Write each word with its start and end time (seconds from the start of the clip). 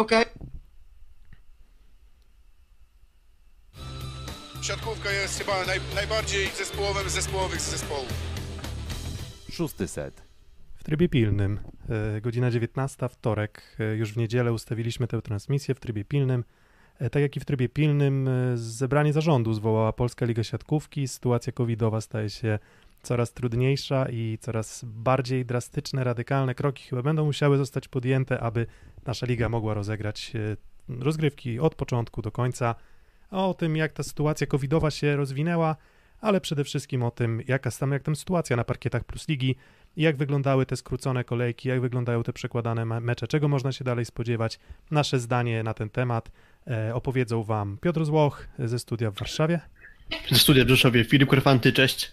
Okej. 0.00 0.24
Siatkówka 4.62 5.10
jest 5.10 5.38
chyba 5.38 5.66
naj, 5.66 5.80
najbardziej 5.94 6.46
zespołowym 6.46 7.08
z 7.08 7.12
zespołowych 7.12 7.60
zespołów. 7.60 8.08
Szósty 9.52 9.88
set. 9.88 10.22
W 10.76 10.84
trybie 10.84 11.08
pilnym, 11.08 11.60
e, 12.16 12.20
godzina 12.20 12.50
19, 12.50 13.08
wtorek, 13.08 13.76
e, 13.80 13.96
już 13.96 14.12
w 14.12 14.16
niedzielę 14.16 14.52
ustawiliśmy 14.52 15.06
tę 15.06 15.22
transmisję 15.22 15.74
w 15.74 15.80
trybie 15.80 16.04
pilnym. 16.04 16.44
E, 16.98 17.10
Tak 17.10 17.22
jak 17.22 17.36
i 17.36 17.40
w 17.40 17.44
trybie 17.44 17.68
pilnym, 17.68 18.28
e, 18.28 18.56
zebranie 18.56 19.12
zarządu 19.12 19.54
zwołała 19.54 19.92
Polska 19.92 20.26
Liga 20.26 20.42
Siatkówki. 20.42 21.08
Sytuacja 21.08 21.52
covidowa 21.52 22.00
staje 22.00 22.30
się 22.30 22.58
coraz 23.02 23.32
trudniejsza 23.32 24.06
i 24.10 24.38
coraz 24.40 24.84
bardziej 24.84 25.44
drastyczne, 25.46 26.04
radykalne 26.04 26.54
kroki 26.54 26.84
chyba 26.84 27.02
będą 27.02 27.24
musiały 27.24 27.58
zostać 27.58 27.88
podjęte, 27.88 28.40
aby 28.40 28.66
nasza 29.06 29.26
liga 29.26 29.48
mogła 29.48 29.74
rozegrać 29.74 30.32
e, 30.34 30.56
rozgrywki 31.04 31.60
od 31.60 31.74
początku 31.74 32.22
do 32.22 32.30
końca. 32.30 32.74
A 33.30 33.46
o 33.46 33.54
tym, 33.54 33.76
jak 33.76 33.92
ta 33.92 34.02
sytuacja 34.02 34.46
covidowa 34.46 34.90
się 34.90 35.16
rozwinęła, 35.16 35.76
ale 36.20 36.40
przede 36.40 36.64
wszystkim 36.64 37.02
o 37.02 37.10
tym, 37.10 37.42
jaka 37.48 37.70
tam, 37.70 37.92
jak 37.92 38.02
tam 38.02 38.16
sytuacja 38.16 38.56
na 38.56 38.64
parkietach 38.64 39.04
Plus 39.04 39.28
Ligi, 39.28 39.56
jak 39.96 40.16
wyglądały 40.16 40.66
te 40.66 40.76
skrócone 40.76 41.24
kolejki, 41.24 41.68
jak 41.68 41.80
wyglądają 41.80 42.22
te 42.22 42.32
przekładane 42.32 42.84
me- 42.84 43.00
mecze, 43.00 43.28
czego 43.28 43.48
można 43.48 43.72
się 43.72 43.84
dalej 43.84 44.04
spodziewać. 44.04 44.58
Nasze 44.90 45.18
zdanie 45.18 45.62
na 45.62 45.74
ten 45.74 45.90
temat 45.90 46.30
e, 46.66 46.94
opowiedzą 46.94 47.42
Wam 47.42 47.78
Piotr 47.80 48.04
Złoch 48.04 48.48
ze 48.58 48.78
studia 48.78 49.10
w 49.10 49.14
Warszawie. 49.14 49.60
Ze 50.30 50.38
studia 50.38 50.64
w 50.64 50.68
Rzeszowie. 50.68 51.04
Filip 51.04 51.28
Korfanty, 51.28 51.72
cześć. 51.72 52.12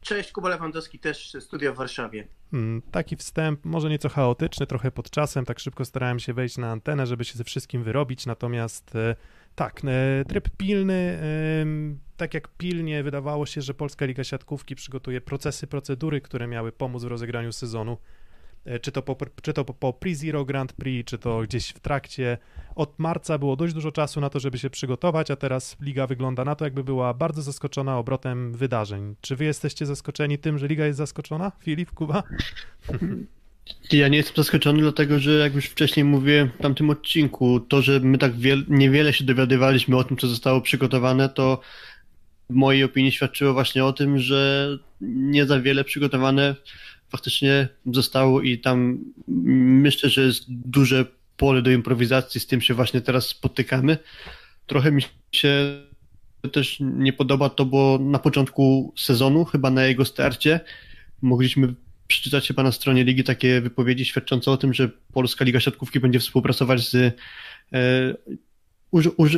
Cześć, 0.00 0.32
Kuba 0.32 0.48
Lewandowski 0.48 0.98
też 0.98 1.36
studia 1.40 1.72
w 1.72 1.76
Warszawie. 1.76 2.28
Mm, 2.52 2.82
Taki 2.90 3.16
wstęp, 3.16 3.64
może 3.64 3.88
nieco 3.88 4.08
chaotyczny, 4.08 4.66
trochę 4.66 4.90
pod 4.90 5.10
czasem, 5.10 5.44
tak 5.44 5.58
szybko 5.58 5.84
starałem 5.84 6.18
się 6.18 6.32
wejść 6.34 6.58
na 6.58 6.70
antenę, 6.70 7.06
żeby 7.06 7.24
się 7.24 7.38
ze 7.38 7.44
wszystkim 7.44 7.82
wyrobić, 7.82 8.26
natomiast 8.26 8.96
e, 8.96 9.16
tak, 9.54 9.82
e, 9.84 10.24
tryb 10.24 10.48
pilny, 10.56 11.18
tak 12.16 12.34
jak 12.34 12.48
pilnie 12.48 13.02
wydawało 13.02 13.46
się, 13.46 13.62
że 13.62 13.74
Polska 13.74 14.06
Liga 14.06 14.24
Siatkówki 14.24 14.74
przygotuje 14.74 15.20
procesy, 15.20 15.66
procedury, 15.66 16.20
które 16.20 16.46
miały 16.46 16.72
pomóc 16.72 17.02
w 17.02 17.06
rozegraniu 17.06 17.52
sezonu, 17.52 17.98
czy 18.82 18.92
to 18.92 19.02
po, 19.02 19.16
czy 19.42 19.52
to 19.52 19.64
po, 19.64 19.92
Pre-Zero 19.92 20.44
Grand 20.44 20.72
Prix, 20.72 21.10
czy 21.10 21.18
to 21.18 21.40
gdzieś 21.42 21.68
w 21.68 21.80
trakcie. 21.80 22.38
Od 22.74 22.98
marca 22.98 23.38
było 23.38 23.56
dość 23.56 23.74
dużo 23.74 23.92
czasu 23.92 24.20
na 24.20 24.30
to, 24.30 24.40
żeby 24.40 24.58
się 24.58 24.70
przygotować, 24.70 25.30
a 25.30 25.36
teraz 25.36 25.76
liga 25.80 26.06
wygląda 26.06 26.44
na 26.44 26.54
to, 26.54 26.64
jakby 26.64 26.84
była 26.84 27.14
bardzo 27.14 27.42
zaskoczona 27.42 27.98
obrotem 27.98 28.52
wydarzeń. 28.52 29.14
Czy 29.20 29.36
wy 29.36 29.44
jesteście 29.44 29.86
zaskoczeni 29.86 30.38
tym, 30.38 30.58
że 30.58 30.66
liga 30.66 30.86
jest 30.86 30.98
zaskoczona? 30.98 31.52
Filip, 31.64 31.90
Kuba? 31.90 32.22
Ja 33.92 34.08
nie 34.08 34.16
jestem 34.16 34.36
zaskoczony, 34.36 34.80
dlatego 34.80 35.18
że 35.18 35.32
jak 35.32 35.54
już 35.54 35.66
wcześniej 35.66 36.04
mówiłem 36.04 36.50
w 36.58 36.62
tamtym 36.62 36.90
odcinku, 36.90 37.60
to, 37.60 37.82
że 37.82 38.00
my 38.00 38.18
tak 38.18 38.32
wiel- 38.34 38.64
niewiele 38.68 39.12
się 39.12 39.24
dowiadywaliśmy 39.24 39.96
o 39.96 40.04
tym, 40.04 40.16
co 40.16 40.26
zostało 40.26 40.60
przygotowane, 40.60 41.28
to 41.28 41.60
w 42.50 42.54
mojej 42.54 42.84
opinii 42.84 43.12
świadczyło 43.12 43.52
właśnie 43.52 43.84
o 43.84 43.92
tym, 43.92 44.18
że 44.18 44.68
nie 45.00 45.46
za 45.46 45.60
wiele 45.60 45.84
przygotowane 45.84 46.54
faktycznie 47.08 47.68
zostało 47.86 48.42
i 48.42 48.58
tam 48.58 48.98
myślę, 49.28 50.10
że 50.10 50.22
jest 50.22 50.44
duże 50.48 51.04
pole 51.36 51.62
do 51.62 51.70
improwizacji, 51.70 52.40
z 52.40 52.46
tym 52.46 52.60
się 52.60 52.74
właśnie 52.74 53.00
teraz 53.00 53.26
spotykamy. 53.26 53.98
Trochę 54.66 54.92
mi 54.92 55.02
się 55.32 55.82
też 56.52 56.76
nie 56.80 57.12
podoba 57.12 57.50
to, 57.50 57.64
bo 57.64 57.98
na 58.02 58.18
początku 58.18 58.94
sezonu, 58.96 59.44
chyba 59.44 59.70
na 59.70 59.84
jego 59.84 60.04
starcie, 60.04 60.60
mogliśmy 61.22 61.74
przeczytać 62.06 62.48
chyba 62.48 62.62
na 62.62 62.72
stronie 62.72 63.04
ligi 63.04 63.24
takie 63.24 63.60
wypowiedzi 63.60 64.04
świadczące 64.04 64.50
o 64.50 64.56
tym, 64.56 64.74
że 64.74 64.90
Polska 65.12 65.44
Liga 65.44 65.60
Siatkówki 65.60 66.00
będzie 66.00 66.18
współpracować 66.18 66.88
z 66.88 67.16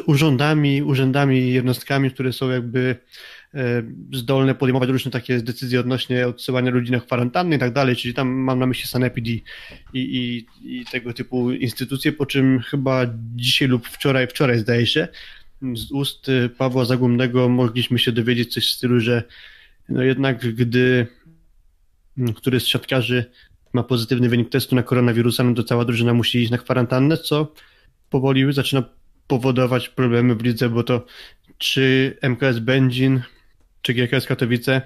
urządami, 0.07 0.83
urzędami 0.83 1.39
i 1.39 1.53
jednostkami, 1.53 2.11
które 2.11 2.33
są 2.33 2.51
jakby 2.51 2.97
e, 3.55 3.83
zdolne 4.13 4.55
podejmować 4.55 4.89
różne 4.89 5.11
takie 5.11 5.43
decyzje 5.43 5.81
odnośnie 5.81 6.27
odsyłania 6.27 6.71
ludzi 6.71 6.93
na 6.93 7.01
kwarantannę 7.01 7.57
i 7.57 7.59
tak 7.59 7.73
dalej, 7.73 7.97
czyli 7.97 8.15
tam 8.15 8.29
mam 8.29 8.59
na 8.59 8.67
myśli 8.67 8.89
Sanepid 8.89 9.27
i, 9.27 9.43
i, 9.93 10.47
i 10.63 10.85
tego 10.85 11.13
typu 11.13 11.53
instytucje, 11.53 12.13
po 12.13 12.27
czym 12.27 12.61
chyba 12.61 13.07
dzisiaj 13.37 13.69
lub 13.69 13.89
wczoraj, 13.89 14.27
wczoraj 14.27 14.59
zdaje 14.59 14.87
się, 14.87 15.09
z 15.75 15.91
ust 15.93 16.29
e, 16.29 16.49
Pawła 16.49 16.85
Zagumnego 16.85 17.49
mogliśmy 17.49 17.99
się 17.99 18.13
dowiedzieć 18.13 18.55
coś 18.55 18.67
w 18.67 18.75
stylu, 18.75 19.01
że 19.01 19.23
no 19.89 20.03
jednak 20.03 20.55
gdy 20.55 21.07
któryś 22.37 22.63
z 22.63 22.67
siatkarzy 22.67 23.25
ma 23.73 23.83
pozytywny 23.83 24.29
wynik 24.29 24.51
testu 24.51 24.77
na 24.77 24.83
koronawirusa, 24.83 25.45
no 25.45 25.55
to 25.55 25.65
cała 25.65 25.85
drużyna 25.85 26.15
musi 26.15 26.39
iść 26.39 26.51
na 26.51 26.59
kwarantannę, 26.59 27.17
co 27.17 27.53
powoli 28.11 28.53
zaczyna 28.53 28.83
powodować 29.31 29.89
problemy 29.89 30.35
w 30.35 30.43
lidze, 30.43 30.69
bo 30.69 30.83
to 30.83 31.07
czy 31.59 32.17
MKS 32.23 32.59
Będzin, 32.59 33.23
czy 33.83 33.95
GKS 33.95 34.27
Katowice, 34.27 34.81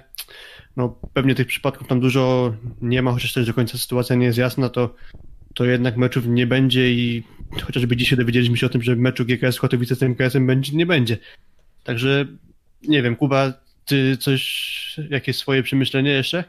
no 0.77 0.99
pewnie 1.13 1.35
tych 1.35 1.47
przypadków 1.47 1.87
tam 1.87 1.99
dużo 1.99 2.55
nie 2.81 3.01
ma, 3.01 3.11
chociaż 3.11 3.33
też 3.33 3.45
do 3.45 3.53
końca 3.53 3.77
sytuacja 3.77 4.15
nie 4.15 4.25
jest 4.25 4.37
jasna, 4.37 4.69
to, 4.69 4.95
to 5.53 5.65
jednak 5.65 5.97
meczów 5.97 6.27
nie 6.27 6.47
będzie 6.47 6.91
i 6.91 7.23
chociażby 7.63 7.97
dzisiaj 7.97 8.17
dowiedzieliśmy 8.17 8.57
się 8.57 8.65
o 8.65 8.69
tym, 8.69 8.81
że 8.81 8.95
meczu 8.95 9.25
GKS 9.25 9.59
Katowice 9.59 9.95
z 9.95 10.03
MKS-em 10.03 10.47
Będzin 10.47 10.77
nie 10.77 10.85
będzie. 10.85 11.17
Także 11.83 12.25
nie 12.87 13.01
wiem, 13.03 13.15
Kuba, 13.15 13.53
ty 13.85 14.17
coś, 14.17 14.99
jakieś 15.09 15.37
swoje 15.37 15.63
przemyślenie 15.63 16.11
jeszcze? 16.11 16.43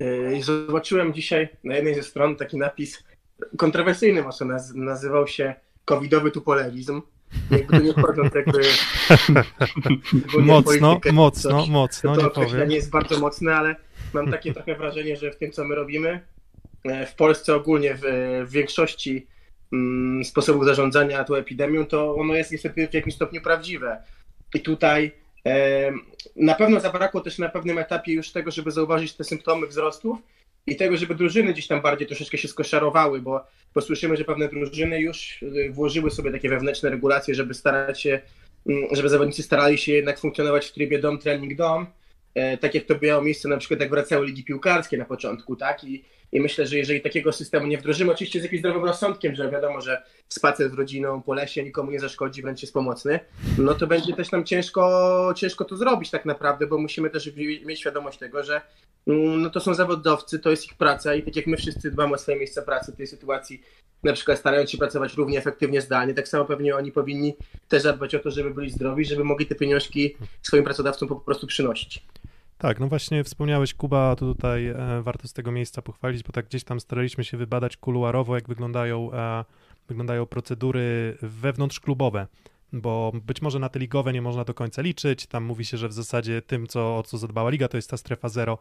Yy, 0.00 0.42
Zobaczyłem 0.42 1.14
dzisiaj 1.14 1.48
na 1.64 1.76
jednej 1.76 1.94
ze 1.94 2.02
stron 2.02 2.36
taki 2.36 2.56
napis 2.56 3.04
kontrowersyjny, 3.56 4.22
może 4.22 4.44
naz- 4.44 4.74
nazywał 4.74 5.28
się 5.28 5.54
covidowy 5.84 6.30
tupolerizm. 6.30 7.02
Jakby 7.50 7.78
to 7.78 7.84
nie 7.84 7.92
wchodząc 7.92 8.34
jakby... 8.34 8.60
Mocno, 10.38 10.62
politykę, 10.62 11.12
mocno, 11.12 11.60
coś, 11.60 11.68
mocno, 11.68 12.16
to 12.16 12.22
nie 12.22 12.30
powiem. 12.30 12.70
jest 12.70 12.90
bardzo 12.90 13.20
mocne, 13.20 13.56
ale 13.56 13.76
mam 14.14 14.30
takie 14.30 14.54
trochę 14.54 14.74
wrażenie, 14.74 15.16
że 15.16 15.30
w 15.30 15.36
tym, 15.36 15.52
co 15.52 15.64
my 15.64 15.74
robimy, 15.74 16.20
e, 16.84 17.06
w 17.06 17.14
Polsce 17.14 17.54
ogólnie 17.54 17.94
w, 17.94 18.00
w 18.46 18.52
większości 18.52 19.26
mm, 19.72 20.24
sposobów 20.24 20.64
zarządzania 20.64 21.24
tą 21.24 21.34
epidemią, 21.34 21.86
to 21.86 22.14
ono 22.14 22.34
jest 22.34 22.52
niestety 22.52 22.88
w 22.88 22.94
jakimś 22.94 23.14
stopniu 23.14 23.42
prawdziwe. 23.42 24.02
I 24.54 24.60
tutaj 24.60 25.12
e, 25.46 25.92
na 26.36 26.54
pewno 26.54 26.80
zabrakło 26.80 27.20
też 27.20 27.38
na 27.38 27.48
pewnym 27.48 27.78
etapie 27.78 28.12
już 28.12 28.32
tego, 28.32 28.50
żeby 28.50 28.70
zauważyć 28.70 29.12
te 29.12 29.24
symptomy 29.24 29.66
wzrostów 29.66 30.18
i 30.66 30.76
tego, 30.76 30.96
żeby 30.96 31.14
drużyny 31.14 31.52
gdzieś 31.52 31.66
tam 31.66 31.80
bardziej 31.80 32.06
troszeczkę 32.06 32.38
się 32.38 32.48
skoszarowały, 32.48 33.20
bo, 33.20 33.44
bo 33.74 33.80
słyszymy, 33.80 34.16
że 34.16 34.24
pewne 34.24 34.48
drużyny 34.48 35.00
już 35.00 35.42
y, 35.42 35.70
włożyły 35.72 36.10
sobie 36.10 36.32
takie 36.32 36.48
wewnętrzne 36.48 36.90
regulacje, 36.90 37.34
żeby 37.34 37.54
starać 37.54 38.02
się, 38.02 38.20
mm, 38.66 38.84
żeby 38.92 39.08
zawodnicy 39.08 39.42
starali 39.42 39.78
się 39.78 39.92
jednak 39.92 40.18
funkcjonować 40.18 40.66
w 40.66 40.72
trybie 40.72 40.98
dom, 40.98 41.18
trening, 41.18 41.54
dom, 41.54 41.86
e, 42.34 42.58
tak 42.58 42.74
jak 42.74 42.84
to 42.84 42.94
miało 43.02 43.22
miejsce 43.22 43.48
na 43.48 43.56
przykład 43.56 43.80
jak 43.80 43.90
wracały 43.90 44.26
ligi 44.26 44.44
piłkarskie 44.44 44.96
na 44.96 45.04
początku, 45.04 45.56
tak? 45.56 45.84
I, 45.84 46.04
I 46.32 46.40
myślę, 46.40 46.66
że 46.66 46.76
jeżeli 46.76 47.00
takiego 47.00 47.32
systemu 47.32 47.66
nie 47.66 47.78
wdrożymy, 47.78 48.12
oczywiście 48.12 48.40
z 48.40 48.42
jakimś 48.42 48.60
zdrowym 48.60 48.84
rozsądkiem, 48.84 49.34
że 49.34 49.50
wiadomo, 49.50 49.80
że 49.80 50.02
spacer 50.28 50.70
z 50.70 50.74
rodziną 50.74 51.22
po 51.22 51.34
lesie 51.34 51.64
nikomu 51.64 51.90
nie 51.90 52.00
zaszkodzi, 52.00 52.42
wręcz 52.42 52.62
jest 52.62 52.74
pomocny, 52.74 53.20
no 53.58 53.74
to 53.74 53.86
będzie 53.86 54.12
też 54.14 54.30
nam 54.32 54.44
ciężko, 54.44 55.34
ciężko 55.36 55.64
to 55.64 55.76
zrobić 55.76 56.10
tak 56.10 56.24
naprawdę, 56.24 56.66
bo 56.66 56.78
musimy 56.78 57.10
też 57.10 57.30
mieć 57.64 57.80
świadomość 57.80 58.18
tego, 58.18 58.42
że 58.42 58.60
mm, 59.06 59.42
no 59.42 59.50
to 59.50 59.60
są 59.60 59.74
zawodowcy, 59.74 60.38
to 60.38 60.50
jest 60.50 60.64
ich 60.64 60.74
praca 60.74 61.14
i 61.14 61.22
tak 61.22 61.36
jak 61.36 61.46
my 61.46 61.56
wszyscy 61.56 61.90
dbamy 61.90 62.14
o 62.14 62.18
swoje 62.18 62.38
miejsce 62.38 62.62
pracy 62.62 62.92
w 62.92 62.96
tej 62.96 63.06
sytuacji, 63.06 63.62
na 64.02 64.12
przykład 64.12 64.38
starając 64.38 64.70
się 64.70 64.78
pracować 64.78 65.14
równie 65.14 65.38
efektywnie 65.38 65.80
zdalnie, 65.80 66.14
tak 66.14 66.28
samo 66.28 66.44
pewnie 66.44 66.76
oni 66.76 66.92
powinni 66.92 67.36
też 67.68 67.82
zadbać 67.82 68.14
o 68.14 68.18
to, 68.18 68.30
żeby 68.30 68.54
byli 68.54 68.70
zdrowi, 68.70 69.04
żeby 69.04 69.24
mogli 69.24 69.46
te 69.46 69.54
pieniążki 69.54 70.16
swoim 70.42 70.64
pracodawcom 70.64 71.08
po 71.08 71.16
prostu 71.16 71.46
przynosić. 71.46 72.02
Tak, 72.62 72.80
no 72.80 72.88
właśnie 72.88 73.24
wspomniałeś 73.24 73.74
Kuba, 73.74 74.16
to 74.16 74.26
tutaj 74.26 74.66
e, 74.66 74.76
warto 75.02 75.28
z 75.28 75.32
tego 75.32 75.52
miejsca 75.52 75.82
pochwalić, 75.82 76.22
bo 76.22 76.32
tak 76.32 76.46
gdzieś 76.46 76.64
tam 76.64 76.80
staraliśmy 76.80 77.24
się 77.24 77.36
wybadać 77.36 77.76
kuluarowo, 77.76 78.34
jak 78.34 78.48
wyglądają, 78.48 79.12
e, 79.12 79.44
wyglądają 79.88 80.26
procedury 80.26 81.16
wewnątrzklubowe, 81.22 82.26
bo 82.72 83.12
być 83.24 83.42
może 83.42 83.58
na 83.58 83.68
te 83.68 83.78
ligowe 83.78 84.12
nie 84.12 84.22
można 84.22 84.44
do 84.44 84.54
końca 84.54 84.82
liczyć, 84.82 85.26
tam 85.26 85.44
mówi 85.44 85.64
się, 85.64 85.76
że 85.76 85.88
w 85.88 85.92
zasadzie 85.92 86.42
tym, 86.42 86.66
co, 86.66 86.98
o 86.98 87.02
co 87.02 87.18
zadbała 87.18 87.50
liga, 87.50 87.68
to 87.68 87.76
jest 87.76 87.90
ta 87.90 87.96
strefa 87.96 88.28
zero 88.28 88.58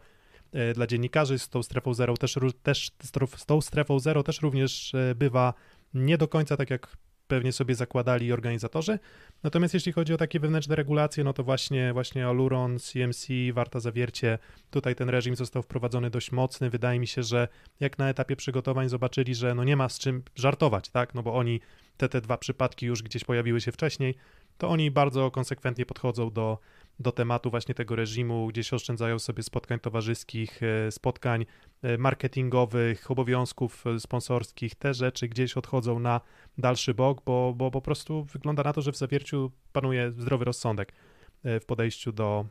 e, 0.54 0.74
dla 0.74 0.88
dziennikarzy, 0.88 1.40
z 1.40 1.50
tą 1.50 1.64
strefą 1.64 1.94
zero 1.94 2.18
też, 2.18 2.38
też 2.64 2.92
z 3.36 3.46
tą 3.46 3.62
strefą 3.62 4.00
zero 4.00 4.24
też 4.24 4.42
również 4.42 4.94
e, 4.94 5.16
bywa 5.16 5.54
nie 5.94 6.18
do 6.18 6.28
końca 6.28 6.58
tak, 6.58 6.70
jak 6.70 6.98
pewnie 7.32 7.52
sobie 7.52 7.76
zakładali 7.76 8.34
organizatorzy, 8.34 9.00
Natomiast 9.44 9.74
jeśli 9.74 9.92
chodzi 9.92 10.14
o 10.14 10.18
takie 10.18 10.40
wewnętrzne 10.40 10.76
regulacje, 10.76 11.24
no 11.24 11.34
to 11.34 11.44
właśnie, 11.44 11.94
właśnie 11.94 12.28
Aluron, 12.28 12.80
CMC, 12.80 13.28
Warta 13.54 13.80
Zawiercie, 13.80 14.40
tutaj 14.72 14.96
ten 14.96 15.10
reżim 15.10 15.36
został 15.36 15.64
wprowadzony 15.64 16.10
dość 16.10 16.32
mocny. 16.32 16.70
Wydaje 16.70 17.00
mi 17.00 17.08
się, 17.08 17.24
że 17.24 17.48
jak 17.80 17.98
na 17.98 18.10
etapie 18.10 18.36
przygotowań 18.36 18.90
zobaczyli, 18.90 19.36
że 19.36 19.56
no 19.56 19.64
nie 19.64 19.76
ma 19.76 19.90
z 19.90 20.00
czym 20.00 20.24
żartować, 20.36 20.90
tak, 20.90 21.16
no 21.16 21.24
bo 21.24 21.36
oni, 21.36 21.60
te, 21.98 22.10
te 22.10 22.22
dwa 22.22 22.38
przypadki 22.38 22.86
już 22.86 23.04
gdzieś 23.04 23.24
pojawiły 23.24 23.62
się 23.62 23.72
wcześniej, 23.72 24.16
to 24.58 24.70
oni 24.70 24.92
bardzo 24.92 25.32
konsekwentnie 25.32 25.86
podchodzą 25.86 26.32
do, 26.32 26.58
do 27.00 27.12
tematu 27.12 27.50
właśnie 27.50 27.76
tego 27.76 27.96
reżimu, 27.96 28.48
gdzieś 28.48 28.74
oszczędzają 28.74 29.20
sobie 29.20 29.44
spotkań 29.44 29.80
towarzyskich, 29.80 30.64
e, 30.64 30.92
spotkań 30.92 31.46
marketingowych, 31.98 33.12
obowiązków 33.12 33.88
e, 33.88 34.00
sponsorskich, 34.00 34.76
te 34.76 34.94
rzeczy 34.94 35.28
gdzieś 35.28 35.58
odchodzą 35.58 36.00
na 36.00 36.22
dalszy 36.58 36.94
bok, 36.94 37.22
bo, 37.26 37.54
bo 37.58 37.72
po 37.72 37.82
prostu 37.82 38.24
wygląda 38.24 38.64
na 38.64 38.74
to, 38.74 38.82
że 38.82 38.92
w 38.92 38.98
zawierciu 38.98 39.52
panuje 39.74 40.12
zdrowy 40.12 40.46
rozsądek 40.46 40.94
w 41.44 41.66
podejściu 41.66 42.12
do, 42.12 42.46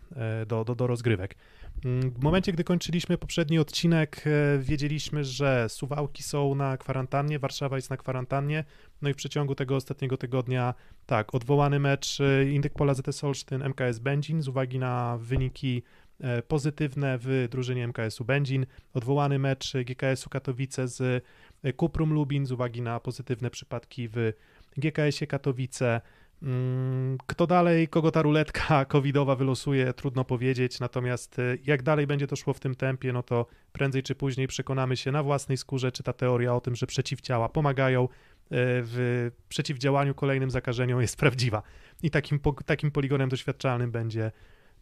do, 0.47 0.65
do, 0.65 0.75
do 0.75 0.87
rozgrywek. 0.87 1.37
Mm, 1.85 2.11
w 2.11 2.23
momencie, 2.23 2.53
gdy 2.53 2.65
kończyliśmy 2.65 3.19
poprzedni 3.19 3.59
odcinek, 3.59 4.25
wiedzieliśmy, 4.59 5.25
że 5.25 5.69
Suwałki 5.69 6.23
są 6.23 6.55
na 6.55 6.77
kwarantannie, 6.77 7.38
Warszawa 7.38 7.77
jest 7.77 7.91
na 7.91 7.97
kwarantannie, 7.97 8.65
no 9.03 9.09
i 9.09 9.12
w 9.12 9.17
przeciągu 9.17 9.55
tego 9.55 9.77
ostatniego 9.77 10.17
tygodnia, 10.17 10.75
tak, 11.06 11.35
odwołany 11.35 11.79
mecz 11.79 12.19
Indyk 12.53 12.73
Pola 12.73 12.94
ZS 12.94 13.25
Olsztyn, 13.25 13.62
MKS 13.62 13.99
Będzin 13.99 14.43
z 14.43 14.49
uwagi 14.49 14.79
na 14.79 15.19
wyniki 15.21 15.82
e, 15.82 16.10
pozytywne 16.49 17.19
w 17.20 17.49
drużynie 17.50 17.88
MKS-u 17.88 18.25
Będzin, 18.25 18.67
odwołany 18.94 19.38
mecz 19.38 19.72
GKS-u 19.84 20.31
Katowice 20.31 20.88
z 20.88 21.25
e, 21.62 21.72
Kuprum 21.72 22.12
Lubin 22.12 22.46
z 22.46 22.52
uwagi 22.52 22.82
na 22.82 23.00
pozytywne 23.00 23.50
przypadki 23.50 24.08
w 24.08 24.32
GKS-ie 24.76 25.26
Katowice. 25.26 26.00
Mm, 26.43 27.19
kto 27.26 27.46
dalej, 27.46 27.88
kogo 27.88 28.11
ta 28.11 28.22
ruletka 28.22 28.84
covidowa 28.93 29.37
wylosuje, 29.37 29.93
trudno 29.93 30.25
powiedzieć, 30.25 30.81
natomiast 30.81 31.38
e, 31.38 31.56
jak 31.64 31.82
dalej 31.82 32.06
będzie 32.06 32.26
to 32.26 32.37
szło 32.37 32.52
w 32.55 32.61
tym 32.61 32.75
tempie, 32.75 33.12
no 33.12 33.22
to 33.22 33.46
prędzej 33.72 34.02
czy 34.02 34.14
później 34.14 34.46
przekonamy 34.49 34.96
się 34.96 35.12
na 35.12 35.22
własnej 35.22 35.58
skórze, 35.58 35.93
czy 35.93 36.02
ta 36.02 36.12
teoria 36.12 36.55
o 36.55 36.61
tym, 36.61 36.76
że 36.76 36.87
przeciwciała 36.87 37.49
pomagają, 37.49 38.08
w 38.52 39.31
przeciwdziałaniu 39.49 40.14
kolejnym 40.14 40.50
zakażeniom 40.50 41.00
jest 41.00 41.17
prawdziwa. 41.17 41.62
I 42.02 42.11
takim, 42.11 42.40
takim 42.67 42.90
poligonem 42.90 43.28
doświadczalnym 43.28 43.90
będzie, 43.90 44.31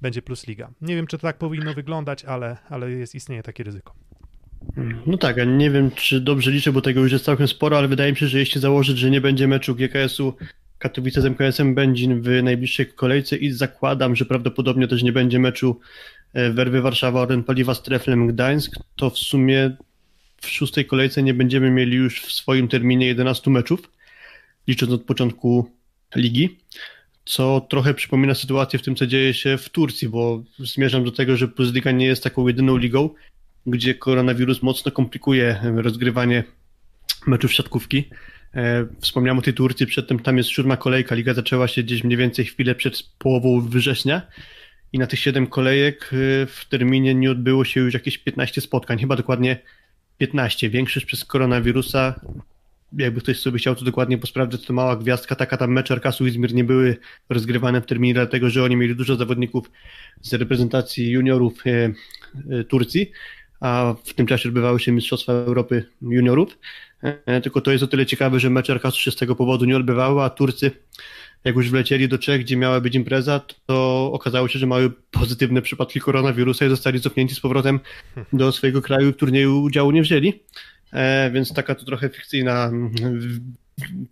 będzie 0.01 0.23
Plus 0.23 0.47
Liga. 0.47 0.71
Nie 0.81 0.97
wiem, 0.97 1.07
czy 1.07 1.19
to 1.19 1.23
tak 1.23 1.39
powinno 1.39 1.75
wyglądać, 1.75 2.25
ale, 2.25 2.57
ale 2.69 2.91
jest, 2.91 3.15
istnieje 3.15 3.43
takie 3.43 3.65
ryzyko. 3.65 3.95
No 5.07 5.19
tak, 5.19 5.37
nie 5.47 5.71
wiem, 5.71 5.91
czy 5.91 6.21
dobrze 6.21 6.51
liczę, 6.51 6.73
bo 6.73 6.81
tego 6.81 7.01
już 7.01 7.13
jest 7.13 7.25
całkiem 7.25 7.49
sporo, 7.49 7.79
ale 7.79 7.89
wydaje 7.89 8.13
mi 8.13 8.19
się, 8.19 8.27
że 8.27 8.39
jeśli 8.39 8.61
założyć, 8.61 8.99
że 8.99 9.11
nie 9.11 9.21
będzie 9.21 9.49
meczu 9.49 9.75
GKS-u 9.75 10.35
Katowice 10.79 11.21
z 11.21 11.25
MKS-em 11.25 11.75
Będzin 11.75 12.23
w 12.23 12.43
najbliższej 12.43 12.87
kolejce 12.87 13.37
i 13.37 13.53
zakładam, 13.53 14.17
że 14.17 14.25
prawdopodobnie 14.25 14.89
też 14.89 15.03
nie 15.03 15.13
będzie 15.13 15.39
meczu 15.39 15.81
e, 16.33 16.51
Werwy 16.51 16.81
Warszawa 16.83 17.21
Oren 17.21 17.45
Paliwa 17.45 17.75
z 17.75 17.83
Treflem 17.83 18.27
Gdańsk, 18.27 18.77
to 18.97 19.11
w 19.11 19.19
sumie 19.19 19.77
w 20.41 20.49
szóstej 20.49 20.87
kolejce 20.87 21.23
nie 21.23 21.35
będziemy 21.35 21.71
mieli 21.71 21.97
już 21.97 22.23
w 22.23 22.33
swoim 22.33 22.69
terminie 22.69 23.07
11 23.07 23.51
meczów, 23.51 23.91
licząc 24.67 24.93
od 24.93 25.03
początku 25.03 25.71
ligi, 26.17 26.59
co 27.29 27.61
trochę 27.61 27.95
przypomina 27.95 28.35
sytuację 28.35 28.79
w 28.79 28.83
tym, 28.83 28.97
co 28.97 29.07
dzieje 29.07 29.35
się 29.35 29.59
w 29.59 29.69
Turcji, 29.69 30.09
bo 30.09 30.43
zmierzam 30.59 31.05
do 31.05 31.13
tego, 31.13 31.37
że 31.37 31.49
Plus 31.49 31.73
nie 31.95 32.07
jest 32.07 32.23
taką 32.23 32.49
jedyną 32.49 32.77
ligą, 32.77 33.11
gdzie 33.67 33.95
koronawirus 33.95 34.63
mocno 34.63 34.93
komplikuje 34.93 35.61
rozgrywanie 35.77 36.45
meczów 37.27 37.53
siatkówki. 37.53 38.05
E, 38.55 38.87
wspomniałem 39.01 39.39
o 39.39 39.43
tej 39.43 39.55
Turcji, 39.55 39.87
przedtem 39.87 40.19
tam 40.19 40.37
jest 40.39 40.51
siódma 40.51 40.77
kolejka, 40.77 41.15
liga 41.15 41.35
zaczęła 41.35 41.69
się 41.69 41.83
gdzieś 41.83 42.05
mniej 42.05 42.17
więcej 42.17 42.45
chwilę 42.45 42.75
przed 42.75 43.03
połową 43.19 43.69
września 43.69 44.23
i 44.93 44.99
na 44.99 45.07
tych 45.07 45.19
siedem 45.21 45.47
kolejek 45.47 46.11
e, 46.13 46.47
w 46.47 46.65
terminie 46.69 47.15
nie 47.15 47.31
odbyło 47.31 47.65
się 47.65 47.81
już 47.81 47.95
jakieś 47.95 48.19
15 48.19 48.61
spotkań, 48.61 48.99
chyba 48.99 49.17
dokładnie 49.17 49.59
15. 50.19 50.71
Większość 50.71 51.07
przez 51.07 51.25
koronawirusa, 51.25 52.21
jakby 52.93 53.21
ktoś 53.21 53.41
sobie 53.41 53.59
chciał 53.59 53.75
to 53.75 53.85
dokładnie 53.85 54.19
posprawdzić, 54.19 54.67
to 54.67 54.73
mała 54.73 54.97
gwiazdka, 54.97 55.35
taka 55.35 55.57
tam 55.57 55.73
mecze 55.73 55.95
Arkasu 55.95 56.27
Izmir 56.27 56.55
nie 56.55 56.65
były 56.65 56.97
rozgrywane 57.29 57.81
w 57.81 57.87
terminie, 57.87 58.15
dlatego 58.15 58.51
że 58.51 58.65
oni 58.65 58.77
mieli 58.77 58.97
dużo 58.97 59.17
zawodników 59.17 59.71
z 60.23 60.33
reprezentacji 60.33 61.11
juniorów 61.11 61.67
e, 61.67 61.93
e, 62.51 62.65
Turcji, 62.65 63.11
a 63.61 63.95
w 64.05 64.15
tym 64.15 64.27
czasie 64.27 64.49
odbywały 64.49 64.81
się 64.81 64.93
Mistrzostwa 64.93 65.33
Europy 65.33 65.85
juniorów. 66.03 66.59
E, 67.03 67.41
tylko 67.41 67.61
to 67.61 67.73
jest 67.73 67.85
o 67.85 67.87
tyle 67.87 68.07
ciekawe, 68.07 68.41
że 68.41 68.51
mecze 68.51 68.73
Arkasu 68.73 69.01
się 69.01 69.11
z 69.11 69.17
tego 69.17 69.37
powodu 69.37 69.65
nie 69.65 69.77
odbywały, 69.77 70.23
a 70.23 70.31
Turcy 70.31 70.71
jak 71.45 71.57
już 71.57 71.71
wlecieli 71.71 72.09
do 72.09 72.19
Czech, 72.19 72.41
gdzie 72.41 72.57
miała 72.57 72.81
być 72.81 72.95
impreza, 72.95 73.41
to 73.67 74.11
okazało 74.13 74.49
się, 74.49 74.59
że 74.59 74.67
mają 74.67 74.91
pozytywne 75.11 75.63
przypadki 75.63 76.01
koronawirusa 76.01 76.67
i 76.67 76.69
zostali 76.69 77.01
cofnięci 77.01 77.35
z 77.35 77.41
powrotem 77.41 77.81
do 78.33 78.53
swojego 78.53 78.83
kraju, 78.83 79.13
w 79.13 79.17
turnieju 79.17 79.63
udziału 79.63 79.91
nie 79.91 80.03
wzięli. 80.03 80.33
E, 80.93 81.31
więc 81.31 81.55
taka 81.55 81.75
to 81.75 81.85
trochę 81.85 82.09
fikcyjna 82.09 82.67
mm, 82.67 82.91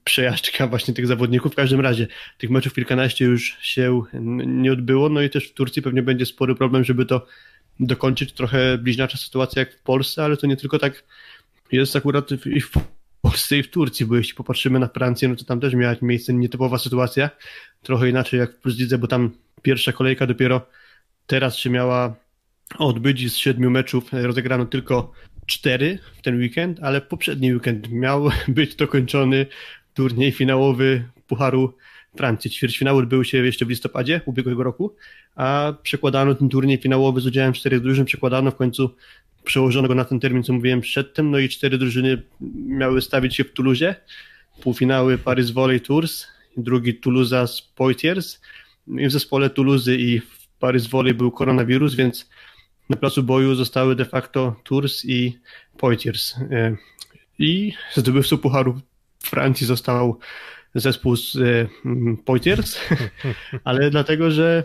przejażdżka 0.05 0.67
właśnie 0.67 0.95
tych 0.95 1.07
zawodników. 1.07 1.53
W 1.53 1.57
każdym 1.57 1.81
razie 1.81 2.07
tych 2.39 2.51
meczów 2.51 2.75
kilkanaście 2.75 3.25
już 3.25 3.57
się 3.61 4.03
nie 4.47 4.73
odbyło, 4.73 5.09
no 5.09 5.23
i 5.23 5.31
też 5.31 5.49
w 5.49 5.55
Turcji 5.55 5.83
pewnie 5.83 6.03
będzie 6.03 6.27
spory 6.27 6.55
problem, 6.55 6.85
żeby 6.85 7.07
to 7.07 7.27
dokończyć. 7.81 8.33
Trochę 8.33 8.79
bliźniacza 8.79 9.19
sytuacja 9.19 9.61
jak 9.61 9.73
w 9.73 9.83
Polsce, 9.83 10.25
ale 10.25 10.37
to 10.37 10.47
nie 10.47 10.57
tylko 10.57 10.79
tak 10.79 11.05
jest 11.73 11.97
akurat 11.97 12.31
i 12.47 12.61
w 12.61 12.73
Polsce 13.23 13.59
i 13.59 13.63
w 13.63 13.71
Turcji, 13.71 14.07
bo 14.07 14.17
jeśli 14.17 14.35
popatrzymy 14.35 14.79
na 14.79 14.89
Francję, 14.89 15.29
no 15.29 15.37
to 15.37 15.45
tam 15.45 15.61
też 15.61 15.75
miała 15.75 15.97
miejsce 16.03 16.35
nietypowa 16.35 16.79
sytuacja, 16.79 17.31
trochę 17.83 18.09
inaczej 18.09 18.41
jak 18.41 18.53
w 18.53 18.59
Plus 18.59 18.79
Lidze, 18.79 18.99
bo 18.99 19.07
tam 19.07 19.31
pierwsza 19.63 19.93
kolejka 19.93 20.27
dopiero 20.27 20.67
teraz 21.27 21.57
się 21.57 21.71
miała 21.71 22.15
odbyć 22.79 23.33
z 23.33 23.37
siedmiu 23.37 23.71
meczów 23.71 24.05
rozegrano 24.13 24.67
tylko 24.67 25.13
cztery 25.47 25.99
w 26.19 26.23
ten 26.23 26.39
weekend, 26.39 26.81
ale 26.83 27.01
poprzedni 27.01 27.55
weekend 27.55 27.91
miał 27.91 28.31
być 28.49 28.75
dokończony 28.75 29.47
turniej 29.95 30.33
finałowy 30.33 31.05
Pucharu 31.27 31.75
Francji. 32.17 32.51
Ćwierćfinały 32.51 32.99
odbyły 32.99 33.25
się 33.25 33.39
jeszcze 33.39 33.65
w 33.65 33.69
listopadzie 33.69 34.21
ubiegłego 34.27 34.63
roku, 34.63 34.95
a 35.37 35.75
przekładano 35.83 36.35
ten 36.35 36.49
turniej 36.49 36.79
finałowy 36.79 37.21
z 37.21 37.27
udziałem 37.27 37.53
czterech 37.53 37.81
drużyn, 37.81 38.05
przekładano 38.05 38.51
w 38.51 38.57
końcu 38.57 38.91
przełożono 39.45 39.89
go 39.89 39.95
na 39.95 40.05
ten 40.05 40.21
termin, 40.21 40.43
co 40.43 40.53
mówiłem 40.53 40.81
przedtem, 40.81 41.31
no 41.31 41.39
i 41.39 41.49
cztery 41.49 41.79
drużyny 41.79 42.23
miały 42.67 43.03
stawić 43.03 43.37
się 43.37 43.45
w 43.45 43.53
Toulouse. 43.53 43.95
Półfinały 44.63 45.19
Paris 45.19 45.51
Volley 45.51 45.81
Tours, 45.81 46.27
drugi 46.57 46.95
Toulouse 46.95 47.47
z 47.47 47.63
Poitiers. 47.63 48.41
I 48.99 49.07
w 49.07 49.13
zespole 49.13 49.51
Toulouse 49.51 49.95
i 49.95 50.21
w 50.21 50.49
Paris 50.59 50.87
Volley 50.87 51.15
był 51.15 51.31
koronawirus, 51.31 51.95
więc 51.95 52.31
na 52.91 52.97
placu 52.97 53.23
boju 53.23 53.55
zostały 53.55 53.97
de 53.97 54.05
facto 54.05 54.57
Tours 54.65 55.05
i 55.05 55.39
Poitiers. 55.79 56.37
E, 56.51 56.77
I 57.39 57.73
zdobywcą 57.95 58.39
Pucharu 58.39 58.81
Francji 59.23 59.67
został 59.67 60.19
zespół 60.75 61.17
z 61.17 61.37
e, 61.37 61.69
Poitiers, 62.25 62.79
ale 63.65 63.91
dlatego, 63.91 64.31
że 64.31 64.65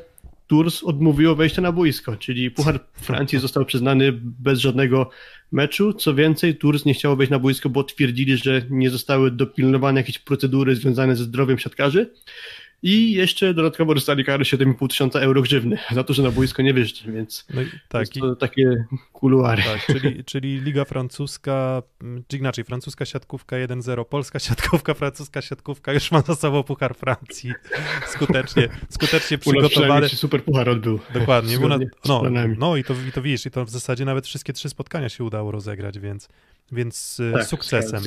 Tours 0.52 0.84
odmówiło 0.84 1.36
wejścia 1.36 1.62
na 1.62 1.72
boisko, 1.72 2.16
czyli 2.16 2.52
Puchar 2.52 2.80
Francji 2.94 3.40
został 3.40 3.66
przyznany 3.66 4.12
bez 4.22 4.60
żadnego 4.60 5.10
meczu. 5.52 5.94
Co 5.94 6.16
więcej, 6.16 6.56
Tours 6.56 6.86
nie 6.86 6.94
chciało 6.94 7.16
wejść 7.16 7.32
na 7.32 7.40
boisko, 7.40 7.70
bo 7.70 7.84
twierdzili, 7.84 8.38
że 8.38 8.62
nie 8.70 8.90
zostały 8.90 9.32
dopilnowane 9.32 10.00
jakieś 10.00 10.20
procedury 10.20 10.76
związane 10.76 11.16
ze 11.16 11.24
zdrowiem 11.24 11.60
siatkarzy. 11.60 12.14
I 12.84 13.12
jeszcze 13.12 13.54
dodatkowo 13.54 13.94
dostali 13.94 14.26
karę 14.26 14.44
7,5 14.44 14.88
tysiąca 14.88 15.20
euro 15.20 15.42
grzywny 15.42 15.78
za 15.92 16.04
to, 16.04 16.14
że 16.14 16.24
na 16.24 16.32
boisko 16.32 16.62
nie 16.62 16.74
wyszli, 16.74 17.12
więc 17.12 17.46
no 17.54 17.62
tak, 17.88 18.08
to 18.08 18.36
takie 18.36 18.86
kuluary. 19.14 19.64
Tak, 19.64 19.86
czyli, 19.86 20.24
czyli 20.24 20.62
Liga 20.62 20.86
Francuska, 20.86 21.84
czy 22.28 22.38
inaczej, 22.38 22.64
francuska 22.64 23.06
siatkówka 23.06 23.56
1-0, 23.56 24.06
polska 24.06 24.40
siatkówka, 24.40 24.94
francuska 24.94 25.42
siatkówka 25.42 25.94
już 25.94 26.12
ma 26.12 26.22
za 26.22 26.36
sobą 26.36 26.64
Puchar 26.64 26.96
Francji. 26.96 27.54
Skutecznie, 28.08 28.70
skutecznie 28.90 29.38
przygotowany. 29.38 30.10
się 30.10 30.18
super 30.18 30.44
puchar 30.44 30.70
odbył. 30.70 31.00
Dokładnie. 31.14 31.58
no, 32.06 32.24
no 32.58 32.78
i 32.78 32.84
to, 32.84 32.94
i 33.10 33.12
to 33.12 33.22
widzisz, 33.22 33.46
i 33.46 33.52
to 33.52 33.66
w 33.66 33.70
zasadzie 33.70 34.06
nawet 34.06 34.28
wszystkie 34.28 34.54
trzy 34.54 34.70
spotkania 34.70 35.10
się 35.10 35.24
udało 35.24 35.52
rozegrać, 35.52 36.00
więc 36.00 36.30
więc 36.72 37.20
y, 37.20 37.32
tak, 37.34 37.46
sukcesem. 37.46 38.04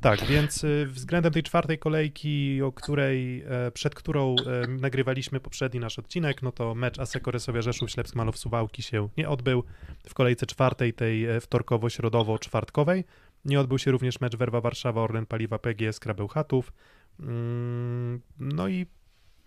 Tak, 0.00 0.24
więc 0.24 0.64
y, 0.64 0.86
względem 0.86 1.32
tej 1.32 1.42
czwartej 1.42 1.78
kolejki, 1.78 2.62
o 2.62 2.72
której, 2.72 3.42
e, 3.42 3.70
przed 3.70 3.94
którą 3.94 4.36
e, 4.38 4.66
nagrywaliśmy 4.66 5.40
poprzedni 5.40 5.80
nasz 5.80 5.98
odcinek, 5.98 6.42
no 6.42 6.52
to 6.52 6.74
mecz 6.74 6.98
Aseko 6.98 7.30
Resowia 7.30 7.62
Rzeszów 7.62 7.90
Ślepsk 7.90 8.14
Malow 8.14 8.38
Suwałki 8.38 8.82
się 8.82 9.08
nie 9.16 9.28
odbył. 9.28 9.64
W 10.08 10.14
kolejce 10.14 10.46
czwartej, 10.46 10.92
tej 10.92 11.24
e, 11.24 11.40
wtorkowo-środowo-czwartkowej 11.40 13.04
nie 13.44 13.60
odbył 13.60 13.78
się 13.78 13.90
również 13.90 14.20
mecz 14.20 14.36
Werwa 14.36 14.60
Warszawa 14.60 15.00
Orlen 15.00 15.26
Paliwa 15.26 15.58
PGS 15.58 16.00
Krabełchatów. 16.00 16.72
Mm, 17.20 18.20
no 18.38 18.68
i 18.68 18.86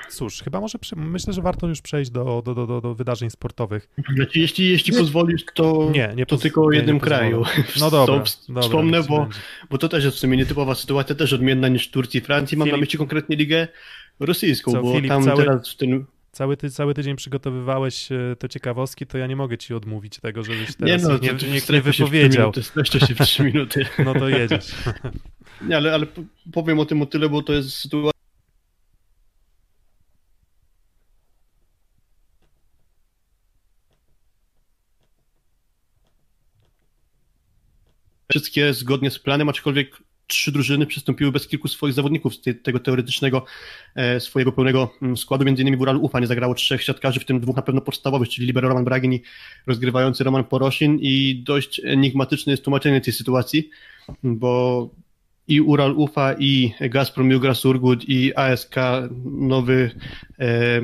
Cóż, 0.10 0.42
chyba 0.44 0.62
może 0.62 0.78
myślę, 0.96 1.34
że 1.34 1.42
warto 1.42 1.68
już 1.68 1.82
przejść 1.82 2.12
do, 2.12 2.42
do, 2.46 2.56
do, 2.56 2.82
do 2.82 2.96
wydarzeń 2.96 3.30
sportowych. 3.30 3.90
Znaczy, 4.16 4.40
jeśli, 4.40 4.70
jeśli 4.70 4.94
pozwolisz, 4.98 5.46
to, 5.54 5.90
nie, 5.94 6.14
nie 6.16 6.26
to 6.26 6.38
tylko 6.38 6.64
o 6.64 6.72
jednym 6.72 6.96
nie 6.96 7.02
kraju. 7.02 7.44
No 7.80 7.92
dobra, 7.92 8.24
dobra 8.48 8.62
Wspomnę, 8.62 9.04
bo, 9.04 9.28
bo 9.70 9.78
to 9.78 9.90
też 9.90 10.04
jest 10.04 10.18
w 10.18 10.20
sumie 10.20 10.38
nietypowa 10.38 10.76
sytuacja, 10.76 11.16
też 11.16 11.34
odmienna 11.34 11.68
niż 11.68 11.92
Turcji 11.92 12.18
i 12.18 12.22
Francji. 12.22 12.58
Mam 12.58 12.66
Filip... 12.66 12.78
na 12.78 12.82
myśli 12.82 13.00
konkretnie 13.00 13.36
ligę 13.36 13.68
rosyjską, 14.20 14.72
Co, 14.72 14.82
bo 14.82 14.94
Filip, 14.94 15.10
tam 15.10 15.24
cały... 15.24 15.44
teraz 15.44 15.70
w 15.70 15.78
tym 15.78 16.06
cały, 16.32 16.58
ty, 16.58 16.70
cały 16.70 16.94
tydzień 16.94 17.16
przygotowywałeś 17.16 18.12
e, 18.12 18.36
te 18.40 18.50
ciekawostki, 18.50 19.08
to 19.08 19.18
ja 19.18 19.28
nie 19.28 19.36
mogę 19.36 19.58
ci 19.58 19.74
odmówić 19.74 20.20
tego, 20.20 20.44
żebyś 20.44 20.76
teraz 20.76 21.04
nie, 21.04 21.10
no, 21.10 21.18
nie, 21.18 21.50
nie, 21.50 21.62
nie 21.70 21.82
wypowiedział. 21.82 22.52
Streszczę 22.62 23.00
się 23.00 23.16
w 23.16 23.22
3 23.22 23.44
minuty. 23.54 23.86
No 24.06 24.14
to 24.14 24.30
jedziesz. 24.30 24.72
Nie, 25.62 25.78
ale, 25.78 25.94
ale 25.94 26.06
powiem 26.54 26.80
o 26.80 26.86
tym 26.86 27.02
o 27.02 27.06
tyle, 27.06 27.30
bo 27.30 27.42
to 27.42 27.54
jest 27.54 27.74
sytuacja 27.74 28.17
wszystkie 38.30 38.74
zgodnie 38.74 39.12
z 39.12 39.20
planem, 39.20 39.50
aczkolwiek 39.50 39.98
trzy 40.28 40.52
drużyny 40.52 40.86
przystąpiły 40.86 41.32
bez 41.32 41.48
kilku 41.48 41.68
swoich 41.68 41.94
zawodników 41.94 42.36
z 42.36 42.42
tego 42.64 42.80
teoretycznego 42.80 43.46
e, 43.96 44.20
swojego 44.20 44.52
pełnego 44.52 44.94
mm, 45.02 45.18
składu. 45.18 45.46
Między 45.46 45.62
innymi 45.62 45.78
w 45.78 45.82
Uralu 45.82 46.04
Ufa 46.04 46.20
nie 46.20 46.28
zagrało 46.28 46.54
trzech 46.54 46.84
siatkarzy, 46.84 47.20
w 47.20 47.26
tym 47.26 47.40
dwóch 47.40 47.56
na 47.56 47.62
pewno 47.62 47.82
podstawowych, 47.82 48.30
czyli 48.30 48.48
libero 48.48 48.70
Roman 48.70 48.86
Bragin 48.86 49.14
i 49.14 49.22
rozgrywający 49.68 50.24
Roman 50.24 50.44
Porosin 50.44 50.98
i 51.02 51.44
dość 51.46 51.82
enigmatyczne 51.84 52.54
jest 52.54 52.64
tłumaczenie 52.64 53.02
tej 53.02 53.14
sytuacji, 53.14 53.70
bo 54.24 54.90
i 55.48 55.62
Ural 55.62 55.94
Ufa, 55.96 56.34
i 56.40 56.74
Gazprom 56.82 57.32
Jugra 57.32 57.54
Surgut, 57.54 58.10
i 58.10 58.36
ASK 58.36 58.76
Nowy 59.26 59.92
e, 60.40 60.82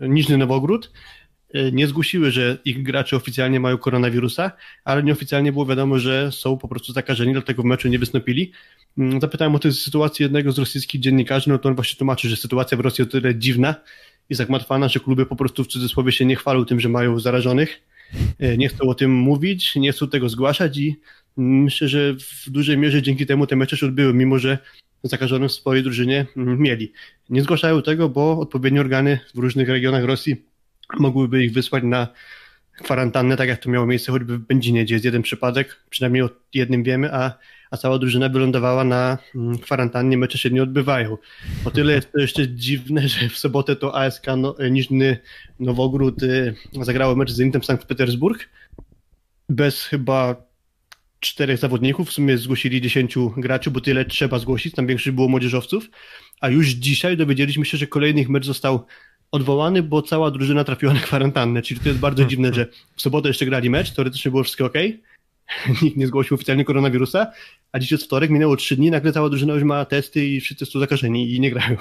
Niżny 0.00 0.38
Nowogród 0.38 0.92
nie 1.72 1.86
zgłosiły, 1.86 2.30
że 2.30 2.58
ich 2.64 2.82
gracze 2.82 3.16
oficjalnie 3.16 3.60
mają 3.60 3.78
koronawirusa, 3.78 4.52
ale 4.84 5.02
nieoficjalnie 5.02 5.52
było 5.52 5.66
wiadomo, 5.66 5.98
że 5.98 6.32
są 6.32 6.58
po 6.58 6.68
prostu 6.68 6.92
zakażeni, 6.92 7.32
dlatego 7.32 7.62
w 7.62 7.64
meczu 7.64 7.88
nie 7.88 7.98
wystąpili. 7.98 8.52
Mm, 8.98 9.20
zapytałem 9.20 9.54
o 9.54 9.58
tę 9.58 9.72
sytuację 9.72 10.24
jednego 10.24 10.52
z 10.52 10.58
rosyjskich 10.58 11.00
dziennikarzy, 11.00 11.50
no 11.50 11.58
to 11.58 11.68
on 11.68 11.74
właśnie 11.74 11.98
tłumaczy, 11.98 12.28
że 12.28 12.36
sytuacja 12.36 12.76
w 12.76 12.80
Rosji 12.80 13.04
o 13.04 13.06
tyle 13.06 13.34
dziwna 13.34 13.74
i 14.30 14.34
zagmatwana, 14.34 14.88
że 14.88 15.00
kluby 15.00 15.26
po 15.26 15.36
prostu 15.36 15.64
w 15.64 15.66
cudzysłowie 15.66 16.12
się 16.12 16.24
nie 16.24 16.36
chwalą 16.36 16.64
tym, 16.64 16.80
że 16.80 16.88
mają 16.88 17.20
zarażonych, 17.20 17.80
e, 18.38 18.56
nie 18.56 18.68
chcą 18.68 18.88
o 18.88 18.94
tym 18.94 19.12
mówić, 19.12 19.76
nie 19.76 19.92
chcą 19.92 20.08
tego 20.08 20.28
zgłaszać 20.28 20.78
i 20.78 20.96
myślę, 21.36 21.88
że 21.88 22.14
w 22.44 22.50
dużej 22.50 22.78
mierze 22.78 23.02
dzięki 23.02 23.26
temu 23.26 23.46
te 23.46 23.56
mecze 23.56 23.76
się 23.76 23.86
odbyły, 23.86 24.14
mimo 24.14 24.38
że 24.38 24.58
zakażonym 25.02 25.48
w 25.48 25.52
swojej 25.52 25.82
drużynie 25.82 26.26
mm, 26.36 26.58
mieli. 26.60 26.92
Nie 27.28 27.42
zgłaszają 27.42 27.82
tego, 27.82 28.08
bo 28.08 28.38
odpowiednie 28.38 28.80
organy 28.80 29.18
w 29.34 29.38
różnych 29.38 29.68
regionach 29.68 30.04
Rosji 30.04 30.49
mogłyby 30.98 31.44
ich 31.44 31.52
wysłać 31.52 31.84
na 31.84 32.08
kwarantannę, 32.82 33.36
tak 33.36 33.48
jak 33.48 33.58
to 33.58 33.70
miało 33.70 33.86
miejsce 33.86 34.12
choćby 34.12 34.38
w 34.38 34.40
Będzinie, 34.40 34.84
gdzie 34.84 34.94
jest 34.94 35.04
jeden 35.04 35.22
przypadek, 35.22 35.80
przynajmniej 35.90 36.22
o 36.22 36.30
jednym 36.54 36.82
wiemy, 36.82 37.14
a, 37.14 37.38
a 37.70 37.76
cała 37.76 37.98
drużyna 37.98 38.28
wylądowała 38.28 38.84
na 38.84 39.18
mm, 39.34 39.58
kwarantannie, 39.58 40.18
mecze 40.18 40.38
się 40.38 40.50
nie 40.50 40.62
odbywają. 40.62 41.16
O 41.64 41.70
tyle 41.70 41.92
jest 41.92 42.12
to 42.12 42.20
jeszcze 42.20 42.48
dziwne, 42.48 43.08
że 43.08 43.28
w 43.28 43.38
sobotę 43.38 43.76
to 43.76 43.96
ASK 43.96 44.26
no, 44.36 44.54
Niżny 44.70 45.18
Nowogród 45.60 46.22
y, 46.22 46.54
zagrało 46.72 47.16
mecz 47.16 47.30
z 47.30 47.40
Intem 47.40 47.62
Sankt 47.62 47.84
Petersburg 47.84 48.48
bez 49.48 49.84
chyba 49.84 50.36
czterech 51.20 51.58
zawodników, 51.58 52.08
w 52.08 52.12
sumie 52.12 52.38
zgłosili 52.38 52.80
dziesięciu 52.80 53.34
graczy, 53.36 53.70
bo 53.70 53.80
tyle 53.80 54.04
trzeba 54.04 54.38
zgłosić, 54.38 54.74
tam 54.74 54.86
większość 54.86 55.14
było 55.14 55.28
młodzieżowców, 55.28 55.90
a 56.40 56.48
już 56.48 56.68
dzisiaj 56.68 57.16
dowiedzieliśmy 57.16 57.64
się, 57.64 57.78
że 57.78 57.86
kolejny 57.86 58.20
ich 58.20 58.28
mecz 58.28 58.46
został 58.46 58.86
odwołany, 59.32 59.82
bo 59.82 60.02
cała 60.02 60.30
drużyna 60.30 60.64
trafiła 60.64 60.92
na 60.92 61.00
kwarantannę, 61.00 61.62
czyli 61.62 61.80
to 61.80 61.88
jest 61.88 62.00
bardzo 62.00 62.24
dziwne, 62.24 62.54
że 62.54 62.66
w 62.96 63.02
sobotę 63.02 63.28
jeszcze 63.28 63.46
grali 63.46 63.70
mecz, 63.70 63.90
teoretycznie 63.90 64.30
było 64.30 64.42
wszystko 64.42 64.64
ok, 64.64 64.74
nikt 65.82 65.96
nie 65.96 66.06
zgłosił 66.06 66.34
oficjalnie 66.34 66.64
koronawirusa, 66.64 67.26
a 67.72 67.78
dziś 67.78 67.92
jest 67.92 68.04
wtorek, 68.04 68.30
minęło 68.30 68.56
trzy 68.56 68.76
dni, 68.76 68.90
nagle 68.90 69.12
cała 69.12 69.28
drużyna 69.28 69.54
już 69.54 69.62
ma 69.62 69.84
testy 69.84 70.26
i 70.26 70.40
wszyscy 70.40 70.66
są 70.66 70.80
zakażeni 70.80 71.34
i 71.34 71.40
nie 71.40 71.50
grają. 71.50 71.76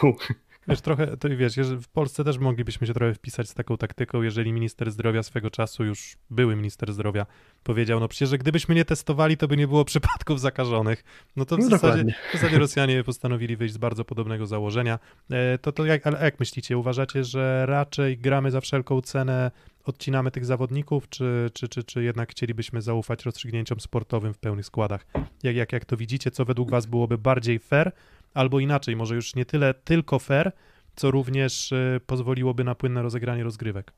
Wiesz, 0.69 0.81
trochę, 0.81 1.17
to 1.17 1.29
wiesz, 1.29 1.55
w 1.57 1.87
Polsce 1.87 2.23
też 2.23 2.37
moglibyśmy 2.37 2.87
się 2.87 2.93
trochę 2.93 3.13
wpisać 3.13 3.49
z 3.49 3.53
taką 3.53 3.77
taktyką, 3.77 4.21
jeżeli 4.21 4.53
minister 4.53 4.91
zdrowia 4.91 5.23
swego 5.23 5.49
czasu, 5.49 5.83
już 5.83 6.17
były 6.29 6.55
minister 6.55 6.93
zdrowia, 6.93 7.25
powiedział, 7.63 7.99
no 7.99 8.07
przecież, 8.07 8.29
że 8.29 8.37
gdybyśmy 8.37 8.75
nie 8.75 8.85
testowali, 8.85 9.37
to 9.37 9.47
by 9.47 9.57
nie 9.57 9.67
było 9.67 9.85
przypadków 9.85 10.39
zakażonych. 10.39 11.03
No 11.35 11.45
to 11.45 11.55
w, 11.55 11.59
no 11.59 11.69
zasadzie, 11.69 12.03
w 12.29 12.33
zasadzie 12.33 12.59
Rosjanie 12.59 13.03
postanowili 13.03 13.57
wyjść 13.57 13.73
z 13.73 13.77
bardzo 13.77 14.05
podobnego 14.05 14.45
założenia. 14.45 14.99
E, 15.31 15.57
to, 15.57 15.71
to 15.71 15.85
jak, 15.85 16.07
ale 16.07 16.23
jak 16.23 16.39
myślicie, 16.39 16.77
uważacie, 16.77 17.23
że 17.23 17.65
raczej 17.65 18.17
gramy 18.17 18.51
za 18.51 18.61
wszelką 18.61 19.01
cenę, 19.01 19.51
odcinamy 19.85 20.31
tych 20.31 20.45
zawodników, 20.45 21.09
czy, 21.09 21.49
czy, 21.53 21.67
czy, 21.67 21.83
czy 21.83 22.03
jednak 22.03 22.31
chcielibyśmy 22.31 22.81
zaufać 22.81 23.25
rozstrzygnięciom 23.25 23.79
sportowym 23.79 24.33
w 24.33 24.37
pełnych 24.37 24.65
składach? 24.65 25.05
Jak, 25.43 25.55
jak, 25.55 25.73
jak 25.73 25.85
to 25.85 25.97
widzicie, 25.97 26.31
co 26.31 26.45
według 26.45 26.71
was 26.71 26.85
byłoby 26.85 27.17
bardziej 27.17 27.59
fair, 27.59 27.91
albo 28.33 28.59
inaczej, 28.59 28.95
może 28.95 29.15
już 29.15 29.35
nie 29.35 29.45
tyle 29.45 29.73
tylko 29.73 30.19
fair, 30.19 30.51
co 30.95 31.11
również 31.11 31.71
y, 31.71 32.01
pozwoliłoby 32.05 32.63
na 32.63 32.75
płynne 32.75 33.01
rozegranie 33.01 33.43
rozgrywek. 33.43 33.93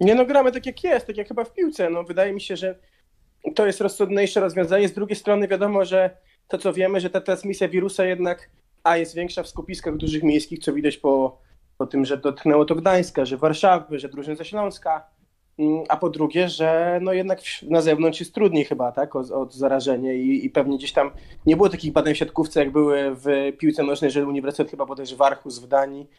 Nie 0.00 0.14
no, 0.14 0.26
gramy 0.26 0.52
tak 0.52 0.66
jak 0.66 0.84
jest, 0.84 1.06
tak 1.06 1.16
jak 1.16 1.28
chyba 1.28 1.44
w 1.44 1.52
piłce. 1.52 1.90
No, 1.90 2.04
wydaje 2.04 2.32
mi 2.32 2.40
się, 2.40 2.56
że 2.56 2.78
to 3.54 3.66
jest 3.66 3.80
rozsądniejsze 3.80 4.40
rozwiązanie. 4.40 4.88
Z 4.88 4.92
drugiej 4.92 5.16
strony 5.16 5.48
wiadomo, 5.48 5.84
że 5.84 6.16
to 6.48 6.58
co 6.58 6.72
wiemy, 6.72 7.00
że 7.00 7.10
ta 7.10 7.20
transmisja 7.20 7.68
wirusa 7.68 8.04
jednak 8.04 8.50
a 8.84 8.96
jest 8.96 9.14
większa 9.14 9.42
w 9.42 9.48
skupiskach 9.48 9.96
dużych 9.96 10.22
miejskich, 10.22 10.58
co 10.58 10.72
widać 10.72 10.96
po, 10.96 11.40
po 11.78 11.86
tym, 11.86 12.04
że 12.04 12.16
dotknęło 12.16 12.64
to 12.64 12.74
Gdańska, 12.74 13.24
że 13.24 13.36
Warszawy, 13.36 13.98
że 13.98 14.08
drużyny 14.08 14.36
ze 14.36 14.44
Śląska. 14.44 15.06
Mm, 15.60 15.84
a 15.88 15.96
po 15.96 16.10
drugie, 16.10 16.48
że 16.48 16.98
no 17.02 17.12
jednak 17.12 17.40
na 17.62 17.80
zewnątrz 17.80 18.20
jest 18.20 18.34
trudniej 18.34 18.64
chyba, 18.64 18.92
tak, 18.92 19.16
od, 19.16 19.30
od 19.30 19.54
zarażenia 19.54 20.12
i, 20.12 20.44
i, 20.44 20.50
pewnie 20.50 20.78
gdzieś 20.78 20.92
tam 20.92 21.10
nie 21.46 21.56
było 21.56 21.68
takich 21.68 21.92
badań 21.92 22.14
w 22.14 22.16
siatkówce, 22.16 22.60
jak 22.60 22.72
były 22.72 23.14
w 23.14 23.26
piłce 23.58 23.82
nożnej, 23.82 24.10
że 24.10 24.26
Uniwersytet 24.26 24.70
chyba 24.70 24.86
bodajże 24.86 25.16
Warchus 25.16 25.58
w 25.58 25.66
Danii 25.66 26.10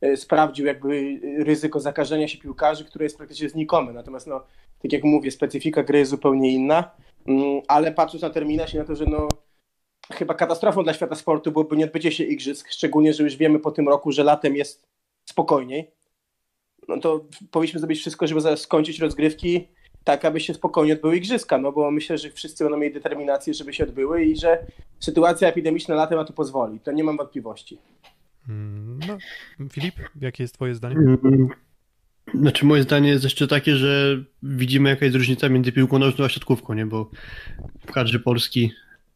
e, 0.00 0.16
sprawdził 0.16 0.66
jakby 0.66 1.20
ryzyko 1.38 1.80
zakażenia 1.80 2.28
się 2.28 2.38
piłkarzy, 2.38 2.84
które 2.84 3.04
jest 3.04 3.16
praktycznie 3.16 3.48
znikome. 3.48 3.92
Natomiast 3.92 4.26
no, 4.26 4.40
tak 4.82 4.92
jak 4.92 5.04
mówię, 5.04 5.30
specyfika 5.30 5.82
gry 5.82 5.98
jest 5.98 6.10
zupełnie 6.10 6.52
inna, 6.52 6.90
mm, 7.26 7.60
ale 7.68 7.92
patrząc 7.92 8.22
na 8.22 8.30
terminarz 8.30 8.74
i 8.74 8.78
na 8.78 8.84
to, 8.84 8.96
że 8.96 9.04
no 9.06 9.28
chyba 10.12 10.34
katastrofą 10.34 10.84
dla 10.84 10.94
świata 10.94 11.14
sportu 11.14 11.52
byłoby 11.52 11.76
nie 11.76 11.84
odbycie 11.84 12.12
się 12.12 12.24
igrzysk, 12.24 12.68
szczególnie, 12.70 13.12
że 13.12 13.24
już 13.24 13.36
wiemy 13.36 13.58
po 13.58 13.70
tym 13.70 13.88
roku, 13.88 14.12
że 14.12 14.24
latem 14.24 14.56
jest 14.56 14.86
spokojniej 15.24 15.90
no 16.88 17.00
to 17.00 17.24
powinniśmy 17.50 17.80
zrobić 17.80 18.00
wszystko, 18.00 18.26
żeby 18.26 18.56
skończyć 18.56 18.98
rozgrywki 18.98 19.68
tak, 20.04 20.24
aby 20.24 20.40
się 20.40 20.54
spokojnie 20.54 20.92
odbyły 20.92 21.16
igrzyska, 21.16 21.58
no 21.58 21.72
bo 21.72 21.90
myślę, 21.90 22.18
że 22.18 22.30
wszyscy 22.30 22.64
będą 22.64 22.78
mieli 22.78 22.94
determinację, 22.94 23.54
żeby 23.54 23.72
się 23.72 23.84
odbyły 23.84 24.24
i 24.24 24.36
że 24.36 24.66
sytuacja 25.00 25.48
epidemiczna 25.48 25.94
latem 25.94 26.18
na 26.18 26.24
to 26.24 26.32
pozwoli. 26.32 26.80
To 26.80 26.92
nie 26.92 27.04
mam 27.04 27.16
wątpliwości. 27.16 27.78
Mm, 28.48 29.00
no, 29.08 29.68
Filip, 29.68 29.94
jakie 30.20 30.44
jest 30.44 30.54
twoje 30.54 30.74
zdanie? 30.74 30.96
Mm, 30.96 31.48
znaczy 32.34 32.66
moje 32.66 32.82
zdanie 32.82 33.08
jest 33.08 33.24
jeszcze 33.24 33.48
takie, 33.48 33.76
że 33.76 34.24
widzimy 34.42 34.90
jaka 34.90 35.04
jest 35.04 35.16
różnica 35.16 35.48
między 35.48 35.72
piłką 35.72 35.98
nożną 35.98 36.24
a 36.24 36.28
siatkówką, 36.28 36.74
nie? 36.74 36.86
bo 36.86 37.10
w 37.86 37.92
kadrze 37.92 38.20
Polski 38.20 38.72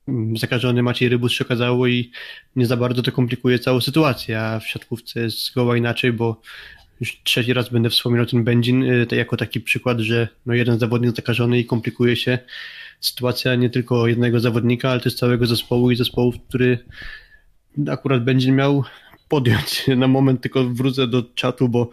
mm, 0.09 0.37
zakażony 0.37 0.83
Maciej 0.83 1.09
Rybus 1.09 1.33
się 1.33 1.45
okazało 1.45 1.87
i 1.87 2.11
nie 2.57 2.67
za 2.67 2.77
bardzo 2.77 3.03
to 3.03 3.13
komplikuje 3.13 3.59
całą 3.59 3.81
sytuację, 3.81 4.41
a 4.41 4.61
w 4.61 4.67
siatkówce 4.67 5.21
jest 5.21 5.47
zgoła 5.47 5.77
inaczej, 5.77 6.13
bo 6.13 6.41
już 7.01 7.21
trzeci 7.25 7.53
raz 7.53 7.69
będę 7.69 7.91
wspominał 7.91 8.27
ten 8.27 8.45
Będzin 8.45 8.83
y, 8.83 9.07
jako 9.13 9.37
taki 9.37 9.61
przykład, 9.61 9.99
że 9.99 10.29
no 10.47 10.55
jeden 10.55 10.79
zawodnik 10.79 11.17
zakażony 11.17 11.59
i 11.59 11.65
komplikuje 11.65 12.17
się 12.17 12.39
sytuacja 13.01 13.55
nie 13.55 13.71
tylko 13.71 14.07
jednego 14.07 14.41
zawodnika, 14.41 14.91
ale 14.91 15.01
też 15.01 15.15
całego 15.15 15.47
zespołu 15.47 15.91
i 15.91 15.97
zespołu, 15.97 16.33
który 16.49 16.79
akurat 17.89 18.25
Będzin 18.25 18.57
miał 18.57 18.85
podjąć. 19.29 19.85
Na 19.97 20.09
moment 20.09 20.41
tylko 20.41 20.65
wrócę 20.65 21.07
do 21.07 21.23
czatu, 21.35 21.69
bo 21.69 21.91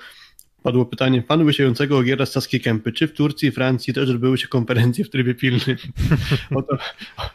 padło 0.63 0.85
pytanie 0.85 1.21
panu 1.21 1.45
wysiającego 1.45 1.97
Ogiera 1.97 2.25
z 2.25 2.31
Saskiej 2.31 2.61
Kępy. 2.61 2.91
Czy 2.91 3.07
w 3.07 3.13
Turcji 3.13 3.49
i 3.49 3.51
Francji 3.51 3.93
też 3.93 4.09
odbyły 4.09 4.37
się 4.37 4.47
konferencje 4.47 5.05
w 5.05 5.09
trybie 5.09 5.35
pilnym? 5.35 5.77
o, 6.55 6.61
to, 6.61 6.77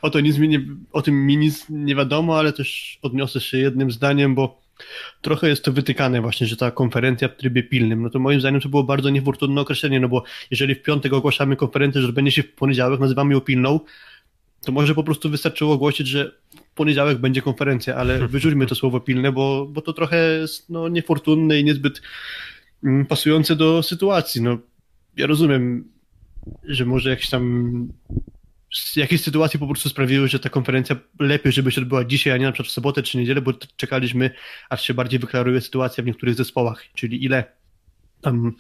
o, 0.03 0.11
to 0.11 0.21
nic 0.21 0.39
mi 0.39 0.49
nie, 0.49 0.61
o 0.93 1.03
tym 1.03 1.27
mi 1.27 1.37
nic 1.37 1.67
nie 1.69 1.97
wiadomo, 1.97 2.39
ale 2.39 2.53
też 2.53 2.99
odniosę 3.03 3.41
się 3.41 3.59
jednym 3.59 3.91
zdaniem, 3.91 4.35
bo 4.35 4.61
trochę 5.21 5.49
jest 5.49 5.65
to 5.65 5.73
wytykane 5.73 6.21
właśnie, 6.21 6.47
że 6.47 6.57
ta 6.57 6.71
konferencja 6.71 7.29
w 7.29 7.37
trybie 7.37 7.63
pilnym, 7.63 8.03
no 8.03 8.11
to 8.11 8.19
moim 8.19 8.41
zdaniem 8.41 8.61
to 8.61 8.69
było 8.69 8.85
bardzo 8.85 9.11
niefortunne 9.11 9.61
określenie, 9.61 10.01
no 10.01 10.09
bo 10.09 10.25
jeżeli 10.51 10.75
w 10.75 10.83
piątek 10.83 11.13
ogłaszamy 11.13 11.57
konferencję, 11.57 12.03
że 12.03 12.13
będzie 12.13 12.33
się 12.33 12.43
w 12.43 12.53
poniedziałek, 12.53 13.01
nazywamy 13.01 13.35
ją 13.35 13.41
pilną, 13.41 13.81
to 14.65 14.73
może 14.73 14.95
po 14.95 15.05
prostu 15.05 15.31
wystarczyło 15.31 15.75
ogłosić, 15.75 16.07
że 16.09 16.33
w 16.55 16.75
poniedziałek 16.75 17.19
będzie 17.19 17.43
konferencja, 17.43 17.97
ale 17.97 18.19
wyrzućmy 18.29 18.67
to 18.67 18.75
słowo 18.75 19.01
pilne, 19.01 19.33
bo, 19.33 19.67
bo 19.67 19.83
to 19.83 19.93
trochę 19.93 20.39
jest 20.41 20.71
no, 20.71 20.89
niefortunne 20.89 21.61
i 21.61 21.65
niezbyt 21.65 22.03
mm, 22.85 23.07
pasujące 23.07 23.57
do 23.57 23.83
sytuacji. 23.83 24.43
No, 24.43 24.59
ja 25.17 25.27
rozumiem, 25.27 25.85
że 26.65 26.87
może 26.87 27.11
jakieś 27.11 27.31
tam 27.31 27.89
jakieś 28.97 29.23
sytuacje 29.23 29.61
po 29.61 29.67
prostu 29.67 29.89
sprawiły, 29.89 30.29
że 30.29 30.39
ta 30.39 30.49
konferencja 30.49 30.97
lepiej, 31.21 31.53
żeby 31.53 31.73
się 31.73 31.81
odbyła 31.81 32.05
dzisiaj, 32.05 32.33
a 32.33 32.37
nie 32.37 32.45
na 32.45 32.53
przykład 32.53 32.69
w 32.69 32.75
sobotę 32.75 33.03
czy 33.03 33.19
niedzielę, 33.19 33.41
bo 33.41 33.53
czekaliśmy, 33.77 34.31
aż 34.71 34.83
się 34.83 34.95
bardziej 34.95 35.21
wyklaruje 35.21 35.61
sytuacja 35.61 36.05
w 36.05 36.07
niektórych 36.07 36.35
zespołach, 36.35 36.85
czyli 36.95 37.25
ile 37.25 37.45
tam, 38.21 38.53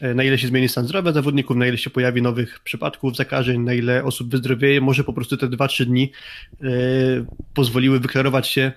e, 0.00 0.14
na 0.14 0.24
ile 0.24 0.38
się 0.38 0.46
zmieni 0.46 0.68
stan 0.68 0.84
zdrowia 0.84 1.12
zawodników, 1.12 1.56
na 1.56 1.66
ile 1.66 1.78
się 1.78 1.90
pojawi 1.90 2.22
nowych 2.22 2.60
przypadków 2.60 3.16
zakażeń, 3.16 3.60
na 3.60 3.74
ile 3.74 4.04
osób 4.04 4.30
wyzdrowieje, 4.30 4.80
może 4.80 5.04
po 5.04 5.12
prostu 5.12 5.36
te 5.36 5.46
2-3 5.46 5.84
dni 5.84 6.12
e, 6.62 6.66
pozwoliły 7.54 8.00
wyklarować 8.00 8.48
się 8.48 8.72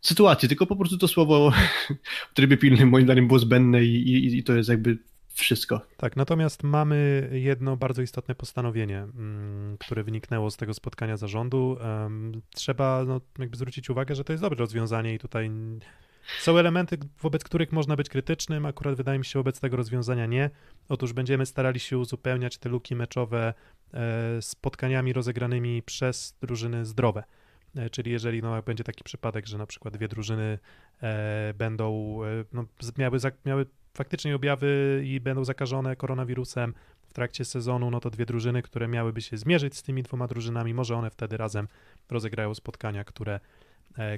sytuacji, 0.00 0.48
tylko 0.48 0.66
po 0.66 0.76
prostu 0.76 0.98
to 0.98 1.08
słowo 1.08 1.52
w 2.30 2.34
trybie 2.34 2.56
pilnym 2.56 2.88
moim 2.88 3.04
zdaniem 3.04 3.26
było 3.26 3.38
zbędne 3.38 3.84
i, 3.84 3.94
i, 3.94 4.38
i 4.38 4.44
to 4.44 4.54
jest 4.54 4.68
jakby 4.68 4.98
wszystko. 5.40 5.80
Tak, 5.96 6.16
natomiast 6.16 6.62
mamy 6.62 7.28
jedno 7.32 7.76
bardzo 7.76 8.02
istotne 8.02 8.34
postanowienie, 8.34 8.98
mm, 8.98 9.78
które 9.78 10.04
wyniknęło 10.04 10.50
z 10.50 10.56
tego 10.56 10.74
spotkania 10.74 11.16
zarządu. 11.16 11.76
Trzeba 12.54 13.04
no, 13.04 13.20
jakby 13.38 13.56
zwrócić 13.56 13.90
uwagę, 13.90 14.14
że 14.14 14.24
to 14.24 14.32
jest 14.32 14.42
dobre 14.42 14.58
rozwiązanie 14.58 15.14
i 15.14 15.18
tutaj 15.18 15.50
Są 16.40 16.58
elementy, 16.58 16.98
wobec 17.22 17.44
których 17.44 17.72
można 17.72 17.96
być 17.96 18.08
krytycznym, 18.08 18.66
akurat 18.66 18.94
wydaje 18.94 19.18
mi 19.18 19.24
się 19.24 19.38
wobec 19.38 19.60
tego 19.60 19.76
rozwiązania 19.76 20.26
nie. 20.26 20.50
Otóż 20.88 21.12
będziemy 21.12 21.46
starali 21.46 21.80
się 21.80 21.98
uzupełniać 21.98 22.58
te 22.58 22.68
luki 22.68 22.96
meczowe 22.96 23.54
e, 23.94 24.42
spotkaniami 24.42 25.12
rozegranymi 25.12 25.82
przez 25.82 26.36
drużyny 26.40 26.84
zdrowe. 26.84 27.24
E, 27.76 27.90
czyli 27.90 28.10
jeżeli 28.10 28.42
no, 28.42 28.62
będzie 28.62 28.84
taki 28.84 29.04
przypadek, 29.04 29.46
że 29.46 29.58
na 29.58 29.66
przykład 29.66 29.94
dwie 29.94 30.08
drużyny 30.08 30.58
e, 31.02 31.54
będą 31.54 32.18
no, 32.52 32.64
miały, 32.98 33.18
miały 33.44 33.66
faktycznie 33.94 34.36
objawy 34.36 35.02
i 35.04 35.20
będą 35.20 35.44
zakażone 35.44 35.96
koronawirusem 35.96 36.74
w 37.06 37.12
trakcie 37.12 37.44
sezonu, 37.44 37.90
no 37.90 38.00
to 38.00 38.10
dwie 38.10 38.26
drużyny, 38.26 38.62
które 38.62 38.88
miałyby 38.88 39.20
się 39.20 39.36
zmierzyć 39.36 39.76
z 39.76 39.82
tymi 39.82 40.02
dwoma 40.02 40.26
drużynami, 40.26 40.74
może 40.74 40.96
one 40.96 41.10
wtedy 41.10 41.36
razem 41.36 41.68
rozegrają 42.10 42.54
spotkania, 42.54 43.04
które, 43.04 43.40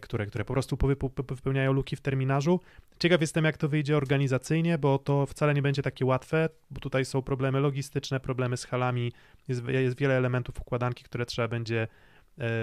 które, 0.02 0.26
które 0.26 0.45
po 0.45 0.52
prostu 0.52 0.78
wypełniają 1.16 1.73
luki 1.73 1.97
w 1.97 2.00
terminarzu. 2.00 2.61
Ciekaw 2.99 3.21
jestem, 3.21 3.45
jak 3.45 3.56
to 3.56 3.68
wyjdzie 3.68 3.97
organizacyjnie, 3.97 4.78
bo 4.78 4.99
to 4.99 5.26
wcale 5.26 5.54
nie 5.54 5.62
będzie 5.62 5.83
takie 5.83 6.04
łatwe, 6.06 6.49
bo 6.71 6.80
tutaj 6.80 7.04
są 7.04 7.23
problemy 7.23 7.61
logistyczne, 7.61 8.21
problemy 8.21 8.56
z 8.56 8.64
halami, 8.64 9.12
jest, 9.49 9.68
jest 9.68 9.99
wiele 9.99 10.14
elementów 10.16 10.61
układanki, 10.61 11.04
które 11.04 11.26
trzeba 11.26 11.49
będzie 11.49 11.83
E, 11.83 12.05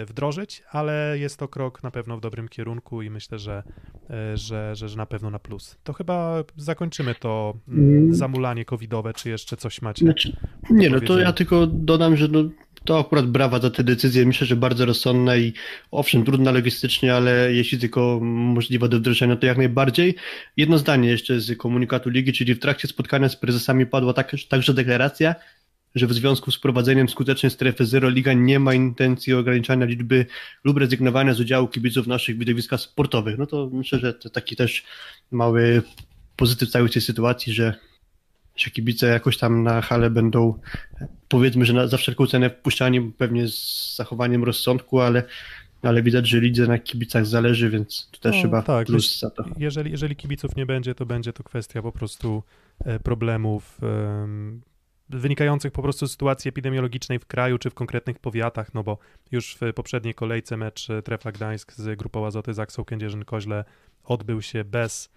wdrożyć, 0.08 0.64
ale 0.72 1.16
jest 1.20 1.38
to 1.38 1.48
krok 1.48 1.84
na 1.84 1.92
pewno 1.92 2.18
w 2.18 2.22
dobrym 2.22 2.50
kierunku 2.50 3.02
i 3.02 3.10
myślę, 3.10 3.40
że, 3.40 3.64
e, 4.10 4.38
że, 4.38 4.76
że, 4.76 4.90
że 4.90 4.98
na 4.98 5.06
pewno 5.06 5.30
na 5.30 5.40
plus. 5.40 5.78
To 5.84 5.94
chyba 5.94 6.44
zakończymy 6.58 7.16
to 7.16 7.54
mm, 7.68 7.98
mm. 7.98 8.16
zamulanie 8.16 8.66
covidowe, 8.66 9.14
czy 9.14 9.30
jeszcze 9.30 9.58
coś 9.58 9.82
macie? 9.82 10.06
Znaczy, 10.06 10.38
nie, 10.70 10.90
no 10.90 11.02
to 11.02 11.20
ja 11.20 11.34
tylko 11.34 11.68
dodam, 11.68 12.18
że 12.18 12.28
no, 12.28 12.44
to 12.86 13.00
akurat 13.00 13.28
brawa 13.28 13.60
za 13.60 13.70
te 13.70 13.84
decyzje. 13.84 14.26
Myślę, 14.26 14.48
że 14.48 14.56
bardzo 14.56 14.86
rozsądne 14.86 15.40
i 15.40 15.54
owszem, 15.92 16.26
trudna 16.26 16.52
logistycznie, 16.52 17.16
ale 17.16 17.54
jeśli 17.54 17.80
tylko 17.80 18.20
możliwe 18.22 18.90
do 18.90 18.98
wdrożenia, 18.98 19.36
to 19.36 19.46
jak 19.46 19.58
najbardziej. 19.58 20.16
Jedno 20.58 20.78
zdanie 20.78 21.10
jeszcze 21.10 21.42
z 21.42 21.58
komunikatu 21.58 22.10
ligi, 22.10 22.34
czyli 22.34 22.56
w 22.56 22.60
trakcie 22.60 22.88
spotkania 22.88 23.30
z 23.30 23.36
prezesami 23.36 23.86
padła 23.86 24.14
tak, 24.14 24.32
także 24.50 24.74
deklaracja, 24.74 25.36
że 25.96 26.08
w 26.08 26.14
związku 26.14 26.52
z 26.52 26.56
wprowadzeniem 26.56 27.10
skutecznej 27.10 27.50
strefy 27.50 27.86
zero 27.86 28.10
Liga 28.10 28.34
nie 28.34 28.60
ma 28.60 28.74
intencji 28.74 29.34
ograniczania 29.34 29.86
liczby 29.86 30.26
lub 30.64 30.78
rezygnowania 30.78 31.34
z 31.34 31.40
udziału 31.40 31.68
kibiców 31.68 32.06
w 32.06 32.08
naszych 32.08 32.38
widowiskach 32.38 32.82
sportowych. 32.82 33.38
No 33.38 33.46
to 33.46 33.70
myślę, 33.74 34.00
że 34.00 34.14
to 34.14 34.30
taki 34.30 34.56
też 34.56 34.84
mały 35.32 35.82
pozytyw 36.36 36.70
całej 36.70 36.90
tej 36.90 37.02
sytuacji, 37.02 37.54
że, 37.54 37.76
że 38.56 38.72
kibice 38.72 39.08
jakoś 39.08 39.38
tam 39.38 39.64
na 39.64 39.82
hale 39.82 40.10
będą 40.10 40.60
powiedzmy, 41.28 41.66
że 41.66 41.74
na, 41.74 41.88
za 41.88 41.98
wszelką 41.98 42.28
cenę 42.28 42.50
wpuszczani 42.50 43.12
pewnie 43.18 43.48
z 43.48 43.96
zachowaniem 43.96 44.44
rozsądku, 44.44 45.00
ale 45.00 45.24
ale 45.84 46.04
widać, 46.04 46.30
że 46.30 46.40
lidze 46.40 46.68
na 46.68 46.80
kibicach 46.80 47.26
zależy, 47.26 47.70
więc 47.70 48.10
to 48.12 48.20
też 48.20 48.36
no, 48.36 48.42
chyba 48.42 48.62
tak, 48.62 48.88
plus 48.88 49.20
za 49.20 49.30
to. 49.30 49.46
Jeżeli, 49.58 49.92
jeżeli 49.92 50.16
kibiców 50.16 50.56
nie 50.56 50.66
będzie, 50.66 50.96
to 50.96 51.06
będzie 51.06 51.34
to 51.34 51.44
kwestia 51.44 51.82
po 51.82 51.92
prostu 51.92 52.44
e, 52.86 53.00
problemów 53.00 53.80
wynikających 55.10 55.72
po 55.72 55.82
prostu 55.82 56.08
z 56.08 56.12
sytuacji 56.12 56.50
epidemiologicznej 56.50 57.20
w 57.20 57.26
kraju 57.26 57.58
czy 57.58 57.70
w 57.70 57.74
konkretnych 57.74 58.20
powiatach, 58.20 58.74
no 58.74 58.84
bo 58.84 58.98
już 59.32 59.58
w 59.62 59.74
poprzedniej 59.74 60.14
kolejce 60.14 60.58
mecz 60.58 60.88
Trefla 61.04 61.32
Gdańsk 61.32 61.74
z 61.74 62.00
grupą 62.00 62.26
Azoty 62.26 62.54
Zaksą 62.54 62.84
Kędzierzyn-Koźle 62.84 63.64
odbył 64.04 64.42
się 64.42 64.64
bez, 64.64 65.10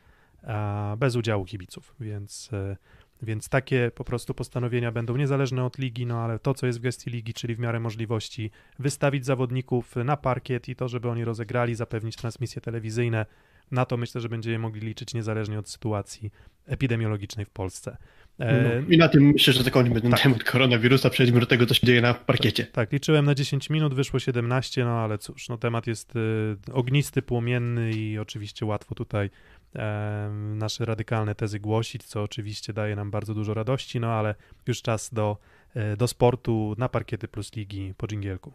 bez 0.96 1.16
udziału 1.16 1.44
kibiców, 1.44 1.94
więc, 2.00 2.50
e, 2.52 2.76
więc 3.22 3.48
takie 3.48 3.90
po 3.94 4.04
prostu 4.04 4.34
postanowienia 4.34 4.92
będą 4.92 5.16
niezależne 5.16 5.64
od 5.64 5.78
ligi, 5.78 6.06
no 6.06 6.18
ale 6.18 6.38
to, 6.38 6.54
co 6.54 6.66
jest 6.66 6.78
w 6.78 6.82
gestii 6.82 7.10
ligi, 7.10 7.34
czyli 7.34 7.54
w 7.54 7.58
miarę 7.58 7.80
możliwości 7.80 8.50
wystawić 8.78 9.26
zawodników 9.26 9.96
na 9.96 10.16
parkiet 10.16 10.68
i 10.68 10.76
to, 10.76 10.88
żeby 10.88 11.08
oni 11.08 11.24
rozegrali, 11.24 11.74
zapewnić 11.74 12.16
transmisje 12.16 12.62
telewizyjne, 12.62 13.26
na 13.70 13.84
to 13.84 13.96
myślę, 13.96 14.20
że 14.20 14.28
będziemy 14.28 14.58
mogli 14.58 14.80
liczyć 14.80 15.14
niezależnie 15.14 15.58
od 15.58 15.68
sytuacji 15.68 16.32
epidemiologicznej 16.66 17.46
w 17.46 17.50
Polsce. 17.50 17.96
E, 18.38 18.62
no, 18.62 18.88
I 18.94 18.96
na 18.98 19.08
tym 19.08 19.22
myślę, 19.22 19.52
że 19.52 19.62
zakończymy 19.62 20.00
ten 20.00 20.10
tak. 20.10 20.20
temat 20.20 20.44
koronawirusa, 20.44 21.10
przejdźmy 21.10 21.40
do 21.40 21.46
tego, 21.46 21.66
co 21.66 21.74
się 21.74 21.86
dzieje 21.86 22.00
na 22.00 22.14
parkiecie. 22.14 22.64
Tak, 22.64 22.72
tak, 22.72 22.92
liczyłem 22.92 23.24
na 23.24 23.34
10 23.34 23.70
minut, 23.70 23.94
wyszło 23.94 24.18
17, 24.18 24.84
no 24.84 24.90
ale 24.90 25.18
cóż, 25.18 25.48
no 25.48 25.58
temat 25.58 25.86
jest 25.86 26.16
y, 26.16 26.56
ognisty, 26.72 27.22
płomienny 27.22 27.90
i 27.90 28.18
oczywiście 28.18 28.66
łatwo 28.66 28.94
tutaj 28.94 29.30
e, 29.76 30.30
nasze 30.54 30.84
radykalne 30.84 31.34
tezy 31.34 31.60
głosić, 31.60 32.04
co 32.04 32.22
oczywiście 32.22 32.72
daje 32.72 32.96
nam 32.96 33.10
bardzo 33.10 33.34
dużo 33.34 33.54
radości, 33.54 34.00
no 34.00 34.12
ale 34.12 34.34
już 34.66 34.82
czas 34.82 35.10
do, 35.12 35.36
e, 35.74 35.96
do 35.96 36.08
sportu 36.08 36.74
na 36.78 36.88
parkiety 36.88 37.28
plus 37.28 37.56
ligi 37.56 37.94
po 37.96 38.06
dżingielku. 38.06 38.52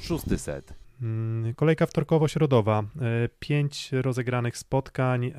Szósty 0.00 0.38
set. 0.38 0.74
Mm, 1.02 1.54
kolejka 1.54 1.86
wtorkowo-środowa. 1.86 2.82
Pięć 3.40 3.92
rozegranych 3.92 4.58
spotkań. 4.58 5.32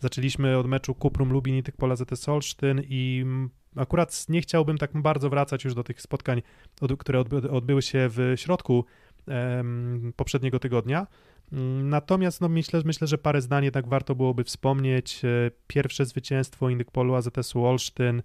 Zaczęliśmy 0.00 0.58
od 0.58 0.66
meczu 0.66 0.94
Kuprum 0.94 1.32
Lubin 1.32 1.56
i 1.56 1.62
Pola 1.62 1.96
ZS 1.96 2.28
Olsztyn 2.28 2.82
i 2.88 3.24
akurat 3.76 4.26
nie 4.28 4.40
chciałbym 4.40 4.78
tak 4.78 4.90
bardzo 5.02 5.30
wracać 5.30 5.64
już 5.64 5.74
do 5.74 5.84
tych 5.84 6.02
spotkań, 6.02 6.42
które 6.98 7.20
odbyły 7.50 7.82
się 7.82 8.08
w 8.10 8.32
środku 8.36 8.84
poprzedniego 10.16 10.58
tygodnia. 10.58 11.06
Mm, 11.52 11.88
natomiast 11.88 12.40
no, 12.40 12.48
myślę, 12.48 12.82
myślę, 12.84 13.06
że 13.06 13.18
parę 13.18 13.40
zdań 13.40 13.64
jednak 13.64 13.88
warto 13.88 14.14
byłoby 14.14 14.44
wspomnieć. 14.44 15.24
E, 15.24 15.50
pierwsze 15.66 16.04
zwycięstwo 16.04 16.68
Indykpolu 16.70 17.14
AZS-u 17.14 17.64
Olsztyn 17.64 18.22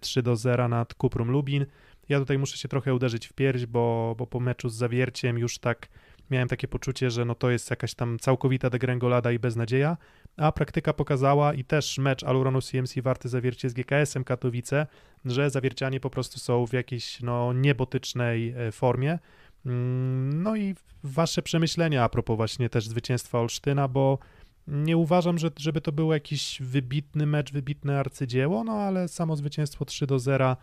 3 0.00 0.20
e, 0.20 0.22
do 0.22 0.36
0 0.36 0.68
nad 0.68 0.94
Kuprum 0.94 1.30
Lubin. 1.30 1.66
Ja 2.08 2.18
tutaj 2.18 2.38
muszę 2.38 2.56
się 2.56 2.68
trochę 2.68 2.94
uderzyć 2.94 3.26
w 3.26 3.32
pierś, 3.32 3.66
bo, 3.66 4.14
bo 4.18 4.26
po 4.26 4.40
meczu 4.40 4.68
z 4.68 4.74
Zawierciem 4.74 5.38
już 5.38 5.58
tak 5.58 5.88
miałem 6.30 6.48
takie 6.48 6.68
poczucie, 6.68 7.10
że 7.10 7.24
no 7.24 7.34
to 7.34 7.50
jest 7.50 7.70
jakaś 7.70 7.94
tam 7.94 8.18
całkowita 8.18 8.70
degrengolada 8.70 9.32
i 9.32 9.38
beznadzieja, 9.38 9.96
a 10.36 10.52
praktyka 10.52 10.92
pokazała 10.92 11.54
i 11.54 11.64
też 11.64 11.98
mecz 11.98 12.24
Aluronu 12.24 12.60
CMC 12.60 13.02
warty 13.02 13.28
zawiercie 13.28 13.70
z 13.70 13.74
GKS-em 13.74 14.24
Katowice, 14.24 14.86
że 15.24 15.50
zawiercianie 15.50 16.00
po 16.00 16.10
prostu 16.10 16.40
są 16.40 16.66
w 16.66 16.72
jakiejś 16.72 17.20
no 17.20 17.52
niebotycznej 17.52 18.54
e, 18.56 18.72
formie. 18.72 19.18
Mm, 19.66 20.42
no 20.42 20.56
i 20.56 20.74
wasze 21.04 21.42
przemyślenia 21.42 22.04
a 22.04 22.08
propos 22.08 22.36
właśnie 22.36 22.68
też 22.68 22.88
zwycięstwa 22.88 23.38
Olsztyna, 23.38 23.88
bo 23.88 24.18
nie 24.66 24.96
uważam, 24.96 25.38
że, 25.38 25.50
żeby 25.58 25.80
to 25.80 25.92
był 25.92 26.12
jakiś 26.12 26.58
wybitny 26.62 27.26
mecz, 27.26 27.52
wybitne 27.52 27.98
arcydzieło, 27.98 28.64
no 28.64 28.72
ale 28.72 29.08
samo 29.08 29.36
zwycięstwo 29.36 29.84
3 29.84 30.06
do 30.06 30.18
0 30.18 30.56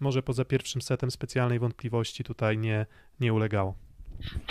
może 0.00 0.22
poza 0.22 0.44
pierwszym 0.44 0.82
setem 0.82 1.10
specjalnej 1.10 1.58
wątpliwości 1.58 2.24
tutaj 2.24 2.58
nie, 2.58 2.86
nie 3.20 3.32
ulegało. 3.32 3.74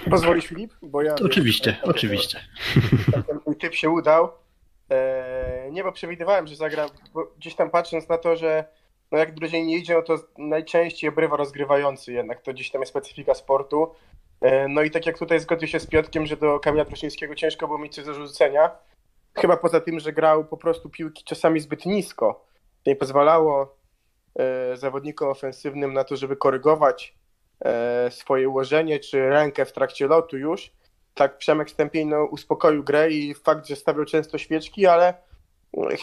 Pozwolisz 0.10 0.46
Filip? 0.46 0.74
Bo 0.82 1.02
ja 1.02 1.16
oczywiście, 1.16 1.72
wiem, 1.72 1.90
oczywiście. 1.90 2.40
Ten 3.28 3.40
mój 3.46 3.56
typ 3.56 3.74
się 3.74 3.90
udał. 3.90 4.30
Eee, 4.90 5.72
nie, 5.72 5.84
bo 5.84 5.92
przewidywałem, 5.92 6.48
że 6.48 6.56
zagra, 6.56 6.86
gdzieś 7.38 7.56
tam 7.56 7.70
patrząc 7.70 8.10
na 8.10 8.18
to, 8.18 8.36
że 8.36 8.66
no 9.12 9.18
jak 9.18 9.34
drużynie 9.34 9.66
nie 9.66 9.78
idzie, 9.78 9.94
no 9.94 10.02
to 10.02 10.18
najczęściej 10.38 11.10
obrywa 11.10 11.38
rozgrywający 11.38 12.14
jednak, 12.14 12.42
to 12.42 12.54
gdzieś 12.54 12.72
tam 12.72 12.82
jest 12.82 12.90
specyfika 12.90 13.34
sportu. 13.34 13.92
Eee, 14.42 14.70
no 14.70 14.82
i 14.82 14.92
tak 14.92 15.06
jak 15.06 15.18
tutaj 15.18 15.40
zgodził 15.40 15.68
się 15.68 15.80
z 15.80 15.88
Piotkiem, 15.88 16.26
że 16.26 16.38
do 16.38 16.60
Kamila 16.60 16.86
Prosińskiego 16.86 17.36
ciężko 17.36 17.68
było 17.68 17.80
mieć 17.80 17.96
coś 17.96 18.06
do 18.06 18.14
rzucenia. 18.14 18.72
Chyba 19.36 19.58
poza 19.58 19.80
tym, 19.80 20.00
że 20.00 20.14
grał 20.14 20.46
po 20.46 20.58
prostu 20.58 20.90
piłki 20.90 21.24
czasami 21.24 21.60
zbyt 21.60 21.86
nisko. 21.86 22.46
Nie 22.86 22.96
pozwalało 22.96 23.76
e, 24.40 24.78
zawodnikom 24.78 25.30
ofensywnym 25.30 25.94
na 25.94 26.04
to, 26.04 26.16
żeby 26.16 26.36
korygować 26.36 27.16
E, 27.66 28.12
swoje 28.12 28.50
ułożenie 28.50 29.00
czy 29.00 29.30
rękę 29.30 29.66
w 29.66 29.74
trakcie 29.74 30.08
lotu 30.08 30.38
już. 30.38 30.72
Tak 31.16 31.38
Przemek 31.38 31.70
Stępień 31.70 32.08
no, 32.08 32.26
uspokoił 32.26 32.84
grę 32.84 33.12
i 33.12 33.34
fakt, 33.34 33.68
że 33.68 33.76
stawiał 33.76 34.06
często 34.06 34.38
świeczki, 34.38 34.86
ale 34.86 35.14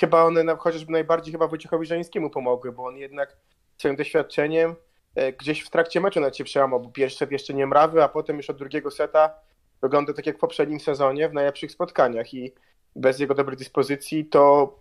chyba 0.01 0.25
one 0.25 0.57
chociażby 0.57 0.93
najbardziej 0.93 1.33
chyba 1.33 1.47
Wojciechowi 1.47 1.87
Żańskiemu 1.87 2.31
pomogły, 2.31 2.73
bo 2.73 2.85
on 2.85 2.97
jednak 2.97 3.37
swoim 3.79 3.97
doświadczeniem 3.97 4.75
e, 5.15 5.33
gdzieś 5.33 5.61
w 5.61 5.71
trakcie 5.71 6.01
meczu 6.01 6.21
na 6.21 6.31
cię 6.31 6.45
przełamał, 6.45 6.81
bo 6.81 6.89
pierwszy 6.89 7.19
set 7.19 7.33
jeszcze 7.33 7.55
nie 7.55 7.67
mrawy, 7.67 8.03
a 8.03 8.09
potem 8.09 8.37
już 8.37 8.51
od 8.51 8.57
drugiego 8.57 8.91
seta 8.91 9.35
wygląda 9.83 10.13
tak 10.13 10.27
jak 10.27 10.37
w 10.37 10.41
poprzednim 10.41 10.81
sezonie 10.81 11.29
w 11.29 11.33
najlepszych 11.33 11.73
spotkaniach 11.73 12.35
i 12.35 12.53
bez 12.97 13.19
jego 13.19 13.35
dobrej 13.35 13.57
dyspozycji 13.57 14.25
to 14.25 14.75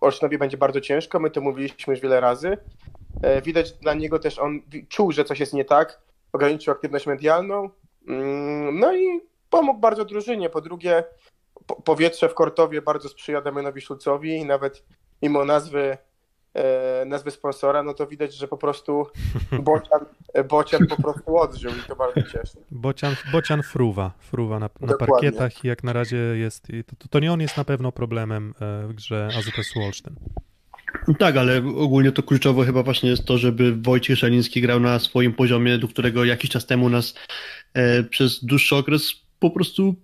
Olsztynowi 0.00 0.38
będzie 0.38 0.56
bardzo 0.56 0.80
ciężko, 0.80 1.20
my 1.20 1.30
to 1.30 1.40
mówiliśmy 1.40 1.94
już 1.94 2.00
wiele 2.00 2.20
razy. 2.20 2.58
E, 3.22 3.42
widać 3.42 3.72
dla 3.72 3.94
niego 3.94 4.18
też, 4.18 4.38
on 4.38 4.60
czuł, 4.88 5.12
że 5.12 5.24
coś 5.24 5.40
jest 5.40 5.54
nie 5.54 5.64
tak, 5.64 6.00
ograniczył 6.32 6.72
aktywność 6.72 7.06
medialną, 7.06 7.70
mm, 8.08 8.78
no 8.78 8.96
i 8.96 9.20
pomógł 9.50 9.80
bardzo 9.80 10.04
drużynie. 10.04 10.50
Po 10.50 10.60
drugie, 10.60 11.04
powietrze 11.84 12.28
w 12.28 12.34
Kortowie 12.34 12.82
bardzo 12.82 13.08
sprzyja 13.08 13.40
Damianowi 13.40 13.80
Szulcowi 13.80 14.36
i 14.36 14.44
nawet 14.44 14.84
mimo 15.22 15.44
nazwy 15.44 15.98
e, 16.54 17.04
nazwy 17.04 17.30
sponsora, 17.30 17.82
no 17.82 17.94
to 17.94 18.06
widać, 18.06 18.34
że 18.34 18.48
po 18.48 18.56
prostu 18.56 19.06
Bocian, 19.68 20.00
Bocian 20.48 20.86
po 20.86 21.02
prostu 21.02 21.36
odżył 21.36 21.70
i 21.70 21.88
to 21.88 21.96
bardzo 21.96 22.22
cieszy. 22.22 22.58
Bocian, 22.70 23.16
Bocian 23.32 23.62
fruwa, 23.62 24.10
fruwa 24.18 24.58
na, 24.58 24.70
na 24.80 24.96
parkietach 24.96 25.64
i 25.64 25.68
jak 25.68 25.84
na 25.84 25.92
razie 25.92 26.16
jest, 26.16 26.66
to, 26.98 27.08
to 27.08 27.20
nie 27.20 27.32
on 27.32 27.40
jest 27.40 27.56
na 27.56 27.64
pewno 27.64 27.92
problemem 27.92 28.54
e, 28.60 28.86
w 28.86 28.94
grze 28.94 29.28
AZS 29.38 29.76
Olsztyn. 29.76 30.16
Tak, 31.18 31.36
ale 31.36 31.58
ogólnie 31.58 32.12
to 32.12 32.22
kluczowe 32.22 32.64
chyba 32.64 32.82
właśnie 32.82 33.10
jest 33.10 33.24
to, 33.24 33.38
żeby 33.38 33.76
Wojciech 33.76 34.18
Szaliński 34.18 34.60
grał 34.60 34.80
na 34.80 34.98
swoim 34.98 35.32
poziomie, 35.32 35.78
do 35.78 35.88
którego 35.88 36.24
jakiś 36.24 36.50
czas 36.50 36.66
temu 36.66 36.88
nas 36.88 37.14
e, 37.74 38.02
przez 38.02 38.44
dłuższy 38.44 38.76
okres 38.76 39.25
po 39.38 39.50
prostu 39.50 39.96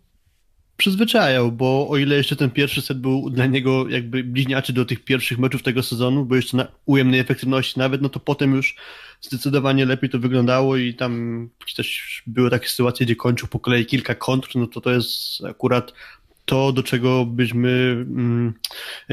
przyzwyczajał, 0.76 1.52
bo 1.52 1.88
o 1.88 1.96
ile 1.96 2.16
jeszcze 2.16 2.36
ten 2.36 2.50
pierwszy 2.50 2.82
set 2.82 2.98
był 2.98 3.30
dla 3.30 3.46
niego 3.46 3.88
jakby 3.88 4.24
bliźniaczy 4.24 4.72
do 4.72 4.84
tych 4.84 5.04
pierwszych 5.04 5.38
meczów 5.38 5.62
tego 5.62 5.82
sezonu, 5.82 6.24
bo 6.24 6.36
jeszcze 6.36 6.56
na 6.56 6.66
ujemnej 6.86 7.20
efektywności 7.20 7.78
nawet, 7.78 8.02
no 8.02 8.08
to 8.08 8.20
potem 8.20 8.54
już 8.54 8.76
zdecydowanie 9.20 9.86
lepiej 9.86 10.10
to 10.10 10.18
wyglądało 10.18 10.76
i 10.76 10.94
tam 10.94 11.48
też 11.76 12.22
były 12.26 12.50
takie 12.50 12.68
sytuacje, 12.68 13.06
gdzie 13.06 13.16
kończył 13.16 13.48
po 13.48 13.58
kolei 13.58 13.86
kilka 13.86 14.14
kontr, 14.14 14.50
no 14.54 14.66
to 14.66 14.80
to 14.80 14.90
jest 14.90 15.44
akurat 15.44 15.92
to, 16.44 16.72
do 16.72 16.82
czego 16.82 17.26
byśmy 17.26 17.70
mm, 18.08 18.54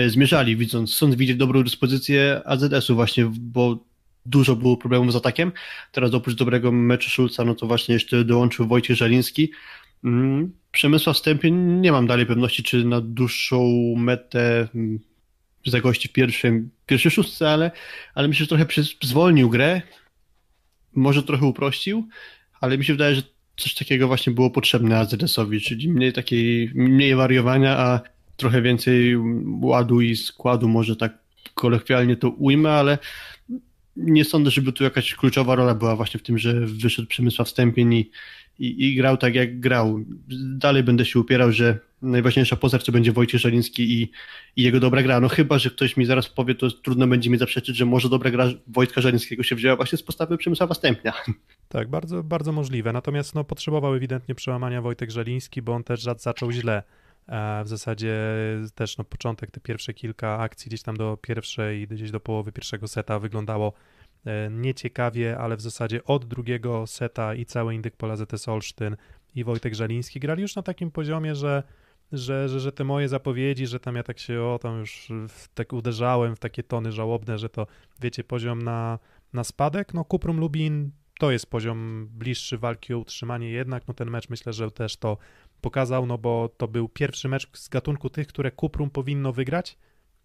zmierzali, 0.08 0.58
widząc, 0.58 0.96
chcąc 0.96 1.16
widzieć 1.16 1.38
dobrą 1.38 1.64
dyspozycję 1.64 2.42
AZS-u 2.46 2.96
właśnie, 2.96 3.32
bo 3.40 3.78
dużo 4.26 4.56
było 4.56 4.78
problemów 4.78 5.14
z 5.14 5.16
atakiem. 5.16 5.52
Teraz 5.92 6.14
oprócz 6.14 6.36
dobrego 6.36 6.72
meczu 6.72 7.10
Szulca, 7.10 7.46
no 7.46 7.56
to 7.56 7.68
właśnie 7.68 7.94
jeszcze 7.94 8.24
dołączył 8.26 8.68
Wojciech 8.68 8.98
Żaliński. 8.98 9.52
Mm, 10.04 10.52
Przemysła 10.72 11.14
wstępie 11.14 11.52
nie 11.52 11.92
mam 11.92 12.08
dalej 12.08 12.26
pewności, 12.26 12.64
czy 12.64 12.86
na 12.86 13.02
dłuższą 13.02 13.64
metę 13.98 14.68
mm, 14.76 15.00
zagości 15.66 16.08
w 16.08 16.12
pierwszym, 16.14 16.70
pierwszej 16.86 17.12
szóstce, 17.12 17.50
ale, 17.50 17.72
ale 18.16 18.28
myślę, 18.28 18.44
że 18.44 18.48
trochę 18.48 18.66
zwolnił 19.04 19.50
grę, 19.50 19.82
może 20.96 21.24
trochę 21.24 21.46
uprościł, 21.46 22.08
ale 22.62 22.78
mi 22.78 22.86
się 22.86 22.94
wydaje, 22.94 23.16
że 23.16 23.22
coś 23.58 23.76
takiego 23.76 24.08
właśnie 24.08 24.34
było 24.34 24.52
potrzebne 24.52 24.98
AZS-owi, 24.98 25.62
czyli 25.62 25.90
mniej 25.90 26.14
takiej, 26.14 26.72
mniej 26.76 27.16
wariowania, 27.16 27.78
a 27.78 28.02
trochę 28.38 28.62
więcej 28.62 29.16
ładu 29.62 30.02
i 30.02 30.16
składu, 30.16 30.68
może 30.68 30.96
tak 30.96 31.18
kolokwialnie 31.54 32.16
to 32.16 32.30
ujmę, 32.30 32.72
ale 32.72 32.98
nie 33.96 34.26
sądzę, 34.26 34.52
żeby 34.52 34.74
tu 34.74 34.84
jakaś 34.84 35.16
kluczowa 35.16 35.56
rola 35.56 35.76
była 35.76 35.96
właśnie 35.96 36.20
w 36.20 36.24
tym, 36.24 36.38
że 36.38 36.54
wyszedł 36.60 37.08
Przemysław 37.08 37.50
Stępień 37.50 37.94
i, 37.94 38.12
i, 38.60 38.86
i 38.88 38.96
grał 38.96 39.18
tak 39.18 39.36
jak 39.36 39.60
grał. 39.60 40.00
Dalej 40.58 40.84
będę 40.84 41.06
się 41.06 41.20
upierał, 41.20 41.52
że 41.52 41.80
najważniejsza 42.02 42.56
postać 42.56 42.86
to 42.86 42.92
będzie 42.92 43.12
Wojciech 43.12 43.42
Żeliński 43.42 44.02
i, 44.02 44.12
i, 44.56 44.64
jego 44.64 44.80
dobra 44.80 45.04
gra. 45.04 45.20
No 45.20 45.30
chyba, 45.30 45.60
że 45.60 45.70
ktoś 45.70 45.98
mi 45.98 46.06
zaraz 46.06 46.30
powie, 46.30 46.56
to 46.56 46.72
trudno 46.72 47.08
będzie 47.08 47.30
mi 47.30 47.38
zaprzeczyć, 47.38 47.76
że 47.76 47.86
może 47.86 48.10
dobra 48.10 48.32
gra 48.32 48.46
Wojtka 48.68 49.02
Żelińskiego 49.02 49.44
się 49.44 49.56
wzięła 49.56 49.76
właśnie 49.76 49.98
z 49.98 50.04
postawy 50.04 50.38
Przemysława 50.38 50.74
Stępnia. 50.74 51.14
Tak, 51.70 51.90
bardzo, 51.90 52.24
bardzo 52.24 52.52
możliwe. 52.52 52.94
Natomiast 52.94 53.36
no, 53.36 53.44
potrzebował 53.44 53.96
ewidentnie 53.96 54.36
przełamania 54.36 54.82
Wojtek 54.82 55.12
Żeliński, 55.12 55.62
bo 55.62 55.74
on 55.74 55.84
też 55.84 56.04
zaczął 56.18 56.52
źle. 56.52 56.84
W 57.64 57.68
zasadzie 57.68 58.18
też 58.76 58.98
no, 58.98 59.04
początek, 59.04 59.52
te 59.52 59.60
pierwsze 59.60 59.94
kilka 59.94 60.40
akcji 60.40 60.70
gdzieś 60.70 60.82
tam 60.82 60.98
do 60.98 61.18
pierwszej, 61.22 61.88
gdzieś 61.88 62.12
do 62.12 62.20
połowy 62.20 62.52
pierwszego 62.52 62.88
seta 62.88 63.20
wyglądało 63.20 63.68
e, 63.68 63.74
nieciekawie, 64.52 65.38
ale 65.38 65.58
w 65.58 65.62
zasadzie 65.62 66.04
od 66.04 66.26
drugiego 66.26 66.88
seta 66.88 67.34
i 67.34 67.46
cały 67.46 67.76
indyk 67.76 67.96
pola 67.96 68.16
ZS 68.16 68.48
Olsztyn 68.48 68.98
i 69.36 69.44
Wojtek 69.44 69.76
Żaliński 69.76 70.20
grali 70.20 70.42
już 70.42 70.56
na 70.56 70.62
takim 70.62 70.92
poziomie, 70.92 71.36
że, 71.36 71.64
że, 72.12 72.50
że, 72.50 72.60
że 72.60 72.72
te 72.72 72.84
moje 72.84 73.10
zapowiedzi, 73.10 73.68
że 73.68 73.80
tam 73.80 73.96
ja 73.96 74.04
tak 74.04 74.20
się 74.20 74.42
o 74.42 74.60
tam 74.62 74.80
już 74.80 75.12
tak 75.54 75.74
uderzałem 75.74 76.36
w 76.36 76.40
takie 76.40 76.64
tony 76.64 76.92
żałobne, 76.92 77.38
że 77.38 77.50
to 77.50 77.68
wiecie, 78.00 78.24
poziom 78.24 78.62
na, 78.62 79.00
na 79.34 79.44
spadek, 79.44 79.94
no 79.94 80.06
Kuprum 80.06 80.40
Lubin 80.40 80.92
to 81.20 81.32
jest 81.32 81.50
poziom 81.50 82.08
bliższy 82.12 82.58
walki 82.58 82.94
o 82.94 83.00
utrzymanie 83.00 83.50
jednak, 83.50 83.88
no 83.88 83.94
ten 83.94 84.10
mecz 84.10 84.30
myślę, 84.30 84.54
że 84.54 84.72
też 84.72 84.98
to 84.98 85.18
pokazał, 85.62 86.06
no 86.06 86.18
bo 86.18 86.50
to 86.58 86.68
był 86.68 86.90
pierwszy 86.90 87.30
mecz 87.30 87.58
z 87.58 87.70
gatunku 87.70 88.10
tych, 88.10 88.28
które 88.28 88.52
Kuprum 88.52 88.90
powinno 88.90 89.34
wygrać 89.34 89.78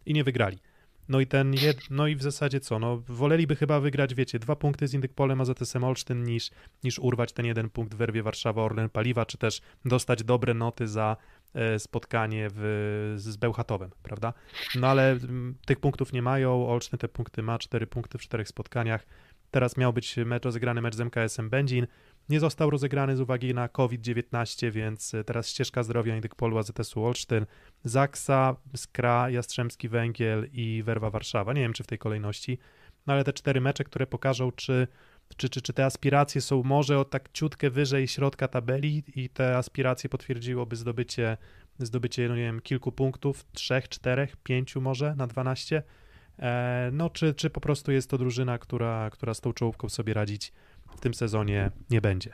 i 0.06 0.14
nie 0.14 0.24
wygrali. 0.24 0.58
No 1.08 1.20
i 1.20 1.26
ten 1.26 1.54
jed... 1.54 1.90
no 1.90 2.06
i 2.06 2.16
w 2.16 2.22
zasadzie 2.22 2.60
co, 2.60 2.78
no 2.78 3.02
woleliby 3.08 3.56
chyba 3.56 3.80
wygrać, 3.80 4.14
wiecie, 4.14 4.38
dwa 4.38 4.56
punkty 4.56 4.88
z 4.88 4.94
Indykpolem 4.94 5.40
AZS-em 5.40 5.84
Olsztyn 5.84 6.24
niż, 6.24 6.50
niż 6.84 6.98
urwać 6.98 7.32
ten 7.32 7.46
jeden 7.46 7.70
punkt 7.70 7.94
w 7.94 7.96
Werwie 7.96 8.22
Warszawa 8.22 8.62
Orlen 8.62 8.88
Paliwa, 8.88 9.26
czy 9.26 9.38
też 9.38 9.60
dostać 9.84 10.24
dobre 10.24 10.54
noty 10.54 10.88
za 10.88 11.16
e, 11.54 11.78
spotkanie 11.78 12.48
w, 12.54 13.14
z 13.16 13.36
Bełchatowem, 13.36 13.90
prawda? 14.02 14.32
No 14.74 14.86
ale 14.86 15.10
m, 15.10 15.18
mm, 15.22 15.54
tych 15.66 15.80
punktów 15.80 16.12
nie 16.12 16.22
mają, 16.22 16.68
Olsztyn 16.68 16.98
te 16.98 17.08
punkty 17.08 17.42
ma, 17.42 17.58
cztery 17.58 17.86
punkty 17.86 18.18
w 18.18 18.22
czterech 18.22 18.48
spotkaniach. 18.48 19.06
Teraz 19.50 19.76
miał 19.76 19.92
być 19.92 20.16
mecz 20.16 20.44
rozegrany 20.44 20.80
mecz 20.82 20.94
z 20.94 21.00
MKS-em 21.00 21.50
Będzin, 21.50 21.86
nie 22.28 22.40
został 22.40 22.70
rozegrany 22.70 23.16
z 23.16 23.20
uwagi 23.20 23.54
na 23.54 23.68
COVID-19, 23.68 24.70
więc 24.70 25.14
e, 25.14 25.24
teraz 25.24 25.48
ścieżka 25.48 25.82
zdrowia 25.82 26.14
Indykpolu 26.14 26.58
AZS-u 26.58 27.04
Olsztyn, 27.04 27.46
Zaksa, 27.84 28.56
Skra, 28.76 29.30
Jastrzębski 29.30 29.88
Węgiel 29.88 30.48
i 30.52 30.82
Werwa 30.82 31.10
Warszawa. 31.10 31.52
Nie 31.52 31.60
wiem, 31.60 31.72
czy 31.72 31.84
w 31.84 31.86
tej 31.86 31.98
kolejności, 31.98 32.58
no 33.06 33.12
ale 33.12 33.24
te 33.24 33.32
cztery 33.32 33.60
mecze, 33.60 33.84
które 33.84 34.06
pokażą, 34.06 34.52
czy, 34.52 34.86
czy, 35.36 35.48
czy, 35.48 35.62
czy 35.62 35.72
te 35.72 35.84
aspiracje 35.84 36.40
są 36.40 36.62
może 36.62 36.98
o 36.98 37.04
tak 37.04 37.32
ciutkę 37.32 37.70
wyżej 37.70 38.08
środka 38.08 38.48
tabeli 38.48 39.04
i 39.16 39.28
te 39.28 39.56
aspiracje 39.56 40.10
potwierdziłoby 40.10 40.76
zdobycie, 40.76 41.36
zdobycie 41.78 42.28
no 42.28 42.36
nie 42.36 42.42
wiem, 42.42 42.60
kilku 42.60 42.92
punktów, 42.92 43.44
trzech, 43.52 43.88
czterech, 43.88 44.36
pięciu 44.36 44.80
może 44.80 45.14
na 45.14 45.26
12, 45.26 45.82
e, 46.38 46.90
no 46.92 47.10
czy, 47.10 47.34
czy 47.34 47.50
po 47.50 47.60
prostu 47.60 47.92
jest 47.92 48.10
to 48.10 48.18
drużyna, 48.18 48.58
która, 48.58 49.10
która 49.10 49.34
z 49.34 49.40
tą 49.40 49.52
czołówką 49.52 49.88
sobie 49.88 50.14
radzić 50.14 50.52
w 50.96 51.00
tym 51.00 51.14
sezonie 51.14 51.70
nie 51.90 52.00
będzie. 52.00 52.30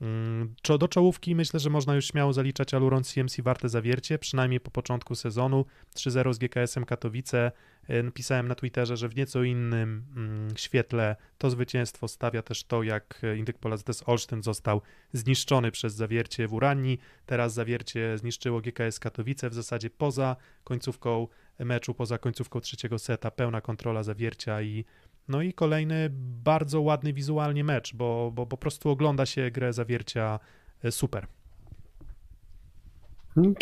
Mm, 0.00 0.54
do 0.78 0.88
czołówki 0.88 1.34
myślę, 1.34 1.60
że 1.60 1.70
można 1.70 1.94
już 1.94 2.06
śmiało 2.06 2.32
zaliczać 2.32 2.74
Aluron 2.74 3.04
CMC 3.04 3.42
warte 3.42 3.68
zawiercie, 3.68 4.18
przynajmniej 4.18 4.60
po 4.60 4.70
początku 4.70 5.14
sezonu 5.14 5.64
3-0 5.94 6.34
z 6.34 6.38
GKS-em 6.38 6.84
Katowice. 6.84 7.52
E, 7.88 8.02
napisałem 8.02 8.48
na 8.48 8.54
Twitterze, 8.54 8.96
że 8.96 9.08
w 9.08 9.16
nieco 9.16 9.42
innym 9.42 10.04
mm, 10.16 10.56
świetle 10.56 11.16
to 11.38 11.50
zwycięstwo 11.50 12.08
stawia 12.08 12.42
też 12.42 12.64
to, 12.64 12.82
jak 12.82 13.22
Indyk 13.36 13.58
Polazdez 13.58 14.08
Olsztyn 14.08 14.42
został 14.42 14.80
zniszczony 15.12 15.70
przez 15.70 15.94
zawiercie 15.94 16.48
w 16.48 16.52
Uranii. 16.52 16.98
Teraz 17.26 17.54
zawiercie 17.54 18.18
zniszczyło 18.18 18.60
GKS 18.60 18.98
Katowice 18.98 19.50
w 19.50 19.54
zasadzie 19.54 19.90
poza 19.90 20.36
końcówką 20.64 21.28
meczu, 21.58 21.94
poza 21.94 22.18
końcówką 22.18 22.60
trzeciego 22.60 22.98
seta, 22.98 23.30
pełna 23.30 23.60
kontrola 23.60 24.02
zawiercia 24.02 24.62
i 24.62 24.84
no 25.28 25.42
i 25.42 25.52
kolejny 25.52 26.10
bardzo 26.44 26.80
ładny 26.80 27.12
wizualnie 27.12 27.64
mecz, 27.64 27.94
bo, 27.94 28.32
bo 28.34 28.46
po 28.46 28.56
prostu 28.56 28.90
ogląda 28.90 29.26
się 29.26 29.50
grę 29.50 29.72
zawiercia 29.72 30.40
e, 30.84 30.92
super. 30.92 31.26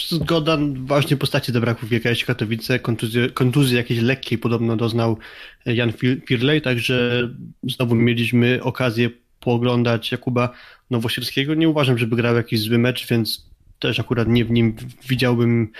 Zgoda, 0.08 0.58
właśnie 0.74 1.16
postaci 1.16 1.52
zabrakło 1.52 1.88
w 1.88 2.24
Katowice, 2.26 2.78
kontuzji, 2.78 3.30
kontuzji 3.30 3.76
jakiejś 3.76 4.00
lekkiej 4.00 4.38
podobno 4.38 4.76
doznał 4.76 5.18
Jan 5.66 5.92
Firley, 6.26 6.62
także 6.62 7.28
znowu 7.62 7.94
mieliśmy 7.94 8.62
okazję 8.62 9.10
pooglądać 9.40 10.12
Jakuba 10.12 10.52
Nowosielskiego. 10.90 11.54
Nie 11.54 11.68
uważam, 11.68 11.98
żeby 11.98 12.16
grał 12.16 12.36
jakiś 12.36 12.60
zły 12.60 12.78
mecz, 12.78 13.08
więc 13.08 13.46
też 13.78 14.00
akurat 14.00 14.28
nie 14.28 14.44
w 14.44 14.50
nim 14.50 14.76
widziałbym 15.08 15.62
e, 15.62 15.72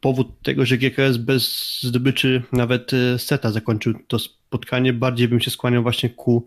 powód 0.00 0.42
tego, 0.42 0.66
że 0.66 0.78
GKS 0.78 1.16
bez 1.16 1.78
zdobyczy 1.82 2.42
nawet 2.52 2.92
e, 2.92 3.18
seta 3.18 3.52
zakończył 3.52 3.94
to 4.08 4.18
spotkanie, 4.18 4.92
bardziej 4.92 5.28
bym 5.28 5.40
się 5.40 5.50
skłaniał 5.50 5.82
właśnie 5.82 6.10
ku 6.10 6.46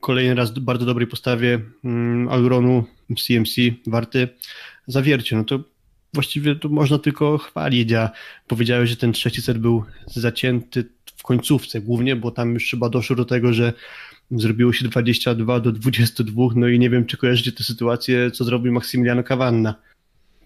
kolejny 0.00 0.34
raz 0.34 0.58
bardzo 0.58 0.86
dobrej 0.86 1.06
postawie 1.06 1.60
mm, 1.84 2.28
Auronu 2.28 2.84
CMC 3.16 3.52
warty 3.86 4.28
zawiercie. 4.86 5.36
No 5.36 5.44
to 5.44 5.64
właściwie 6.14 6.56
to 6.56 6.68
można 6.68 6.98
tylko 6.98 7.38
chwalić, 7.38 7.92
a 7.92 8.10
powiedziałeś, 8.48 8.90
że 8.90 8.96
ten 8.96 9.12
trzeci 9.12 9.42
set 9.42 9.58
był 9.58 9.84
zacięty 10.06 10.84
w 11.16 11.22
końcówce 11.22 11.80
głównie, 11.80 12.16
bo 12.16 12.30
tam 12.30 12.54
już 12.54 12.70
chyba 12.70 12.88
doszło 12.88 13.16
do 13.16 13.24
tego, 13.24 13.52
że 13.52 13.72
zrobiło 14.30 14.72
się 14.72 14.84
22 14.88 15.60
do 15.60 15.72
22, 15.72 16.42
no 16.56 16.68
i 16.68 16.78
nie 16.78 16.90
wiem, 16.90 17.04
czy 17.06 17.16
kojarzycie 17.16 17.52
tę 17.52 17.64
sytuację, 17.64 18.30
co 18.30 18.44
zrobił 18.44 18.72
Maksymiliano 18.72 19.22
Cavanna. 19.22 19.74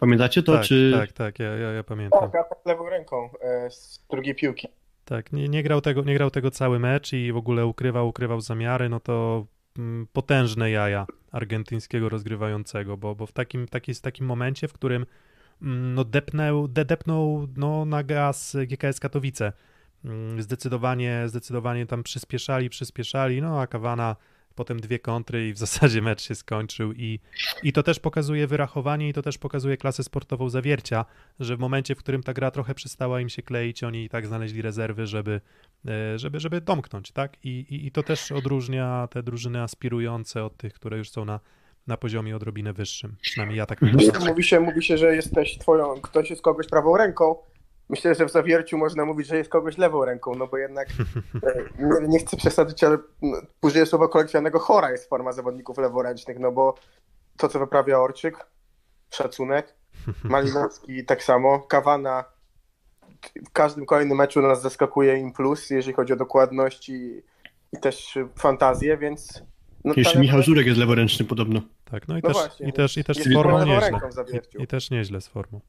Pamiętacie 0.00 0.42
to, 0.42 0.52
tak, 0.52 0.64
czy... 0.64 0.92
Tak, 0.98 1.12
tak, 1.12 1.38
ja, 1.38 1.56
ja, 1.56 1.72
ja 1.72 1.84
pamiętam. 1.84 2.20
Tak, 2.20 2.34
atak 2.34 2.58
lewą 2.66 2.88
ręką 2.88 3.30
e, 3.40 3.70
z 3.70 4.04
drugiej 4.10 4.34
piłki. 4.34 4.68
Tak, 5.04 5.32
nie, 5.32 5.48
nie, 5.48 5.62
grał 5.62 5.80
tego, 5.80 6.02
nie 6.02 6.14
grał 6.14 6.30
tego 6.30 6.50
cały 6.50 6.78
mecz 6.78 7.12
i 7.12 7.32
w 7.32 7.36
ogóle 7.36 7.66
ukrywał, 7.66 8.08
ukrywał 8.08 8.40
zamiary, 8.40 8.88
no 8.88 9.00
to 9.00 9.46
mm, 9.78 10.06
potężne 10.12 10.70
jaja 10.70 11.06
argentyńskiego 11.32 12.08
rozgrywającego, 12.08 12.96
bo, 12.96 13.14
bo 13.14 13.26
w 13.26 13.32
takim, 13.32 13.68
taki, 13.68 13.94
takim 13.94 14.26
momencie, 14.26 14.68
w 14.68 14.72
którym 14.72 15.06
mm, 15.62 15.94
no 15.94 16.04
depnął, 16.04 16.68
de, 16.68 16.84
depnął 16.84 17.48
no, 17.56 17.84
na 17.84 18.02
gaz 18.02 18.56
GKS 18.66 19.00
Katowice. 19.00 19.52
Mm, 20.04 20.42
zdecydowanie, 20.42 21.22
zdecydowanie 21.26 21.86
tam 21.86 22.02
przyspieszali, 22.02 22.70
przyspieszali, 22.70 23.42
no 23.42 23.60
a 23.60 23.66
Kawana 23.66 24.16
potem 24.56 24.80
dwie 24.80 24.98
kontry 24.98 25.48
i 25.48 25.52
w 25.52 25.58
zasadzie 25.58 26.02
mecz 26.02 26.22
się 26.22 26.34
skończył 26.34 26.92
i, 26.92 27.20
i 27.62 27.72
to 27.72 27.82
też 27.82 28.00
pokazuje 28.00 28.46
wyrachowanie 28.46 29.08
i 29.08 29.12
to 29.12 29.22
też 29.22 29.38
pokazuje 29.38 29.76
klasę 29.76 30.04
sportową 30.04 30.48
zawiercia, 30.48 31.04
że 31.40 31.56
w 31.56 31.60
momencie, 31.60 31.94
w 31.94 31.98
którym 31.98 32.22
ta 32.22 32.32
gra 32.32 32.50
trochę 32.50 32.74
przestała 32.74 33.20
im 33.20 33.28
się 33.28 33.42
kleić, 33.42 33.84
oni 33.84 34.04
i 34.04 34.08
tak 34.08 34.26
znaleźli 34.26 34.62
rezerwy, 34.62 35.06
żeby, 35.06 35.40
e, 35.88 36.18
żeby, 36.18 36.40
żeby 36.40 36.60
domknąć, 36.60 37.12
tak? 37.12 37.36
I, 37.44 37.48
i, 37.48 37.86
I 37.86 37.90
to 37.90 38.02
też 38.02 38.32
odróżnia 38.32 39.08
te 39.10 39.22
drużyny 39.22 39.62
aspirujące 39.62 40.44
od 40.44 40.56
tych, 40.56 40.74
które 40.74 40.98
już 40.98 41.10
są 41.10 41.24
na, 41.24 41.40
na 41.86 41.96
poziomie 41.96 42.36
odrobinę 42.36 42.72
wyższym. 42.72 43.16
Przynajmniej 43.20 43.58
ja 43.58 43.66
tak 43.66 43.82
myślę. 43.82 44.12
Mówi 44.28 44.44
się, 44.44 44.60
mówi 44.60 44.82
się, 44.82 44.98
że 44.98 45.16
jesteś 45.16 45.58
twoją, 45.58 46.00
ktoś 46.00 46.30
jest 46.30 46.42
kogoś 46.42 46.66
prawą 46.66 46.96
ręką, 46.96 47.36
Myślę, 47.88 48.14
że 48.14 48.26
w 48.26 48.30
zawierciu 48.30 48.78
można 48.78 49.04
mówić, 49.04 49.26
że 49.26 49.36
jest 49.36 49.50
kogoś 49.50 49.78
lewą 49.78 50.04
ręką, 50.04 50.34
no 50.34 50.46
bo 50.46 50.56
jednak 50.56 50.88
e, 51.42 51.64
nie, 51.78 52.08
nie 52.08 52.18
chcę 52.18 52.36
przesadzić, 52.36 52.84
ale 52.84 52.98
no, 53.22 53.36
użyję 53.62 53.86
słowa 53.86 54.08
kolekcjonernego 54.08 54.58
chora 54.58 54.90
jest 54.90 55.08
forma 55.08 55.32
zawodników 55.32 55.78
leworęcznych, 55.78 56.38
no 56.38 56.52
bo 56.52 56.74
to, 57.36 57.48
co 57.48 57.58
wyprawia 57.58 57.98
Orczyk, 57.98 58.46
szacunek, 59.10 59.74
Malinowski 60.24 61.04
tak 61.04 61.22
samo, 61.22 61.60
Kawana 61.60 62.24
w 63.48 63.52
każdym 63.52 63.86
kolejnym 63.86 64.18
meczu 64.18 64.42
nas 64.42 64.62
zaskakuje 64.62 65.16
im 65.16 65.32
plus, 65.32 65.70
jeżeli 65.70 65.94
chodzi 65.94 66.12
o 66.12 66.16
dokładność 66.16 66.88
i, 66.88 67.22
i 67.72 67.80
też 67.80 68.18
fantazję, 68.36 68.98
więc... 68.98 69.42
No, 69.84 69.94
Jeszcze 69.96 70.20
Michał 70.20 70.42
Żurek 70.42 70.66
jest 70.66 70.78
leworęczny 70.78 71.24
podobno. 71.24 71.60
Tak, 71.84 72.08
no 72.08 72.18
i 72.18 72.20
no 72.24 72.28
też, 72.28 72.36
właśnie, 72.36 72.68
i 72.68 72.72
też, 72.72 72.96
i 72.96 73.04
też 73.04 73.16
z 73.16 73.34
formą 73.34 73.64
nieźle. 73.64 74.00
I, 74.58 74.62
I, 74.62 74.66
też 74.66 74.90
nieźle 74.90 75.20
z 75.20 75.28
formą. 75.28 75.60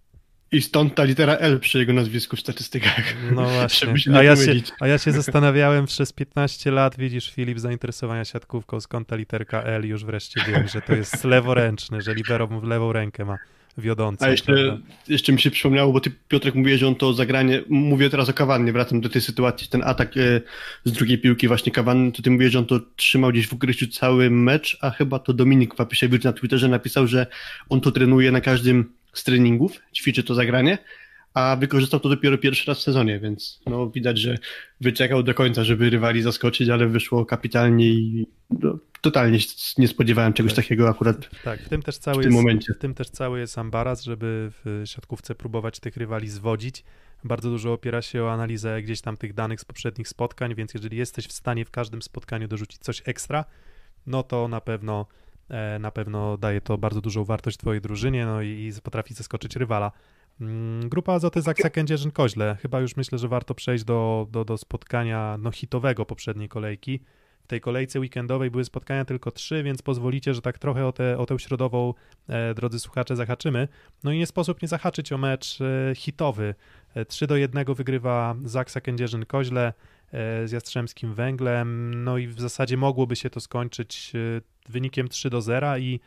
I 0.52 0.62
stąd 0.62 0.96
ta 0.96 1.04
litera 1.04 1.34
L 1.34 1.60
przy 1.60 1.80
jego 1.80 1.94
nazwisku 1.94 2.36
w 2.36 2.40
statystykach. 2.40 3.14
No 3.32 3.50
właśnie. 3.56 3.94
a, 4.16 4.24
ja 4.24 4.36
się, 4.36 4.54
a 4.80 4.88
ja 4.88 4.98
się 4.98 5.12
zastanawiałem 5.12 5.86
przez 5.86 6.14
15 6.14 6.72
lat, 6.72 6.98
widzisz 6.98 7.32
Filip, 7.32 7.60
zainteresowania 7.60 8.26
siatkówką, 8.26 8.82
skąd 8.82 9.08
ta 9.08 9.16
literka 9.16 9.64
L 9.64 9.86
już 9.86 10.06
wreszcie 10.06 10.42
wiem, 10.48 10.68
że 10.68 10.82
to 10.82 10.96
jest 10.96 11.24
leworęczny, 11.24 12.02
że 12.02 12.14
libero 12.14 12.48
w 12.48 12.64
lewą 12.64 12.94
rękę 12.94 13.26
ma 13.26 13.38
wiodącą. 13.78 14.26
A 14.26 14.30
jeszcze, 14.30 14.80
jeszcze 15.08 15.34
mi 15.34 15.40
się 15.40 15.52
przypomniało, 15.52 15.94
bo 15.94 16.00
ty 16.00 16.12
Piotrek 16.28 16.56
mówiłeś, 16.56 16.80
że 16.80 16.88
on 16.88 16.96
to 16.96 17.14
zagranie, 17.14 17.64
mówię 17.70 18.10
teraz 18.10 18.30
o 18.30 18.34
Kawannie, 18.34 18.74
wracam 18.74 19.02
do 19.02 19.10
tej 19.10 19.22
sytuacji, 19.22 19.68
ten 19.68 19.84
atak 19.84 20.18
e, 20.18 20.42
z 20.84 20.92
drugiej 20.92 21.18
piłki 21.18 21.48
właśnie 21.48 21.72
Kawanny, 21.72 22.12
to 22.12 22.22
ty 22.22 22.32
mówiłeś, 22.32 22.54
że 22.54 22.60
on 22.60 22.66
to 22.66 22.80
trzymał 22.96 23.32
gdzieś 23.32 23.48
w 23.48 23.54
ukryciu 23.54 23.88
cały 23.88 24.30
mecz, 24.30 24.78
a 24.82 24.90
chyba 24.90 25.20
to 25.20 25.34
Dominik 25.34 25.76
Papisiewicz 25.76 26.24
na 26.24 26.34
Twitterze 26.34 26.68
napisał, 26.68 27.08
że 27.08 27.28
on 27.70 27.82
to 27.82 27.92
trenuje 27.92 28.32
na 28.32 28.42
każdym 28.42 28.94
z 29.20 29.24
treningów, 29.24 29.80
ćwiczy 29.94 30.24
to 30.24 30.36
zagranie, 30.36 30.78
a 31.34 31.56
wykorzystał 31.56 32.00
to 32.00 32.10
dopiero 32.10 32.38
pierwszy 32.38 32.66
raz 32.68 32.80
w 32.80 32.82
sezonie, 32.82 33.20
więc 33.20 33.62
no, 33.66 33.90
widać, 33.90 34.20
że 34.20 34.38
wyczekał 34.82 35.24
do 35.24 35.34
końca, 35.34 35.64
żeby 35.64 35.90
rywali 35.90 36.22
zaskoczyć, 36.22 36.70
ale 36.70 36.88
wyszło 36.88 37.26
kapitalnie 37.26 37.86
i 37.86 38.28
no, 38.50 38.78
totalnie 39.02 39.40
nie 39.78 39.88
spodziewałem 39.88 40.34
czegoś 40.34 40.54
tak. 40.54 40.66
takiego 40.66 40.90
akurat 40.90 41.30
tak, 41.44 41.60
w 41.60 41.70
tym 41.70 41.82
też 41.82 41.98
cały 41.98 42.18
w 42.18 42.24
tym 42.24 42.32
jest, 42.32 42.44
momencie. 42.44 42.74
W 42.74 42.78
tym 42.78 42.94
też 42.94 43.10
cały 43.10 43.40
jest 43.40 43.58
ambaraz, 43.58 44.04
żeby 44.04 44.52
w 44.66 44.82
siatkówce 44.86 45.36
próbować 45.36 45.80
tych 45.80 45.98
rywali 45.98 46.30
zwodzić. 46.30 46.84
Bardzo 47.24 47.50
dużo 47.50 47.74
opiera 47.74 48.02
się 48.02 48.24
o 48.24 48.34
analizę 48.34 48.82
gdzieś 48.82 49.02
tam 49.02 49.18
tych 49.18 49.34
danych 49.34 49.62
z 49.62 49.66
poprzednich 49.66 50.08
spotkań, 50.08 50.56
więc 50.56 50.74
jeżeli 50.74 50.98
jesteś 50.98 51.28
w 51.28 51.32
stanie 51.32 51.66
w 51.66 51.72
każdym 51.72 52.02
spotkaniu 52.02 52.48
dorzucić 52.48 52.82
coś 52.82 53.02
ekstra, 53.06 53.46
no 54.08 54.24
to 54.24 54.48
na 54.48 54.62
pewno 54.62 55.06
na 55.80 55.92
pewno 55.92 56.38
daje 56.38 56.62
to 56.62 56.78
bardzo 56.78 57.02
dużą 57.02 57.24
wartość 57.24 57.58
twojej 57.58 57.82
drużynie, 57.82 58.26
no 58.26 58.42
i, 58.42 58.74
potrafi 58.84 59.14
zaskoczyć 59.14 59.56
rywala. 59.56 59.92
Mm, 60.42 60.90
grupa 60.90 61.14
Azoty 61.14 61.42
Zaksa 61.42 61.70
Kędzierzyn-Koźle. 61.70 62.56
Chyba 62.58 62.80
już 62.80 62.96
myślę, 62.96 63.18
że 63.18 63.28
warto 63.28 63.56
przejść 63.56 63.84
do, 63.84 64.28
do, 64.32 64.46
do 64.46 64.58
spotkania 64.58 65.38
no, 65.40 65.52
hitowego 65.52 66.06
poprzedniej 66.06 66.50
kolejki. 66.50 67.00
W 67.44 67.48
tej 67.48 67.62
kolejce 67.62 68.00
weekendowej 68.00 68.52
były 68.52 68.66
spotkania 68.66 69.06
tylko 69.06 69.32
trzy, 69.32 69.64
więc 69.64 69.82
pozwolicie, 69.82 70.34
że 70.34 70.42
tak 70.42 70.60
trochę 70.60 70.86
o, 70.86 70.92
te, 70.92 71.18
o 71.18 71.26
tę 71.26 71.40
środową, 71.40 71.94
e, 72.30 72.54
drodzy 72.54 72.80
słuchacze, 72.80 73.16
zahaczymy. 73.16 73.68
No 74.04 74.12
i 74.12 74.18
nie 74.18 74.28
sposób 74.28 74.62
nie 74.62 74.68
zahaczyć 74.68 75.12
o 75.12 75.18
mecz 75.18 75.60
e, 75.62 75.96
hitowy. 75.96 76.56
E, 76.96 77.06
3 77.06 77.28
do 77.28 77.38
1 77.38 77.66
wygrywa 77.74 78.36
Zaksa 78.44 78.80
Kędzierzyn-Koźle 78.80 79.60
e, 79.60 79.74
z 80.46 80.52
Jastrzębskim 80.52 81.14
Węglem, 81.14 82.04
no 82.04 82.18
i 82.18 82.28
w 82.28 82.42
zasadzie 82.42 82.78
mogłoby 82.78 83.16
się 83.16 83.30
to 83.30 83.40
skończyć 83.40 84.14
e, 84.16 84.42
wynikiem 84.72 85.08
3 85.08 85.30
do 85.30 85.42
0 85.42 85.78
i, 85.78 86.00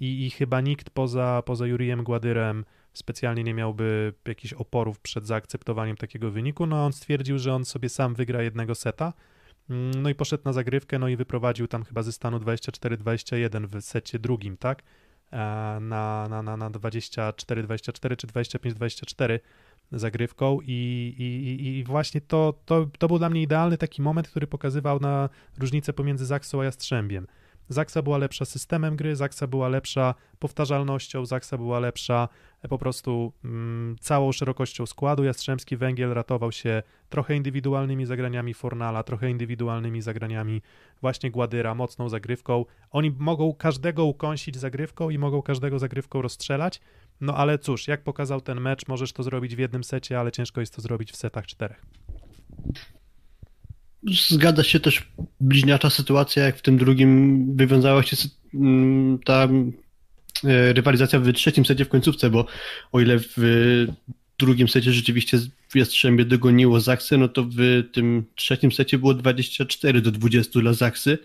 i, 0.00 0.26
i 0.26 0.30
chyba 0.30 0.60
nikt 0.60 0.90
poza, 0.90 1.42
poza 1.46 1.66
Jurijem 1.66 2.04
Gładyrem 2.04 2.64
specjalnie 2.92 3.44
nie 3.44 3.54
miałby 3.54 4.12
jakichś 4.28 4.52
oporów 4.54 5.00
przed 5.00 5.26
zaakceptowaniem 5.26 5.96
takiego 5.96 6.30
wyniku. 6.30 6.66
No 6.66 6.86
on 6.86 6.92
stwierdził, 6.92 7.38
że 7.38 7.54
on 7.54 7.64
sobie 7.64 7.88
sam 7.88 8.14
wygra 8.14 8.42
jednego 8.42 8.74
seta. 8.74 9.12
Mm, 9.70 10.02
no 10.02 10.08
i 10.10 10.14
poszedł 10.14 10.42
na 10.44 10.52
zagrywkę, 10.52 10.98
no 10.98 11.08
i 11.08 11.16
wyprowadził 11.16 11.68
tam 11.68 11.84
chyba 11.84 12.02
ze 12.02 12.12
stanu 12.12 12.38
24-21 12.38 13.66
w 13.66 13.82
secie 13.82 14.18
drugim, 14.18 14.56
tak? 14.56 14.82
Na, 15.80 16.28
na, 16.28 16.42
na, 16.42 16.56
na 16.56 16.70
24-24 16.70 18.16
czy 18.16 18.26
25-24 18.26 19.38
zagrywką 19.92 20.58
i, 20.62 21.14
i, 21.18 21.78
i 21.78 21.84
właśnie 21.84 22.20
to, 22.20 22.54
to, 22.64 22.86
to 22.98 23.08
był 23.08 23.18
dla 23.18 23.30
mnie 23.30 23.42
idealny 23.42 23.78
taki 23.78 24.02
moment, 24.02 24.28
który 24.28 24.46
pokazywał 24.46 25.00
na 25.00 25.28
różnicę 25.58 25.92
pomiędzy 25.92 26.26
Zaksą 26.26 26.60
a 26.60 26.64
Jastrzębiem. 26.64 27.26
Zaksa 27.68 28.02
była 28.02 28.18
lepsza 28.18 28.44
systemem 28.44 28.96
gry, 28.96 29.16
Zaksa 29.16 29.46
była 29.46 29.68
lepsza 29.68 30.14
powtarzalnością, 30.38 31.26
Zaksa 31.26 31.58
była 31.58 31.78
lepsza 31.78 32.28
e, 32.62 32.68
po 32.68 32.78
prostu 32.78 33.32
mm, 33.44 33.96
całą 34.00 34.32
szerokością 34.32 34.86
składu. 34.86 35.24
Jastrzębski 35.24 35.76
Węgiel 35.76 36.14
ratował 36.14 36.52
się 36.52 36.82
trochę 37.08 37.36
indywidualnymi 37.36 38.06
zagraniami 38.06 38.54
Fornala, 38.54 39.02
trochę 39.02 39.30
indywidualnymi 39.30 40.02
zagraniami 40.02 40.62
właśnie 41.00 41.30
Gładyra, 41.30 41.74
mocną 41.74 42.08
zagrywką. 42.08 42.64
Oni 42.90 43.10
mogą 43.18 43.54
każdego 43.54 44.04
ukąsić 44.04 44.56
zagrywką 44.56 45.10
i 45.10 45.18
mogą 45.18 45.42
każdego 45.42 45.78
zagrywką 45.78 46.22
rozstrzelać, 46.22 46.80
no 47.20 47.36
ale 47.36 47.58
cóż, 47.58 47.88
jak 47.88 48.02
pokazał 48.02 48.40
ten 48.40 48.60
mecz, 48.60 48.88
możesz 48.88 49.12
to 49.12 49.22
zrobić 49.22 49.56
w 49.56 49.58
jednym 49.58 49.84
secie, 49.84 50.20
ale 50.20 50.32
ciężko 50.32 50.60
jest 50.60 50.74
to 50.76 50.82
zrobić 50.82 51.12
w 51.12 51.16
setach 51.16 51.46
czterech. 51.46 51.82
Zgadza 54.30 54.62
się 54.62 54.80
też 54.80 55.08
bliźniacza 55.40 55.90
sytuacja, 55.90 56.44
jak 56.44 56.56
w 56.56 56.62
tym 56.62 56.78
drugim 56.78 57.46
wywiązała 57.56 58.02
się 58.02 58.16
mm, 58.54 59.18
ta 59.18 59.48
e, 60.44 60.72
rywalizacja 60.72 61.20
w 61.20 61.32
trzecim 61.32 61.64
secie 61.64 61.84
w 61.84 61.88
końcówce, 61.88 62.30
bo 62.30 62.46
o 62.92 63.00
ile 63.00 63.18
w 63.18 63.86
drugim 64.38 64.68
secie 64.68 64.92
rzeczywiście 64.92 65.38
Jastrzębie 65.74 66.24
dogoniło 66.24 66.80
Zaksy, 66.80 67.18
no 67.18 67.28
to 67.28 67.44
w 67.44 67.82
tym 67.92 68.24
trzecim 68.34 68.72
secie 68.72 68.98
było 68.98 69.14
24 69.14 70.00
do 70.00 70.10
20 70.10 70.60
dla 70.60 70.72
Zaksy, 70.72 71.18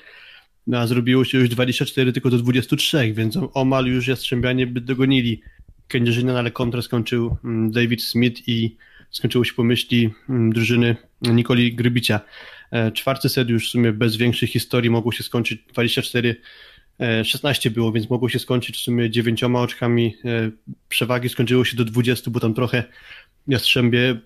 no 0.67 0.77
a 0.79 0.87
zrobiło 0.87 1.25
się 1.25 1.37
już 1.37 1.49
24 1.49 2.13
tylko 2.13 2.29
do 2.29 2.37
23, 2.37 3.13
więc 3.13 3.37
omal 3.53 3.85
już 3.85 4.07
Jastrzębianie 4.07 4.67
by 4.67 4.81
dogonili 4.81 5.41
Kędzierzyna, 5.89 6.39
ale 6.39 6.51
kontra 6.51 6.81
skończył 6.81 7.37
mm, 7.43 7.71
David 7.71 8.03
Smith 8.03 8.47
i 8.47 8.75
skończyło 9.11 9.43
się 9.43 9.53
po 9.53 9.63
myśli 9.63 10.09
mm, 10.29 10.53
drużyny 10.53 10.95
Nikoli 11.21 11.75
Grybicia. 11.75 12.19
E, 12.71 12.91
czwarty 12.91 13.29
set 13.29 13.49
już 13.49 13.67
w 13.67 13.71
sumie 13.71 13.91
bez 13.91 14.15
większej 14.15 14.47
historii 14.47 14.89
mogło 14.89 15.11
się 15.11 15.23
skończyć 15.23 15.61
24 15.73 16.35
16 17.23 17.69
e, 17.69 17.71
było, 17.71 17.91
więc 17.91 18.09
mogło 18.09 18.29
się 18.29 18.39
skończyć 18.39 18.75
w 18.75 18.79
sumie 18.79 19.09
dziewięcioma 19.09 19.61
oczkami 19.61 20.15
e, 20.25 20.51
przewagi. 20.89 21.29
Skończyło 21.29 21.65
się 21.65 21.77
do 21.77 21.85
20, 21.85 22.31
bo 22.31 22.39
tam 22.39 22.53
trochę 22.53 22.83
Jastrzębie 23.47 24.19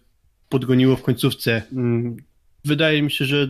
podgoniło 0.49 0.95
w 0.95 1.03
końcówce. 1.03 1.61
Mm, 1.71 2.17
wydaje 2.65 3.01
mi 3.01 3.11
się, 3.11 3.25
że 3.25 3.47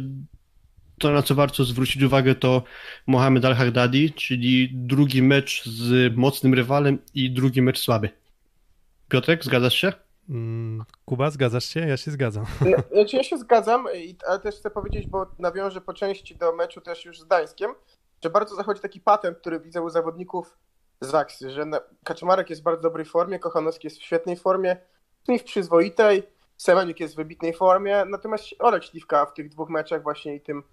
to, 0.99 1.12
na 1.12 1.21
co 1.21 1.36
warto 1.36 1.63
zwrócić 1.63 2.03
uwagę, 2.03 2.36
to 2.36 2.63
Mohamed 3.08 3.45
Al-Hagdadi, 3.45 4.13
czyli 4.13 4.69
drugi 4.73 5.21
mecz 5.21 5.65
z 5.65 6.15
mocnym 6.15 6.53
rywalem 6.53 6.99
i 7.13 7.32
drugi 7.32 7.62
mecz 7.62 7.79
słaby. 7.79 8.10
Piotrek, 9.10 9.43
zgadzasz 9.43 9.75
się? 9.75 9.93
Mm, 10.29 10.84
Kuba, 11.06 11.29
zgadzasz 11.29 11.65
się? 11.65 11.79
Ja 11.79 11.97
się 11.97 12.12
zgadzam. 12.12 12.45
No, 12.62 12.77
znaczy 12.91 13.17
ja 13.17 13.23
się 13.23 13.38
zgadzam, 13.38 13.88
ale 14.27 14.39
też 14.39 14.56
chcę 14.56 14.71
powiedzieć, 14.71 15.08
bo 15.08 15.25
nawiążę 15.39 15.82
po 15.82 15.93
części 15.93 16.36
do 16.36 16.56
meczu 16.56 16.82
też 16.82 17.06
już 17.06 17.19
z 17.19 17.23
Gdańskiem, 17.23 17.71
że 18.23 18.29
bardzo 18.29 18.56
zachodzi 18.56 18.82
taki 18.82 18.99
patent, 18.99 19.38
który 19.38 19.60
widzę 19.60 19.82
u 19.82 19.89
zawodników 19.89 20.58
Zaksy, 21.01 21.51
że 21.51 21.65
Kaczmarek 22.03 22.49
jest 22.49 22.62
w 22.62 22.65
bardzo 22.65 22.82
dobrej 22.82 23.06
formie, 23.06 23.39
Kochanowski 23.39 23.88
jest 23.88 23.99
w 23.99 24.03
świetnej 24.03 24.36
formie, 24.36 24.77
Smith 25.25 25.43
przyzwoitej, 25.43 26.23
Semeniuk 26.58 26.99
jest 26.99 27.13
w 27.13 27.17
wybitnej 27.17 27.53
formie, 27.53 28.06
natomiast 28.06 28.45
Olek 28.60 28.84
Śliwka 28.84 29.25
w 29.25 29.34
tych 29.34 29.49
dwóch 29.49 29.69
meczach 29.69 30.03
właśnie 30.03 30.36
i 30.36 30.41
tym 30.41 30.63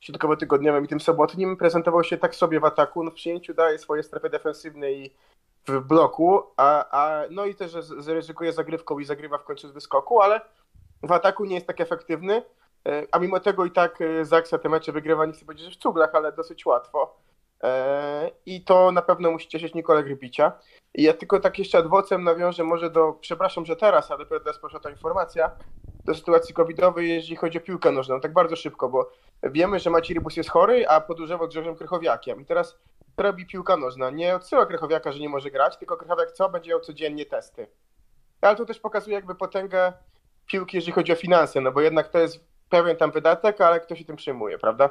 środkowo-tygodniowym 0.00 0.84
i 0.84 0.88
tym 0.88 1.00
sobotnim 1.00 1.56
prezentował 1.56 2.04
się 2.04 2.16
tak 2.16 2.34
sobie 2.34 2.60
w 2.60 2.64
ataku, 2.64 3.04
no 3.04 3.10
w 3.10 3.14
przyjęciu 3.14 3.54
daje 3.54 3.78
swoje 3.78 4.02
strefy 4.02 4.30
defensywne 4.30 4.92
i 4.92 5.10
w 5.68 5.80
bloku, 5.80 6.42
a, 6.56 6.84
a, 6.90 7.24
no 7.30 7.44
i 7.44 7.54
też 7.54 7.72
zaryzykuje 7.98 8.52
zagrywką 8.52 8.98
i 8.98 9.04
zagrywa 9.04 9.38
w 9.38 9.44
końcu 9.44 9.68
z 9.68 9.72
wyskoku, 9.72 10.20
ale 10.22 10.40
w 11.02 11.12
ataku 11.12 11.44
nie 11.44 11.54
jest 11.54 11.66
tak 11.66 11.80
efektywny, 11.80 12.42
e, 12.88 13.06
a 13.12 13.18
mimo 13.18 13.40
tego 13.40 13.64
i 13.64 13.70
tak 13.70 14.00
e, 14.00 14.24
Zaksa 14.24 14.58
te 14.58 14.68
mecze 14.68 14.92
wygrywa, 14.92 15.26
nie 15.26 15.32
chcę 15.32 15.44
powiedzieć, 15.44 15.66
że 15.66 15.72
w 15.72 15.82
cuglach, 15.82 16.14
ale 16.14 16.32
dosyć 16.32 16.66
łatwo. 16.66 17.16
E, 17.62 18.30
I 18.46 18.64
to 18.64 18.92
na 18.92 19.02
pewno 19.02 19.30
musi 19.30 19.48
cieszyć 19.48 19.74
Nikolę 19.74 20.04
Grybicia. 20.04 20.52
I 20.94 21.02
ja 21.02 21.12
tylko 21.12 21.40
tak 21.40 21.58
jeszcze 21.58 21.78
adwocem 21.78 22.24
nawiążę 22.24 22.64
może 22.64 22.90
do, 22.90 23.12
przepraszam, 23.12 23.66
że 23.66 23.76
teraz, 23.76 24.10
ale 24.10 24.18
dopiero 24.18 24.40
teraz 24.40 24.58
poszła 24.58 24.80
ta 24.80 24.90
informacja, 24.90 25.50
do 26.04 26.14
sytuacji 26.14 26.54
covidowej, 26.54 27.08
jeżeli 27.08 27.36
chodzi 27.36 27.58
o 27.58 27.60
piłkę 27.60 27.92
nożną, 27.92 28.20
tak 28.20 28.32
bardzo 28.32 28.56
szybko, 28.56 28.88
bo 28.88 29.10
wiemy, 29.50 29.78
że 29.78 29.90
Maciej 29.90 30.14
Rybus 30.14 30.36
jest 30.36 30.50
chory, 30.50 30.88
a 30.88 31.00
podróżował 31.00 31.48
Grzegorzem 31.48 31.76
Krychowiakiem. 31.76 32.40
I 32.40 32.44
teraz 32.44 32.78
robi 33.16 33.46
piłka 33.46 33.76
nożna. 33.76 34.10
Nie 34.10 34.34
odsyła 34.34 34.66
Krychowiaka, 34.66 35.12
że 35.12 35.20
nie 35.20 35.28
może 35.28 35.50
grać, 35.50 35.76
tylko 35.76 35.96
Krychowiak 35.96 36.32
co? 36.32 36.48
Będzie 36.48 36.70
miał 36.70 36.80
codziennie 36.80 37.26
testy. 37.26 37.66
Ale 38.40 38.56
to 38.56 38.64
też 38.66 38.80
pokazuje 38.80 39.14
jakby 39.14 39.34
potęgę 39.34 39.92
piłki, 40.46 40.76
jeżeli 40.76 40.92
chodzi 40.92 41.12
o 41.12 41.16
finanse, 41.16 41.60
no 41.60 41.72
bo 41.72 41.80
jednak 41.80 42.08
to 42.08 42.18
jest 42.18 42.44
pewien 42.68 42.96
tam 42.96 43.10
wydatek, 43.10 43.60
ale 43.60 43.80
kto 43.80 43.96
się 43.96 44.04
tym 44.04 44.16
przyjmuje, 44.16 44.58
prawda? 44.58 44.90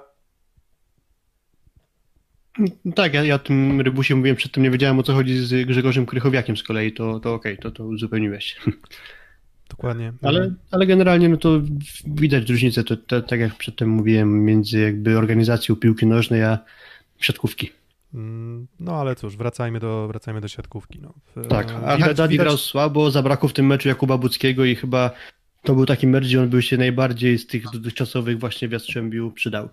Tak, 2.95 3.13
ja, 3.13 3.23
ja 3.23 3.35
o 3.35 3.39
tym 3.39 3.81
Rybusie 3.81 4.15
mówiłem 4.15 4.35
przedtem, 4.35 4.63
nie 4.63 4.71
wiedziałem 4.71 4.99
o 4.99 5.03
co 5.03 5.13
chodzi 5.13 5.37
z 5.37 5.67
Grzegorzem 5.67 6.05
Krychowiakiem 6.05 6.57
z 6.57 6.63
kolei, 6.63 6.93
to, 6.93 7.19
to 7.19 7.33
okej, 7.33 7.53
okay, 7.53 7.71
to, 7.71 7.77
to 7.77 7.83
uzupełniłeś. 7.83 8.55
Dokładnie. 9.69 10.13
Ale, 10.21 10.53
ale 10.71 10.85
generalnie 10.85 11.29
no 11.29 11.37
to 11.37 11.61
widać 12.07 12.49
różnicę, 12.49 12.83
to, 12.83 12.97
to, 12.97 13.21
tak 13.21 13.39
jak 13.39 13.55
przedtem 13.55 13.89
mówiłem, 13.89 14.45
między 14.45 14.79
jakby 14.79 15.17
organizacją 15.17 15.75
piłki 15.75 16.05
nożnej 16.05 16.43
a 16.43 16.59
siatkówki. 17.19 17.71
Mm, 18.13 18.67
no 18.79 18.95
ale 18.95 19.15
cóż, 19.15 19.37
wracajmy 19.37 19.79
do, 19.79 20.07
wracajmy 20.07 20.41
do 20.41 20.47
siatkówki. 20.47 20.99
No. 21.01 21.13
Tak, 21.47 21.71
a 21.85 21.97
Haddadi 21.97 22.37
grał 22.37 22.57
słabo, 22.57 23.11
zabrakło 23.11 23.49
w 23.49 23.53
tym 23.53 23.65
meczu 23.65 23.87
Jakuba 23.87 24.17
Buckiego 24.17 24.65
i 24.65 24.75
chyba 24.75 25.11
to 25.63 25.75
był 25.75 25.85
taki 25.85 26.07
mecz, 26.07 26.23
gdzie 26.23 26.41
on 26.41 26.49
był 26.49 26.61
się 26.61 26.77
najbardziej 26.77 27.37
z 27.37 27.47
tych 27.47 27.63
dotychczasowych 27.73 28.39
właśnie 28.39 28.67
w 28.67 28.71
Jastrzębiu 28.71 29.31
przydał. 29.31 29.69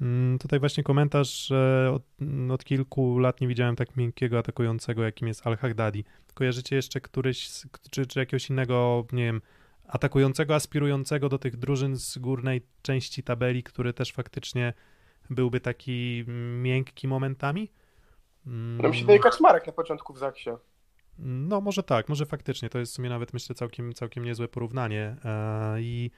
Mm, 0.00 0.38
tutaj 0.38 0.60
właśnie 0.60 0.82
komentarz, 0.82 1.46
że 1.46 1.90
od, 1.94 2.02
od, 2.50 2.64
kilku 2.64 3.18
lat 3.18 3.40
nie 3.40 3.48
widziałem 3.48 3.76
tak 3.76 3.96
miękkiego 3.96 4.38
atakującego, 4.38 5.02
jakim 5.02 5.28
jest 5.28 5.46
Al-Haghdadi. 5.46 6.04
Kojarzycie 6.34 6.76
jeszcze 6.76 7.00
któryś, 7.00 7.48
czy, 7.90 8.06
czy 8.06 8.18
jakiegoś 8.18 8.50
innego, 8.50 9.06
nie 9.12 9.24
wiem, 9.24 9.40
atakującego, 9.88 10.54
aspirującego 10.54 11.28
do 11.28 11.38
tych 11.38 11.56
drużyn 11.56 11.96
z 11.96 12.18
górnej 12.18 12.66
części 12.82 13.22
tabeli, 13.22 13.62
który 13.62 13.92
też 13.92 14.12
faktycznie 14.12 14.72
byłby 15.30 15.60
taki 15.60 16.24
miękki 16.62 17.08
momentami? 17.08 17.70
No 18.46 18.88
mi 18.88 18.96
się 18.96 19.06
daje 19.06 19.18
Kaczmarek 19.18 19.66
na 19.66 19.72
początku 19.72 20.12
w 20.12 20.18
Zaksie. 20.18 20.50
No 21.18 21.60
może 21.60 21.82
tak, 21.82 22.08
może 22.08 22.26
faktycznie, 22.26 22.68
to 22.68 22.78
jest 22.78 22.92
w 22.92 22.94
sumie 22.94 23.08
nawet 23.08 23.32
myślę 23.32 23.54
całkiem, 23.54 23.92
całkiem 23.92 24.24
niezłe 24.24 24.48
porównanie 24.48 25.16
e, 25.24 25.80
i 25.80 26.10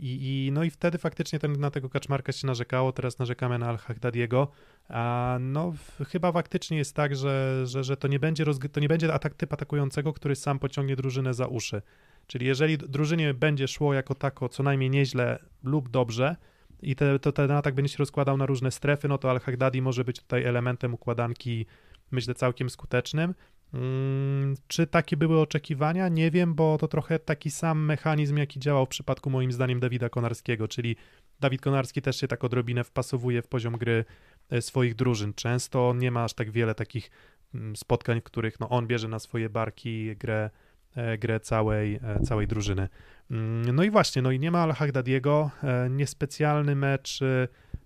i, 0.00 0.46
I, 0.46 0.52
no 0.52 0.64
i 0.64 0.70
wtedy 0.70 0.98
faktycznie 0.98 1.38
ten, 1.38 1.52
na 1.52 1.70
tego 1.70 1.88
Kaczmarka 1.88 2.32
się 2.32 2.46
narzekało, 2.46 2.92
teraz 2.92 3.18
narzekamy 3.18 3.58
na 3.58 3.66
Al-Haghdadiego. 3.66 4.48
A 4.88 5.36
no 5.40 5.72
chyba 6.08 6.32
faktycznie 6.32 6.78
jest 6.78 6.96
tak, 6.96 7.16
że, 7.16 7.62
że, 7.66 7.84
że 7.84 7.96
to 7.96 8.08
nie 8.08 8.18
będzie, 8.18 8.44
to 8.72 8.80
nie 8.80 8.88
będzie 8.88 9.12
atak 9.12 9.34
typ 9.34 9.52
atakującego, 9.52 10.12
który 10.12 10.36
sam 10.36 10.58
pociągnie 10.58 10.96
drużynę 10.96 11.34
za 11.34 11.46
uszy. 11.46 11.82
Czyli 12.26 12.46
jeżeli 12.46 12.78
drużynie 12.78 13.34
będzie 13.34 13.68
szło 13.68 13.94
jako 13.94 14.14
tako 14.14 14.48
co 14.48 14.62
najmniej 14.62 14.90
nieźle 14.90 15.38
lub 15.62 15.88
dobrze 15.88 16.36
i 16.82 16.96
te, 16.96 17.18
to 17.18 17.32
ten 17.32 17.50
atak 17.50 17.74
będzie 17.74 17.92
się 17.92 17.98
rozkładał 17.98 18.36
na 18.36 18.46
różne 18.46 18.70
strefy, 18.70 19.08
no 19.08 19.18
to 19.18 19.30
Al-Haghdadi 19.30 19.82
może 19.82 20.04
być 20.04 20.18
tutaj 20.20 20.44
elementem 20.44 20.94
układanki 20.94 21.66
myślę 22.10 22.34
całkiem 22.34 22.70
skutecznym. 22.70 23.34
Mm, 23.74 24.56
czy 24.68 24.86
takie 24.86 25.16
były 25.16 25.40
oczekiwania? 25.40 26.08
Nie 26.08 26.30
wiem, 26.30 26.54
bo 26.54 26.78
to 26.78 26.88
trochę 26.88 27.18
taki 27.18 27.50
sam 27.50 27.84
mechanizm, 27.84 28.36
jaki 28.36 28.60
działał 28.60 28.86
w 28.86 28.88
przypadku 28.88 29.30
moim 29.30 29.52
zdaniem 29.52 29.80
Dawida 29.80 30.08
Konarskiego, 30.08 30.68
czyli 30.68 30.96
Dawid 31.40 31.60
Konarski 31.60 32.02
też 32.02 32.20
się 32.20 32.28
tak 32.28 32.44
odrobinę 32.44 32.84
wpasowuje 32.84 33.42
w 33.42 33.48
poziom 33.48 33.76
gry 33.76 34.04
e, 34.50 34.62
swoich 34.62 34.94
drużyn. 34.94 35.34
Często 35.34 35.94
nie 35.96 36.10
ma 36.10 36.24
aż 36.24 36.34
tak 36.34 36.50
wiele 36.50 36.74
takich 36.74 37.10
mm, 37.54 37.76
spotkań, 37.76 38.20
w 38.20 38.24
których 38.24 38.60
no, 38.60 38.68
on 38.68 38.86
bierze 38.86 39.08
na 39.08 39.18
swoje 39.18 39.50
barki 39.50 40.16
grę, 40.16 40.50
e, 40.96 41.18
grę 41.18 41.40
całej, 41.40 41.94
e, 42.02 42.20
całej 42.20 42.46
drużyny. 42.46 42.88
Mm, 43.30 43.76
no 43.76 43.84
i 43.84 43.90
właśnie, 43.90 44.22
no 44.22 44.30
i 44.30 44.38
nie 44.38 44.50
ma 44.50 44.62
Al-Hagdadiego, 44.62 45.50
niespecjalny 45.90 46.76
mecz 46.76 47.20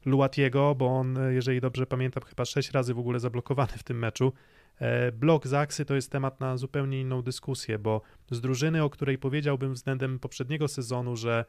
Luatiego, 0.06 0.74
bo 0.74 0.86
on, 0.86 1.18
jeżeli 1.30 1.60
dobrze 1.60 1.86
pamiętam, 1.86 2.22
chyba 2.22 2.44
sześć 2.44 2.70
razy 2.70 2.94
w 2.94 2.98
ogóle 2.98 3.20
zablokowany 3.20 3.72
w 3.72 3.82
tym 3.82 3.98
meczu. 3.98 4.32
E, 4.80 5.12
blok 5.12 5.46
Zaksy 5.46 5.84
to 5.84 5.94
jest 5.94 6.10
temat 6.10 6.40
na 6.40 6.56
zupełnie 6.56 7.00
inną 7.00 7.22
dyskusję, 7.22 7.78
bo 7.78 8.00
z 8.30 8.40
drużyny, 8.40 8.84
o 8.84 8.90
której 8.90 9.18
powiedziałbym 9.18 9.74
względem 9.74 10.18
poprzedniego 10.18 10.68
sezonu, 10.68 11.16
że 11.16 11.44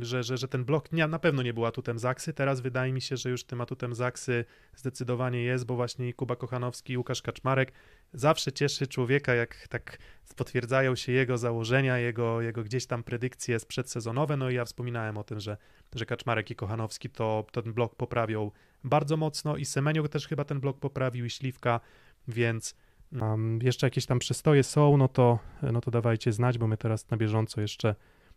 że, 0.00 0.22
że, 0.22 0.36
że 0.36 0.48
ten 0.48 0.64
blok 0.64 0.92
nie, 0.92 1.06
na 1.06 1.18
pewno 1.18 1.42
nie 1.42 1.54
był 1.54 1.66
atutem 1.66 1.98
Zaksy. 1.98 2.32
Teraz 2.32 2.60
wydaje 2.60 2.92
mi 2.92 3.00
się, 3.00 3.16
że 3.16 3.30
już 3.30 3.44
tym 3.44 3.60
atutem 3.60 3.94
Zaksy 3.94 4.44
zdecydowanie 4.76 5.42
jest, 5.42 5.66
bo 5.66 5.76
właśnie 5.76 6.14
Kuba 6.14 6.36
Kochanowski 6.36 6.98
Łukasz 6.98 7.22
Kaczmarek 7.22 7.72
zawsze 8.12 8.52
cieszy 8.52 8.86
człowieka, 8.86 9.34
jak 9.34 9.68
tak 9.68 9.98
potwierdzają 10.36 10.94
się 10.94 11.12
jego 11.12 11.38
założenia, 11.38 11.98
jego, 11.98 12.40
jego 12.40 12.64
gdzieś 12.64 12.86
tam 12.86 13.02
predykcje 13.02 13.58
przedsezonowe. 13.68 14.36
No 14.36 14.50
i 14.50 14.54
ja 14.54 14.64
wspominałem 14.64 15.18
o 15.18 15.24
tym, 15.24 15.40
że, 15.40 15.56
że 15.94 16.06
Kaczmarek 16.06 16.50
i 16.50 16.56
Kochanowski 16.56 17.10
to 17.10 17.46
ten 17.52 17.72
blok 17.72 17.94
poprawią 17.94 18.50
bardzo 18.84 19.16
mocno 19.16 19.56
i 19.56 19.64
Semeniuk 19.64 20.08
też 20.08 20.28
chyba 20.28 20.44
ten 20.44 20.60
blok 20.60 20.78
poprawił 20.78 21.24
i 21.24 21.30
Śliwka, 21.30 21.80
więc 22.28 22.74
um, 23.20 23.58
jeszcze 23.62 23.86
jakieś 23.86 24.06
tam 24.06 24.18
przystoje 24.18 24.62
są, 24.62 24.96
no 24.96 25.08
to, 25.08 25.38
no 25.62 25.80
to 25.80 25.90
dawajcie 25.90 26.32
znać, 26.32 26.58
bo 26.58 26.66
my 26.66 26.76
teraz 26.76 27.10
na 27.10 27.16
bieżąco 27.16 27.60
jeszcze 27.60 27.94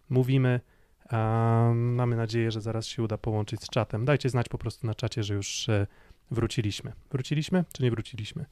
mówimy. 0.10 0.60
mamy 1.74 2.16
nadzieję, 2.16 2.52
że 2.52 2.62
zaraz 2.62 2.86
się 2.86 3.04
uda 3.04 3.18
połączyć 3.18 3.64
z 3.64 3.70
czatem. 3.70 4.06
Dajcie 4.06 4.30
znać 4.30 4.50
po 4.50 4.58
prostu 4.58 4.88
na 4.88 4.96
czacie, 4.96 5.24
że 5.24 5.34
już 5.34 5.70
e, 5.70 5.88
wróciliśmy. 6.32 6.94
Wróciliśmy, 7.12 7.66
czy 7.74 7.84
nie 7.84 7.92
wróciliśmy? 7.92 8.46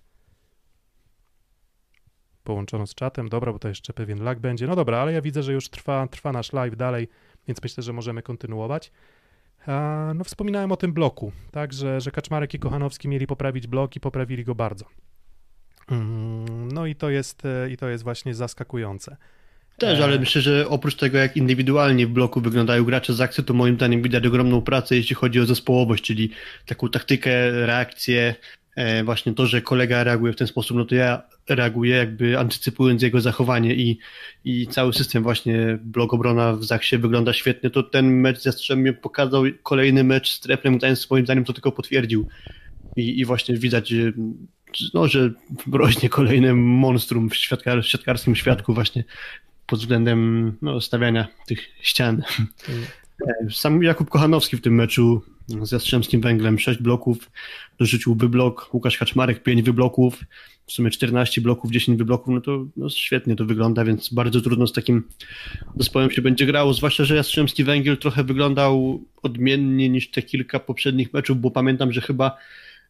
Połączono 2.44 2.88
z 2.88 2.96
czatem, 2.96 3.30
dobra, 3.30 3.54
bo 3.54 3.60
to 3.60 3.68
jeszcze 3.68 3.94
pewien 3.94 4.24
lag 4.24 4.40
będzie. 4.40 4.68
No 4.68 4.76
dobra, 4.76 4.98
ale 4.98 5.14
ja 5.14 5.22
widzę, 5.22 5.44
że 5.44 5.54
już 5.54 5.70
trwa, 5.70 6.08
trwa 6.08 6.32
nasz 6.32 6.54
live 6.54 6.76
dalej, 6.76 7.08
więc 7.48 7.64
myślę, 7.64 7.84
że 7.84 7.94
możemy 7.94 8.22
kontynuować. 8.22 8.92
No, 10.16 10.24
wspominałem 10.24 10.72
o 10.72 10.78
tym 10.78 10.94
bloku, 10.94 11.32
tak, 11.52 11.74
że, 11.74 12.02
że 12.02 12.12
Kaczmarek 12.12 12.54
i 12.54 12.60
Kochanowski 12.60 13.08
mieli 13.08 13.28
poprawić 13.28 13.68
blok 13.68 13.96
i 13.96 14.00
poprawili 14.00 14.44
go 14.44 14.56
bardzo. 14.56 14.86
Mm, 15.92 16.72
no 16.72 16.86
i 16.86 16.96
to 16.96 17.10
jest, 17.10 17.46
e, 17.46 17.70
i 17.70 17.78
to 17.78 17.90
jest 17.90 18.04
właśnie 18.04 18.34
zaskakujące. 18.34 19.18
Też, 19.78 20.00
ale 20.00 20.16
e. 20.16 20.20
myślę, 20.20 20.42
że 20.42 20.70
oprócz 20.70 20.96
tego, 20.96 21.18
jak 21.18 21.38
indywidualnie 21.38 22.08
w 22.08 22.10
bloku 22.10 22.42
wyglądają 22.42 22.84
gracze 22.84 23.14
z 23.14 23.22
akcji, 23.22 23.44
to 23.44 23.54
moim 23.54 23.76
zdaniem 23.76 24.02
widać 24.02 24.26
ogromną 24.26 24.62
pracę, 24.62 24.96
jeśli 24.96 25.16
chodzi 25.16 25.40
o 25.40 25.46
zespołowość, 25.46 26.04
czyli 26.04 26.30
taką 26.66 26.90
taktykę, 26.90 27.52
reakcję, 27.66 28.36
e, 28.76 29.04
właśnie 29.04 29.34
to, 29.34 29.48
że 29.48 29.62
kolega 29.62 30.04
reaguje 30.04 30.34
w 30.34 30.36
ten 30.36 30.48
sposób, 30.48 30.78
no 30.78 30.86
to 30.86 30.96
ja 30.96 31.22
reaguję 31.50 31.96
jakby 31.96 32.40
antycypując 32.40 33.02
jego 33.02 33.22
zachowanie 33.22 33.76
i, 33.76 34.00
i 34.46 34.68
cały 34.68 34.94
system 34.94 35.24
właśnie 35.24 35.80
blok 35.82 36.14
obrona 36.14 36.54
w 36.54 36.64
Zaksie 36.64 36.98
wygląda 36.98 37.34
świetnie, 37.34 37.70
to 37.70 37.84
ten 37.84 38.20
mecz 38.20 38.40
z 38.40 38.46
Jastrzębiem 38.46 38.96
pokazał 38.96 39.44
kolejny 39.64 40.04
mecz 40.04 40.32
z 40.32 40.40
Treflem, 40.40 40.78
Gdańsk 40.78 41.12
moim 41.12 41.26
zdaniem 41.26 41.46
to 41.46 41.54
tylko 41.54 41.72
potwierdził 41.72 42.28
i, 42.96 43.20
i 43.20 43.26
właśnie 43.26 43.58
widać, 43.58 43.90
że 43.90 44.12
no, 44.94 45.08
że 45.08 45.32
rośnie 45.72 46.10
kolejne 46.10 46.54
monstrum 46.54 47.30
w, 47.30 47.36
świadkar, 47.36 47.82
w 47.82 47.88
siatkarskim 47.88 48.36
świadku 48.36 48.74
właśnie 48.74 49.04
pod 49.68 49.80
względem 49.80 50.52
no, 50.62 50.82
stawiania 50.82 51.28
tych 51.48 51.60
ścian. 51.82 52.24
Sam 53.52 53.84
Jakub 53.84 54.10
Kochanowski 54.10 54.58
w 54.58 54.62
tym 54.62 54.76
meczu 54.76 55.22
z 55.62 55.72
Jastrzębskim 55.72 56.22
Węglem 56.22 56.60
6 56.60 56.82
bloków, 56.82 57.32
dorzucił 57.80 58.16
wyblok, 58.16 58.74
Łukasz 58.74 58.98
Kaczmarek 58.98 59.44
5 59.44 59.62
wybloków, 59.62 60.24
w 60.68 60.72
sumie 60.72 60.90
14 60.90 61.42
bloków, 61.42 61.72
10 61.72 61.98
wybloków, 61.98 62.34
no 62.34 62.42
to 62.42 62.66
no 62.78 62.90
świetnie 62.90 63.36
to 63.36 63.46
wygląda, 63.46 63.86
więc 63.86 64.14
bardzo 64.14 64.42
trudno 64.42 64.68
z 64.68 64.74
takim 64.74 65.04
zespołem 65.76 66.12
się 66.12 66.22
będzie 66.22 66.46
grało, 66.46 66.74
zwłaszcza, 66.74 67.06
że 67.06 67.16
Jastrzębski 67.16 67.64
Węgiel 67.64 67.98
trochę 67.98 68.24
wyglądał 68.24 69.04
odmiennie 69.22 69.90
niż 69.90 70.12
te 70.12 70.22
kilka 70.22 70.60
poprzednich 70.60 71.14
meczów, 71.14 71.42
bo 71.42 71.52
pamiętam, 71.52 71.92
że 71.92 72.02
chyba 72.02 72.38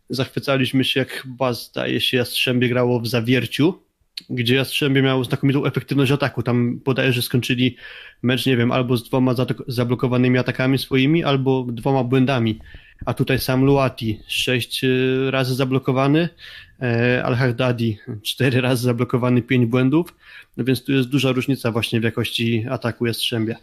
zachwycaliśmy 0.10 0.84
się, 0.84 1.00
jak 1.00 1.12
chyba 1.12 1.54
zdaje 1.54 2.02
się 2.02 2.18
Jastrzębie 2.18 2.70
grało 2.70 3.00
w 3.00 3.08
Zawierciu, 3.08 3.80
gdzie 4.30 4.56
Jastrzębie 4.56 5.01
miał 5.01 5.23
znakomitą 5.23 5.65
efektywność 5.65 6.12
ataku. 6.12 6.43
Tam 6.43 6.80
podaje, 6.84 7.13
że 7.13 7.21
skończyli 7.21 7.75
mecz, 8.21 8.45
nie 8.45 8.58
wiem, 8.58 8.71
albo 8.71 8.97
z 8.97 9.04
dwoma 9.04 9.36
zablokowanymi 9.67 10.38
atakami 10.38 10.78
swoimi, 10.78 11.23
albo 11.23 11.65
dwoma 11.69 12.04
błędami. 12.04 12.60
A 13.06 13.13
tutaj 13.13 13.39
sam 13.39 13.65
Luati 13.65 14.19
sześć 14.28 14.84
e, 14.84 14.88
razy 15.32 15.56
zablokowany, 15.56 16.30
e, 16.82 17.23
Al-Hardadi 17.23 17.97
cztery 18.23 18.62
razy 18.62 18.84
zablokowany, 18.84 19.41
pięć 19.41 19.65
błędów, 19.65 20.15
no 20.58 20.63
więc 20.63 20.84
tu 20.84 20.91
jest 20.91 21.10
duża 21.10 21.32
różnica 21.32 21.71
właśnie 21.71 21.99
w 21.99 22.04
jakości 22.04 22.65
ataku 22.69 23.06
Jastrzębia. 23.06 23.56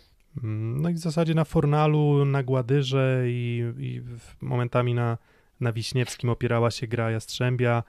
No 0.43 0.89
i 0.89 0.95
w 0.95 0.99
zasadzie 0.99 1.35
na 1.35 1.45
Fornalu, 1.45 2.25
na 2.25 2.43
Gładyrze 2.43 3.25
i, 3.27 3.65
i 3.79 4.01
momentami 4.41 4.95
na, 4.95 5.19
na 5.61 5.73
Wiśniewskim 5.73 6.31
opierała 6.31 6.71
się 6.71 6.87
gra 6.87 7.11
Jastrzębia. 7.11 7.83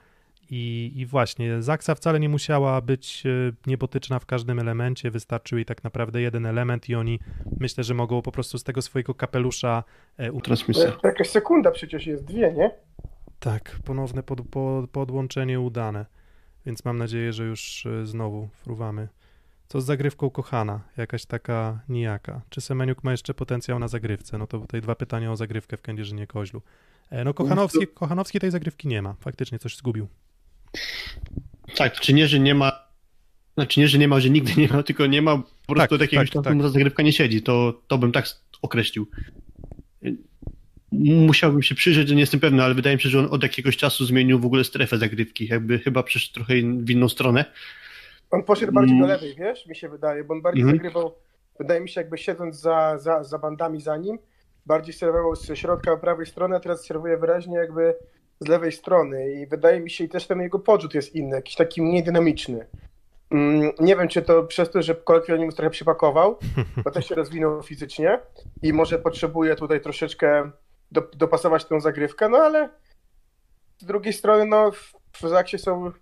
I, 0.50 0.92
I 0.94 1.06
właśnie, 1.06 1.62
Zaksa 1.62 1.94
wcale 1.94 2.20
nie 2.20 2.28
musiała 2.28 2.80
być 2.80 3.22
e, 3.26 3.52
niebotyczna 3.66 4.18
w 4.18 4.26
każdym 4.26 4.58
elemencie, 4.58 5.10
wystarczył 5.10 5.58
jej 5.58 5.64
tak 5.64 5.84
naprawdę 5.84 6.20
jeden 6.20 6.46
element 6.46 6.88
i 6.88 6.94
oni 6.94 7.20
myślę, 7.60 7.84
że 7.84 7.94
mogą 7.94 8.22
po 8.22 8.32
prostu 8.32 8.58
z 8.58 8.64
tego 8.64 8.82
swojego 8.82 9.14
kapelusza 9.14 9.84
e, 10.18 10.32
utransmisję. 10.32 10.92
Jakaś 11.04 11.28
sekunda 11.28 11.70
przecież 11.70 12.06
jest, 12.06 12.24
dwie, 12.24 12.52
nie? 12.52 12.70
Tak, 13.38 13.78
ponowne 13.84 14.22
pod, 14.22 14.40
pod, 14.48 14.90
podłączenie 14.90 15.60
udane, 15.60 16.06
więc 16.66 16.84
mam 16.84 16.98
nadzieję, 16.98 17.32
że 17.32 17.44
już 17.44 17.86
e, 17.86 18.06
znowu 18.06 18.48
fruwamy. 18.62 19.08
Co 19.68 19.80
z 19.80 19.84
zagrywką 19.84 20.30
kochana? 20.30 20.80
Jakaś 20.96 21.26
taka 21.26 21.80
nijaka. 21.88 22.40
Czy 22.50 22.60
Semeniuk 22.60 23.04
ma 23.04 23.10
jeszcze 23.10 23.34
potencjał 23.34 23.78
na 23.78 23.88
zagrywce? 23.88 24.38
No 24.38 24.46
to 24.46 24.58
tutaj 24.58 24.80
dwa 24.80 24.94
pytania 24.94 25.32
o 25.32 25.36
zagrywkę 25.36 25.76
w 25.76 25.82
Kędzierzynie 25.82 26.26
Koźlu. 26.26 26.62
No 27.24 27.34
Kochanowski, 27.34 27.86
Kochanowski 27.86 28.40
tej 28.40 28.50
zagrywki 28.50 28.88
nie 28.88 29.02
ma, 29.02 29.14
faktycznie 29.20 29.58
coś 29.58 29.76
zgubił. 29.76 30.08
Tak, 31.76 32.00
czy 32.00 32.12
nie, 32.12 32.28
że 32.28 32.38
nie 32.38 32.54
ma. 32.54 32.84
Znaczy 33.54 33.80
nie, 33.80 33.88
że 33.88 33.98
nie 33.98 34.08
ma, 34.08 34.20
że 34.20 34.30
nigdy 34.30 34.52
nie 34.60 34.68
ma, 34.68 34.82
tylko 34.82 35.06
nie 35.06 35.22
ma 35.22 35.42
po 35.66 35.74
prostu 35.74 35.98
tak, 35.98 36.00
jakiegoś 36.00 36.30
tak, 36.30 36.44
tak. 36.44 36.58
ta 36.58 36.68
zagrywka 36.68 37.02
nie 37.02 37.12
siedzi. 37.12 37.42
To, 37.42 37.82
to 37.88 37.98
bym 37.98 38.12
tak 38.12 38.24
określił. 38.62 39.06
Musiałbym 40.92 41.62
się 41.62 41.74
przyjrzeć, 41.74 42.08
że 42.08 42.14
nie 42.14 42.20
jestem 42.20 42.40
pewny, 42.40 42.62
ale 42.62 42.74
wydaje 42.74 42.96
mi 42.96 43.02
się, 43.02 43.08
że 43.08 43.18
on 43.18 43.28
od 43.30 43.42
jakiegoś 43.42 43.76
czasu 43.76 44.04
zmienił 44.04 44.40
w 44.40 44.46
ogóle 44.46 44.64
strefę 44.64 44.98
zagrywki. 44.98 45.46
Jakby 45.46 45.78
chyba 45.78 46.02
przeszedł 46.02 46.34
trochę 46.34 46.54
w 46.78 46.90
inną 46.90 47.08
stronę. 47.08 47.44
On 48.30 48.42
poszedł 48.42 48.72
bardziej 48.72 48.98
do 48.98 49.04
mm. 49.04 49.16
lewej, 49.16 49.34
wiesz, 49.34 49.66
mi 49.66 49.76
się 49.76 49.88
wydaje, 49.88 50.24
bo 50.24 50.34
on 50.34 50.42
bardziej 50.42 50.62
mm. 50.62 50.76
zagrywał, 50.76 51.14
wydaje 51.58 51.80
mi 51.80 51.88
się, 51.88 52.00
jakby 52.00 52.18
siedząc 52.18 52.60
za, 52.60 52.98
za, 52.98 53.24
za 53.24 53.38
bandami 53.38 53.80
za 53.80 53.96
nim, 53.96 54.18
bardziej 54.66 54.94
serwował 54.94 55.36
z 55.36 55.58
środka 55.58 55.96
prawej 55.96 56.26
strony, 56.26 56.56
a 56.56 56.60
teraz 56.60 56.86
serwuje 56.86 57.18
wyraźnie 57.18 57.56
jakby 57.56 57.94
z 58.40 58.48
lewej 58.48 58.72
strony 58.72 59.32
i 59.32 59.46
wydaje 59.46 59.80
mi 59.80 59.90
się, 59.90 60.04
i 60.04 60.08
też 60.08 60.26
ten 60.26 60.40
jego 60.40 60.58
podrzut 60.58 60.94
jest 60.94 61.14
inny, 61.14 61.36
jakiś 61.36 61.54
taki 61.54 61.82
mniej 61.82 62.02
dynamiczny. 62.02 62.66
Mm, 63.30 63.72
Nie 63.80 63.96
wiem, 63.96 64.08
czy 64.08 64.22
to 64.22 64.44
przez 64.44 64.70
to, 64.70 64.82
że 64.82 64.94
kolokwializm 64.94 65.50
trochę 65.50 65.70
przypakował, 65.70 66.38
bo 66.84 66.90
też 66.90 67.06
się 67.08 67.14
rozwinął 67.14 67.62
fizycznie 67.62 68.20
i 68.62 68.72
może 68.72 68.98
potrzebuje 68.98 69.56
tutaj 69.56 69.80
troszeczkę 69.80 70.50
do, 70.92 71.00
dopasować 71.16 71.64
tę 71.64 71.80
zagrywkę, 71.80 72.28
no 72.28 72.38
ale 72.38 72.68
z 73.78 73.84
drugiej 73.84 74.12
strony, 74.12 74.46
no 74.46 74.70
w, 74.70 74.92
w 75.12 75.28
Zaksie 75.28 75.58
są 75.58 75.92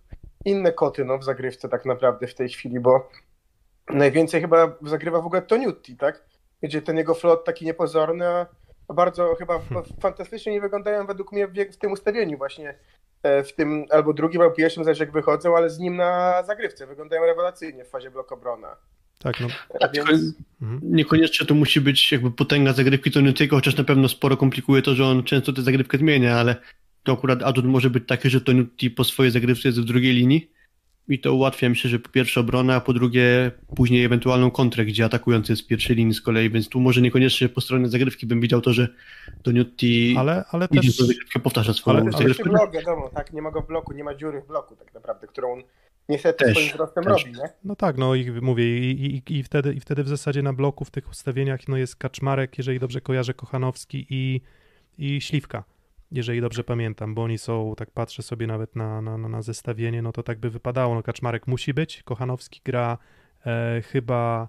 inne 0.45 0.73
koty 0.73 1.05
no, 1.05 1.19
w 1.19 1.25
zagrywce 1.25 1.69
tak 1.69 1.85
naprawdę 1.85 2.27
w 2.27 2.35
tej 2.35 2.49
chwili, 2.49 2.81
bo 2.81 3.09
najwięcej 3.91 4.41
chyba 4.41 4.77
zagrywa 4.83 5.21
w 5.21 5.27
ogóle 5.27 5.43
Toniutti, 5.43 5.97
tak? 5.97 6.25
Gdzie 6.63 6.83
ten 6.83 6.97
jego 6.97 7.15
flot 7.15 7.45
taki 7.45 7.65
niepozorny, 7.65 8.27
a 8.29 8.47
bardzo 8.89 9.35
chyba 9.35 9.55
f- 9.57 9.89
fantastycznie 10.01 10.53
nie 10.53 10.61
wyglądają 10.61 11.07
według 11.07 11.33
mnie 11.33 11.47
w, 11.49 11.53
w 11.73 11.77
tym 11.77 11.93
ustawieniu 11.93 12.39
właśnie 12.39 12.75
e, 13.23 13.45
w 13.45 13.53
tym 13.55 13.85
albo 13.91 14.13
drugim, 14.13 14.41
albo 14.41 14.55
pierwszym, 14.55 14.85
zależy 14.85 15.05
jak 15.05 15.13
wychodzą, 15.13 15.57
ale 15.57 15.71
z 15.71 15.79
nim 15.79 15.97
na 15.97 16.43
zagrywce 16.47 16.87
wyglądają 16.87 17.27
rewelacyjnie 17.27 17.85
w 17.85 17.89
fazie 17.89 18.11
blok 18.11 18.33
obrona. 18.33 18.77
Tak, 19.19 19.41
no. 19.41 19.47
A 19.81 19.89
więc, 19.89 20.35
Mhm. 20.63 20.81
Niekoniecznie 20.83 21.47
to 21.47 21.55
musi 21.55 21.81
być 21.81 22.13
jakby 22.13 22.31
potęga 22.31 22.73
zagrywki 22.73 23.11
Toniutiego, 23.11 23.57
chociaż 23.57 23.77
na 23.77 23.85
pewno 23.85 24.09
sporo 24.09 24.37
komplikuje 24.37 24.83
to, 24.83 24.95
że 24.95 25.05
on 25.05 25.25
często 25.25 25.53
tę 25.53 25.63
zagrywkę 25.63 25.99
zmienia, 25.99 26.37
ale 26.37 26.57
to 27.03 27.13
akurat 27.13 27.43
atut 27.43 27.65
może 27.65 27.91
być 27.91 28.05
taki, 28.09 28.31
że 28.31 28.41
Tonuti 28.41 28.91
po 28.91 29.05
swojej 29.05 29.33
zagrywce 29.33 29.69
jest 29.69 29.81
w 29.81 29.85
drugiej 29.85 30.13
linii 30.15 30.51
i 31.09 31.19
to 31.19 31.35
ułatwia 31.35 31.69
mi 31.69 31.77
się, 31.77 31.89
że 31.89 31.99
po 31.99 32.09
pierwsze 32.09 32.41
obronę, 32.41 32.75
a 32.75 32.81
po 32.81 32.93
drugie 32.93 33.51
później 33.77 34.05
ewentualną 34.05 34.51
kontrę, 34.51 34.85
gdzie 34.85 35.05
atakujący 35.05 35.53
jest 35.53 35.63
w 35.63 35.67
pierwszej 35.67 35.97
linii 35.97 36.15
z 36.15 36.21
kolei, 36.21 36.51
więc 36.51 36.69
tu 36.69 36.81
może 36.81 37.01
niekoniecznie 37.01 37.49
po 37.49 37.61
stronie 37.61 37.89
zagrywki 37.89 38.27
bym 38.27 38.41
widział 38.41 38.61
to, 38.61 38.73
że 38.73 38.89
Tonuti 39.43 40.15
Ale, 40.19 40.45
ale 40.51 40.67
idzie 40.71 40.81
też... 40.89 40.97
zagrywkę, 40.97 41.41
powtarza 41.41 41.73
swoją 41.73 41.97
ale- 41.97 42.05
ale 42.05 42.13
zagrywkę. 42.19 42.51
blok, 42.51 42.73
wiadomo, 42.75 43.11
tak, 43.15 43.33
nie 43.33 43.43
ma 43.43 43.51
go 43.51 43.63
w 43.63 43.67
bloku, 43.67 43.93
nie 43.93 44.05
ma 44.05 44.15
dziury 44.15 44.41
w 44.41 44.47
bloku 44.47 44.77
tak 44.77 44.95
naprawdę, 44.95 45.27
którą 45.27 45.53
on 45.53 45.63
niestety 46.09 46.45
Też, 46.45 46.55
swoim 46.55 46.69
wzrostem 46.73 47.05
też. 47.05 47.25
robi, 47.25 47.39
nie? 47.39 47.49
No 47.65 47.77
tak, 47.77 47.99
no 47.99 48.15
i 48.15 48.31
mówię, 48.31 48.79
i, 48.91 49.23
i, 49.29 49.39
i, 49.39 49.43
wtedy, 49.43 49.75
i 49.75 49.81
wtedy 49.81 50.05
w 50.05 50.09
zasadzie 50.09 50.43
na 50.43 50.53
bloku 50.53 50.85
w 50.85 50.91
tych 50.91 51.11
ustawieniach 51.11 51.69
no 51.69 51.77
jest 51.77 51.97
Kaczmarek, 51.97 52.59
jeżeli 52.59 52.79
dobrze 52.79 53.01
kojarzę, 53.01 53.35
Kochanowski 53.35 54.07
i, 54.11 54.41
i 54.99 55.21
Śliwka, 55.21 55.65
jeżeli 56.13 56.41
dobrze 56.41 56.65
pamiętam, 56.65 57.15
bo 57.15 57.23
oni 57.23 57.39
są, 57.39 57.75
tak 57.77 57.91
patrzę 57.91 58.23
sobie 58.23 58.47
nawet 58.47 58.77
na, 58.77 59.03
na, 59.03 59.19
na- 59.19 59.43
zestawienie, 59.43 60.03
no 60.03 60.13
to 60.13 60.23
tak 60.23 60.39
by 60.39 60.51
wypadało, 60.51 60.95
no 60.95 61.03
Kaczmarek 61.03 61.47
musi 61.47 61.75
być, 61.75 62.03
Kochanowski 62.03 62.61
gra 62.65 62.99
e, 63.47 63.83
chyba 63.83 64.49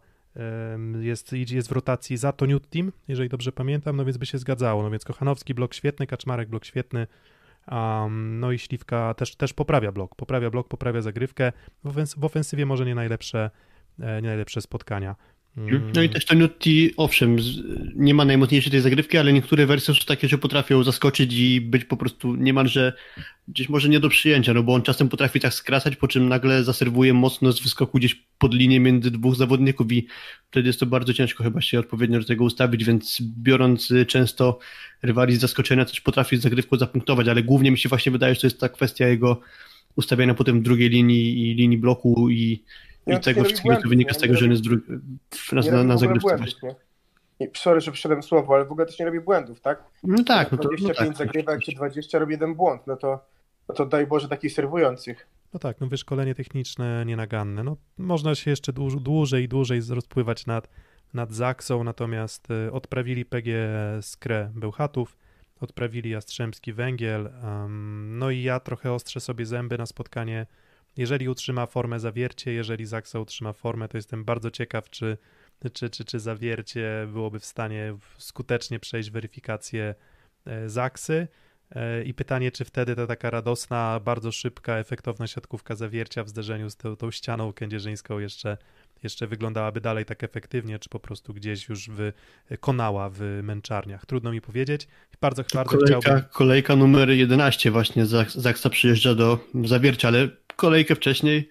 jest, 1.02 1.34
jest 1.34 1.70
w 1.70 1.72
rotacji 1.72 2.18
za 2.18 2.32
Toniuttim, 2.32 2.92
jeżeli 3.08 3.30
dobrze 3.30 3.52
pamiętam, 3.52 3.96
no 3.96 4.06
więc 4.06 4.18
by 4.18 4.26
się 4.26 4.38
zgadzało, 4.38 4.84
no 4.84 4.90
więc 4.92 5.06
Kochanowski 5.06 5.54
blok 5.54 5.74
świetny, 5.74 6.08
Kaczmarek 6.08 6.50
blok 6.50 6.66
świetny, 6.66 7.08
Um, 7.72 8.40
no 8.40 8.52
i 8.52 8.60
Śliwka 8.60 9.14
też, 9.14 9.36
też 9.36 9.54
poprawia 9.54 9.92
blok, 9.92 10.16
poprawia 10.16 10.50
blok, 10.50 10.68
poprawia 10.68 11.02
zagrywkę. 11.02 11.52
W, 11.84 11.88
ofens- 11.94 12.20
w 12.20 12.26
ofensywie 12.26 12.66
może 12.66 12.86
nie 12.86 12.96
najlepsze, 12.96 13.50
e, 14.00 14.22
nie 14.22 14.28
najlepsze 14.28 14.62
spotkania. 14.62 15.16
No 15.96 16.02
i 16.02 16.10
też 16.10 16.26
Tonuti, 16.26 16.92
owszem, 16.98 17.40
z- 17.40 17.62
nie 17.96 18.14
ma 18.14 18.26
najmocniejszej 18.26 18.72
tej 18.72 18.82
zagrywki, 18.82 19.18
ale 19.18 19.34
niektóre 19.34 19.66
wersje 19.66 19.94
są 19.94 20.00
takie, 20.08 20.28
że 20.28 20.38
potrafią 20.38 20.84
zaskoczyć 20.84 21.34
i 21.34 21.62
być 21.62 21.86
po 21.86 21.98
prostu 21.98 22.36
niemalże 22.36 22.94
gdzieś 23.48 23.70
może 23.70 23.90
nie 23.90 24.00
do 24.00 24.10
przyjęcia, 24.10 24.54
no 24.54 24.64
bo 24.64 24.74
on 24.74 24.82
czasem 24.82 25.10
potrafi 25.10 25.40
tak 25.40 25.54
skracać, 25.54 25.96
po 25.96 26.08
czym 26.08 26.30
nagle 26.30 26.64
zaserwuje 26.64 27.14
mocno 27.14 27.52
z 27.52 27.60
wyskoku 27.64 27.98
gdzieś 27.98 28.16
pod 28.38 28.54
linię 28.54 28.80
między 28.80 29.12
dwóch 29.12 29.36
zawodników 29.36 29.92
i 29.92 30.08
wtedy 30.52 30.68
jest 30.70 30.80
to 30.80 30.86
bardzo 30.86 31.14
ciężko 31.14 31.44
chyba 31.44 31.62
się 31.62 31.80
odpowiednio 31.80 32.20
do 32.20 32.26
tego 32.26 32.44
ustawić, 32.44 32.84
więc 32.84 33.22
biorąc 33.22 33.94
często 34.08 34.60
rywali 35.04 35.36
z 35.36 35.40
zaskoczenia 35.40 35.86
też 35.86 36.02
potrafi 36.02 36.38
z 36.38 36.42
zagrywką 36.42 36.78
zapunktować, 36.78 37.28
ale 37.28 37.44
głównie 37.44 37.72
mi 37.72 37.78
się 37.78 37.90
właśnie 37.90 38.12
wydaje, 38.12 38.36
że 38.36 38.42
to 38.42 38.48
jest 38.48 38.60
ta 38.60 38.70
kwestia 38.70 39.08
jego 39.08 39.42
ustawiania 39.96 40.34
potem 40.34 40.64
drugiej 40.64 40.90
linii 40.90 41.52
i 41.52 41.56
linii 41.56 41.78
bloku 41.78 42.30
i, 42.30 42.64
i 43.08 43.20
tego 43.20 43.44
wszystkiego, 43.44 43.54
co 43.56 43.62
błędów, 43.64 43.90
wynika 43.90 44.14
z 44.14 44.18
tego, 44.18 44.34
że 44.36 44.46
on 44.46 44.52
jest 44.52 44.64
dru- 44.64 45.00
w- 45.32 45.52
na, 45.54 45.62
Nie 45.62 45.84
na, 45.84 45.98
zagrywce 45.98 46.38
właśnie. 46.38 46.76
nie? 47.40 47.48
Sorry, 47.56 47.82
że 47.82 47.92
przyszedłem 47.92 48.24
słowo, 48.24 48.56
ale 48.56 48.66
w 48.66 48.72
ogóle 48.72 48.86
też 48.86 49.00
nie 49.00 49.06
robi 49.06 49.20
błędów, 49.20 49.62
tak? 49.62 49.84
No 50.04 50.24
tak, 50.24 50.52
no 50.52 50.58
to, 50.58 50.64
no 50.64 50.78
25 50.78 51.18
tak. 51.18 51.28
zagrywek 51.28 51.62
czy 51.62 51.72
20 51.76 52.20
robi 52.20 52.32
jeden 52.32 52.56
błąd, 52.56 52.82
no 52.88 52.96
to, 52.96 53.26
no 53.70 53.76
to 53.76 53.86
daj 53.86 54.08
Boże 54.08 54.28
takich 54.28 54.54
serwujących. 54.54 55.28
No 55.54 55.60
tak, 55.60 55.80
no 55.82 55.88
wyszkolenie 55.88 56.36
techniczne 56.36 57.04
nienaganne. 57.06 57.64
No, 57.64 57.78
można 57.98 58.36
się 58.36 58.52
jeszcze 58.52 58.74
dłuż, 58.74 58.96
dłużej 58.96 59.44
i 59.44 59.48
dłużej 59.48 59.82
rozpływać 59.90 60.46
nad, 60.46 60.70
nad 61.14 61.32
Zaksą, 61.34 61.84
natomiast 61.84 62.48
y, 62.52 62.72
odprawili 62.72 63.26
PG 63.26 63.52
Skrę 64.02 64.52
Bełchatów, 64.56 65.18
odprawili 65.62 66.10
Jastrzębski 66.10 66.74
Węgiel, 66.74 67.30
no 68.08 68.30
i 68.30 68.42
ja 68.42 68.60
trochę 68.60 68.94
ostrzę 68.94 69.20
sobie 69.20 69.46
zęby 69.46 69.78
na 69.78 69.86
spotkanie. 69.86 70.46
Jeżeli 70.98 71.30
utrzyma 71.30 71.66
formę 71.66 72.00
Zawiercie, 72.00 72.54
jeżeli 72.54 72.86
Zaksa 72.86 73.20
utrzyma 73.20 73.54
formę, 73.54 73.88
to 73.88 73.98
jestem 73.98 74.24
bardzo 74.26 74.52
ciekaw, 74.52 74.90
czy, 74.90 75.18
czy, 75.74 75.90
czy, 75.90 76.06
czy 76.06 76.20
Zawiercie 76.20 77.08
byłoby 77.14 77.40
w 77.40 77.46
stanie 77.46 77.98
skutecznie 78.18 78.80
przejść 78.80 79.12
weryfikację 79.12 79.96
e, 80.46 80.70
Zaksy. 80.70 81.28
E, 81.76 82.04
I 82.04 82.14
pytanie, 82.14 82.52
czy 82.52 82.66
wtedy 82.66 82.96
ta 82.96 83.08
taka 83.08 83.30
radosna, 83.30 84.00
bardzo 84.00 84.32
szybka, 84.32 84.78
efektowna 84.78 85.28
siatkówka 85.28 85.76
zawiercia 85.76 86.24
w 86.24 86.30
zderzeniu 86.30 86.70
z 86.70 86.76
tą, 86.76 86.96
tą 86.96 87.12
ścianą 87.12 87.54
kędzierzyńską 87.54 88.20
jeszcze, 88.20 88.58
jeszcze 89.04 89.28
wyglądałaby 89.28 89.82
dalej 89.82 90.06
tak 90.06 90.24
efektywnie, 90.24 90.80
czy 90.80 90.90
po 90.90 91.00
prostu 91.00 91.34
gdzieś 91.34 91.70
już 91.70 91.90
wykonała 92.50 93.10
w 93.14 93.40
męczarniach. 93.44 94.06
Trudno 94.06 94.32
mi 94.32 94.42
powiedzieć. 94.42 94.88
Bardzo, 95.22 95.44
bardzo 95.54 95.78
Kolejka, 95.78 96.00
chciałbym. 96.00 96.24
kolejka 96.32 96.76
numer 96.76 97.10
11 97.10 97.72
właśnie 97.72 98.06
Zak- 98.06 98.40
Zaksa 98.42 98.70
przyjeżdża 98.70 99.16
do 99.16 99.40
Zawiercia, 99.66 100.08
ale 100.08 100.28
kolejkę 100.56 100.96
wcześniej 100.96 101.50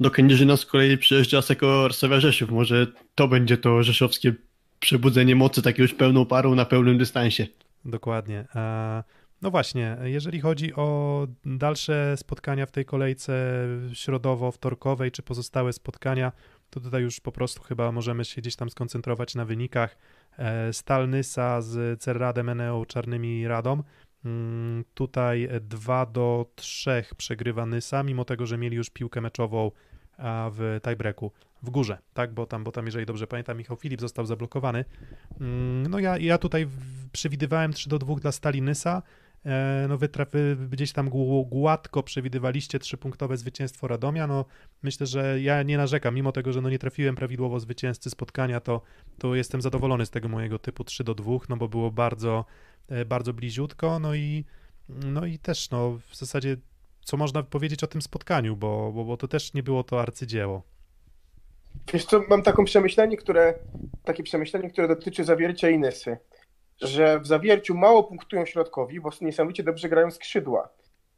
do 0.00 0.10
Kędzierzyna 0.10 0.56
z 0.56 0.66
kolei 0.66 0.98
przyjeżdża 0.98 1.42
Seko 1.42 1.66
Warszawia 1.82 2.20
Rzeszów. 2.20 2.50
Może 2.50 2.86
to 3.14 3.28
będzie 3.28 3.56
to 3.56 3.82
rzeszowskie 3.82 4.34
przebudzenie 4.80 5.36
mocy 5.36 5.62
takie 5.62 5.82
już 5.82 5.94
pełną 5.94 6.26
parą 6.26 6.54
na 6.54 6.64
pełnym 6.64 6.98
dystansie. 6.98 7.46
Dokładnie. 7.84 8.44
E, 8.54 9.02
No 9.42 9.50
właśnie, 9.50 9.96
jeżeli 10.04 10.40
chodzi 10.40 10.74
o 10.74 11.26
dalsze 11.44 12.16
spotkania 12.16 12.66
w 12.66 12.70
tej 12.70 12.84
kolejce 12.84 13.32
środowo-wtorkowej, 13.92 15.10
czy 15.10 15.22
pozostałe 15.22 15.72
spotkania, 15.72 16.32
to 16.70 16.80
tutaj 16.80 17.02
już 17.02 17.20
po 17.20 17.32
prostu 17.32 17.62
chyba 17.62 17.92
możemy 17.92 18.24
się 18.24 18.40
gdzieś 18.40 18.56
tam 18.56 18.70
skoncentrować 18.70 19.34
na 19.34 19.44
wynikach. 19.44 19.96
E, 20.38 20.72
Stal 20.72 21.08
Nysa 21.08 21.60
z 21.60 22.00
Cerradem 22.02 22.48
Eneo 22.48 22.86
Czarnymi 22.86 23.48
Radą. 23.48 23.82
Mm, 24.24 24.84
Tutaj 24.94 25.48
2 25.60 26.06
do 26.06 26.46
3 26.56 27.04
przegrywa 27.16 27.66
Nysa, 27.66 28.02
mimo 28.02 28.24
tego, 28.24 28.46
że 28.46 28.58
mieli 28.58 28.76
już 28.76 28.90
piłkę 28.90 29.20
meczową 29.20 29.70
w 30.52 30.80
tiebreaku. 30.82 31.32
W 31.62 31.70
górze, 31.70 31.98
tak, 32.14 32.34
bo 32.34 32.46
tam, 32.46 32.64
bo 32.64 32.72
tam, 32.72 32.86
jeżeli 32.86 33.06
dobrze 33.06 33.26
pamiętam, 33.26 33.58
Michał 33.58 33.76
Filip 33.76 34.00
został 34.00 34.26
zablokowany. 34.26 34.84
Mm, 35.40 35.86
No 35.86 35.98
ja, 35.98 36.18
ja 36.18 36.38
tutaj 36.38 36.66
przewidywałem 37.12 37.72
3 37.72 37.88
do 37.88 37.98
2 37.98 38.14
dla 38.14 38.32
Stali 38.32 38.62
Nysa, 38.62 39.02
E, 39.02 39.29
no 39.88 39.98
wy, 39.98 40.08
gdzieś 40.70 40.92
tam 40.92 41.10
gł- 41.10 41.48
gładko 41.48 42.02
przewidywaliście 42.02 42.78
trzypunktowe 42.78 43.36
zwycięstwo 43.36 43.88
Radomia, 43.88 44.26
no 44.26 44.44
myślę, 44.82 45.06
że 45.06 45.40
ja 45.40 45.62
nie 45.62 45.76
narzekam, 45.76 46.14
mimo 46.14 46.32
tego, 46.32 46.52
że 46.52 46.60
no 46.60 46.70
nie 46.70 46.78
trafiłem 46.78 47.14
prawidłowo 47.14 47.60
zwycięzcy 47.60 48.10
spotkania, 48.10 48.60
to, 48.60 48.82
to 49.18 49.34
jestem 49.34 49.62
zadowolony 49.62 50.06
z 50.06 50.10
tego 50.10 50.28
mojego 50.28 50.58
typu 50.58 50.84
3 50.84 51.04
do 51.04 51.14
2, 51.14 51.32
no 51.48 51.56
bo 51.56 51.68
było 51.68 51.90
bardzo, 51.90 52.44
e, 52.88 53.04
bardzo 53.04 53.32
bliziutko, 53.32 53.98
no 53.98 54.14
i, 54.14 54.44
no 54.88 55.26
i 55.26 55.38
też 55.38 55.70
no 55.70 55.98
w 56.10 56.16
zasadzie 56.16 56.56
co 57.04 57.16
można 57.16 57.42
powiedzieć 57.42 57.84
o 57.84 57.86
tym 57.86 58.02
spotkaniu, 58.02 58.56
bo, 58.56 58.92
bo, 58.92 59.04
bo 59.04 59.16
to 59.16 59.28
też 59.28 59.54
nie 59.54 59.62
było 59.62 59.84
to 59.84 60.00
arcydzieło. 60.00 60.62
Wiesz 61.92 62.04
co, 62.04 62.22
mam 62.28 62.42
taką 62.42 62.64
przemyślenie, 62.64 63.16
które, 63.16 63.54
takie 64.04 64.22
przemyślenie, 64.22 64.70
które 64.70 64.88
dotyczy 64.88 65.24
zawiercia 65.24 65.70
i 65.70 65.78
Nysy. 65.78 66.16
Że 66.82 67.20
w 67.20 67.26
zawierciu 67.26 67.74
mało 67.74 68.04
punktują 68.04 68.46
środkowi, 68.46 69.00
bo 69.00 69.10
niesamowicie 69.20 69.62
dobrze 69.62 69.88
grają 69.88 70.10
skrzydła. 70.10 70.68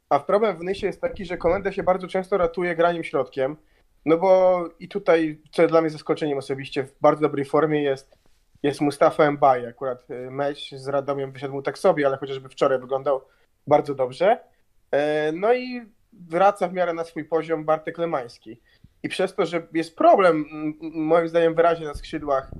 A 0.09 0.19
problem 0.19 0.57
w 0.57 0.63
Nysie 0.63 0.87
jest 0.87 1.01
taki, 1.01 1.25
że 1.25 1.37
komenda 1.37 1.71
się 1.71 1.83
bardzo 1.83 2.07
często 2.07 2.37
ratuje 2.37 2.75
graniem 2.75 3.03
środkiem. 3.03 3.57
No 4.05 4.17
bo 4.17 4.63
i 4.79 4.87
tutaj, 4.87 5.41
co 5.51 5.67
dla 5.67 5.81
mnie 5.81 5.89
zaskoczeniem 5.89 6.37
osobiście, 6.37 6.83
w 6.83 6.99
bardzo 7.01 7.21
dobrej 7.21 7.45
formie 7.45 7.83
jest, 7.83 8.17
jest 8.63 8.81
Mustafa 8.81 9.31
Mbaye. 9.31 9.67
Akurat 9.67 10.11
y, 10.11 10.31
mecz 10.31 10.71
z 10.75 10.87
Radomiem 10.87 11.31
wyszedł 11.31 11.53
mu 11.53 11.61
tak 11.61 11.77
sobie, 11.77 12.07
ale 12.07 12.17
chociażby 12.17 12.49
wczoraj 12.49 12.79
wyglądał 12.79 13.21
bardzo 13.67 13.95
dobrze. 13.95 14.39
E, 14.91 15.31
No 15.31 15.53
i 15.53 15.81
wraca 16.13 16.67
w 16.67 16.73
miarę 16.73 16.93
na 16.93 17.03
swój 17.03 17.25
poziom 17.25 17.65
Bartek 17.65 17.97
Lemański. 17.97 18.61
I 19.03 19.09
przez 19.09 19.35
to, 19.35 19.45
że 19.45 19.67
jest 19.73 19.95
problem, 19.95 20.45
moim 20.81 21.27
zdaniem, 21.27 21.55
wyraźnie 21.55 21.85
na 21.85 21.93
skrzydłach 21.93 22.51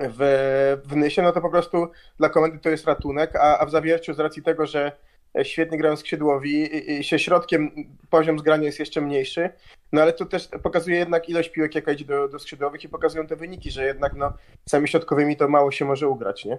w, 0.00 0.82
w 0.84 0.96
Nysie, 0.96 1.22
no 1.22 1.32
to 1.32 1.40
po 1.40 1.50
prostu 1.50 1.90
dla 2.18 2.28
komendy 2.28 2.58
to 2.58 2.70
jest 2.70 2.86
ratunek, 2.86 3.36
a, 3.36 3.58
a 3.58 3.66
w 3.66 3.70
zawierciu 3.70 4.14
z 4.14 4.18
racji 4.18 4.42
tego, 4.42 4.66
że 4.66 4.92
świetnie 5.42 5.78
grają 5.78 5.96
skrzydłowi 5.96 6.54
i, 6.54 6.92
i 6.92 7.04
się 7.04 7.18
środkiem 7.18 7.70
poziom 8.10 8.38
zgrania 8.38 8.64
jest 8.64 8.78
jeszcze 8.78 9.00
mniejszy, 9.00 9.50
no 9.92 10.02
ale 10.02 10.12
to 10.12 10.24
też 10.26 10.48
pokazuje 10.62 10.96
jednak 10.96 11.28
ilość 11.28 11.48
piłek, 11.48 11.74
jaka 11.74 11.92
idzie 11.92 12.04
do, 12.04 12.28
do 12.28 12.38
skrzydłowych 12.38 12.84
i 12.84 12.88
pokazują 12.88 13.26
te 13.26 13.36
wyniki, 13.36 13.70
że 13.70 13.84
jednak 13.84 14.14
no, 14.14 14.32
sami 14.68 14.88
środkowymi 14.88 15.36
to 15.36 15.48
mało 15.48 15.70
się 15.70 15.84
może 15.84 16.08
ugrać, 16.08 16.44
nie? 16.44 16.58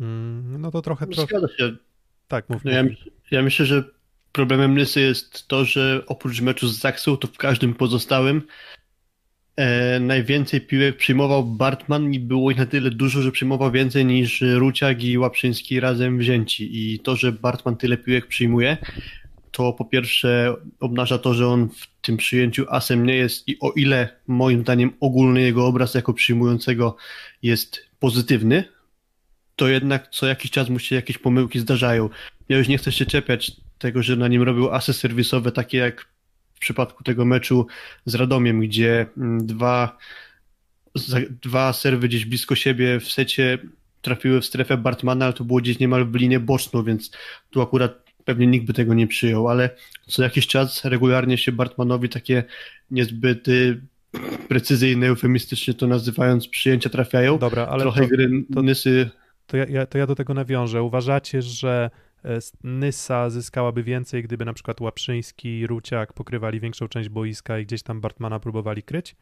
Mm, 0.00 0.60
No 0.60 0.70
to 0.70 0.82
trochę, 0.82 1.06
trochę 1.06 1.26
Zgadza 1.26 1.48
się. 1.48 1.76
Tak, 2.28 2.48
mów. 2.48 2.64
No 2.64 2.70
ja, 2.70 2.84
ja 3.30 3.42
myślę, 3.42 3.66
że 3.66 3.84
problemem 4.32 4.74
Nysy 4.74 5.00
jest 5.00 5.48
to, 5.48 5.64
że 5.64 6.02
oprócz 6.06 6.40
meczu 6.40 6.68
z 6.68 6.78
Zaksą, 6.78 7.16
to 7.16 7.28
w 7.28 7.38
każdym 7.38 7.74
pozostałym 7.74 8.42
e, 9.58 10.00
najwięcej 10.00 10.60
piłek 10.60 10.96
przyjmował 10.96 11.44
Bartman 11.44 12.14
i 12.14 12.20
było 12.20 12.50
ich 12.50 12.58
na 12.58 12.66
tyle 12.66 12.90
dużo, 12.90 13.22
że 13.22 13.32
przyjmował 13.32 13.70
więcej 13.70 14.04
niż 14.04 14.44
Ruciak 14.54 15.04
i 15.04 15.18
Łaprzyński 15.18 15.80
razem 15.80 16.18
wzięci. 16.18 16.68
I 16.72 17.00
to, 17.00 17.16
że 17.16 17.32
Bartman 17.32 17.76
tyle 17.76 17.96
piłek 17.96 18.26
przyjmuje, 18.26 18.76
to 19.50 19.72
po 19.72 19.84
pierwsze 19.84 20.54
obnaża 20.80 21.18
to, 21.18 21.34
że 21.34 21.48
on 21.48 21.68
w 21.68 22.00
tym 22.02 22.16
przyjęciu 22.16 22.66
asem 22.68 23.06
nie 23.06 23.14
jest 23.14 23.48
i 23.48 23.56
o 23.60 23.72
ile 23.72 24.08
moim 24.26 24.60
zdaniem 24.60 24.92
ogólny 25.00 25.40
jego 25.40 25.66
obraz 25.66 25.94
jako 25.94 26.14
przyjmującego 26.14 26.96
jest 27.42 27.86
pozytywny, 27.98 28.64
to 29.56 29.68
jednak 29.68 30.08
co 30.10 30.26
jakiś 30.26 30.50
czas 30.50 30.68
mu 30.68 30.78
się 30.78 30.96
jakieś 30.96 31.18
pomyłki 31.18 31.58
zdarzają. 31.60 32.08
Ja 32.48 32.58
już 32.58 32.68
nie 32.68 32.78
chcę 32.78 32.92
się 32.92 33.06
czepiać 33.06 33.52
tego, 33.78 34.02
że 34.02 34.16
na 34.16 34.28
nim 34.28 34.42
robił 34.42 34.70
asy 34.70 34.92
serwisowe, 34.92 35.52
takie 35.52 35.78
jak 35.78 36.06
w 36.58 36.60
przypadku 36.60 37.04
tego 37.04 37.24
meczu 37.24 37.66
z 38.04 38.14
Radomiem, 38.14 38.60
gdzie 38.60 39.06
mm, 39.16 39.46
dwa, 39.46 39.98
dwa 41.42 41.72
serwy 41.72 42.08
gdzieś 42.08 42.24
blisko 42.24 42.54
siebie 42.54 43.00
w 43.00 43.08
secie 43.12 43.58
trafiły 44.02 44.40
w 44.40 44.44
strefę 44.44 44.76
Bartmana, 44.76 45.24
ale 45.24 45.34
to 45.34 45.44
było 45.44 45.60
gdzieś 45.60 45.78
niemal 45.78 46.04
w 46.04 46.14
linię 46.14 46.40
boczną, 46.40 46.82
więc 46.82 47.10
tu 47.50 47.62
akurat 47.62 48.02
pewnie 48.24 48.46
nikt 48.46 48.66
by 48.66 48.72
tego 48.72 48.94
nie 48.94 49.06
przyjął, 49.06 49.48
ale 49.48 49.70
co 50.06 50.22
jakiś 50.22 50.46
czas 50.46 50.84
regularnie 50.84 51.38
się 51.38 51.52
Bartmanowi 51.52 52.08
takie 52.08 52.44
niezbyt 52.90 53.46
precyzyjne, 54.48 55.06
eufemistycznie 55.06 55.74
to 55.74 55.86
nazywając, 55.86 56.48
przyjęcia 56.48 56.90
trafiają. 56.90 57.38
Dobra, 57.38 57.66
ale 57.66 57.82
Trochę 57.82 58.00
to, 58.00 58.08
gry 58.08 58.30
to- 58.54 58.62
Nysy 58.62 59.10
to, 59.46 59.56
ja, 59.56 59.66
ja, 59.68 59.86
to 59.86 59.98
ja 59.98 60.06
do 60.06 60.14
tego 60.14 60.34
nawiążę. 60.34 60.82
Uważacie, 60.82 61.42
że 61.42 61.90
Nysa 62.64 63.30
zyskałaby 63.30 63.82
więcej, 63.82 64.22
gdyby 64.22 64.44
na 64.44 64.52
przykład 64.52 64.80
Łaprzyński 64.80 65.58
i 65.58 65.66
Ruciak 65.66 66.12
pokrywali 66.12 66.60
większą 66.60 66.88
część 66.88 67.08
boiska 67.08 67.58
i 67.58 67.66
gdzieś 67.66 67.82
tam 67.82 68.00
Bartmana 68.00 68.40
próbowali 68.40 68.82
kryć? 68.82 69.16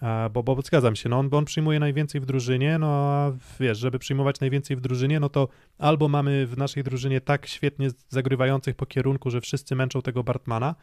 A, 0.00 0.30
bo, 0.32 0.42
bo 0.42 0.62
zgadzam 0.62 0.96
się, 0.96 1.08
no 1.08 1.18
on, 1.18 1.28
bo 1.28 1.38
on 1.38 1.44
przyjmuje 1.44 1.80
najwięcej 1.80 2.20
w 2.20 2.26
drużynie, 2.26 2.78
no 2.78 2.86
a 2.88 3.32
wiesz, 3.60 3.78
żeby 3.78 3.98
przyjmować 3.98 4.40
najwięcej 4.40 4.76
w 4.76 4.80
drużynie, 4.80 5.20
no 5.20 5.28
to 5.28 5.48
albo 5.78 6.08
mamy 6.08 6.46
w 6.46 6.58
naszej 6.58 6.84
drużynie 6.84 7.20
tak 7.20 7.46
świetnie 7.46 7.88
zagrywających 8.08 8.76
po 8.76 8.86
kierunku, 8.86 9.30
że 9.30 9.40
wszyscy 9.40 9.76
męczą 9.76 10.02
tego 10.02 10.24
Bartmana, 10.24 10.74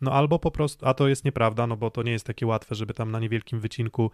no 0.00 0.12
albo 0.12 0.38
po 0.38 0.50
prostu, 0.50 0.86
a 0.86 0.94
to 0.94 1.08
jest 1.08 1.24
nieprawda, 1.24 1.66
no 1.66 1.76
bo 1.76 1.90
to 1.90 2.02
nie 2.02 2.12
jest 2.12 2.26
takie 2.26 2.46
łatwe, 2.46 2.74
żeby 2.74 2.94
tam 2.94 3.10
na 3.10 3.20
niewielkim 3.20 3.60
wycinku 3.60 4.10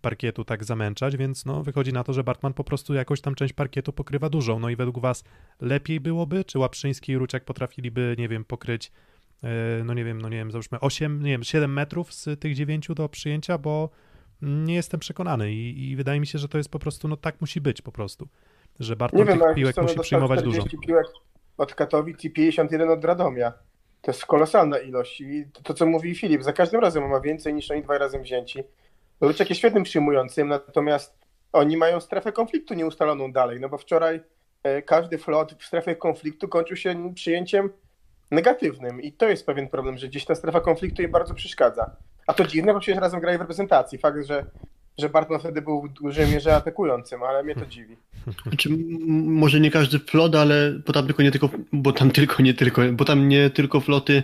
parkietu 0.00 0.44
tak 0.44 0.64
zamęczać, 0.64 1.16
więc 1.16 1.46
no 1.46 1.62
wychodzi 1.62 1.92
na 1.92 2.04
to, 2.04 2.12
że 2.12 2.24
Bartman 2.24 2.54
po 2.54 2.64
prostu 2.64 2.94
jakąś 2.94 3.20
tam 3.20 3.34
część 3.34 3.52
parkietu 3.52 3.92
pokrywa 3.92 4.28
dużą. 4.28 4.58
No 4.58 4.70
i 4.70 4.76
według 4.76 4.98
was 4.98 5.24
lepiej 5.60 6.00
byłoby, 6.00 6.44
czy 6.44 6.58
Łaprzyński 6.58 7.12
i 7.12 7.16
Ruciak 7.16 7.44
potrafiliby, 7.44 8.14
nie 8.18 8.28
wiem, 8.28 8.44
pokryć 8.44 8.92
e, 9.42 9.84
no 9.84 9.94
nie 9.94 10.04
wiem, 10.04 10.22
no 10.22 10.28
nie 10.28 10.36
wiem, 10.36 10.50
załóżmy 10.50 10.80
8, 10.80 11.22
nie 11.22 11.30
wiem, 11.30 11.42
7 11.42 11.72
metrów 11.72 12.14
z 12.14 12.40
tych 12.40 12.54
9 12.54 12.88
do 12.96 13.08
przyjęcia, 13.08 13.58
bo 13.58 13.90
nie 14.42 14.74
jestem 14.74 15.00
przekonany 15.00 15.52
i, 15.52 15.90
i 15.90 15.96
wydaje 15.96 16.20
mi 16.20 16.26
się, 16.26 16.38
że 16.38 16.48
to 16.48 16.58
jest 16.58 16.70
po 16.70 16.78
prostu, 16.78 17.08
no 17.08 17.16
tak 17.16 17.40
musi 17.40 17.60
być 17.60 17.82
po 17.82 17.92
prostu, 17.92 18.28
że 18.80 18.96
Bartman 18.96 19.26
wiem, 19.26 19.38
tych 19.38 19.54
piłek 19.54 19.74
co, 19.74 19.80
no 19.80 19.84
musi 19.84 19.96
dostał 19.96 20.02
przyjmować 20.02 20.42
dużo. 20.42 20.58
40 20.58 20.86
piłek 20.86 21.06
od 21.58 21.74
Katowic 21.74 22.24
i 22.24 22.30
51 22.30 22.90
od 22.90 23.04
Radomia. 23.04 23.52
To 24.02 24.10
jest 24.10 24.26
kolosalna 24.26 24.78
ilość. 24.78 25.20
I 25.20 25.44
to, 25.52 25.62
to, 25.62 25.74
co 25.74 25.86
mówi 25.86 26.14
Filip, 26.14 26.42
za 26.42 26.52
każdym 26.52 26.80
razem 26.80 27.08
ma 27.08 27.20
więcej 27.20 27.54
niż 27.54 27.70
oni 27.70 27.82
dwa 27.82 27.98
razem 27.98 28.22
wzięci. 28.22 28.64
Ruciak 29.28 29.48
jest 29.48 29.58
świetnym 29.58 29.84
przyjmującym, 29.84 30.48
natomiast 30.48 31.18
oni 31.52 31.76
mają 31.76 32.00
strefę 32.00 32.32
konfliktu 32.32 32.74
nieustaloną 32.74 33.32
dalej, 33.32 33.60
no 33.60 33.68
bo 33.68 33.78
wczoraj 33.78 34.20
e, 34.62 34.82
każdy 34.82 35.18
flot 35.18 35.54
w 35.58 35.64
strefie 35.64 35.96
konfliktu 35.96 36.48
kończył 36.48 36.76
się 36.76 37.14
przyjęciem 37.14 37.70
negatywnym 38.30 39.02
i 39.02 39.12
to 39.12 39.28
jest 39.28 39.46
pewien 39.46 39.68
problem, 39.68 39.98
że 39.98 40.08
gdzieś 40.08 40.24
ta 40.24 40.34
strefa 40.34 40.60
konfliktu 40.60 41.02
im 41.02 41.10
bardzo 41.10 41.34
przeszkadza. 41.34 41.96
A 42.26 42.34
to 42.34 42.44
dziwne, 42.44 42.74
bo 42.74 42.80
przecież 42.80 43.00
razem 43.00 43.20
grali 43.20 43.38
w 43.38 43.40
reprezentacji. 43.40 43.98
Fakt, 43.98 44.26
że, 44.26 44.46
że 44.98 45.08
Bartman 45.08 45.40
wtedy 45.40 45.62
był 45.62 45.82
w 45.82 45.88
dużej 45.88 46.26
mierze 46.26 46.56
atakującym, 46.56 47.22
ale 47.22 47.42
mnie 47.42 47.54
to 47.54 47.66
dziwi. 47.66 47.96
Znaczy, 48.48 48.68
może 49.08 49.60
nie 49.60 49.70
każdy 49.70 49.98
flot, 49.98 50.34
ale 50.34 50.72
bo 50.86 50.92
tam 50.92 51.06
tylko 51.06 51.22
nie 51.22 51.30
tylko, 51.30 51.50
bo 51.72 51.92
tam 51.92 52.10
tylko 52.10 52.42
nie 52.42 52.54
tylko, 52.54 52.82
bo 52.92 53.04
tam 53.04 53.28
nie 53.28 53.50
tylko 53.50 53.80
floty 53.80 54.22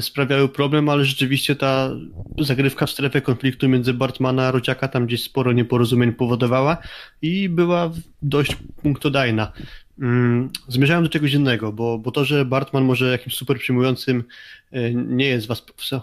sprawiały 0.00 0.48
problem, 0.48 0.88
ale 0.88 1.04
rzeczywiście 1.04 1.56
ta 1.56 1.90
zagrywka 2.38 2.86
w 2.86 2.90
strefę 2.90 3.20
konfliktu 3.20 3.68
między 3.68 3.94
Bartmana 3.94 4.48
a 4.48 4.50
Rociaka 4.50 4.88
tam 4.88 5.06
gdzieś 5.06 5.22
sporo 5.22 5.52
nieporozumień 5.52 6.12
powodowała 6.12 6.76
i 7.22 7.48
była 7.48 7.90
dość 8.22 8.56
punktodajna. 8.82 9.52
Mm, 10.00 10.50
Zmierzałem 10.68 11.04
do 11.04 11.10
czegoś 11.10 11.32
innego, 11.32 11.72
bo, 11.72 11.98
bo 11.98 12.10
to, 12.10 12.24
że 12.24 12.44
Bartman 12.44 12.84
może 12.84 13.10
jakimś 13.10 13.36
super 13.36 13.58
przyjmującym 13.58 14.24
e, 14.72 14.94
nie 14.94 15.26
jest 15.26 15.48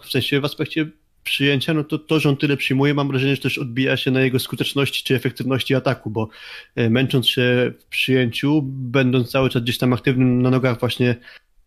w 0.03 0.09
sensie 0.09 0.41
w 0.41 0.45
aspekcie 0.45 0.87
przyjęcia, 1.23 1.73
no 1.73 1.83
to 1.83 1.99
to, 1.99 2.19
że 2.19 2.29
on 2.29 2.37
tyle 2.37 2.57
przyjmuje, 2.57 2.93
mam 2.93 3.07
wrażenie, 3.07 3.35
że 3.35 3.41
też 3.41 3.57
odbija 3.57 3.97
się 3.97 4.11
na 4.11 4.21
jego 4.21 4.39
skuteczności 4.39 5.03
czy 5.03 5.15
efektywności 5.15 5.75
ataku, 5.75 6.09
bo 6.09 6.29
e, 6.75 6.89
męcząc 6.89 7.27
się 7.29 7.73
w 7.79 7.85
przyjęciu, 7.85 8.61
będąc 8.65 9.31
cały 9.31 9.49
czas 9.49 9.63
gdzieś 9.63 9.77
tam 9.77 9.93
aktywnym 9.93 10.41
na 10.41 10.49
nogach 10.49 10.79
właśnie 10.79 11.15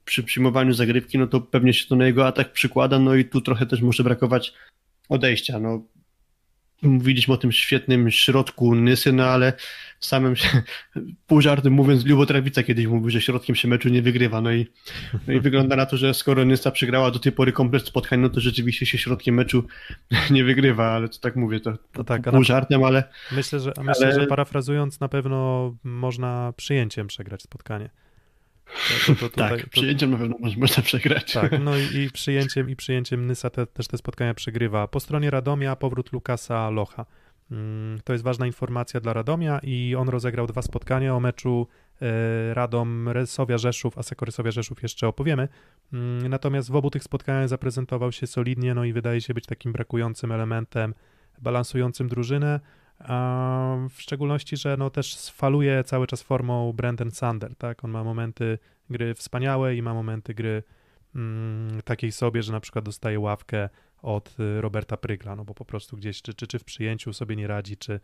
przy 0.08 0.22
przyjmowaniu 0.22 0.72
zagrywki, 0.72 1.18
no 1.18 1.26
to 1.26 1.40
pewnie 1.40 1.74
się 1.74 1.86
to 1.88 1.96
na 1.96 2.06
jego 2.06 2.26
atak 2.26 2.52
przykłada, 2.52 2.98
no 2.98 3.14
i 3.14 3.24
tu 3.24 3.40
trochę 3.40 3.66
też 3.66 3.80
może 3.80 4.04
brakować 4.04 4.52
odejścia, 5.08 5.60
no 5.60 5.82
mówiliśmy 6.82 7.34
o 7.34 7.36
tym 7.36 7.52
świetnym 7.52 8.10
środku 8.10 8.74
Nysy, 8.74 9.12
no 9.12 9.24
ale 9.24 9.52
samym 10.00 10.36
się, 10.36 10.62
pół 11.26 11.40
żartem 11.40 11.72
mówiąc, 11.72 12.06
Lubotrawica 12.06 12.62
kiedyś 12.62 12.86
mówił, 12.86 13.10
że 13.10 13.20
środkiem 13.20 13.56
się 13.56 13.68
meczu 13.68 13.88
nie 13.88 14.02
wygrywa, 14.02 14.40
no 14.40 14.52
i, 14.52 14.66
no 15.26 15.32
i 15.32 15.40
wygląda 15.40 15.76
na 15.76 15.86
to, 15.86 15.96
że 15.96 16.14
skoro 16.14 16.44
Nysa 16.44 16.70
przegrała 16.70 17.10
do 17.10 17.18
tej 17.18 17.32
pory 17.32 17.52
komplet 17.52 17.86
spotkań, 17.86 18.20
no 18.20 18.28
to 18.28 18.40
rzeczywiście 18.40 18.86
się 18.86 18.98
środkiem 18.98 19.34
meczu 19.34 19.64
nie 20.30 20.44
wygrywa, 20.44 20.92
ale 20.92 21.08
to 21.08 21.18
tak 21.18 21.36
mówię, 21.36 21.60
to, 21.60 21.72
To 21.92 22.04
tak, 22.04 22.30
pół 22.30 22.44
żartem, 22.44 22.84
ale 22.84 23.04
myślę, 23.32 23.60
że, 23.60 23.72
a 23.78 23.82
myślę, 23.82 24.06
ale- 24.06 24.20
że 24.20 24.26
parafrazując, 24.26 25.00
na 25.00 25.08
pewno 25.08 25.74
można 25.84 26.52
przyjęciem 26.56 27.06
przegrać 27.06 27.42
spotkanie. 27.42 27.90
To, 29.06 29.14
to, 29.14 29.20
to, 29.20 29.28
tutaj, 29.28 29.58
tak, 29.58 29.68
przyjęciem 29.68 30.10
na 30.10 30.16
pewno 30.16 30.36
można 30.56 30.82
przegrać. 30.82 31.32
Tak, 31.32 31.60
no 31.60 31.76
i, 31.76 31.96
i 31.96 32.10
przyjęciem 32.18 32.70
i 32.70 32.76
przyjęciem 32.76 33.26
Nysa 33.26 33.50
te, 33.50 33.66
też 33.66 33.88
te 33.88 33.98
spotkania 33.98 34.34
przegrywa. 34.34 34.88
Po 34.88 35.00
stronie 35.00 35.30
Radomia 35.30 35.76
powrót 35.76 36.12
Lukasa 36.12 36.70
Locha. 36.70 37.06
Mm, 37.50 38.00
To 38.04 38.12
jest 38.12 38.24
ważna 38.24 38.46
informacja 38.46 39.00
dla 39.00 39.12
Radomia 39.12 39.58
i 39.62 39.94
on 39.94 40.08
rozegrał 40.08 40.46
dwa 40.46 40.62
spotkania 40.62 41.16
o 41.16 41.20
meczu 41.20 41.66
e, 42.02 42.54
Radom 42.54 43.08
Resowia 43.08 43.58
Rzeszów, 43.58 43.98
a 43.98 44.02
Sekorysowia 44.02 44.50
Rzeszów 44.50 44.82
jeszcze 44.82 45.08
opowiemy. 45.08 45.48
Mm, 45.92 46.28
Natomiast 46.28 46.70
w 46.70 46.76
obu 46.76 46.90
tych 46.90 47.02
spotkaniach 47.02 47.48
zaprezentował 47.48 48.12
się 48.12 48.26
solidnie, 48.26 48.74
no 48.74 48.84
i 48.84 48.92
wydaje 48.92 49.20
się 49.20 49.34
być 49.34 49.46
takim 49.46 49.72
brakującym 49.72 50.32
elementem 50.32 50.94
balansującym 51.42 52.08
drużynę, 52.08 52.60
w 53.90 54.02
szczególności, 54.02 54.56
że 54.56 54.76
no 54.76 54.90
też 54.90 55.30
faluje 55.30 55.84
cały 55.84 56.06
czas 56.06 56.22
formą 56.22 56.72
Brandon 56.72 57.10
Sander, 57.10 57.56
tak? 57.56 57.84
On 57.84 57.90
ma 57.90 58.04
momenty 58.04 58.58
gry 58.90 59.14
wspaniałe 59.14 59.76
i 59.76 59.82
ma 59.82 59.94
momenty 59.94 60.34
gry 60.34 60.62
mm, 61.14 61.82
takiej 61.82 62.12
sobie, 62.12 62.42
że 62.42 62.52
na 62.52 62.60
przykład 62.60 62.84
dostaje 62.84 63.20
ławkę 63.20 63.68
od 64.02 64.40
y, 64.40 64.60
Roberta 64.60 64.96
Prygla, 64.96 65.36
no 65.36 65.44
bo 65.44 65.54
po 65.54 65.64
prostu 65.64 65.96
gdzieś 65.96 66.22
czy, 66.22 66.34
czy, 66.34 66.46
czy 66.46 66.58
w 66.58 66.64
przyjęciu 66.64 67.12
sobie 67.12 67.36
nie 67.36 67.46
radzi, 67.46 67.76
czy, 67.76 68.00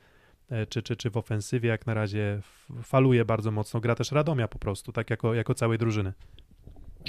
e, 0.50 0.66
czy, 0.66 0.82
czy, 0.82 0.96
czy 0.96 1.10
w 1.10 1.16
ofensywie 1.16 1.68
jak 1.68 1.86
na 1.86 1.94
razie 1.94 2.40
faluje 2.82 3.24
bardzo 3.24 3.50
mocno, 3.50 3.80
gra 3.80 3.94
też 3.94 4.12
Radomia 4.12 4.48
po 4.48 4.58
prostu, 4.58 4.92
tak 4.92 5.10
jako, 5.10 5.34
jako 5.34 5.54
całej 5.54 5.78
drużyny. 5.78 6.12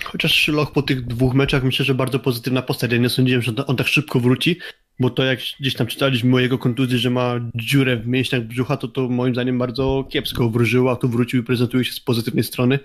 Chociaż 0.04 0.48
Loch 0.48 0.72
po 0.72 0.82
tych 0.82 1.06
dwóch 1.06 1.34
meczach 1.34 1.64
myślę, 1.64 1.86
że 1.86 1.94
bardzo 1.94 2.20
pozytywna 2.20 2.62
postać. 2.62 2.92
Ja 2.92 2.98
nie 2.98 3.10
sądziłem, 3.10 3.42
że 3.42 3.66
on 3.68 3.76
tak 3.76 3.88
szybko 3.88 4.20
wróci, 4.20 4.60
bo 5.00 5.10
to 5.10 5.24
jak 5.24 5.40
gdzieś 5.60 5.74
tam 5.74 5.88
czytaliśmy 5.88 6.36
o 6.36 6.40
jego 6.40 6.58
kontuzji, 6.58 6.98
że 6.98 7.10
ma 7.10 7.34
dziurę 7.56 7.98
w 7.98 8.08
mięśniach 8.08 8.44
brzucha, 8.44 8.78
to 8.78 8.88
to 8.88 9.10
moim 9.10 9.34
zdaniem 9.34 9.58
bardzo 9.58 10.06
kiepsko 10.10 10.50
wróżyło, 10.50 10.92
a 10.92 10.96
tu 10.96 11.10
wrócił 11.10 11.42
i 11.42 11.44
prezentuje 11.44 11.86
się 11.86 11.94
z 11.94 12.00
pozytywnej 12.00 12.44
strony. 12.44 12.80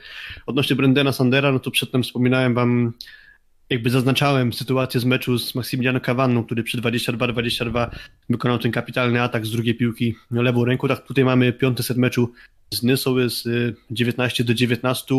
Odnośnie 0.47 0.77
Brendana 0.77 1.13
Sandera, 1.13 1.53
no 1.53 1.59
to 1.59 1.71
przedtem 1.71 2.03
wspominałem 2.03 2.55
wam, 2.55 2.93
jakby 3.71 3.91
zaznaczałem 3.91 4.53
sytuację 4.53 5.01
z 5.01 5.05
meczu 5.05 5.39
z 5.39 5.55
Maksymiliano 5.55 6.01
Cavanną, 6.01 6.45
który 6.45 6.63
przy 6.63 6.79
22-22 6.79 7.91
wykonał 8.31 8.59
ten 8.59 8.73
kapitalny 8.73 9.23
atak 9.23 9.47
z 9.47 9.51
drugiej 9.51 9.75
piłki 9.75 10.15
lewą 10.31 10.65
ręką. 10.65 10.89
Tak 10.89 11.07
tutaj 11.07 11.25
mamy 11.25 11.53
piąty 11.53 11.83
set 11.83 11.97
meczu 11.97 12.33
z 12.75 12.83
Nysą, 12.83 13.19
jest 13.19 13.47
y, 13.47 13.75
19 13.91 14.45
do 14.45 14.55
19. 14.55 15.15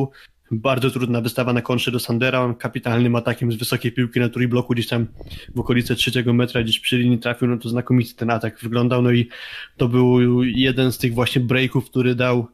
Bardzo 0.51 0.91
trudna 0.91 1.21
wystawa 1.21 1.53
na 1.53 1.61
kontrze 1.61 1.91
do 1.91 1.99
Sandera, 1.99 2.41
on 2.41 2.55
kapitalnym 2.55 3.15
atakiem 3.15 3.51
z 3.51 3.55
wysokiej 3.55 3.91
piłki 3.91 4.19
na 4.19 4.29
bloku 4.49 4.73
gdzieś 4.73 4.87
tam 4.87 5.07
w 5.55 5.59
okolice 5.59 5.95
trzeciego 5.95 6.33
metra, 6.33 6.63
gdzieś 6.63 6.79
przy 6.79 6.97
linii 6.97 7.19
trafił, 7.19 7.47
no 7.47 7.57
to 7.57 7.69
znakomicie 7.69 8.13
ten 8.15 8.29
atak 8.29 8.59
wyglądał, 8.59 9.01
no 9.01 9.11
i 9.11 9.29
to 9.77 9.87
był 9.87 10.43
jeden 10.43 10.91
z 10.91 10.97
tych 10.97 11.13
właśnie 11.13 11.41
breaków, 11.41 11.89
który 11.89 12.15
dał 12.15 12.47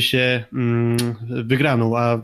się 0.00 0.44
mm, 0.52 0.96
wygraną, 1.28 1.98
a 1.98 2.22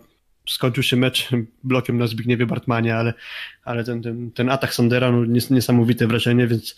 skończył 0.48 0.82
się 0.82 0.96
mecz 0.96 1.28
blokiem 1.64 1.98
na 1.98 2.06
Zbigniewie 2.06 2.46
Bartmanie, 2.46 2.96
ale, 2.96 3.14
ale 3.64 3.84
ten, 3.84 4.02
ten, 4.02 4.30
ten 4.30 4.50
atak 4.50 4.74
Sandera, 4.74 5.12
no 5.12 5.24
nies, 5.24 5.50
niesamowite 5.50 6.06
wrażenie, 6.06 6.46
więc 6.46 6.76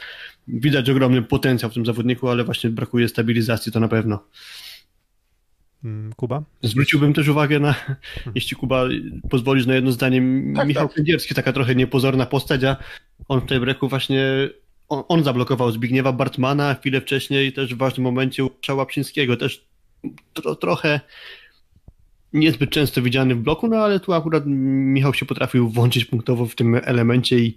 widać 0.48 0.90
ogromny 0.90 1.22
potencjał 1.22 1.70
w 1.70 1.74
tym 1.74 1.86
zawodniku, 1.86 2.28
ale 2.28 2.44
właśnie 2.44 2.70
brakuje 2.70 3.08
stabilizacji, 3.08 3.72
to 3.72 3.80
na 3.80 3.88
pewno. 3.88 4.24
Mm, 5.84 6.12
Kuba? 6.16 6.42
Zwróciłbym 6.62 7.12
też 7.12 7.28
uwagę 7.28 7.60
na, 7.60 7.74
jeśli 8.34 8.56
Kuba 8.56 8.84
pozwolisz 9.30 9.66
na 9.66 9.74
jedno 9.74 9.92
zdanie, 9.92 10.22
Tak, 10.56 10.68
Michał 10.68 10.88
tak. 10.88 10.96
Kędzierski, 10.96 11.34
taka 11.34 11.52
trochę 11.52 11.74
niepozorna 11.74 12.26
postać, 12.26 12.64
a 12.64 12.76
on 13.28 13.40
w 13.40 13.46
tej 13.46 13.60
breku 13.60 13.88
właśnie, 13.88 14.24
on, 14.88 15.02
on 15.08 15.24
zablokował 15.24 15.72
Zbigniewa 15.72 16.12
Bartmana, 16.12 16.74
chwilę 16.74 17.00
wcześniej 17.00 17.52
też 17.52 17.74
w 17.74 17.78
ważnym 17.78 18.04
momencie 18.04 18.44
Łukasza 18.44 18.74
Łapczyńskiego, 18.74 19.36
też 19.36 19.64
tro, 20.32 20.54
trochę 20.54 21.00
niezbyt 22.32 22.70
często 22.70 23.02
widziany 23.02 23.34
w 23.34 23.40
bloku, 23.40 23.68
no 23.68 23.76
ale 23.76 24.00
tu 24.00 24.12
akurat 24.12 24.42
Michał 24.46 25.14
się 25.14 25.26
potrafił 25.26 25.68
włączyć 25.68 26.04
punktowo 26.04 26.46
w 26.46 26.54
tym 26.54 26.80
elemencie 26.84 27.38
i, 27.38 27.56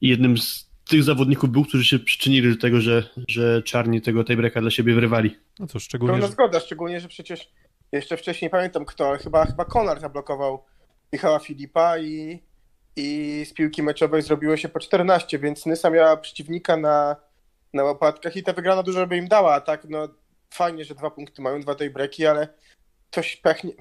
i 0.00 0.08
jednym 0.08 0.38
z 0.38 0.71
tych 0.92 1.02
zawodników 1.02 1.50
był, 1.50 1.64
którzy 1.64 1.84
się 1.84 1.98
przyczynili 1.98 2.54
do 2.54 2.60
tego, 2.60 2.80
że, 2.80 3.02
że 3.28 3.62
czarni 3.62 4.00
tego 4.00 4.24
tiebreaka 4.24 4.60
dla 4.60 4.70
siebie 4.70 4.94
wyrywali. 4.94 5.38
No 5.58 5.66
cóż, 5.66 5.84
szczególnie, 5.84 6.12
Pełna 6.12 6.26
że... 6.26 6.32
zgoda, 6.32 6.60
szczególnie, 6.60 7.00
że 7.00 7.08
przecież 7.08 7.52
jeszcze 7.92 8.16
wcześniej 8.16 8.50
pamiętam 8.50 8.84
kto, 8.84 9.08
ale 9.08 9.18
chyba, 9.18 9.46
chyba 9.46 9.64
Konar 9.64 10.00
zablokował 10.00 10.64
Michała 11.12 11.38
Filipa 11.38 11.98
i, 11.98 12.42
i 12.96 13.44
z 13.48 13.52
piłki 13.52 13.82
meczowej 13.82 14.22
zrobiło 14.22 14.56
się 14.56 14.68
po 14.68 14.80
14, 14.80 15.38
więc 15.38 15.66
Nysa 15.66 15.90
miała 15.90 16.16
przeciwnika 16.16 16.76
na, 16.76 17.16
na 17.74 17.84
łopatkach 17.84 18.36
i 18.36 18.42
ta 18.42 18.52
wygrana 18.52 18.82
dużo 18.82 19.06
by 19.06 19.16
im 19.16 19.28
dała, 19.28 19.54
a 19.54 19.60
tak 19.60 19.86
no 19.88 20.08
fajnie, 20.50 20.84
że 20.84 20.94
dwa 20.94 21.10
punkty 21.10 21.42
mają, 21.42 21.60
dwa 21.60 21.74
tej 21.74 21.90
breki, 21.90 22.26
ale 22.26 22.48
coś 23.10 23.36
pechnie... 23.36 23.72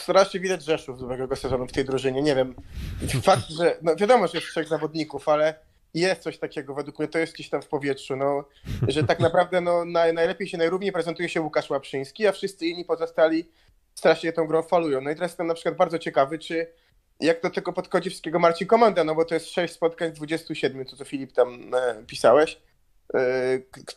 Strasznie 0.00 0.40
widać 0.40 0.64
Rzeszów 0.64 0.98
z 0.98 1.02
ubiegłego 1.02 1.36
sezonu 1.36 1.66
w 1.66 1.72
tej 1.72 1.84
drużynie, 1.84 2.22
nie 2.22 2.34
wiem. 2.34 2.54
Fakt, 3.22 3.48
że 3.48 3.76
no 3.82 3.96
wiadomo, 3.96 4.26
że 4.26 4.38
jest 4.38 4.50
trzech 4.50 4.68
zawodników, 4.68 5.28
ale 5.28 5.54
jest 5.94 6.22
coś 6.22 6.38
takiego, 6.38 6.74
według 6.74 6.98
mnie 6.98 7.08
to 7.08 7.18
jest 7.18 7.34
gdzieś 7.34 7.48
tam 7.50 7.62
w 7.62 7.68
powietrzu, 7.68 8.16
no, 8.16 8.44
że 8.88 9.04
tak 9.04 9.20
naprawdę 9.20 9.60
no, 9.60 9.84
naj, 9.84 10.14
najlepiej 10.14 10.48
się, 10.48 10.58
najrówniej 10.58 10.92
prezentuje 10.92 11.28
się 11.28 11.40
Łukasz 11.40 11.70
Łapszyński, 11.70 12.26
a 12.26 12.32
wszyscy 12.32 12.66
inni 12.66 12.84
pozostali 12.84 13.48
strasznie 13.94 14.32
tą 14.32 14.46
grą 14.46 14.62
falują. 14.62 15.00
No 15.00 15.10
i 15.10 15.14
teraz 15.14 15.30
jestem 15.30 15.46
na 15.46 15.54
przykład 15.54 15.76
bardzo 15.76 15.98
ciekawy, 15.98 16.38
czy 16.38 16.66
jak 17.20 17.42
do 17.42 17.50
tego 17.50 17.72
podchodzi 17.72 18.10
wszystkiego 18.10 18.38
Marcin 18.38 18.66
Komanda, 18.66 19.04
no 19.04 19.14
bo 19.14 19.24
to 19.24 19.34
jest 19.34 19.50
6 19.50 19.74
spotkań 19.74 20.10
z 20.10 20.14
27, 20.14 20.84
to 20.84 20.96
co 20.96 21.04
Filip 21.04 21.32
tam 21.32 21.74
e, 21.74 22.02
pisałeś, 22.06 22.60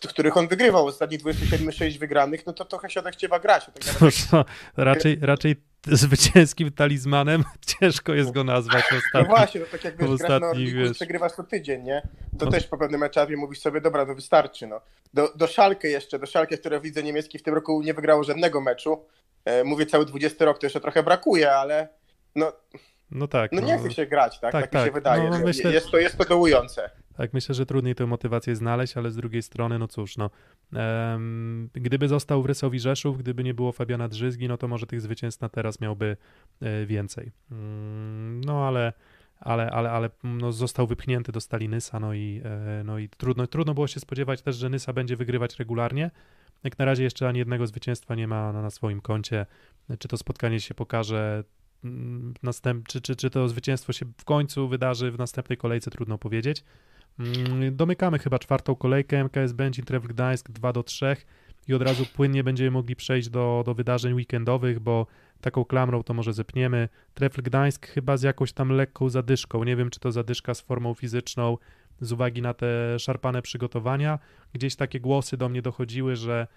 których 0.10 0.38
on 0.38 0.48
wygrywał, 0.48 0.86
ostatnich 0.86 1.20
27 1.20 1.72
6 1.72 1.98
wygranych, 1.98 2.46
no 2.46 2.54
to 2.54 2.66
trochę 2.66 2.90
się 2.90 3.00
odechciewa 3.00 3.40
grać. 3.40 3.66
Tak 3.66 3.74
Cóż, 3.84 4.32
no, 4.32 4.46
raczej, 4.78 5.18
raczej 5.22 5.56
zwycięskim 5.88 6.72
talizmanem 6.72 7.44
ciężko 7.80 8.14
jest 8.14 8.32
go 8.32 8.44
nazwać 8.44 8.84
w 8.84 8.92
No 8.92 8.98
ostatnim. 8.98 9.30
właśnie, 9.30 9.62
no 9.62 9.68
tak 9.72 9.84
jak 9.84 9.98
wiesz, 9.98 10.10
grasz 10.10 10.30
na 10.30 10.36
ostatnich, 10.36 10.74
wiesz. 10.76 10.92
przegrywasz 10.92 11.32
co 11.32 11.44
tydzień, 11.44 11.84
nie? 11.84 12.02
To 12.40 12.46
No. 12.46 12.52
też 12.52 12.68
po 12.68 12.78
pewnym 12.78 13.04
etapie 13.04 13.38
mówisz 13.38 13.60
sobie, 13.60 13.82
dobra, 13.82 14.06
no 14.06 14.16
wystarczy, 14.16 14.68
no. 14.68 14.82
Do, 15.14 15.34
do 15.36 15.48
Szalkę 15.48 15.88
jeszcze, 15.88 16.20
do 16.20 16.26
Szalkę, 16.26 16.58
które 16.58 16.80
w 16.80 16.84
lidze 16.84 17.04
niemieckiej 17.04 17.40
w 17.40 17.44
tym 17.44 17.54
roku 17.56 17.82
nie 17.82 17.94
wygrało 17.94 18.24
żadnego 18.24 18.62
meczu. 18.62 19.06
E, 19.46 19.64
mówię 19.64 19.86
cały 19.86 20.06
20 20.06 20.46
rok, 20.46 20.60
to 20.60 20.66
jeszcze 20.66 20.82
trochę 20.82 21.04
brakuje, 21.04 21.52
ale 21.54 21.88
no, 22.36 22.52
No 23.12 23.28
tak. 23.28 23.52
no 23.52 23.62
nie 23.62 23.78
chce 23.78 23.92
się 23.92 24.06
grać, 24.06 24.40
tak? 24.40 24.52
Tak, 24.52 24.62
Tak, 24.68 24.74
mi 24.74 24.80
się 24.80 24.86
tak. 24.86 24.94
wydaje. 24.94 25.30
No, 25.30 25.40
myślę- 25.40 25.72
jest, 25.74 25.92
to, 25.92 25.98
jest 25.98 26.18
to 26.18 26.26
dołujące. 26.26 26.90
Tak, 27.22 27.34
myślę, 27.34 27.56
że 27.56 27.66
trudniej 27.66 27.96
tę 27.96 28.06
motywację 28.06 28.56
znaleźć, 28.56 28.98
ale 28.98 29.12
z 29.12 29.16
drugiej 29.16 29.42
strony, 29.42 29.80
no 29.80 29.88
cóż, 29.88 30.18
no, 30.18 30.30
em, 30.74 31.70
gdyby 31.74 32.08
został 32.08 32.44
w 32.44 32.46
Rysowi 32.46 32.80
Rzeszów, 32.80 33.18
gdyby 33.18 33.44
nie 33.44 33.54
było 33.54 33.72
Fabiana 33.72 34.08
Drzyzgi, 34.08 34.48
no 34.48 34.58
to 34.58 34.68
może 34.68 34.88
tych 34.88 35.02
zwycięstw 35.02 35.42
na 35.42 35.50
teraz 35.50 35.82
miałby 35.82 36.18
e, 36.62 36.86
więcej. 36.86 37.32
Mm, 37.52 38.42
No 38.42 38.68
ale, 38.68 38.94
ale, 39.40 39.72
ale, 39.72 39.92
ale 39.92 40.10
no, 40.24 40.52
został 40.52 40.88
wypchnięty 40.88 41.32
do 41.32 41.42
stali 41.42 41.70
Nysa, 41.70 42.00
no 42.00 42.14
i, 42.14 42.42
e, 42.46 42.84
no 42.86 43.00
i 43.00 43.10
trudno, 43.10 43.48
trudno 43.48 43.74
było 43.74 43.88
się 43.88 44.00
spodziewać 44.00 44.42
też, 44.42 44.56
że 44.56 44.70
Nysa 44.70 44.94
będzie 44.94 45.16
wygrywać 45.16 45.60
regularnie. 45.60 46.12
Jak 46.64 46.80
na 46.80 46.86
razie 46.86 47.04
jeszcze 47.04 47.28
ani 47.28 47.40
jednego 47.40 47.68
zwycięstwa 47.68 48.16
nie 48.16 48.28
ma 48.28 48.54
na, 48.54 48.62
na 48.62 48.70
swoim 48.70 49.02
koncie. 49.02 49.46
Czy 50.00 50.08
to 50.08 50.18
spotkanie 50.18 50.60
się 50.60 50.74
pokaże 50.74 51.44
mm, 51.84 52.34
następ, 52.44 52.88
czy, 52.88 53.02
czy, 53.02 53.16
czy 53.16 53.30
to 53.30 53.50
zwycięstwo 53.50 53.94
się 53.94 54.06
w 54.18 54.26
końcu 54.26 54.68
wydarzy 54.68 55.12
w 55.12 55.18
następnej 55.18 55.58
kolejce, 55.58 55.92
trudno 55.92 56.18
powiedzieć. 56.18 56.64
Mm, 57.20 57.76
Domykamy 57.76 58.20
chyba 58.20 58.40
czwartą 58.40 58.76
kolejkę. 58.76 59.24
MKS 59.24 59.54
Będzin, 59.54 59.86
Tref 59.86 60.08
Gdańsk 60.08 60.52
2 60.52 60.74
do 60.74 60.84
3 60.84 61.16
i 61.68 61.74
od 61.74 61.82
razu 61.82 62.06
płynnie 62.06 62.44
będziemy 62.44 62.72
mogli 62.72 62.96
przejść 62.96 63.30
do, 63.30 63.64
do 63.66 63.74
wydarzeń 63.74 64.14
weekendowych, 64.14 64.80
bo 64.80 65.08
taką 65.42 65.66
klamrą 65.66 66.04
to 66.04 66.14
może 66.14 66.34
zepniemy. 66.34 66.90
Trefl 67.14 67.42
Gdańsk 67.42 67.88
chyba 67.88 68.18
z 68.18 68.22
jakąś 68.22 68.54
tam 68.54 68.70
lekką 68.70 69.10
zadyszką. 69.10 69.64
Nie 69.64 69.76
wiem, 69.76 69.90
czy 69.90 70.00
to 70.00 70.12
zadyszka 70.12 70.54
z 70.54 70.62
formą 70.62 70.94
fizyczną 70.94 71.58
z 72.02 72.12
uwagi 72.12 72.42
na 72.42 72.54
te 72.54 73.00
szarpane 73.00 73.42
przygotowania. 73.42 74.20
Gdzieś 74.54 74.76
takie 74.76 75.00
głosy 75.00 75.38
do 75.38 75.50
mnie 75.50 75.62
dochodziły, 75.62 76.16
że 76.16 76.48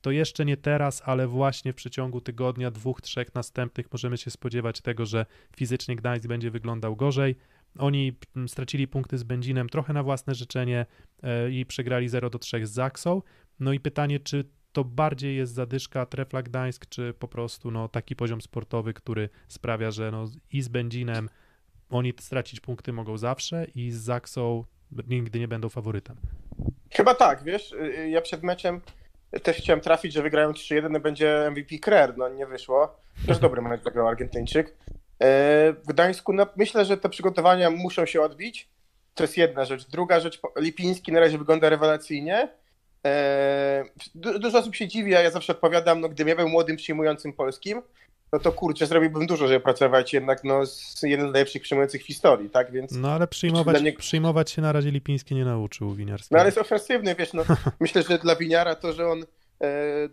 to 0.00 0.10
jeszcze 0.10 0.44
nie 0.44 0.56
teraz, 0.56 1.02
ale 1.04 1.26
właśnie 1.26 1.72
w 1.72 1.76
przeciągu 1.76 2.20
tygodnia, 2.20 2.70
dwóch, 2.70 3.00
trzech 3.00 3.34
następnych 3.34 3.92
możemy 3.92 4.16
się 4.16 4.30
spodziewać 4.30 4.80
tego, 4.80 5.06
że 5.06 5.26
fizycznie 5.56 5.96
Gdańsk 5.96 6.26
będzie 6.26 6.50
wyglądał 6.50 6.96
gorzej. 6.96 7.36
Oni 7.78 8.12
mm, 8.36 8.48
stracili 8.48 8.88
punkty 8.88 9.18
z 9.18 9.22
Będzinem 9.22 9.68
trochę 9.68 9.92
na 9.92 10.02
własne 10.02 10.34
życzenie 10.34 10.86
e, 11.22 11.50
i 11.50 11.66
przegrali 11.66 12.08
0 12.08 12.30
do 12.30 12.38
3 12.38 12.66
z 12.66 12.70
Zaksą. 12.70 13.22
No 13.60 13.72
i 13.72 13.80
pytanie, 13.80 14.20
czy 14.20 14.44
to 14.72 14.84
bardziej 14.84 15.36
jest 15.36 15.54
zadyszka 15.54 16.06
Trefla 16.06 16.42
Gdańsk, 16.42 16.86
czy 16.86 17.14
po 17.18 17.28
prostu 17.28 17.70
no, 17.70 17.88
taki 17.88 18.16
poziom 18.16 18.40
sportowy, 18.40 18.94
który 18.94 19.28
sprawia, 19.48 19.90
że 19.90 20.10
no, 20.10 20.24
i 20.52 20.62
z 20.62 20.68
Będzinem 20.68 21.28
oni 21.90 22.12
stracić 22.20 22.60
punkty 22.60 22.92
mogą 22.92 23.18
zawsze 23.18 23.66
i 23.74 23.90
z 23.90 23.96
Zaksą 23.96 24.64
nigdy 25.08 25.38
nie 25.38 25.48
będą 25.48 25.68
faworytem. 25.68 26.16
Chyba 26.90 27.14
tak, 27.14 27.44
wiesz, 27.44 27.72
y, 27.72 27.76
y, 27.76 28.08
ja 28.08 28.20
przed 28.20 28.42
meczem 28.42 28.80
też 29.42 29.56
chciałem 29.56 29.80
trafić, 29.80 30.12
że 30.12 30.22
wygrają 30.22 30.50
3-1, 30.52 30.90
no 30.90 31.00
będzie 31.00 31.50
MVP 31.50 31.78
Krer, 31.78 32.16
no 32.16 32.28
nie 32.28 32.46
wyszło. 32.46 32.96
Też 33.26 33.38
dobry 33.38 33.62
mecz 33.62 33.82
zagrał 33.82 34.08
Argentyńczyk. 34.08 34.76
E, 35.22 35.26
W 35.72 35.86
Gdańsku 35.86 36.32
no, 36.32 36.46
myślę, 36.56 36.84
że 36.84 36.96
te 36.96 37.08
przygotowania 37.08 37.70
muszą 37.70 38.06
się 38.06 38.22
odbić. 38.22 38.68
To 39.14 39.24
jest 39.24 39.36
jedna 39.36 39.64
rzecz. 39.64 39.86
Druga 39.88 40.20
rzecz, 40.20 40.40
Lipiński 40.56 41.12
na 41.12 41.20
razie 41.20 41.38
wygląda 41.38 41.68
rewelacyjnie. 41.68 42.48
E, 43.06 43.84
du- 44.14 44.38
Dużo 44.38 44.58
osób 44.58 44.74
się 44.74 44.88
dziwi, 44.88 45.14
a 45.14 45.20
ja 45.20 45.30
zawsze 45.30 45.52
odpowiadam, 45.52 46.00
no 46.00 46.08
gdybym 46.08 46.28
ja 46.28 46.36
był 46.36 46.48
młodym 46.48 46.76
przyjmującym 46.76 47.32
polskim, 47.32 47.82
no 48.32 48.38
to 48.38 48.52
kurczę, 48.52 48.86
zrobiłbym 48.86 49.26
dużo, 49.26 49.46
żeby 49.48 49.60
pracować 49.60 50.12
jednak 50.12 50.44
no, 50.44 50.66
z 50.66 51.02
jednym 51.02 51.28
z 51.28 51.32
najlepszych 51.32 51.62
przyjmujących 51.62 52.02
w 52.02 52.06
historii, 52.06 52.50
tak? 52.50 52.72
Więc 52.72 52.92
No 52.92 53.10
ale 53.12 53.26
przyjmować, 53.26 53.80
mnie- 53.82 53.92
przyjmować 53.92 54.50
się 54.50 54.62
na 54.62 54.72
razie 54.72 54.90
Lipiński 54.90 55.34
nie 55.34 55.44
nauczył 55.44 55.94
Winiarski. 55.94 56.28
No 56.30 56.38
ale 56.40 56.48
jest 56.48 56.58
ofensywny, 56.58 57.14
wiesz, 57.14 57.32
no 57.32 57.42
myślę, 57.80 58.02
że 58.02 58.18
dla 58.18 58.36
Winiara 58.36 58.74
to, 58.74 58.92
że 58.92 59.06
on 59.08 59.24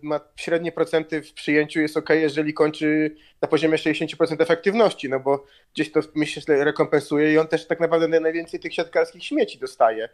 ma 0.02 0.20
średnie 0.36 0.72
procenty 0.72 1.22
w 1.22 1.34
przyjęciu 1.34 1.80
jest 1.80 1.98
ok, 1.98 2.10
jeżeli 2.10 2.54
kończy 2.54 3.16
na 3.42 3.48
poziomie 3.48 3.78
60% 3.78 4.42
efektywności, 4.42 5.10
no 5.10 5.20
bo 5.20 5.46
gdzieś 5.74 5.92
to 5.92 6.00
myślę, 6.16 6.64
rekompensuje 6.64 7.34
i 7.34 7.38
on 7.38 7.48
też 7.48 7.68
tak 7.68 7.80
naprawdę 7.80 8.08
naj- 8.08 8.22
najwięcej 8.22 8.60
tych 8.60 8.74
siatkarskich 8.74 9.24
śmieci 9.24 9.60
dostaje. 9.60 10.10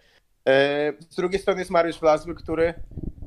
E, 0.48 0.94
z 1.10 1.16
drugiej 1.16 1.42
strony 1.42 1.62
jest 1.62 1.72
Mariusz 1.72 2.00
Wlazły, 2.00 2.36
który 2.36 2.74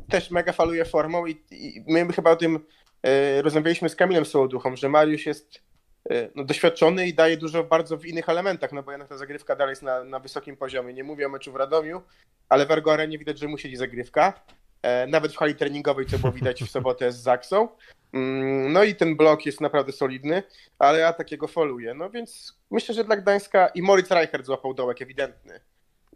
też 0.08 0.30
mega 0.30 0.52
faluje 0.52 0.84
formą 0.84 1.26
i, 1.26 1.44
i 1.50 1.84
my 1.86 2.12
chyba 2.12 2.30
o 2.30 2.36
tym 2.36 2.60
e, 3.02 3.42
rozmawialiśmy 3.42 3.88
z 3.88 3.96
Kamilem 3.96 4.24
Sołoduchą, 4.24 4.76
że 4.76 4.88
Mariusz 4.88 5.26
jest 5.26 5.62
e, 6.10 6.28
no, 6.34 6.44
doświadczony 6.44 7.06
i 7.06 7.14
daje 7.14 7.36
dużo 7.36 7.64
bardzo 7.64 7.96
w 7.96 8.06
innych 8.06 8.28
elementach, 8.28 8.72
no 8.72 8.82
bo 8.82 8.90
jednak 8.90 9.08
ta 9.08 9.16
zagrywka 9.16 9.56
dalej 9.56 9.72
jest 9.72 9.82
na, 9.82 10.04
na 10.04 10.18
wysokim 10.18 10.56
poziomie. 10.56 10.94
Nie 10.94 11.04
mówię 11.04 11.26
o 11.26 11.28
meczu 11.28 11.52
w 11.52 11.56
Radomiu, 11.56 12.02
ale 12.48 12.66
w 12.66 12.70
Ergo 12.70 12.92
Arenie 12.92 13.18
widać, 13.18 13.38
że 13.38 13.48
mu 13.48 13.58
siedzi 13.58 13.76
zagrywka. 13.76 14.44
E, 14.82 15.06
Nawet 15.06 15.32
w 15.32 15.36
hali 15.36 15.54
treningowej, 15.54 16.06
co 16.06 16.18
było 16.18 16.32
widać 16.32 16.62
w 16.64 16.70
sobotę 16.70 17.12
z 17.12 17.16
Zaksą. 17.16 17.68
Mm, 18.12 18.72
No 18.72 18.84
i 18.84 18.94
ten 18.94 19.16
blok 19.16 19.46
jest 19.46 19.60
naprawdę 19.60 19.92
solidny, 19.92 20.42
ale 20.78 20.98
ja 20.98 21.12
takiego 21.12 21.48
foluję. 21.48 21.94
No 21.94 22.10
więc 22.10 22.58
myślę, 22.70 22.94
że 22.94 23.04
dla 23.04 23.16
Gdańska 23.16 23.68
i 23.68 23.82
Moritz 23.82 24.10
Reichert 24.10 24.46
złapał 24.46 24.74
dołek 24.74 25.02
ewidentny. 25.02 25.60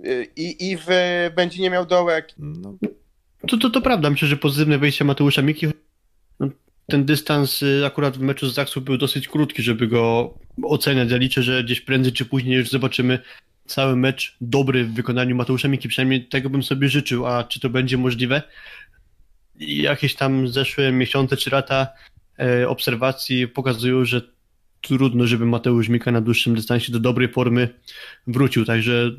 Y, 0.06 0.26
I, 0.36 0.70
i 0.70 0.76
w 0.76 0.86
będzie 1.36 1.62
nie 1.62 1.70
miał 1.70 1.86
dołek. 1.86 2.28
No, 2.38 2.74
To, 3.48 3.58
to, 3.58 3.70
to 3.70 3.80
prawda, 3.80 4.10
myślę, 4.10 4.28
że 4.28 4.36
pozytywne 4.36 4.78
wejście 4.78 5.04
Mateusza 5.04 5.42
Miki. 5.42 5.66
No, 6.40 6.48
ten 6.86 7.04
dystans 7.04 7.62
y, 7.62 7.82
akurat 7.86 8.16
w 8.16 8.20
meczu 8.20 8.48
z 8.48 8.54
Zaksą 8.54 8.80
był 8.80 8.96
dosyć 8.98 9.28
krótki, 9.28 9.62
żeby 9.62 9.86
go 9.86 10.34
oceniać. 10.62 11.10
Ja 11.10 11.16
liczę, 11.16 11.42
że 11.42 11.64
gdzieś 11.64 11.80
prędzej 11.80 12.12
czy 12.12 12.24
później 12.24 12.56
już 12.58 12.70
zobaczymy 12.70 13.18
cały 13.66 13.96
mecz 13.96 14.36
dobry 14.40 14.84
w 14.84 14.94
wykonaniu 14.94 15.36
Mateusza 15.36 15.68
Miki. 15.68 15.88
Przynajmniej 15.88 16.26
tego 16.28 16.50
bym 16.50 16.62
sobie 16.62 16.88
życzył, 16.88 17.26
a 17.26 17.44
czy 17.44 17.60
to 17.60 17.70
będzie 17.70 17.98
możliwe? 17.98 18.42
Jakieś 19.60 20.14
tam 20.14 20.48
zeszłe 20.48 20.92
miesiące 20.92 21.36
czy 21.36 21.50
lata 21.50 21.88
e, 22.38 22.68
obserwacji 22.68 23.48
pokazują, 23.48 24.04
że 24.04 24.22
trudno, 24.80 25.26
żeby 25.26 25.46
Mateusz 25.46 25.88
Mika 25.88 26.12
na 26.12 26.20
dłuższym 26.20 26.54
dystansie 26.54 26.92
do 26.92 27.00
dobrej 27.00 27.28
formy 27.28 27.68
wrócił, 28.26 28.64
także 28.64 29.10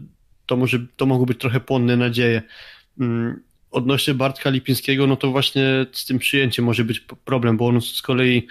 to 0.46 0.58
może 0.58 0.80
to 0.96 1.06
mogą 1.06 1.26
być 1.26 1.40
trochę 1.40 1.60
płonne 1.60 1.98
nadzieje. 1.98 2.42
Mm, 3.00 3.44
Odnośnie 3.72 4.14
Bartka 4.14 4.50
Lipińskiego, 4.50 5.08
no 5.08 5.16
to 5.16 5.32
właśnie 5.32 5.86
z 5.92 6.06
tym 6.06 6.20
przyjęciem 6.20 6.66
może 6.66 6.84
być 6.84 7.00
problem, 7.00 7.58
bo 7.58 7.68
on 7.68 7.82
z 7.82 8.02
kolei 8.02 8.48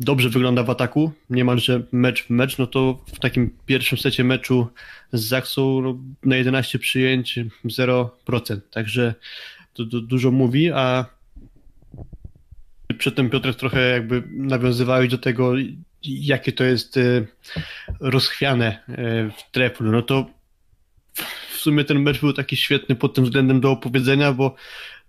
dobrze 0.00 0.28
wygląda 0.28 0.62
w 0.62 0.70
ataku, 0.70 1.12
niemalże 1.30 1.82
mecz 1.92 2.24
w 2.24 2.30
mecz, 2.30 2.58
no 2.58 2.66
to 2.66 3.04
w 3.06 3.18
takim 3.18 3.50
pierwszym 3.66 3.98
secie 3.98 4.24
meczu 4.24 4.68
z 5.12 5.22
Zaksą 5.22 5.80
no, 5.80 5.98
na 6.24 6.36
11 6.36 6.78
przyjęć 6.78 7.38
0%, 7.64 8.08
także 8.70 9.14
to, 9.74 9.84
to 9.84 10.00
dużo 10.00 10.30
mówi, 10.30 10.72
a 10.72 11.04
przedtem 12.98 13.30
Piotrek 13.30 13.56
trochę 13.56 13.90
jakby 13.90 14.22
nawiązywałeś 14.30 15.10
do 15.10 15.18
tego, 15.18 15.52
jakie 16.02 16.52
to 16.52 16.64
jest 16.64 16.96
e, 16.96 17.26
rozchwiane 18.00 18.78
e, 18.88 18.94
w 19.30 19.50
treflu, 19.52 19.92
no 19.92 20.02
to 20.02 20.30
sumie 21.64 21.84
ten 21.84 22.02
mecz 22.02 22.20
był 22.20 22.32
taki 22.32 22.56
świetny 22.56 22.94
pod 22.94 23.14
tym 23.14 23.24
względem 23.24 23.60
do 23.60 23.70
opowiedzenia, 23.70 24.32
bo 24.32 24.54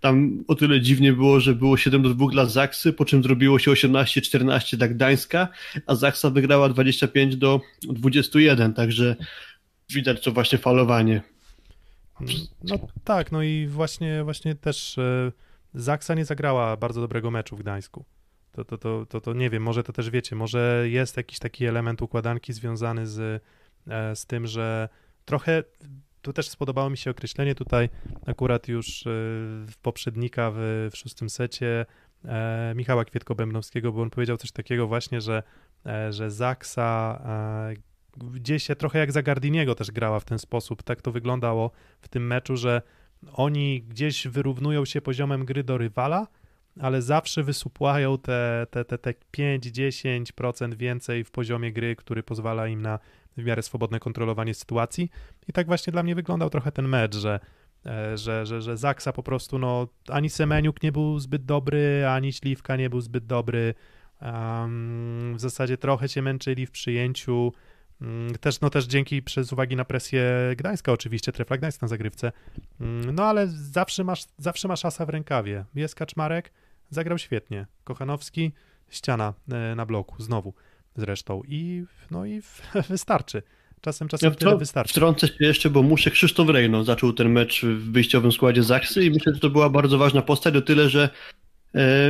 tam 0.00 0.44
o 0.48 0.54
tyle 0.54 0.80
dziwnie 0.80 1.12
było, 1.12 1.40
że 1.40 1.54
było 1.54 1.76
7 1.76 2.02
do 2.02 2.14
2 2.14 2.26
dla 2.30 2.46
Zaksy, 2.46 2.92
po 2.92 3.04
czym 3.04 3.22
zrobiło 3.22 3.58
się 3.58 3.70
18-14 3.70 4.76
dla 4.76 4.88
Gdańska, 4.88 5.48
a 5.86 5.94
Zaksa 5.94 6.30
wygrała 6.30 6.68
25 6.68 7.36
do 7.36 7.60
21, 7.82 8.74
także 8.74 9.16
widać 9.90 10.24
to 10.24 10.32
właśnie 10.32 10.58
falowanie. 10.58 11.22
No 12.64 12.78
tak, 13.04 13.32
no 13.32 13.42
i 13.42 13.66
właśnie, 13.66 14.24
właśnie 14.24 14.54
też 14.54 14.98
e, 14.98 15.32
Zaksa 15.74 16.14
nie 16.14 16.24
zagrała 16.24 16.76
bardzo 16.76 17.00
dobrego 17.00 17.30
meczu 17.30 17.56
w 17.56 17.60
Gdańsku. 17.60 18.04
To, 18.52 18.64
to, 18.64 18.78
to, 18.78 19.06
to, 19.06 19.20
to 19.20 19.32
nie 19.32 19.50
wiem, 19.50 19.62
może 19.62 19.82
to 19.82 19.92
też 19.92 20.10
wiecie, 20.10 20.36
może 20.36 20.84
jest 20.88 21.16
jakiś 21.16 21.38
taki 21.38 21.66
element 21.66 22.02
układanki 22.02 22.52
związany 22.52 23.06
z, 23.06 23.42
e, 23.88 24.16
z 24.16 24.26
tym, 24.26 24.46
że 24.46 24.88
trochę 25.24 25.64
tu 26.26 26.32
też 26.32 26.48
spodobało 26.48 26.90
mi 26.90 26.96
się 26.96 27.10
określenie 27.10 27.54
tutaj 27.54 27.88
akurat 28.26 28.68
już 28.68 29.06
e, 29.06 29.10
w 29.66 29.72
poprzednika 29.82 30.50
w, 30.54 30.88
w 30.92 30.96
szóstym 30.96 31.30
secie 31.30 31.86
e, 32.24 32.72
Michała 32.76 33.04
Kwietko-Bębnowskiego, 33.04 33.92
bo 33.92 34.02
on 34.02 34.10
powiedział 34.10 34.36
coś 34.36 34.52
takiego 34.52 34.86
właśnie, 34.86 35.20
że, 35.20 35.42
e, 35.86 36.12
że 36.12 36.30
Zaksa 36.30 37.20
e, 37.24 37.74
gdzieś 38.34 38.62
się 38.62 38.76
trochę 38.76 38.98
jak 38.98 39.12
za 39.12 39.22
Gardiniego 39.22 39.74
też 39.74 39.90
grała 39.90 40.20
w 40.20 40.24
ten 40.24 40.38
sposób. 40.38 40.82
Tak 40.82 41.02
to 41.02 41.12
wyglądało 41.12 41.70
w 42.00 42.08
tym 42.08 42.26
meczu, 42.26 42.56
że 42.56 42.82
oni 43.32 43.82
gdzieś 43.82 44.28
wyrównują 44.28 44.84
się 44.84 45.00
poziomem 45.00 45.44
gry 45.44 45.64
do 45.64 45.78
rywala, 45.78 46.26
ale 46.80 47.02
zawsze 47.02 47.42
wysupłają 47.42 48.18
te, 48.18 48.66
te, 48.70 48.84
te, 48.84 48.98
te 48.98 49.14
5-10% 49.38 50.74
więcej 50.74 51.24
w 51.24 51.30
poziomie 51.30 51.72
gry, 51.72 51.96
który 51.96 52.22
pozwala 52.22 52.68
im 52.68 52.82
na 52.82 52.98
w 53.36 53.44
miarę 53.44 53.62
swobodne 53.62 54.00
kontrolowanie 54.00 54.54
sytuacji. 54.54 55.10
I 55.48 55.52
tak 55.52 55.66
właśnie 55.66 55.92
dla 55.92 56.02
mnie 56.02 56.14
wyglądał 56.14 56.50
trochę 56.50 56.72
ten 56.72 56.88
mecz, 56.88 57.16
że, 57.16 57.40
e, 57.86 58.18
że, 58.18 58.46
że, 58.46 58.62
że 58.62 58.76
Zaksa 58.76 59.12
po 59.12 59.22
prostu, 59.22 59.58
no, 59.58 59.88
ani 60.08 60.30
Semeniuk 60.30 60.82
nie 60.82 60.92
był 60.92 61.18
zbyt 61.18 61.44
dobry, 61.44 62.06
ani 62.08 62.32
Śliwka 62.32 62.76
nie 62.76 62.90
był 62.90 63.00
zbyt 63.00 63.26
dobry. 63.26 63.74
Um, 64.22 65.34
w 65.36 65.40
zasadzie 65.40 65.76
trochę 65.76 66.08
się 66.08 66.22
męczyli 66.22 66.66
w 66.66 66.70
przyjęciu. 66.70 67.52
Mm, 68.00 68.34
też, 68.34 68.60
no 68.60 68.70
też 68.70 68.86
dzięki 68.86 69.22
przez 69.22 69.52
uwagi 69.52 69.76
na 69.76 69.84
presję 69.84 70.24
Gdańska 70.56 70.92
oczywiście, 70.92 71.32
trefla 71.32 71.56
Gdańsk 71.56 71.82
na 71.82 71.88
zagrywce. 71.88 72.32
Mm, 72.80 73.14
no 73.14 73.24
ale 73.24 73.48
zawsze 73.48 74.04
masz, 74.04 74.24
zawsze 74.38 74.68
masz 74.68 74.84
asa 74.84 75.06
w 75.06 75.08
rękawie. 75.08 75.64
Jest 75.74 75.94
Kaczmarek, 75.94 76.52
zagrał 76.90 77.18
świetnie. 77.18 77.66
Kochanowski, 77.84 78.52
ściana 78.88 79.34
e, 79.52 79.74
na 79.74 79.86
bloku, 79.86 80.22
znowu 80.22 80.54
zresztą. 80.96 81.42
I, 81.48 81.84
no 82.10 82.26
i 82.26 82.42
wystarczy. 82.88 83.42
Czasem, 83.80 84.08
czasem 84.08 84.30
ja 84.30 84.36
tyle 84.36 84.56
wystarczy. 84.56 84.92
Wtrącę 84.92 85.26
się 85.26 85.34
jeszcze, 85.40 85.70
bo 85.70 85.82
muszę 85.82 86.10
Krzysztof 86.10 86.48
Rejno 86.48 86.84
zaczął 86.84 87.12
ten 87.12 87.28
mecz 87.28 87.64
w 87.64 87.92
wyjściowym 87.92 88.32
składzie 88.32 88.62
Zaksy 88.62 89.04
i 89.04 89.10
myślę, 89.10 89.34
że 89.34 89.40
to 89.40 89.50
była 89.50 89.70
bardzo 89.70 89.98
ważna 89.98 90.22
postać, 90.22 90.56
o 90.56 90.62
tyle, 90.62 90.88
że 90.88 91.02
e, 91.02 91.08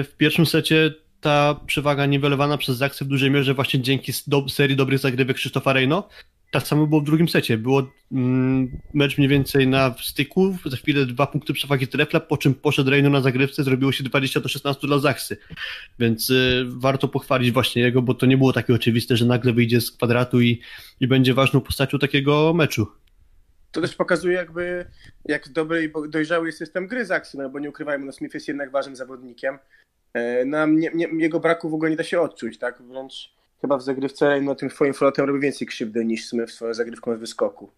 w 0.05 0.15
pierwszym 0.19 0.47
secie 0.47 0.95
ta 1.21 1.61
przewaga 1.67 2.07
niwelowana 2.07 2.59
przez 2.59 2.77
Zaksy 2.77 3.05
w 3.05 3.09
dużej 3.09 3.31
mierze 3.31 3.55
właśnie 3.55 3.81
dzięki 3.81 4.13
do, 4.27 4.49
serii 4.49 4.77
dobrych 4.77 4.99
zagrywek 4.99 5.37
Krzysztofa 5.37 5.73
Rejno. 5.73 6.09
Tak 6.51 6.67
samo 6.67 6.87
było 6.87 7.01
w 7.01 7.05
drugim 7.05 7.29
secie. 7.29 7.59
Było 7.59 7.91
mm, 8.13 8.81
mecz 8.95 9.19
mniej 9.19 9.29
więcej 9.29 9.69
na 9.69 9.95
styku, 10.03 10.57
za 10.65 10.77
chwilę 10.77 11.07
dwa 11.07 11.27
punkty 11.27 11.53
przewagi 11.53 11.89
trefla, 11.89 12.21
po 12.21 12.37
czym 12.37 12.55
poszedł 12.55 12.91
Rejno 12.91 13.11
na 13.11 13.21
zagrywce, 13.21 13.65
zrobiło 13.65 13.93
się 13.93 14.05
20 14.05 14.41
do 14.41 14.49
16 14.49 14.87
dla 14.87 14.99
Zaksy. 14.99 15.37
Więc 15.99 16.31
y, 16.31 16.65
warto 16.69 17.09
pochwalić 17.09 17.53
właśnie 17.53 17.83
jego, 17.83 18.03
bo 18.03 18.15
to 18.15 18.27
nie 18.27 18.37
było 18.37 18.53
takie 18.53 18.75
oczywiste, 18.75 19.17
że 19.17 19.27
nagle 19.27 19.53
wyjdzie 19.53 19.81
z 19.81 19.93
kwadratu 19.93 20.41
i, 20.41 20.61
i 21.01 21.09
będzie 21.09 21.35
ważną 21.35 21.61
postacią 21.61 21.99
takiego 21.99 22.55
meczu. 22.55 22.87
To 23.73 23.81
też 23.81 23.95
pokazuje 23.95 24.35
jakby, 24.35 24.91
jak 25.25 25.49
dobry 25.49 25.85
i 25.85 26.11
dojrzały 26.11 26.47
jest 26.47 26.59
system 26.59 26.87
gry 26.87 27.05
Zaksy, 27.05 27.39
no 27.39 27.51
bo 27.51 27.59
nie 27.59 27.69
ukrywajmy, 27.69 28.07
no 28.07 28.13
Smith 28.13 28.35
jest 28.35 28.49
jednak 28.49 28.71
ważnym 28.71 28.97
zawodnikiem 28.97 29.59
E, 30.17 30.45
nam 30.45 30.79
nie, 30.79 30.91
nie, 30.95 31.09
jego 31.19 31.41
braku 31.41 31.71
w 31.71 31.75
ogóle 31.75 31.91
nie 31.91 31.97
da 31.97 32.05
się 32.05 32.21
odczuć, 32.21 32.59
tak? 32.59 32.83
Wręcz 32.83 33.36
chyba 33.61 33.77
w 33.77 33.83
zagrywce 33.83 34.41
no, 34.41 34.55
tym 34.55 34.69
twoim 34.69 34.95
flotem 34.95 35.27
robi 35.27 35.41
więcej 35.41 35.67
krzywdy 35.67 36.05
niż 36.05 36.29
Smith 36.29 36.53
swoją 36.53 36.75
zagrywką 36.75 37.17
z 37.17 37.19
wyskoku. 37.19 37.71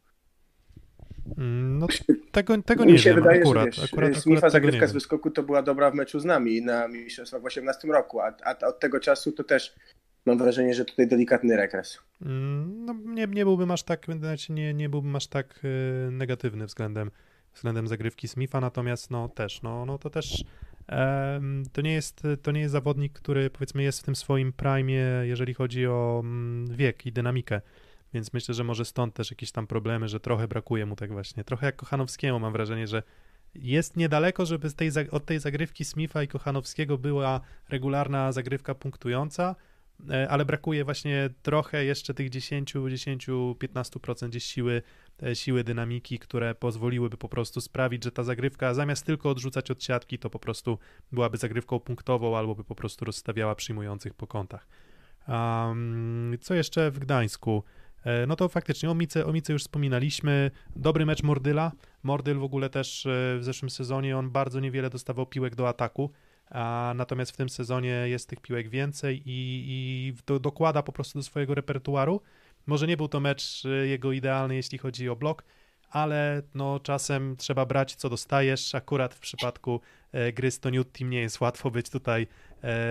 Mm, 1.38 1.78
no 1.78 1.86
tego, 2.32 2.62
tego 2.62 2.84
nie 2.84 2.92
Mi 2.92 2.98
się 2.98 3.10
wiem, 3.10 3.22
wydaje, 3.22 3.40
akurat, 3.40 3.74
że 3.74 3.82
wiesz, 3.82 3.92
akurat, 3.92 4.16
Smitha 4.16 4.50
zagrywka 4.50 4.86
z 4.86 4.92
wyskoku 4.92 5.30
to 5.30 5.42
była 5.42 5.62
dobra 5.62 5.90
w 5.90 5.94
meczu 5.94 6.20
z 6.20 6.24
nami 6.24 6.62
na 6.62 6.88
Mistrzostwach 6.88 7.42
w 7.42 7.44
18 7.44 7.88
roku, 7.88 8.20
a, 8.20 8.32
a 8.44 8.66
od 8.66 8.80
tego 8.80 9.00
czasu 9.00 9.32
to 9.32 9.44
też 9.44 9.74
mam 10.26 10.38
wrażenie, 10.38 10.74
że 10.74 10.84
tutaj 10.84 11.08
delikatny 11.08 11.56
regres. 11.56 11.98
Mm, 12.22 12.84
no 12.84 12.94
nie, 13.04 13.26
nie 13.26 13.44
byłbym 13.44 13.70
aż 13.70 13.82
tak, 13.82 14.06
nie, 14.48 14.74
nie 14.74 14.88
byłbym 14.88 15.16
aż 15.16 15.26
tak 15.26 15.60
y, 15.64 16.10
negatywny 16.10 16.66
względem, 16.66 17.10
względem 17.59 17.88
zagrywki 17.88 18.28
Smitha, 18.28 18.61
natomiast 18.61 19.11
no 19.11 19.28
też, 19.28 19.62
no, 19.62 19.86
no 19.86 19.98
to 19.98 20.11
też 20.11 20.44
to 21.72 21.80
nie, 21.82 21.92
jest, 21.92 22.22
to 22.42 22.52
nie 22.52 22.61
jest 22.61 22.72
zawodnik, 22.72 23.12
który 23.12 23.50
powiedzmy 23.50 23.82
jest 23.82 24.00
w 24.00 24.02
tym 24.02 24.16
swoim 24.16 24.52
prime, 24.52 25.26
jeżeli 25.26 25.54
chodzi 25.54 25.86
o 25.86 26.20
mm, 26.24 26.76
wiek 26.76 27.06
i 27.06 27.12
dynamikę. 27.12 27.61
Więc 28.14 28.32
myślę, 28.32 28.54
że 28.54 28.64
może 28.64 28.84
stąd 28.84 29.14
też 29.14 29.30
jakieś 29.30 29.52
tam 29.52 29.66
problemy, 29.66 30.09
że 30.09 30.20
trochę 30.20 30.48
brakuje 30.48 30.86
mu 30.86 30.96
tak 30.96 31.12
właśnie. 31.12 31.44
Trochę 31.44 31.66
jak 31.66 31.76
Kochanowskiemu 31.76 32.40
mam 32.40 32.52
wrażenie, 32.52 32.86
że 32.86 33.02
jest 33.54 33.96
niedaleko, 33.96 34.46
żeby 34.46 34.72
tej, 34.72 34.90
od 35.11 35.24
tej 35.24 35.40
zagrywki 35.40 35.84
Smitha 35.84 36.22
i 36.22 36.28
Kochanowskiego 36.28 36.98
była 36.98 37.40
regularna 37.68 38.32
zagrywka 38.32 38.74
punktująca, 38.74 39.56
e, 40.11 40.28
ale 40.28 40.44
brakuje 40.44 40.84
właśnie 40.84 41.30
trochę 41.42 41.84
jeszcze 41.84 42.14
tych 42.14 42.30
10, 42.30 42.74
10, 42.90 43.28
15% 43.28 44.28
gdzieś 44.28 44.44
siły 44.44 44.82
siły 45.34 45.64
dynamiki, 45.64 46.18
które 46.18 46.54
pozwoliłyby 46.54 47.16
po 47.16 47.28
prostu 47.28 47.60
sprawić, 47.60 48.04
że 48.04 48.12
ta 48.12 48.24
zagrywka 48.24 48.74
zamiast 48.74 49.06
tylko 49.06 49.30
odrzucać 49.30 49.70
od 49.70 49.82
siatki, 49.84 50.18
to 50.18 50.30
po 50.30 50.38
prostu 50.38 50.78
byłaby 51.12 51.36
zagrywką 51.36 51.80
punktową 51.80 52.36
albo 52.36 52.54
by 52.54 52.64
po 52.64 52.74
prostu 52.74 53.04
rozstawiała 53.04 53.54
przyjmujących 53.54 54.14
po 54.14 54.26
kątach. 54.26 54.68
Um, 55.28 56.36
co 56.40 56.54
jeszcze 56.54 56.90
w 56.90 56.98
Gdańsku? 56.98 57.62
E, 58.04 58.26
no 58.26 58.36
to 58.36 58.48
faktycznie 58.48 58.90
o 58.90 58.94
Mice, 58.94 59.26
o 59.26 59.32
Mice 59.32 59.52
już 59.52 59.62
wspominaliśmy. 59.62 60.50
Dobry 60.76 61.06
mecz 61.06 61.22
Mordyla. 61.22 61.72
Mordyl 62.02 62.38
w 62.38 62.44
ogóle 62.44 62.70
też 62.70 63.06
e, 63.06 63.38
w 63.38 63.44
zeszłym 63.44 63.70
sezonie 63.70 64.18
on 64.18 64.30
bardzo 64.30 64.60
niewiele 64.60 64.90
dostawał 64.90 65.26
piłek 65.26 65.54
do 65.54 65.68
ataku. 65.68 66.10
A 66.50 66.92
natomiast 66.96 67.32
w 67.32 67.36
tym 67.36 67.48
sezonie 67.48 68.04
jest 68.06 68.28
tych 68.28 68.40
piłek 68.40 68.68
więcej 68.68 69.22
i, 69.26 69.64
i 69.68 70.14
do, 70.26 70.40
dokłada 70.40 70.82
po 70.82 70.92
prostu 70.92 71.18
do 71.18 71.22
swojego 71.22 71.54
repertuaru. 71.54 72.20
Może 72.68 72.86
nie 72.86 72.96
był 72.96 73.08
to 73.08 73.20
mecz 73.20 73.64
y, 73.64 73.88
jego 73.88 74.12
idealny, 74.12 74.54
jeśli 74.54 74.78
chodzi 74.78 75.08
o 75.08 75.16
blok, 75.16 75.44
ale 75.90 76.42
no 76.54 76.80
czasem 76.80 77.36
trzeba 77.36 77.66
brać 77.66 77.94
co 77.94 78.08
dostajesz. 78.08 78.74
Akurat 78.74 79.14
w 79.14 79.18
przypadku 79.18 79.80
e, 80.12 80.32
gry 80.32 80.50
z 80.50 80.60
Toniut 80.60 80.92
Team 80.92 81.10
nie 81.10 81.20
jest 81.20 81.40
łatwo 81.40 81.70
być 81.70 81.90
tutaj 81.90 82.26
e, 82.62 82.88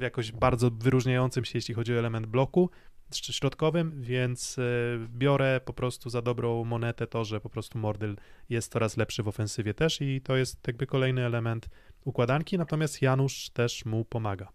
jakoś 0.00 0.32
bardzo 0.32 0.70
wyróżniającym 0.70 1.44
się, 1.44 1.58
jeśli 1.58 1.74
chodzi 1.74 1.94
o 1.94 1.98
element 1.98 2.26
bloku 2.26 2.70
środkowym, 3.12 4.02
więc 4.02 4.58
e, 4.58 4.62
biorę 5.08 5.60
po 5.64 5.72
prostu 5.72 6.10
za 6.10 6.22
dobrą 6.22 6.64
monetę 6.64 7.06
to, 7.06 7.24
że 7.24 7.40
po 7.40 7.50
prostu 7.50 7.78
Mordyl 7.78 8.16
jest 8.48 8.72
coraz 8.72 8.96
lepszy 8.96 9.22
w 9.22 9.28
ofensywie 9.28 9.74
też 9.74 10.00
i 10.00 10.20
to 10.20 10.36
jest 10.36 10.66
jakby 10.66 10.86
kolejny 10.86 11.26
element 11.26 11.68
układanki, 12.04 12.58
natomiast 12.58 13.02
Janusz 13.02 13.50
też 13.50 13.84
mu 13.84 14.04
pomaga. 14.04 14.48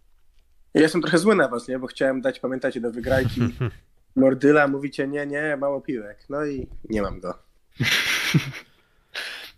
Ja 0.74 0.82
jestem 0.82 1.02
trochę 1.02 1.18
zły 1.18 1.36
na 1.36 1.48
was, 1.48 1.68
nie? 1.68 1.78
bo 1.78 1.86
chciałem 1.86 2.20
dać, 2.20 2.40
pamiętacie, 2.40 2.80
do 2.80 2.90
wygrajki 2.90 3.40
Mordyla, 4.16 4.68
mówicie 4.68 5.08
nie, 5.08 5.26
nie, 5.26 5.56
mało 5.56 5.80
piłek. 5.80 6.18
No 6.28 6.46
i 6.46 6.66
nie 6.90 7.02
mam 7.02 7.20
go. 7.20 7.38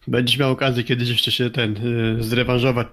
Będziesz 0.07 0.39
miał 0.39 0.51
okazję 0.51 0.85
kiedyś 0.85 1.09
jeszcze 1.09 1.33
się 1.33 1.51
ten 1.51 1.77
y, 1.77 2.23
zrewanżować, 2.23 2.87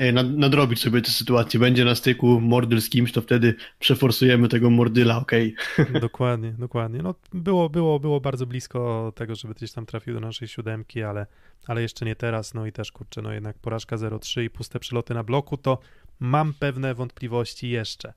y, 0.00 0.12
nadrobić 0.12 0.80
sobie 0.80 1.02
tę 1.02 1.10
sytuację. 1.10 1.60
Będzie 1.60 1.84
na 1.84 1.94
styku 1.94 2.40
Mordyl 2.40 2.80
z 2.80 2.88
kimś, 2.88 3.12
to 3.12 3.22
wtedy 3.22 3.54
przeforsujemy 3.78 4.48
tego 4.48 4.70
Mordyla, 4.70 5.16
okej. 5.16 5.54
Okay. 5.78 6.00
Dokładnie, 6.00 6.52
dokładnie. 6.58 7.02
No, 7.02 7.14
było, 7.32 7.70
było, 7.70 8.00
było 8.00 8.20
bardzo 8.20 8.46
blisko 8.46 9.12
tego, 9.16 9.34
żeby 9.34 9.54
gdzieś 9.54 9.72
tam 9.72 9.86
trafił 9.86 10.14
do 10.14 10.20
naszej 10.20 10.48
siódemki, 10.48 11.02
ale, 11.02 11.26
ale 11.66 11.82
jeszcze 11.82 12.04
nie 12.04 12.16
teraz. 12.16 12.54
No 12.54 12.66
i 12.66 12.72
też, 12.72 12.92
kurczę, 12.92 13.22
no 13.22 13.32
jednak 13.32 13.58
porażka 13.58 13.96
0-3 13.96 14.42
i 14.42 14.50
puste 14.50 14.80
przyloty 14.80 15.14
na 15.14 15.24
bloku, 15.24 15.56
to 15.56 15.78
mam 16.20 16.54
pewne 16.54 16.94
wątpliwości 16.94 17.70
jeszcze. 17.70 18.12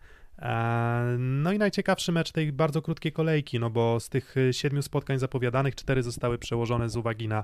No 1.20 1.52
i 1.52 1.58
najciekawszy 1.58 2.12
mecz 2.12 2.32
tej 2.32 2.52
bardzo 2.52 2.82
krótkiej 2.82 3.12
kolejki, 3.12 3.60
no 3.60 3.70
bo 3.70 4.00
z 4.00 4.10
tych 4.10 4.38
y, 4.38 4.54
siedmiu 4.54 4.82
spotkań 4.82 5.20
zapowiadanych 5.20 5.76
cztery 5.76 6.04
zostały 6.04 6.38
przełożone 6.38 6.90
z 6.90 6.96
uwagi 6.96 7.28
na 7.28 7.44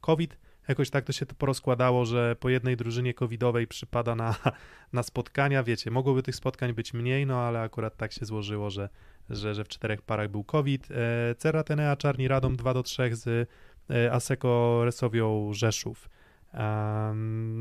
COVID. 0.00 0.38
Jakoś 0.68 0.90
tak 0.90 1.04
to 1.04 1.12
się 1.12 1.26
to 1.26 1.34
porozkładało, 1.34 2.04
że 2.04 2.36
po 2.40 2.48
jednej 2.48 2.76
drużynie 2.76 3.14
covidowej 3.14 3.66
przypada 3.66 4.14
na, 4.14 4.34
na 4.92 5.02
spotkania. 5.02 5.62
Wiecie, 5.62 5.90
mogłoby 5.90 6.22
tych 6.22 6.36
spotkań 6.36 6.72
być 6.72 6.94
mniej, 6.94 7.26
no 7.26 7.40
ale 7.40 7.60
akurat 7.60 7.96
tak 7.96 8.12
się 8.12 8.26
złożyło, 8.26 8.70
że, 8.70 8.88
że, 9.30 9.54
że 9.54 9.64
w 9.64 9.68
czterech 9.68 10.02
parach 10.02 10.30
był 10.30 10.44
COVID. 10.44 10.88
E, 10.90 11.34
Ceratenea 11.34 11.96
Czarni 11.96 12.28
Radom 12.28 12.56
2 12.56 12.74
do 12.74 12.82
3 12.82 13.16
z 13.16 13.48
e, 13.90 14.12
Aseko 14.12 14.80
Resowią 14.84 15.52
Rzeszów. 15.52 16.08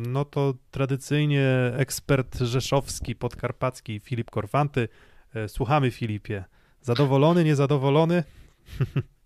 No 0.08 0.26
to 0.26 0.54
tradycyjnie 0.72 1.48
ekspert 1.78 2.39
rzeszowski, 2.39 3.16
podkarpacki 3.16 4.00
Filip 4.00 4.32
Korfanty. 4.32 4.88
E, 5.36 5.50
słuchamy 5.50 5.91
Filipie. 5.91 6.43
Zadowolony, 6.82 7.43
niezadowolony? 7.43 8.24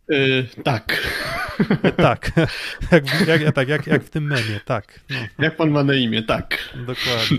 Yy, 0.09 0.47
tak. 0.63 1.07
tak. 1.97 2.31
jak, 2.91 3.27
jak, 3.27 3.55
tak 3.55 3.67
jak, 3.67 3.87
jak 3.87 4.03
w 4.03 4.09
tym 4.09 4.23
memie, 4.23 4.59
tak. 4.65 4.99
No. 5.09 5.17
Jak 5.39 5.57
pan 5.57 5.71
ma 5.71 5.83
na 5.83 5.93
imię, 5.93 6.23
tak. 6.23 6.73
Dokładnie. 6.75 7.37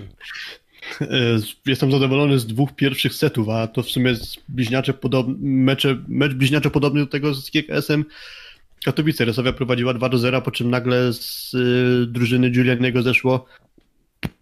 Jestem 1.66 1.92
zadowolony 1.92 2.38
z 2.38 2.46
dwóch 2.46 2.72
pierwszych 2.72 3.14
setów, 3.14 3.48
a 3.48 3.66
to 3.66 3.82
w 3.82 3.90
sumie 3.90 4.14
bliźniacze 4.48 4.94
podobne, 4.94 5.34
mecze, 5.40 5.96
mecz 6.08 6.34
bliźniaczo 6.34 6.70
podobny 6.70 7.00
do 7.00 7.06
tego 7.06 7.34
z 7.34 7.50
GKS-em 7.50 8.04
Katowice. 8.84 9.24
Resowia 9.24 9.52
prowadziła 9.52 9.94
2 9.94 10.08
do 10.08 10.18
0, 10.18 10.42
po 10.42 10.50
czym 10.50 10.70
nagle 10.70 11.12
z 11.12 11.54
y, 11.54 12.06
drużyny 12.06 12.50
Giulianiego 12.50 13.02
zeszło 13.02 13.46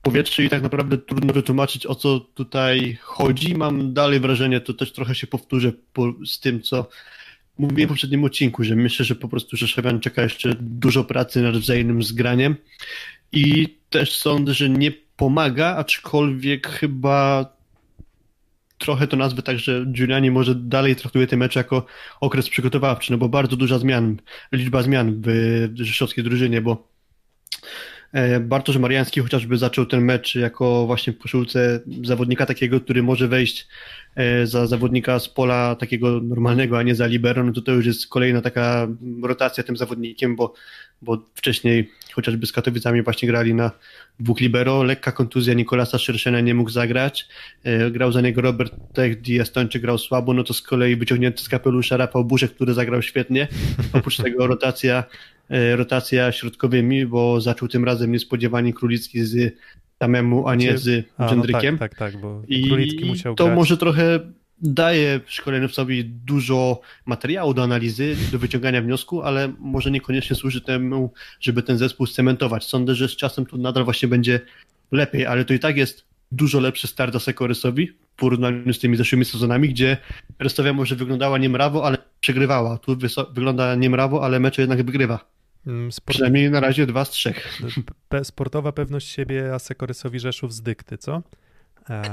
powietrze 0.02 0.44
i 0.44 0.48
tak 0.48 0.62
naprawdę 0.62 0.98
trudno 0.98 1.32
wytłumaczyć 1.32 1.86
o 1.86 1.94
co 1.94 2.20
tutaj 2.20 2.98
chodzi. 3.02 3.54
Mam 3.54 3.92
dalej 3.92 4.20
wrażenie, 4.20 4.60
to 4.60 4.74
też 4.74 4.92
trochę 4.92 5.14
się 5.14 5.26
powtórzę 5.26 5.72
po, 5.92 6.14
z 6.26 6.40
tym, 6.40 6.62
co 6.62 6.88
mówiłem 7.58 7.88
w 7.88 7.92
poprzednim 7.92 8.24
odcinku, 8.24 8.64
że 8.64 8.76
myślę, 8.76 9.04
że 9.04 9.14
po 9.14 9.28
prostu 9.28 9.56
Rzeszowian 9.56 10.00
czeka 10.00 10.22
jeszcze 10.22 10.54
dużo 10.60 11.04
pracy 11.04 11.42
nad 11.42 11.56
wzajemnym 11.56 12.02
zgraniem 12.02 12.56
i 13.32 13.76
też 13.90 14.16
sądzę, 14.16 14.54
że 14.54 14.68
nie 14.68 14.92
pomaga, 15.16 15.76
aczkolwiek 15.76 16.68
chyba 16.68 17.52
trochę 18.78 19.06
to 19.06 19.16
nazwę 19.16 19.42
tak, 19.42 19.58
że 19.58 19.86
Giuliani 19.86 20.30
może 20.30 20.54
dalej 20.54 20.96
traktuje 20.96 21.26
te 21.26 21.36
mecze 21.36 21.60
jako 21.60 21.86
okres 22.20 22.48
przygotowawczy, 22.48 23.12
no 23.12 23.18
bo 23.18 23.28
bardzo 23.28 23.56
duża 23.56 23.78
zmian, 23.78 24.16
liczba 24.52 24.82
zmian 24.82 25.22
w 25.26 25.28
rzeszowskiej 25.74 26.24
drużynie, 26.24 26.60
bo 26.60 26.88
e, 28.12 28.40
Bartosz 28.40 28.76
Mariański 28.76 29.20
chociażby 29.20 29.58
zaczął 29.58 29.86
ten 29.86 30.04
mecz 30.04 30.34
jako 30.34 30.86
właśnie 30.86 31.12
w 31.12 31.18
koszulce 31.18 31.80
zawodnika 32.04 32.46
takiego, 32.46 32.80
który 32.80 33.02
może 33.02 33.28
wejść 33.28 33.68
za 34.44 34.66
zawodnika 34.66 35.18
z 35.18 35.28
pola 35.28 35.74
takiego 35.74 36.20
normalnego, 36.20 36.78
a 36.78 36.82
nie 36.82 36.94
za 36.94 37.06
libero, 37.06 37.44
no 37.44 37.52
to 37.52 37.62
to 37.62 37.72
już 37.72 37.86
jest 37.86 38.06
kolejna 38.06 38.40
taka 38.40 38.88
rotacja 39.22 39.64
tym 39.64 39.76
zawodnikiem, 39.76 40.36
bo, 40.36 40.54
bo 41.02 41.26
wcześniej 41.34 41.90
chociażby 42.12 42.46
z 42.46 42.52
Katowicami 42.52 43.02
właśnie 43.02 43.28
grali 43.28 43.54
na 43.54 43.70
dwóch 44.20 44.40
libero, 44.40 44.82
lekka 44.82 45.12
kontuzja 45.12 45.54
Nikolasa 45.54 45.98
Szerszena 45.98 46.40
nie 46.40 46.54
mógł 46.54 46.70
zagrać, 46.70 47.28
e, 47.64 47.90
grał 47.90 48.12
za 48.12 48.20
niego 48.20 48.40
Robert 48.40 48.74
Tech, 48.92 49.20
Diastończyk 49.20 49.82
grał 49.82 49.98
słabo, 49.98 50.34
no 50.34 50.44
to 50.44 50.54
z 50.54 50.62
kolei 50.62 50.96
wyciągnięty 50.96 51.42
z 51.42 51.48
kapelusza 51.48 51.96
Rafał 51.96 52.24
Buszek, 52.24 52.54
który 52.54 52.74
zagrał 52.74 53.02
świetnie, 53.02 53.48
oprócz 53.92 54.16
tego 54.24 54.46
rotacja 54.46 55.04
e, 55.50 55.76
rotacja 55.76 56.32
środkowymi, 56.32 57.06
bo 57.06 57.40
zaczął 57.40 57.68
tym 57.68 57.84
razem 57.84 58.12
niespodziewanie 58.12 58.72
Królicki 58.72 59.24
z 59.24 59.54
Tamemu, 59.98 60.48
a 60.48 60.54
nie 60.54 60.78
z 60.78 61.06
Jędrykiem. 61.30 61.74
No 61.74 61.78
tak, 61.78 61.98
tak, 61.98 62.12
tak, 62.12 62.20
bo 62.20 62.42
I 62.48 62.68
Królicki 62.68 63.04
musiał 63.04 63.34
to 63.34 63.44
grać. 63.44 63.56
może 63.56 63.76
trochę 63.76 64.20
daje 64.62 65.20
szkoleniowcowi 65.26 66.04
dużo 66.04 66.80
materiału 67.06 67.54
do 67.54 67.62
analizy, 67.62 68.16
do 68.32 68.38
wyciągania 68.38 68.82
wniosku, 68.82 69.22
ale 69.22 69.52
może 69.58 69.90
niekoniecznie 69.90 70.36
służy 70.36 70.60
temu, 70.60 71.12
żeby 71.40 71.62
ten 71.62 71.78
zespół 71.78 72.06
scementować. 72.06 72.64
Sądzę, 72.64 72.94
że 72.94 73.08
z 73.08 73.16
czasem 73.16 73.46
to 73.46 73.56
nadal 73.56 73.84
właśnie 73.84 74.08
będzie 74.08 74.40
lepiej, 74.92 75.26
ale 75.26 75.44
to 75.44 75.54
i 75.54 75.58
tak 75.58 75.76
jest 75.76 76.04
dużo 76.32 76.60
lepszy 76.60 76.86
start 76.86 77.10
dla 77.10 77.20
Sekorysowi 77.20 77.86
w 77.86 78.16
porównaniu 78.16 78.74
z 78.74 78.78
tymi 78.78 78.96
zeszłymi 78.96 79.24
sezonami, 79.24 79.68
gdzie 79.68 79.96
Restowia 80.38 80.72
może 80.72 80.96
wyglądała 80.96 81.38
niemrawo, 81.38 81.86
ale 81.86 81.98
przegrywała. 82.20 82.78
Tu 82.78 82.96
wygląda 83.32 83.74
niemrawo, 83.74 84.24
ale 84.24 84.40
mecze 84.40 84.62
jednak 84.62 84.82
wygrywa. 84.82 85.37
Mm, 85.68 85.92
sport... 85.92 86.14
Przynajmniej 86.14 86.50
na 86.50 86.60
razie 86.60 86.86
dwa 86.86 87.04
z 87.04 87.10
trzech. 87.10 87.58
Sportowa 88.22 88.72
pewność 88.72 89.08
siebie, 89.08 89.54
a 89.54 89.58
Sekorysowi 89.58 90.20
Rzeszów 90.20 90.54
z 90.54 90.62
dykty, 90.62 90.98
co? 90.98 91.22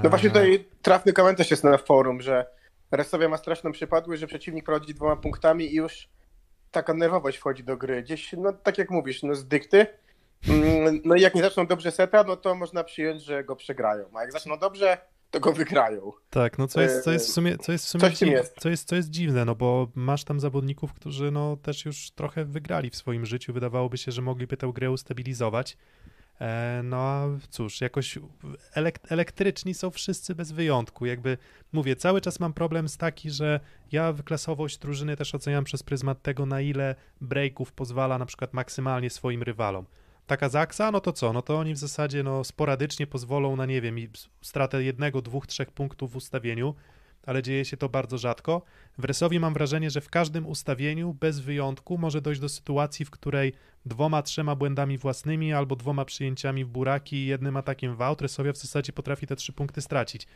No 0.04 0.10
właśnie 0.10 0.30
tutaj 0.30 0.66
trafny 0.82 1.14
komentarz 1.14 1.52
jest 1.52 1.64
na 1.64 1.78
forum, 1.78 2.22
że 2.22 2.46
Resowia 2.92 3.30
ma 3.30 3.38
straszną 3.38 3.72
przypadłość, 3.72 4.22
że 4.22 4.28
przeciwnik 4.28 4.66
prowadzi 4.66 4.94
dwoma 4.94 5.16
punktami 5.16 5.66
i 5.66 5.76
już 5.76 6.10
taka 6.72 6.94
nerwowość 6.94 7.38
wchodzi 7.38 7.64
do 7.64 7.78
gry. 7.78 8.04
Gdzieś, 8.04 8.34
no 8.34 8.54
tak 8.54 8.78
jak 8.78 8.90
mówisz, 8.90 9.24
no 9.24 9.36
z 9.36 9.48
dykty. 9.48 9.88
Mm, 10.48 11.02
no 11.06 11.16
i 11.16 11.22
jak 11.22 11.36
nie 11.36 11.42
zaczną 11.42 11.68
dobrze 11.68 11.92
seta, 11.92 12.24
no 12.24 12.36
to 12.36 12.56
można 12.56 12.84
przyjąć, 12.84 13.24
że 13.24 13.44
go 13.44 13.56
przegrają. 13.56 14.06
A 14.16 14.22
jak 14.22 14.32
zaczną 14.32 14.60
dobrze, 14.60 14.98
to 15.32 15.40
go 15.40 15.54
wygrają. 15.54 16.12
Tak, 16.30 16.58
no 16.58 16.68
co 16.68 16.82
jest, 16.82 17.04
co 17.04 17.12
jest 17.12 17.28
w 17.28 17.32
sumie, 17.32 17.58
co 17.58 17.72
jest 17.72 17.86
w 17.86 17.88
sumie 17.88 18.02
Coś 18.02 18.18
dziwne, 18.18 18.34
jest. 18.34 18.56
Co 18.60 18.70
jest, 18.70 18.88
co 18.88 18.96
jest 18.96 19.10
dziwne, 19.10 19.46
no 19.46 19.56
bo 19.56 19.88
masz 19.96 20.24
tam 20.24 20.40
zawodników, 20.40 20.94
którzy 20.94 21.32
no 21.32 21.58
też 21.58 21.86
już 21.86 22.12
trochę 22.12 22.46
wygrali 22.46 22.90
w 22.90 22.96
swoim 22.96 23.26
życiu. 23.26 23.54
Wydawałoby 23.54 23.98
się, 23.98 24.12
że 24.12 24.22
mogliby 24.22 24.58
tę 24.58 24.72
grę 24.74 24.92
ustabilizować. 24.92 25.78
E, 26.42 26.82
no 26.84 26.98
a 26.98 27.28
cóż, 27.50 27.82
jakoś 27.82 28.20
elek 28.74 29.00
elektryczni 29.10 29.74
są 29.74 29.92
wszyscy 29.92 30.36
bez 30.36 30.52
wyjątku. 30.52 31.06
Jakby 31.06 31.38
mówię, 31.74 31.96
cały 31.96 32.22
czas 32.22 32.40
mam 32.40 32.54
problem 32.54 32.90
z 32.90 32.98
taki, 32.98 33.32
że 33.32 33.60
ja 33.92 34.14
wyklasowość 34.14 34.78
drużyny 34.78 35.18
też 35.18 35.36
oceniam 35.36 35.64
przez 35.64 35.84
pryzmat 35.84 36.22
tego, 36.22 36.46
na 36.46 36.62
ile 36.62 36.96
breaków 37.22 37.72
pozwala 37.72 38.18
na 38.18 38.26
przykład 38.26 38.54
maksymalnie 38.54 39.10
swoim 39.10 39.44
rywalom. 39.44 39.86
Taka 40.28 40.50
Zaksa, 40.50 40.92
no 40.92 41.00
to 41.00 41.14
co? 41.14 41.34
No 41.34 41.42
to 41.42 41.58
oni 41.58 41.74
w 41.74 41.78
zasadzie 41.78 42.24
no, 42.24 42.44
sporadycznie 42.44 43.08
pozwolą 43.08 43.56
na, 43.56 43.66
nie 43.66 43.82
wiem, 43.82 43.98
stratę 44.42 44.84
jednego, 44.84 45.22
dwóch, 45.22 45.48
trzech 45.48 45.72
punktów 45.72 46.12
w 46.12 46.16
ustawieniu, 46.16 46.76
ale 47.26 47.44
dzieje 47.44 47.66
się 47.66 47.78
to 47.78 47.90
bardzo 47.90 48.18
rzadko. 48.18 48.62
W 48.98 49.06
Resowi 49.06 49.40
mam 49.40 49.54
wrażenie, 49.54 49.90
że 49.90 50.02
w 50.02 50.10
każdym 50.10 50.48
ustawieniu, 50.48 51.14
bez 51.14 51.40
wyjątku, 51.40 51.98
może 51.98 52.22
dojść 52.22 52.42
do 52.42 52.50
sytuacji, 52.50 53.06
w 53.06 53.10
której 53.10 53.54
dwoma, 53.86 54.22
trzema 54.22 54.56
błędami 54.56 54.98
własnymi 54.98 55.54
albo 55.54 55.76
dwoma 55.76 56.06
przyjęciami 56.06 56.66
w 56.66 56.68
buraki 56.68 57.16
i 57.16 57.26
jednym 57.26 57.58
atakiem 57.58 57.96
w 57.96 58.02
aut 58.02 58.22
Resowia 58.22 58.54
w 58.54 58.58
zasadzie 58.58 58.94
potrafi 58.94 59.28
te 59.28 59.36
trzy 59.36 59.54
punkty 59.54 59.82
stracić. 59.82 60.28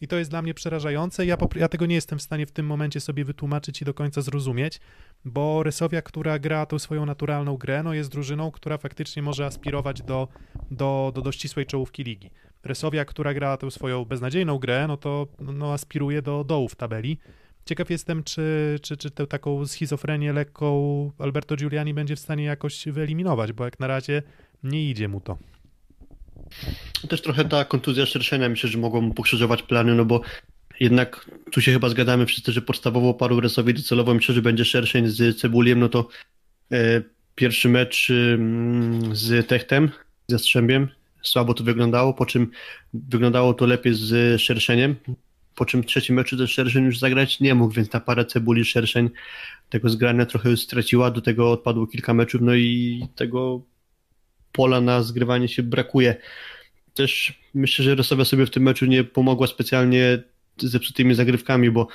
I 0.00 0.08
to 0.08 0.16
jest 0.16 0.30
dla 0.30 0.42
mnie 0.42 0.54
przerażające. 0.54 1.26
Ja, 1.26 1.36
ja, 1.56 1.68
tego 1.68 1.86
nie 1.86 1.94
jestem 1.94 2.18
w 2.18 2.22
stanie 2.22 2.46
w 2.46 2.52
tym 2.52 2.66
momencie 2.66 3.00
sobie 3.00 3.24
wytłumaczyć 3.24 3.82
i 3.82 3.84
do 3.84 3.94
końca 3.94 4.22
zrozumieć, 4.22 4.80
bo 5.24 5.62
Resowia, 5.62 6.02
która 6.02 6.38
gra 6.38 6.66
tą 6.66 6.78
swoją 6.78 7.06
naturalną 7.06 7.56
grę, 7.56 7.82
no 7.82 7.94
jest 7.94 8.10
drużyną, 8.10 8.50
która 8.50 8.78
faktycznie 8.78 9.22
może 9.22 9.46
aspirować 9.46 10.02
do, 10.02 10.28
do, 10.70 11.12
do, 11.14 11.22
do 11.22 11.32
ścisłej 11.32 11.66
czołówki 11.66 12.04
ligi. 12.04 12.30
Resowia, 12.64 13.04
która 13.04 13.34
gra 13.34 13.56
tę 13.56 13.70
swoją 13.70 14.04
beznadziejną 14.04 14.58
grę, 14.58 14.84
no 14.88 14.96
to 14.96 15.26
no, 15.38 15.72
aspiruje 15.72 16.22
do 16.22 16.44
dołu 16.44 16.68
w 16.68 16.76
tabeli. 16.76 17.18
Ciekaw 17.64 17.90
jestem, 17.90 18.24
czy, 18.24 18.78
czy, 18.82 18.96
czy 18.96 19.10
tę 19.10 19.26
taką 19.26 19.66
schizofrenię 19.66 20.32
lekką 20.32 21.12
Alberto 21.18 21.56
Giuliani 21.56 21.94
będzie 21.94 22.16
w 22.16 22.20
stanie 22.20 22.44
jakoś 22.44 22.84
wyeliminować, 22.86 23.52
bo 23.52 23.64
jak 23.64 23.80
na 23.80 23.86
razie 23.86 24.22
nie 24.62 24.90
idzie 24.90 25.08
mu 25.08 25.20
to. 25.20 25.38
Też 27.08 27.22
trochę 27.22 27.44
ta 27.44 27.64
kontuzja 27.64 28.06
szerszenia 28.06 28.48
myślę, 28.48 28.70
że 28.70 28.78
mogą 28.78 29.12
pokrzyżować 29.12 29.62
plany, 29.62 29.94
no 29.94 30.04
bo 30.04 30.20
jednak 30.80 31.30
tu 31.52 31.60
się 31.60 31.72
chyba 31.72 31.88
zgadamy 31.88 32.26
wszyscy, 32.26 32.52
że 32.52 32.62
podstawowo 32.62 33.14
paru 33.14 33.40
Resowi 33.40 33.74
docelowo 33.74 34.14
myślę, 34.14 34.34
że 34.34 34.42
będzie 34.42 34.64
szerszeń 34.64 35.08
z 35.08 35.40
Cebuliem, 35.40 35.80
no 35.80 35.88
to 35.88 36.08
e, 36.72 37.02
pierwszy 37.34 37.68
mecz 37.68 38.10
e, 38.10 38.14
z 39.12 39.48
Techtem, 39.48 39.90
ze 40.28 40.38
Strzębiem, 40.38 40.88
słabo 41.22 41.54
to 41.54 41.64
wyglądało, 41.64 42.14
po 42.14 42.26
czym 42.26 42.50
wyglądało 42.94 43.54
to 43.54 43.66
lepiej 43.66 43.94
z 43.94 44.40
Szerszeniem, 44.40 44.96
po 45.54 45.64
czym 45.64 45.84
trzeci 45.84 46.12
meczu 46.12 46.36
też 46.36 46.52
Szerszeń 46.52 46.84
już 46.84 46.98
zagrać 46.98 47.40
nie 47.40 47.54
mógł, 47.54 47.74
więc 47.74 47.88
ta 47.88 48.00
para 48.00 48.24
Cebuli 48.24 48.64
Szerszeń 48.64 49.10
tego 49.70 49.88
zgrania 49.88 50.26
trochę 50.26 50.56
straciła, 50.56 51.10
do 51.10 51.20
tego 51.20 51.52
odpadło 51.52 51.86
kilka 51.86 52.14
meczów, 52.14 52.40
no 52.40 52.54
i 52.54 53.02
tego 53.16 53.62
pola 54.52 54.80
na 54.80 55.02
zgrywanie 55.02 55.48
się 55.48 55.62
brakuje. 55.62 56.16
Też 56.94 57.40
myślę, 57.54 57.84
że 57.84 57.94
Rosowia 57.94 58.24
sobie 58.24 58.46
w 58.46 58.50
tym 58.50 58.62
meczu 58.62 58.86
nie 58.86 59.04
pomogła 59.04 59.46
specjalnie 59.46 60.22
zepsutymi 60.58 61.14
zagrywkami, 61.14 61.70
bo 61.70 61.88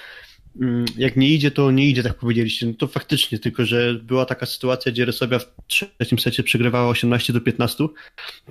mm, 0.61 0.85
jak 0.97 1.15
nie 1.15 1.29
idzie, 1.29 1.51
to 1.51 1.71
nie 1.71 1.89
idzie, 1.89 2.03
tak 2.03 2.13
powiedzieliście. 2.13 2.65
No 2.65 2.73
to 2.73 2.87
faktycznie, 2.87 3.39
tylko 3.39 3.65
że 3.65 3.93
była 3.93 4.25
taka 4.25 4.45
sytuacja, 4.45 4.91
gdzie 4.91 5.05
Resowia 5.05 5.39
w 5.39 5.55
trzecim 5.67 6.19
secie 6.19 6.43
przegrywała 6.43 6.89
18 6.89 7.33
do 7.33 7.41
15, 7.41 7.87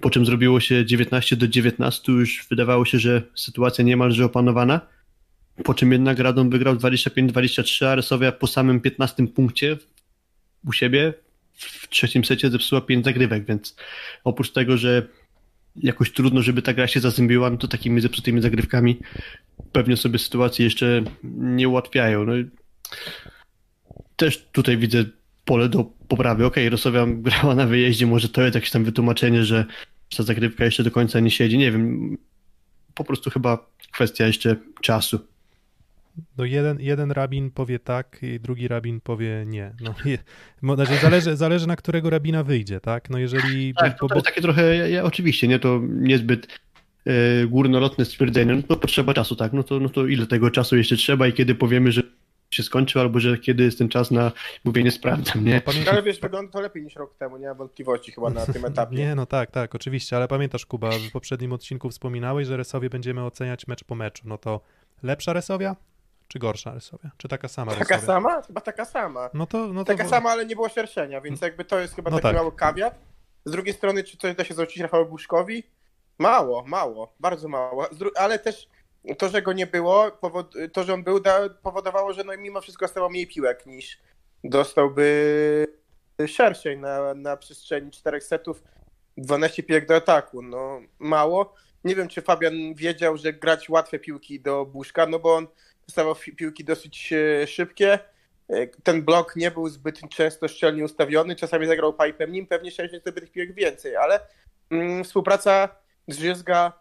po 0.00 0.10
czym 0.10 0.26
zrobiło 0.26 0.60
się 0.60 0.86
19 0.86 1.36
do 1.36 1.48
19, 1.48 2.12
już 2.12 2.46
wydawało 2.50 2.84
się, 2.84 2.98
że 2.98 3.22
sytuacja 3.34 3.84
niemalże 3.84 4.24
opanowana, 4.24 4.80
po 5.64 5.74
czym 5.74 5.92
jednak 5.92 6.18
Radon 6.18 6.50
wygrał 6.50 6.74
25-23, 6.74 7.86
a 7.86 7.94
Resowia 7.94 8.32
po 8.32 8.46
samym 8.46 8.80
15 8.80 9.26
punkcie 9.26 9.76
u 10.66 10.72
siebie 10.72 11.14
w 11.54 11.88
trzecim 11.88 12.24
secie 12.24 12.50
zepsuła 12.50 12.80
5 12.80 13.04
zagrywek, 13.04 13.44
więc 13.44 13.76
oprócz 14.24 14.52
tego, 14.52 14.76
że 14.76 15.08
jakoś 15.76 16.12
trudno, 16.12 16.42
żeby 16.42 16.62
ta 16.62 16.72
gra 16.72 16.86
się 16.86 17.00
zazębiła, 17.00 17.50
no 17.50 17.56
to 17.56 17.68
takimi 17.68 18.00
zepsutymi 18.00 18.42
zagrywkami 18.42 18.98
pewnie 19.72 19.96
sobie 19.96 20.18
sytuację 20.18 20.64
jeszcze 20.64 21.02
nie 21.34 21.68
ułatwiają. 21.68 22.24
No 22.24 22.32
też 24.16 24.46
tutaj 24.52 24.76
widzę 24.76 25.04
pole 25.44 25.68
do 25.68 25.84
poprawy. 26.08 26.46
Okej, 26.46 26.64
okay, 26.64 26.70
Rosowia 26.70 27.06
grała 27.06 27.54
na 27.54 27.66
wyjeździe, 27.66 28.06
może 28.06 28.28
to 28.28 28.42
jest 28.42 28.54
jakieś 28.54 28.70
tam 28.70 28.84
wytłumaczenie, 28.84 29.44
że 29.44 29.66
ta 30.16 30.22
zagrywka 30.22 30.64
jeszcze 30.64 30.82
do 30.82 30.90
końca 30.90 31.20
nie 31.20 31.30
siedzi. 31.30 31.58
Nie 31.58 31.72
wiem, 31.72 32.18
po 32.94 33.04
prostu 33.04 33.30
chyba 33.30 33.66
kwestia 33.92 34.26
jeszcze 34.26 34.56
czasu. 34.82 35.31
No 36.38 36.44
jeden, 36.44 36.80
jeden 36.80 37.10
rabin 37.10 37.50
powie 37.50 37.78
tak 37.78 38.18
i 38.22 38.40
drugi 38.40 38.68
rabin 38.68 39.00
powie 39.00 39.44
nie. 39.46 39.74
No, 39.80 39.94
je, 40.04 40.18
znaczy 40.62 40.96
zależy, 41.02 41.36
zależy 41.36 41.66
na 41.66 41.76
którego 41.76 42.10
rabina 42.10 42.44
wyjdzie, 42.44 42.80
tak? 42.80 43.10
No 43.10 43.18
jeżeli... 43.18 43.74
Tak, 43.74 43.98
to, 43.98 44.06
jest 44.14 44.26
takie 44.26 44.40
trochę, 44.40 44.76
ja, 44.76 44.88
ja, 44.88 45.04
oczywiście, 45.04 45.48
nie, 45.48 45.58
to 45.58 45.80
niezbyt 45.88 46.60
e, 47.06 47.46
górnolotne 47.46 48.04
stwierdzenie, 48.04 48.54
no 48.54 48.62
to 48.62 48.76
potrzeba 48.76 49.14
czasu, 49.14 49.36
tak? 49.36 49.52
No 49.52 49.62
to, 49.62 49.80
no 49.80 49.88
to 49.88 50.06
ile 50.06 50.26
tego 50.26 50.50
czasu 50.50 50.76
jeszcze 50.76 50.96
trzeba 50.96 51.26
i 51.26 51.32
kiedy 51.32 51.54
powiemy, 51.54 51.92
że 51.92 52.02
się 52.50 52.62
skończył, 52.62 53.00
albo 53.00 53.20
że 53.20 53.38
kiedy 53.38 53.64
jest 53.64 53.78
ten 53.78 53.88
czas 53.88 54.10
na 54.10 54.32
mówienie 54.64 54.90
sprawdzam, 54.90 55.44
nie? 55.44 55.62
No, 55.66 55.90
ale 55.92 56.02
wiesz, 56.02 56.20
wygląda 56.20 56.52
to 56.52 56.60
lepiej 56.60 56.82
niż 56.82 56.96
rok 56.96 57.14
temu, 57.14 57.36
nie 57.36 57.46
ma 57.46 57.54
wątpliwości 57.54 58.12
chyba 58.12 58.30
na 58.30 58.46
tym 58.46 58.64
etapie. 58.64 58.96
nie, 58.96 59.14
no 59.14 59.26
tak, 59.26 59.50
tak, 59.50 59.74
oczywiście, 59.74 60.16
ale 60.16 60.28
pamiętasz 60.28 60.66
Kuba, 60.66 60.90
w 60.90 61.10
poprzednim 61.12 61.52
odcinku 61.52 61.90
wspominałeś, 61.90 62.46
że 62.46 62.56
Resowie 62.56 62.90
będziemy 62.90 63.24
oceniać 63.24 63.66
mecz 63.66 63.84
po 63.84 63.94
meczu, 63.94 64.22
no 64.26 64.38
to 64.38 64.60
lepsza 65.02 65.32
Resowia? 65.32 65.76
Czy 66.32 66.38
gorsza 66.38 66.74
Resowia? 66.74 67.10
Czy 67.18 67.28
taka 67.28 67.48
sama 67.48 67.74
Taka 67.74 67.98
sama? 67.98 68.42
Chyba 68.42 68.60
taka 68.60 68.84
sama. 68.84 69.30
No 69.34 69.46
to, 69.46 69.58
no 69.68 69.84
to 69.84 69.92
Taka 69.96 70.08
sama, 70.08 70.30
ale 70.30 70.46
nie 70.46 70.54
było 70.54 70.68
szerszenia, 70.68 71.20
więc 71.20 71.40
jakby 71.40 71.64
to 71.64 71.78
jest 71.78 71.94
chyba 71.94 72.10
No 72.10 72.16
taki 72.16 72.22
tak. 72.22 72.36
mały 72.36 72.52
kawiat. 72.52 72.94
Z 73.44 73.50
drugiej 73.50 73.74
strony, 73.74 74.04
czy 74.04 74.16
coś 74.16 74.34
da 74.36 74.44
się 74.44 74.54
zwrócić 74.54 74.82
Rafałowi 74.82 75.10
Buszkowi? 75.10 75.62
Mało, 76.18 76.64
mało, 76.66 77.14
bardzo 77.20 77.48
mało. 77.48 77.86
Ale 78.16 78.38
też 78.38 78.68
to, 79.18 79.28
że 79.28 79.42
go 79.42 79.52
nie 79.52 79.66
było, 79.66 80.10
to, 80.72 80.84
że 80.84 80.94
on 80.94 81.02
był, 81.04 81.20
da- 81.20 81.48
powodowało, 81.62 82.12
że 82.12 82.24
no 82.24 82.36
mimo 82.36 82.60
wszystko 82.60 82.88
stało 82.88 83.08
mniej 83.08 83.26
piłek 83.26 83.66
niż 83.66 83.98
dostałby 84.44 85.66
szerszej 86.26 86.78
na, 86.78 87.14
na 87.14 87.36
przestrzeni 87.36 87.90
czterech 87.90 88.24
setów 88.24 88.62
12 89.16 89.62
piłek 89.62 89.86
do 89.86 89.96
ataku. 89.96 90.42
No 90.42 90.80
mało. 90.98 91.54
Nie 91.84 91.94
wiem, 91.96 92.08
czy 92.08 92.22
Fabian 92.22 92.54
wiedział, 92.74 93.16
że 93.16 93.32
grać 93.32 93.68
łatwe 93.68 93.98
piłki 93.98 94.40
do 94.40 94.66
Buszka, 94.66 95.06
no 95.06 95.18
bo 95.18 95.34
on 95.34 95.46
dostawał 95.92 96.14
piłki 96.36 96.64
dosyć 96.64 97.12
e, 97.12 97.46
szybkie. 97.46 97.98
E, 98.50 98.66
Ten 98.66 99.02
blok 99.02 99.36
nie 99.36 99.50
był 99.50 99.68
zbyt 99.68 100.00
często 100.10 100.48
szczelnie 100.48 100.84
ustawiony. 100.84 101.36
Czasami 101.36 101.66
zagrał 101.66 101.92
pipem 101.94 102.32
nim, 102.32 102.46
pewnie 102.46 102.70
szczęście 102.70 102.98
zdobył 103.00 103.20
tych 103.20 103.32
piłek 103.32 103.54
więcej, 103.54 103.96
ale 103.96 104.20
mm, 104.70 105.04
współpraca 105.04 105.68
Drzyzga 106.08 106.72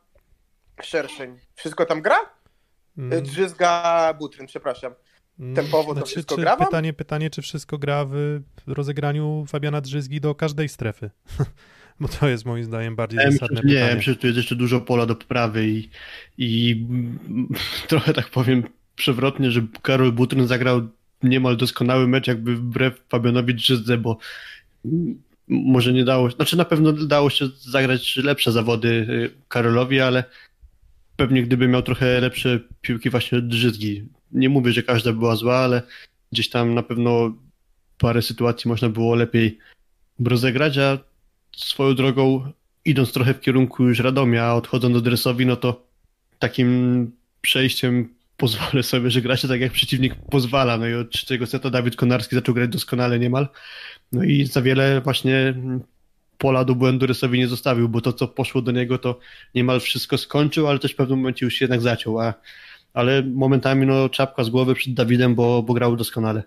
Szerszeń. 0.81 1.39
Wszystko 1.55 1.85
tam 1.85 2.01
gra? 2.01 2.17
Mm, 2.97 3.23
Drzyzga 3.23 4.13
Butryn, 4.19 4.47
przepraszam. 4.47 4.93
mm, 5.39 5.55
tempowo 5.55 5.95
to 5.95 6.05
wszystko 6.05 6.35
czy 6.35 6.41
gra 6.41 6.55
wam? 6.55 6.67
pytanie, 6.67 6.93
pytanie, 6.93 7.29
czy 7.29 7.41
wszystko 7.41 7.77
gra 7.77 8.05
w 8.05 8.41
rozegraniu 8.67 9.45
Fabiana 9.47 9.81
Drzyzgi 9.81 10.21
do 10.21 10.35
każdej 10.35 10.69
strefy? 10.69 11.09
Bo 11.99 12.07
to 12.07 12.27
jest 12.29 12.45
moim 12.45 12.63
zdaniem 12.63 12.95
bardziej 12.95 13.19
Ja 13.19 13.25
myślę, 13.25 13.39
zasadne 13.39 13.61
nie, 13.69 13.73
ja 13.73 13.79
pytanie. 13.81 13.95
myślę, 13.97 14.13
że 14.13 14.19
tu 14.19 14.27
jest 14.27 14.37
jeszcze 14.37 14.55
dużo 14.55 14.81
pola 14.81 15.05
do 15.05 15.15
poprawy 15.15 15.67
i, 15.67 15.89
i 16.37 16.85
trochę 17.87 18.13
tak 18.13 18.29
powiem 18.29 18.63
przewrotnie, 19.01 19.51
że 19.51 19.61
Karol 19.81 20.11
Butryn 20.11 20.47
zagrał 20.47 20.89
niemal 21.23 21.57
doskonały 21.57 22.07
mecz 22.07 22.27
jakby 22.27 22.55
wbrew 22.55 23.01
Fabianowi 23.09 23.55
Drzyzdze, 23.55 23.97
bo 23.97 24.17
może 25.47 25.93
nie 25.93 26.03
dało, 26.03 26.31
znaczy 26.31 26.57
na 26.57 26.65
pewno 26.65 26.93
dało 26.93 27.29
się 27.29 27.47
zagrać 27.59 28.17
lepsze 28.17 28.51
zawody 28.51 28.89
y, 28.89 29.31
Karolowi, 29.47 29.99
ale 30.01 30.23
pewnie 31.15 31.43
gdyby 31.43 31.67
miał 31.67 31.81
trochę 31.81 32.21
lepsze 32.21 32.59
piłki 32.81 33.09
właśnie 33.09 33.41
Drzyzgi. 33.41 34.03
Nie 34.31 34.49
mówię, 34.49 34.71
że 34.71 34.83
każda 34.83 35.13
była 35.13 35.35
zła, 35.35 35.57
ale 35.57 35.81
gdzieś 36.31 36.49
tam 36.49 36.73
na 36.73 36.83
pewno 36.83 37.35
parę 37.97 38.21
sytuacji 38.21 38.69
można 38.69 38.89
było 38.89 39.15
lepiej 39.15 39.57
rozegrać, 40.25 40.77
a 40.77 40.97
swoją 41.55 41.95
drogą 41.95 42.51
idąc 42.85 43.13
trochę 43.13 43.33
w 43.33 43.41
kierunku 43.41 43.87
już 43.87 43.99
Radomia, 43.99 44.53
odchodząc 44.53 44.93
do 44.93 45.01
Dresowi, 45.01 45.45
no 45.45 45.55
to 45.55 45.83
takim 46.39 47.11
przejściem 47.41 48.20
pozwolę 48.41 48.83
sobie, 48.83 49.09
że 49.09 49.21
gra 49.21 49.37
się 49.37 49.47
tak 49.47 49.61
jak 49.61 49.71
przeciwnik 49.71 50.15
pozwala. 50.15 50.77
No 50.77 50.87
i 50.87 50.93
od 50.93 51.11
trzeciego 51.11 51.47
seta 51.47 51.69
Dawid 51.69 51.95
Konarski 51.95 52.35
zaczął 52.35 52.55
grać 52.55 52.69
doskonale 52.69 53.19
niemal. 53.19 53.47
No 54.11 54.23
i 54.23 54.45
za 54.45 54.61
wiele 54.61 55.01
właśnie 55.01 55.53
pola 56.37 56.65
do 56.65 56.75
błędu 56.75 57.05
Dresowi 57.05 57.39
nie 57.39 57.47
zostawił, 57.47 57.89
bo 57.89 58.01
to 58.01 58.13
co 58.13 58.27
poszło 58.27 58.61
do 58.61 58.71
niego 58.71 58.97
to 58.97 59.19
niemal 59.55 59.79
wszystko 59.79 60.17
skończył, 60.17 60.67
ale 60.67 60.79
też 60.79 60.93
w 60.93 60.95
pewnym 60.95 61.19
momencie 61.19 61.45
już 61.45 61.53
się 61.53 61.65
jednak 61.65 61.81
zaciął. 61.81 62.19
A, 62.19 62.33
ale 62.93 63.23
momentami 63.23 63.85
no 63.85 64.09
czapka 64.09 64.43
z 64.43 64.49
głowy 64.49 64.75
przed 64.75 64.93
Dawidem, 64.93 65.35
bo, 65.35 65.63
bo 65.63 65.73
grał 65.73 65.95
doskonale. 65.95 66.43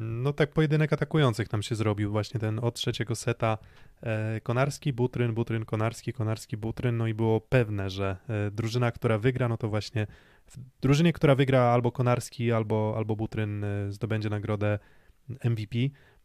No 0.00 0.32
tak 0.32 0.52
pojedynek 0.52 0.92
atakujących 0.92 1.52
nam 1.52 1.62
się 1.62 1.74
zrobił 1.74 2.10
właśnie 2.10 2.40
ten 2.40 2.58
od 2.58 2.74
trzeciego 2.74 3.14
seta 3.14 3.58
e, 4.02 4.40
Konarski, 4.40 4.92
Butryn, 4.92 5.34
Butryn, 5.34 5.64
Konarski, 5.64 6.12
Konarski, 6.12 6.56
Butryn, 6.56 6.96
no 6.96 7.06
i 7.06 7.14
było 7.14 7.40
pewne, 7.40 7.90
że 7.90 8.16
e, 8.28 8.50
drużyna, 8.50 8.90
która 8.90 9.18
wygra, 9.18 9.48
no 9.48 9.56
to 9.56 9.68
właśnie 9.68 10.06
w 10.50 10.80
drużynie, 10.80 11.12
która 11.12 11.34
wygra 11.34 11.60
albo 11.60 11.92
Konarski, 11.92 12.52
albo, 12.52 12.94
albo 12.96 13.16
Butryn 13.16 13.64
e, 13.64 13.92
zdobędzie 13.92 14.30
nagrodę 14.30 14.78
MVP. 15.44 15.78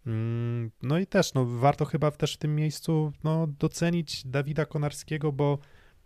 Mm, 0.07 0.71
No 0.81 0.99
i 0.99 1.07
też, 1.07 1.33
no 1.33 1.45
warto 1.45 1.85
chyba 1.85 2.11
też 2.11 2.33
w 2.33 2.37
tym 2.37 2.55
miejscu 2.55 3.13
no, 3.23 3.47
docenić 3.47 4.27
Dawida 4.27 4.65
Konarskiego, 4.65 5.31
bo 5.31 5.57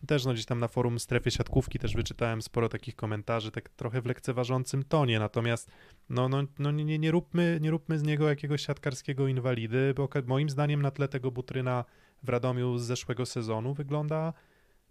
też 0.08 0.26
no, 0.26 0.34
gdzieś 0.34 0.46
tam 0.46 0.60
na 0.60 0.68
forum 0.68 1.00
strefy 1.00 1.32
siatkówki 1.32 1.80
też 1.80 1.96
wyczytałem 1.96 2.42
sporo 2.42 2.70
takich 2.70 2.96
komentarzy, 2.96 3.52
tak 3.52 3.70
trochę 3.70 4.02
w 4.02 4.06
lekceważącym 4.06 4.84
tonie, 4.84 5.20
natomiast 5.20 5.72
no, 6.10 6.30
no, 6.30 6.44
no 6.60 6.72
nie, 6.72 7.00
nie, 7.00 7.12
róbmy, 7.12 7.58
nie 7.62 7.72
róbmy 7.72 8.00
z 8.00 8.04
niego 8.04 8.30
jakiegoś 8.30 8.66
siatkarskiego 8.66 9.28
inwalidy, 9.28 9.94
bo 9.96 10.10
moim 10.26 10.50
zdaniem 10.50 10.82
na 10.82 10.92
tle 10.92 11.08
tego 11.08 11.32
Butryna 11.32 11.86
w 12.24 12.30
Radomiu 12.30 12.78
z 12.78 12.84
zeszłego 12.84 13.26
sezonu 13.26 13.74
wygląda 13.74 14.34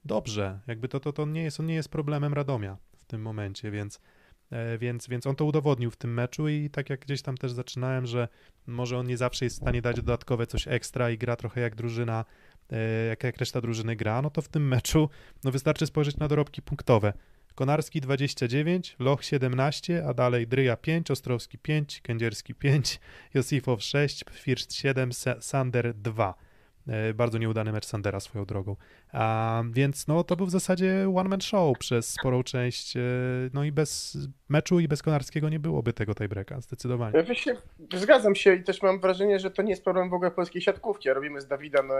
dobrze. 0.04 0.60
Jakby 0.66 0.88
to, 0.88 1.00
to, 1.00 1.12
to 1.12 1.26
nie 1.26 1.42
jest, 1.42 1.60
on 1.60 1.66
nie 1.66 1.74
jest 1.74 1.88
problemem 1.88 2.34
Radomia 2.34 2.76
tym 3.06 3.22
momencie, 3.22 3.70
więc, 3.70 4.00
e, 4.50 4.78
więc, 4.78 5.08
więc 5.08 5.26
on 5.26 5.36
to 5.36 5.44
udowodnił 5.44 5.90
w 5.90 5.96
tym 5.96 6.14
meczu 6.14 6.48
i 6.48 6.70
tak 6.70 6.90
jak 6.90 7.00
gdzieś 7.00 7.22
tam 7.22 7.36
też 7.36 7.52
zaczynałem, 7.52 8.06
że 8.06 8.28
może 8.66 8.98
on 8.98 9.06
nie 9.06 9.16
zawsze 9.16 9.44
jest 9.44 9.56
w 9.56 9.62
stanie 9.62 9.82
dać 9.82 9.96
dodatkowe 9.96 10.46
coś 10.46 10.68
ekstra 10.68 11.10
i 11.10 11.18
gra 11.18 11.36
trochę 11.36 11.60
jak 11.60 11.74
drużyna, 11.74 12.24
e, 12.70 13.06
jak, 13.06 13.24
jak 13.24 13.36
reszta 13.36 13.60
drużyny 13.60 13.96
gra, 13.96 14.22
no 14.22 14.30
to 14.30 14.42
w 14.42 14.48
tym 14.48 14.68
meczu 14.68 15.08
no 15.44 15.50
wystarczy 15.50 15.86
spojrzeć 15.86 16.16
na 16.16 16.28
dorobki 16.28 16.62
punktowe. 16.62 17.12
Konarski 17.54 18.00
29, 18.00 18.96
Loch 18.98 19.24
17, 19.24 20.04
a 20.06 20.14
dalej 20.14 20.46
Dryja 20.46 20.76
5, 20.76 21.10
Ostrowski 21.10 21.58
5, 21.58 22.00
Kędzierski 22.00 22.54
5, 22.54 23.00
Josifow 23.34 23.82
6, 23.82 24.24
First 24.32 24.74
7, 24.74 25.10
Sa- 25.10 25.40
Sander 25.40 25.94
2. 25.94 26.34
E, 26.88 27.14
Bardzo 27.14 27.38
nieudany 27.38 27.72
mecz 27.72 27.86
Sandera 27.86 28.20
swoją 28.20 28.44
drogą. 28.44 28.76
A, 29.12 29.62
więc 29.70 30.06
no 30.08 30.24
to 30.24 30.36
był 30.36 30.46
w 30.46 30.50
zasadzie 30.50 31.12
one 31.16 31.28
man 31.28 31.40
show 31.40 31.78
przez 31.78 32.08
sporą 32.08 32.42
część. 32.42 32.96
e, 32.96 33.00
No 33.54 33.64
i 33.64 33.72
bez 33.72 34.18
meczu 34.48 34.80
i 34.80 34.88
bez 34.88 35.02
Konarskiego 35.02 35.48
nie 35.48 35.60
byłoby 35.60 35.92
tego 35.92 36.14
tiebreaka, 36.14 36.60
zdecydowanie. 36.60 37.18
Ja 37.18 37.24
Właśnie, 37.24 37.56
zgadzam 37.94 38.34
się 38.34 38.54
i 38.54 38.64
też 38.64 38.82
mam 38.82 39.00
wrażenie, 39.00 39.38
że 39.38 39.50
to 39.50 39.62
nie 39.62 39.70
jest 39.70 39.84
problem 39.84 40.10
w 40.10 40.14
ogóle 40.14 40.30
polskiej 40.30 40.62
siatkówki. 40.62 41.10
Robimy 41.10 41.40
z 41.40 41.46
Dawida 41.46 41.82
no, 41.82 41.94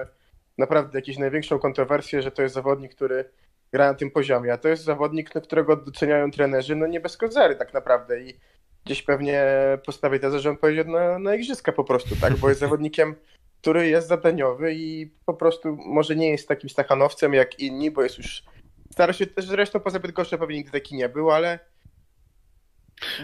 naprawdę 0.59 0.99
jakąś 0.99 1.19
największą 1.19 1.59
kontrowersję, 1.59 2.23
że 2.23 2.31
to 2.31 2.43
jest 2.43 2.55
zawodnik, 2.55 2.95
który 2.95 3.25
gra 3.73 3.87
na 3.89 3.95
tym 3.95 4.11
poziomie, 4.11 4.53
a 4.53 4.59
to 4.59 4.69
jest 4.69 4.85
zawodnik, 4.85 5.31
którego 5.31 5.77
doceniają 5.77 6.31
trenerzy, 6.31 6.77
no 6.77 6.87
nie 6.87 7.01
bez 7.01 7.17
kozery 7.17 7.57
tak 7.57 7.75
naprawdę 7.75 8.21
i 8.21 8.35
gdzieś 8.85 9.03
pewnie 9.03 9.45
postawię 9.87 10.19
tezę, 10.19 10.39
że 10.41 10.51
on 10.51 10.57
pojedzie 10.57 10.85
na, 10.85 11.19
na 11.19 11.35
igrzyska 11.35 11.73
po 11.73 11.85
prostu, 11.85 12.17
tak, 12.21 12.37
bo 12.37 12.49
jest 12.49 12.61
zawodnikiem, 12.61 13.15
który 13.67 13.89
jest 13.89 14.09
zadaniowy 14.09 14.75
i 14.75 15.11
po 15.25 15.35
prostu 15.35 15.77
może 15.87 16.17
nie 16.17 16.29
jest 16.31 16.49
takim 16.49 16.71
stachanowcem 16.71 17.35
jak 17.35 17.59
inni, 17.61 17.91
bo 17.91 18.03
jest 18.03 18.19
już 18.19 18.43
stara 18.93 19.13
się, 19.13 19.27
zresztą 19.39 19.81
poza 19.81 19.99
Bydgoszczą 20.01 20.39
pewnie 20.39 20.57
nigdy 20.57 20.73
taki 20.73 20.95
nie 20.97 21.09
był, 21.09 21.31
ale 21.31 21.59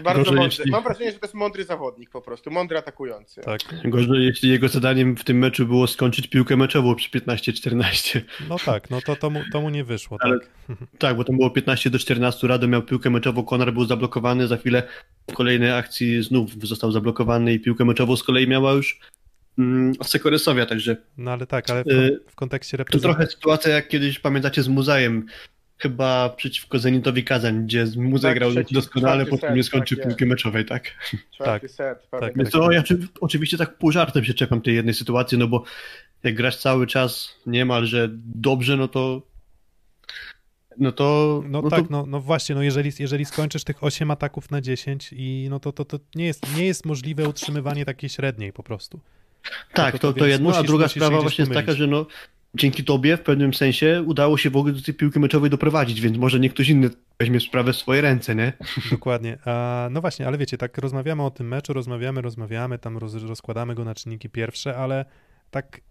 bardzo 0.03 0.19
Gorzej, 0.19 0.35
mądry. 0.35 0.57
jeśli- 0.57 0.71
Mam 0.71 0.83
wrażenie, 0.83 1.11
że 1.11 1.19
to 1.19 1.25
jest 1.25 1.33
mądry 1.33 1.63
zawodnik 1.63 2.09
po 2.09 2.21
prostu, 2.21 2.51
mądry 2.51 2.77
atakujący. 2.77 3.41
Tak. 3.41 3.61
Gorzej, 3.89 4.25
jeśli 4.25 4.49
jego 4.49 4.67
zadaniem 4.67 5.15
w 5.17 5.23
tym 5.23 5.37
meczu 5.37 5.65
było 5.65 5.87
skończyć 5.87 6.27
piłkę 6.27 6.57
meczową 6.57 6.95
przy 6.95 7.09
15-14. 7.09 8.21
No 8.49 8.55
tak, 8.65 8.89
no 8.89 9.01
to, 9.01 9.15
to, 9.15 9.29
mu, 9.29 9.41
to 9.51 9.61
mu 9.61 9.69
nie 9.69 9.83
wyszło, 9.83 10.17
Ale- 10.21 10.39
tak. 10.39 10.49
Tak, 10.99 11.17
bo 11.17 11.23
tam 11.23 11.37
było 11.37 11.49
15 11.49 11.89
do 11.89 11.99
14, 11.99 12.47
Rado 12.47 12.67
miał 12.67 12.81
piłkę 12.81 13.09
meczową, 13.09 13.43
Konar 13.43 13.73
był 13.73 13.85
zablokowany, 13.85 14.47
za 14.47 14.57
chwilę 14.57 14.83
w 15.31 15.33
kolejnej 15.33 15.71
akcji 15.71 16.23
znów 16.23 16.51
został 16.63 16.91
zablokowany 16.91 17.53
i 17.53 17.59
piłkę 17.59 17.85
meczową 17.85 18.15
z 18.15 18.23
kolei 18.23 18.47
miała 18.47 18.71
już 18.71 18.99
mm, 19.57 19.93
Sekoresowia, 20.03 20.65
także 20.65 20.97
No 21.17 21.31
ale 21.31 21.47
tak, 21.47 21.69
ale 21.69 21.83
w, 21.83 21.87
Y, 21.87 22.19
w 22.27 22.35
kontekście 22.35 22.77
to 22.77 22.81
reprezentacji. 22.81 23.15
trochę 23.15 23.31
sytuacja 23.31 23.71
jak 23.73 23.87
kiedyś 23.87 24.19
pamiętacie 24.19 24.63
z 24.63 24.67
Muzajem, 24.67 25.25
chyba 25.77 26.29
przeciwko 26.29 26.79
Zenitowi 26.79 27.23
Kazań, 27.23 27.63
gdzie 27.65 27.85
Muzaj 27.97 28.31
Tak, 28.31 28.37
grał 28.39 28.51
trzeci- 28.51 28.73
doskonale, 28.73 29.25
set, 29.25 29.55
nie 29.55 29.63
skończył 29.63 29.97
tak 29.97 30.07
piłki 30.07 30.25
meczowej, 30.25 30.65
tak? 30.65 30.83
Czwarty 31.35 31.67
set, 31.69 32.07
pamiętam. 32.11 32.37
Więc 32.37 32.49
to 32.49 32.71
ja 32.71 32.79
oczy- 32.79 33.07
oczywiście 33.21 33.57
tak 33.57 33.77
pół 33.77 33.91
żartem 33.91 34.23
się 34.25 34.33
czepiam 34.33 34.61
tej 34.61 34.75
jednej 34.75 34.93
sytuacji, 34.93 35.37
no 35.37 35.47
bo 35.47 35.63
jak 36.23 36.35
grasz 36.35 36.57
cały 36.57 36.87
czas 36.87 37.35
niemalże 37.45 38.09
dobrze, 38.35 38.77
no 38.77 38.87
to 38.87 39.21
no 40.77 40.91
to 40.91 41.41
No, 41.47 41.61
no 41.61 41.69
tak, 41.69 41.79
to, 41.79 41.87
no, 41.89 42.05
no 42.05 42.19
właśnie, 42.19 42.55
no 42.55 42.63
jeżeli, 42.63 42.91
jeżeli 42.99 43.25
skończysz 43.25 43.63
tych 43.63 43.83
8 43.83 44.11
ataków 44.11 44.51
na 44.51 44.61
10 44.61 45.09
i 45.13 45.47
no 45.49 45.59
to, 45.59 45.71
to, 45.71 45.85
to 45.85 45.99
nie, 46.15 46.25
jest, 46.25 46.57
nie 46.57 46.65
jest 46.65 46.85
możliwe 46.85 47.29
utrzymywanie 47.29 47.85
takiej 47.85 48.09
średniej 48.09 48.53
po 48.53 48.63
prostu. 48.63 48.99
Tak, 49.73 49.91
to- 49.93 49.99
to, 49.99 50.13
to 50.13 50.19
to, 50.19 50.25
więc 50.25 50.31
jedno, 50.39 50.57
a 50.57 50.63
druga 50.63 50.87
sprawa 50.87 51.21
właśnie 51.21 51.41
jest 51.41 51.53
taka, 51.53 51.73
że 51.73 51.87
no 51.87 52.05
dzięki 52.55 52.83
tobie 52.83 53.17
w 53.17 53.21
pewnym 53.21 53.53
sensie 53.53 54.03
udało 54.05 54.37
się 54.37 54.49
w 54.49 54.57
ogóle 54.57 54.73
do 54.73 54.81
tej 54.81 54.93
piłki 54.93 55.19
meczowej 55.19 55.49
doprowadzić, 55.49 56.01
więc 56.01 56.17
może 56.17 56.39
nie 56.39 56.49
ktoś 56.49 56.69
inny 56.69 56.89
weźmie 57.19 57.39
sprawę 57.39 57.73
w 57.73 57.75
swoje 57.77 58.01
ręce, 58.01 58.35
nie? 58.35 58.53
Dokładnie. 58.91 59.37
A, 59.45 59.87
no 59.91 60.01
właśnie, 60.01 60.27
ale 60.27 60.37
wiecie, 60.37 60.57
tak 60.57 60.77
rozmawiamy 60.77 61.23
o 61.23 61.31
tym 61.31 61.47
meczu, 61.47 61.73
rozmawiamy, 61.73 62.21
rozmawiamy, 62.21 62.79
tam 62.79 62.97
roz, 62.97 63.15
rozkładamy 63.15 63.75
go 63.75 63.83
na 63.85 63.95
czynniki 63.95 64.29
pierwsze, 64.29 64.77
ale 64.77 65.05
tak 65.51 65.81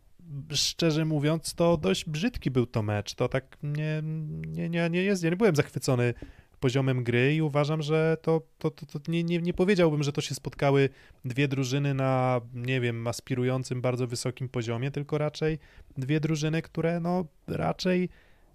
szczerze 0.53 1.05
mówiąc, 1.05 1.55
to 1.55 1.77
dość 1.77 2.05
brzydki 2.05 2.51
był 2.51 2.67
to 2.67 2.83
mecz. 2.83 3.15
To 3.15 3.29
tak 3.29 3.57
nie, 3.63 4.01
nie, 4.47 4.69
nie, 4.69 4.91
nie 4.91 5.03
jest, 5.03 5.23
ja 5.23 5.31
nie 5.31 5.37
byłem 5.37 5.57
zachwycony 5.57 6.15
poziomem 6.63 7.05
gry 7.05 7.35
i 7.35 7.43
uważam, 7.43 7.83
że 7.83 8.17
to, 8.23 8.43
to, 8.59 8.71
to, 8.71 8.87
to 8.87 8.99
nie, 9.09 9.25
nie, 9.25 9.39
nie 9.39 9.55
powiedziałbym, 9.55 10.03
że 10.03 10.13
to 10.13 10.21
się 10.21 10.35
spotkały 10.35 10.89
dwie 11.25 11.49
drużyny 11.49 11.95
na, 11.95 12.41
nie 12.55 12.81
wiem, 12.81 13.07
aspirującym 13.07 13.81
bardzo 13.81 14.07
wysokim 14.07 14.49
poziomie, 14.49 14.91
tylko 14.91 15.19
raczej 15.19 15.59
dwie 15.99 16.21
drużyny, 16.21 16.63
które 16.63 17.01
no 17.01 17.25
raczej 17.49 18.09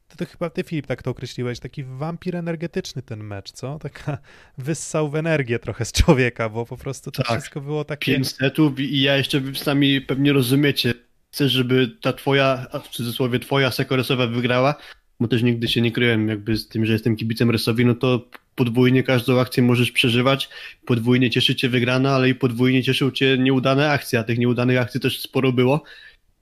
to, 0.08 0.16
to 0.16 0.26
chyba 0.26 0.50
ty, 0.50 0.64
Filip, 0.64 0.88
tak 0.88 1.04
to 1.04 1.12
określiłeś, 1.12 1.60
taki 1.60 1.84
wampir 1.84 2.36
energetyczny 2.36 3.02
ten 3.02 3.24
mecz, 3.24 3.52
co? 3.52 3.80
Taka 3.80 4.18
wyssał 4.58 5.10
w 5.10 5.16
energię 5.16 5.60
trochę 5.60 5.86
z 5.86 5.92
człowieka, 5.92 6.50
bo 6.50 6.66
po 6.66 6.78
prostu 6.78 7.12
to 7.12 7.24
Tak. 7.24 7.32
wszystko 7.32 7.62
było 7.62 7.86
takie... 7.86 8.14
Pięć 8.14 8.36
setów 8.36 8.80
i 8.80 9.02
ja 9.02 9.18
jeszcze 9.18 9.40
wy 9.40 9.56
sami 9.56 10.02
pewnie 10.02 10.34
rozumiecie. 10.34 10.94
Chcesz, 11.32 11.52
żeby 11.52 11.98
ta 12.02 12.14
twoja, 12.14 12.68
w 12.84 12.88
cudzysłowie 12.88 13.40
twoja 13.40 13.72
sekoresowa 13.72 14.28
wygrała, 14.28 14.76
bo 15.20 15.28
też 15.28 15.44
nigdy 15.44 15.68
się 15.68 15.82
nie 15.82 15.92
kryłem 15.92 16.28
jakby 16.28 16.58
z 16.58 16.68
tym, 16.68 16.86
że 16.86 16.94
jestem 16.94 17.16
kibicem 17.16 17.52
Resowi, 17.52 17.86
no 17.86 17.96
to 17.96 18.28
podwójnie 18.56 19.04
każdą 19.04 19.40
akcję 19.40 19.64
możesz 19.64 19.92
przeżywać, 19.92 20.50
podwójnie 20.86 21.30
cieszy 21.30 21.56
cię 21.56 21.70
wygrana, 21.70 22.16
ale 22.16 22.30
i 22.30 22.36
podwójnie 22.36 22.84
cieszą 22.84 23.12
cię 23.12 23.38
nieudane 23.38 23.92
akcje, 23.92 24.20
a 24.20 24.24
tych 24.24 24.38
nieudanych 24.38 24.78
akcji 24.78 25.00
też 25.00 25.22
sporo 25.22 25.52
było. 25.52 25.84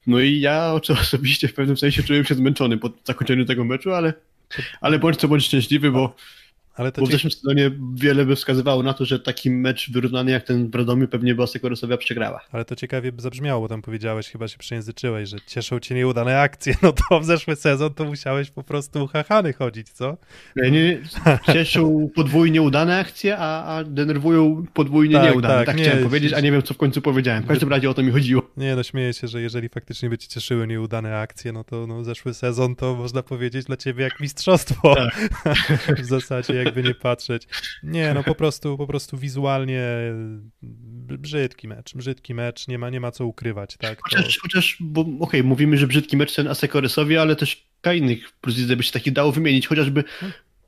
No 0.08 0.20
i 0.20 0.40
ja 0.40 0.74
osobiście 0.74 1.48
w 1.48 1.54
pewnym 1.54 1.78
sensie 1.78 2.04
czułem 2.04 2.26
się 2.26 2.36
zmęczony 2.36 2.78
po 2.78 2.90
zakończeniu 3.04 3.46
tego 3.46 3.66
meczu, 3.66 3.94
ale, 3.94 4.14
ale 4.82 5.00
bądź 5.00 5.18
co 5.18 5.28
bądź 5.28 5.46
szczęśliwy, 5.46 5.92
bo 5.92 6.16
Ale 6.76 6.92
to 6.92 7.02
bo 7.02 7.08
w 7.08 7.10
ci... 7.10 7.14
zeszłym 7.14 7.32
sezonie 7.32 7.72
wiele 7.94 8.26
by 8.26 8.36
wskazywało 8.36 8.84
na 8.84 8.94
to, 8.94 9.06
że 9.06 9.20
taki 9.20 9.52
mecz 9.52 9.92
wyrównany 9.92 10.32
jak 10.32 10.44
ten 10.44 10.70
w 10.70 10.76
Radomiu 10.76 11.08
pewnie 11.08 11.36
była 11.36 11.48
Sekorosowia 11.48 11.98
przegrała. 11.98 12.42
Ale 12.52 12.66
to 12.66 12.76
ciekawie 12.76 13.12
by 13.12 13.22
zabrzmiało, 13.22 13.62
bo 13.62 13.68
tam 13.68 13.82
powiedziałeś, 13.82 14.30
chyba 14.30 14.48
się 14.48 14.58
przejęzyczyłeś, 14.58 15.30
że 15.30 15.38
cieszą 15.48 15.80
cię 15.80 15.96
nieudane 15.96 16.40
akcje. 16.40 16.76
No 16.86 16.94
to 16.94 17.20
w 17.20 17.26
zeszły 17.26 17.56
sezon 17.56 17.94
to 17.94 18.06
musiałeś 18.06 18.52
po 18.52 18.64
prostu 18.64 19.08
chachany 19.08 19.54
chodzić, 19.54 19.90
co? 19.90 20.18
Nie, 20.56 20.72
nie, 20.72 21.02
cieszą 21.54 22.10
podwójnie 22.16 22.62
udane 22.62 23.00
akcje, 23.00 23.38
a, 23.38 23.64
a 23.64 23.84
denerwują 23.84 24.66
podwójnie 24.74 25.16
Tak, 25.16 25.24
nieudane. 25.32 25.54
tak, 25.54 25.66
Tak, 25.66 25.78
nie, 25.78 25.84
chciałem 25.84 26.04
powiedzieć, 26.04 26.34
a 26.34 26.40
nie 26.40 26.52
wiem 26.52 26.64
co 26.64 26.74
w 26.74 26.78
końcu 26.78 27.02
powiedziałem. 27.02 27.44
W 27.44 27.48
każdym 27.48 27.70
razie 27.70 27.90
o 27.90 27.94
to 27.94 28.04
mi 28.04 28.12
chodziło. 28.12 28.42
Nie, 28.58 28.76
no 28.76 28.84
śmieję 28.84 29.14
się, 29.14 29.28
że 29.28 29.42
jeżeli 29.42 29.70
faktycznie 29.70 30.10
by 30.10 30.18
ci 30.18 30.28
cieszyły 30.28 30.68
nieudane 30.68 31.18
akcje, 31.20 31.52
no 31.52 31.64
to 31.64 31.88
no, 31.88 32.04
zeszły 32.04 32.34
sezon 32.34 32.76
to 32.76 32.96
można 32.96 33.24
powiedzieć 33.24 33.66
dla 33.66 33.78
ciebie 33.78 34.04
jak 34.04 34.20
mistrzostwo. 34.20 34.96
w 36.04 36.06
zasadzie 36.06 36.65
jakby 36.66 36.84
nie 36.84 36.96
patrzeć. 36.96 37.48
Nie, 37.84 38.14
no 38.14 38.24
po 38.24 38.36
prostu, 38.36 38.78
po 38.78 38.88
prostu 38.88 39.18
wizualnie 39.18 39.82
b- 40.62 41.18
brzydki 41.18 41.68
mecz, 41.68 41.94
brzydki 41.96 42.34
mecz, 42.34 42.68
nie 42.68 42.80
ma, 42.80 42.90
nie 42.90 43.00
ma 43.00 43.12
co 43.12 43.26
ukrywać, 43.26 43.78
tak? 43.78 43.96
To... 43.98 44.02
Chociaż, 44.04 44.40
chociaż 44.42 44.78
bo 44.80 45.06
okej, 45.20 45.44
mówimy, 45.44 45.78
że 45.78 45.88
brzydki 45.88 46.18
mecz 46.18 46.36
ten 46.36 46.48
Asekoresowi, 46.48 47.18
ale 47.18 47.36
też 47.36 47.68
innych 47.96 48.32
plus 48.32 48.56
by 48.62 48.84
się 48.84 48.92
taki 48.92 49.12
dało 49.12 49.32
wymienić, 49.32 49.68
chociażby 49.68 50.04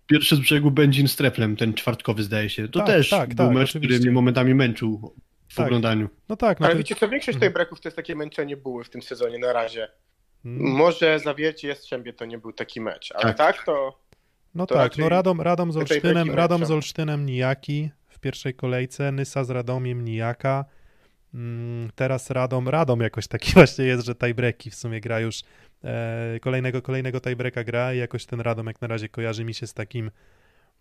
pierwszy 0.07 0.35
z 0.35 0.39
brzegu 0.39 0.71
Będzin 0.71 1.07
z 1.07 1.15
Treplem, 1.15 1.55
ten 1.55 1.73
czwartkowy 1.73 2.23
zdaje 2.23 2.49
się. 2.49 2.67
To 2.67 2.79
Tak, 2.79 2.87
też 2.87 3.09
tak, 3.09 3.35
był 3.35 3.45
tak, 3.47 3.55
mecz, 3.55 3.69
który 3.69 3.85
oczywiście. 3.85 4.05
mnie 4.05 4.11
momentami 4.15 4.53
męczył 4.55 5.15
w 5.49 5.55
Tak. 5.55 5.65
oglądaniu. 5.65 6.09
No 6.29 6.35
tak, 6.35 6.59
no 6.59 6.65
Ale 6.65 6.75
to... 6.75 6.77
wiecie 6.77 6.95
co, 6.95 7.09
większość 7.09 7.37
tej 7.39 7.49
breków 7.49 7.81
to 7.81 7.87
jest 7.87 7.95
takie 7.95 8.15
męczenie 8.15 8.57
buły 8.57 8.83
w 8.83 8.89
tym 8.89 9.01
sezonie 9.01 9.39
na 9.39 9.53
razie. 9.53 9.87
Mm. 10.45 10.71
Może 10.71 11.19
Zawiercie 11.19 11.67
Jastrzębie 11.67 12.13
to 12.13 12.25
nie 12.25 12.37
był 12.37 12.53
taki 12.53 12.81
mecz, 12.81 13.11
ale 13.11 13.23
Tak. 13.23 13.37
tak, 13.37 13.65
to 13.65 13.99
No 14.55 14.65
To 14.65 14.75
tak, 14.75 14.97
no 14.97 15.09
Radom, 15.09 15.41
Radom 15.41 15.71
z 15.71 15.77
Olsztynem, 15.77 16.31
Radom 16.31 16.65
z 16.65 16.71
Olsztynem 16.71 17.25
nijaki 17.25 17.89
w 18.07 18.19
pierwszej 18.19 18.53
kolejce, 18.53 19.11
Nysa 19.11 19.43
z 19.43 19.49
Radomiem 19.49 20.05
nijaka. 20.05 20.65
Mm, 21.33 21.89
Teraz 21.95 22.29
Radom, 22.29 22.69
Radom 22.69 22.99
jakoś 23.01 23.27
taki 23.27 23.53
właśnie 23.59 23.85
jest, 23.85 24.05
że 24.05 24.15
tiebreaki 24.15 24.69
w 24.69 24.75
sumie 24.75 25.01
gra 25.01 25.19
już 25.19 25.41
e, 25.83 26.39
kolejnego, 26.41 26.81
kolejnego 26.81 27.21
tiebreaka 27.21 27.63
gra 27.63 27.93
i 27.93 27.97
jakoś 27.97 28.25
ten 28.25 28.41
Radom 28.41 28.67
jak 28.67 28.81
na 28.81 28.87
razie 28.87 29.09
kojarzy 29.09 29.45
mi 29.45 29.53
się 29.53 29.67
z 29.67 29.73
takim 29.73 30.11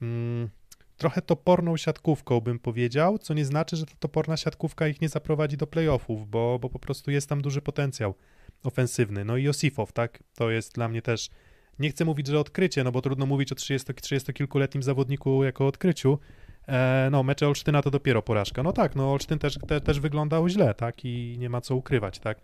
mm, 0.03 0.49
trochę 0.97 1.23
toporną 1.23 1.77
siatkówką 1.77 2.41
bym 2.41 2.59
powiedział, 2.59 3.19
co 3.19 3.35
nie 3.35 3.45
znaczy, 3.45 3.77
że 3.77 3.87
ta 3.87 3.95
toporna 3.99 4.37
siatkówka 4.37 4.89
ich 4.89 5.01
nie 5.01 5.09
zaprowadzi 5.09 5.57
do 5.57 5.67
playoffów, 5.67 6.31
bo, 6.31 6.59
bo 6.59 6.71
po 6.71 6.79
prostu 6.79 7.11
jest 7.11 7.29
tam 7.29 7.43
duży 7.43 7.63
potencjał 7.63 8.15
ofensywny. 8.63 9.25
No 9.25 9.37
i 9.37 9.43
Josifow, 9.43 9.93
tak, 9.93 10.23
to 10.35 10.51
jest 10.51 10.75
dla 10.75 10.89
mnie 10.89 11.03
też 11.03 11.31
nie 11.79 11.91
chcę 11.91 12.05
mówić, 12.05 12.27
że 12.27 12.41
odkrycie, 12.41 12.85
no 12.85 12.93
bo 12.93 13.03
trudno 13.03 13.27
mówić 13.27 13.53
o 13.53 13.55
30, 13.55 13.95
30 13.95 14.33
kilkuletnim 14.33 14.83
zawodniku 14.83 15.45
jako 15.45 15.67
odkryciu. 15.67 16.19
E, 16.69 17.09
no, 17.13 17.23
mecze 17.23 17.49
Olsztyna 17.49 17.83
to 17.83 17.91
dopiero 17.91 18.23
porażka. 18.23 18.63
No 18.63 18.73
tak, 18.73 18.97
no 18.97 19.13
Olsztyn 19.13 19.39
też, 19.39 19.59
te, 19.69 19.81
też 19.81 20.01
wyglądał 20.01 20.49
źle, 20.49 20.75
tak, 20.75 21.05
i 21.05 21.37
nie 21.39 21.51
ma 21.51 21.61
co 21.61 21.77
ukrywać, 21.77 22.19
tak, 22.19 22.39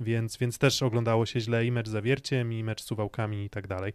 więc, 0.00 0.36
więc 0.36 0.58
też 0.58 0.82
oglądało 0.82 1.26
się 1.26 1.40
źle 1.40 1.66
i 1.66 1.72
mecz 1.72 1.88
Zawierciem, 1.88 2.52
i 2.52 2.64
mecz 2.64 2.82
Suwałkami 2.82 3.44
i 3.44 3.50
tak 3.50 3.66
dalej, 3.66 3.92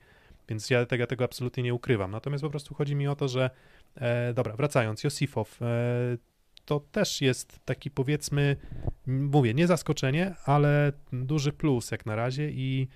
więc 0.49 0.69
ja 0.69 0.85
tego, 0.85 1.07
tego 1.07 1.23
absolutnie 1.23 1.63
nie 1.63 1.73
ukrywam. 1.73 2.11
Natomiast 2.11 2.43
po 2.43 2.49
prostu 2.49 2.75
chodzi 2.75 2.95
mi 2.95 3.07
o 3.07 3.15
to, 3.15 3.27
że, 3.27 3.49
e, 3.95 4.33
dobra, 4.33 4.55
wracając, 4.55 5.03
Josifow, 5.03 5.61
e, 5.61 5.65
to 6.65 6.79
też 6.79 7.21
jest 7.21 7.59
taki 7.65 7.91
powiedzmy, 7.91 8.55
mówię, 9.07 9.53
nie 9.53 9.67
zaskoczenie, 9.67 10.35
ale 10.45 10.91
duży 11.13 11.53
plus 11.53 11.91
jak 11.91 12.05
na 12.05 12.15
razie 12.15 12.49
i 12.51 12.87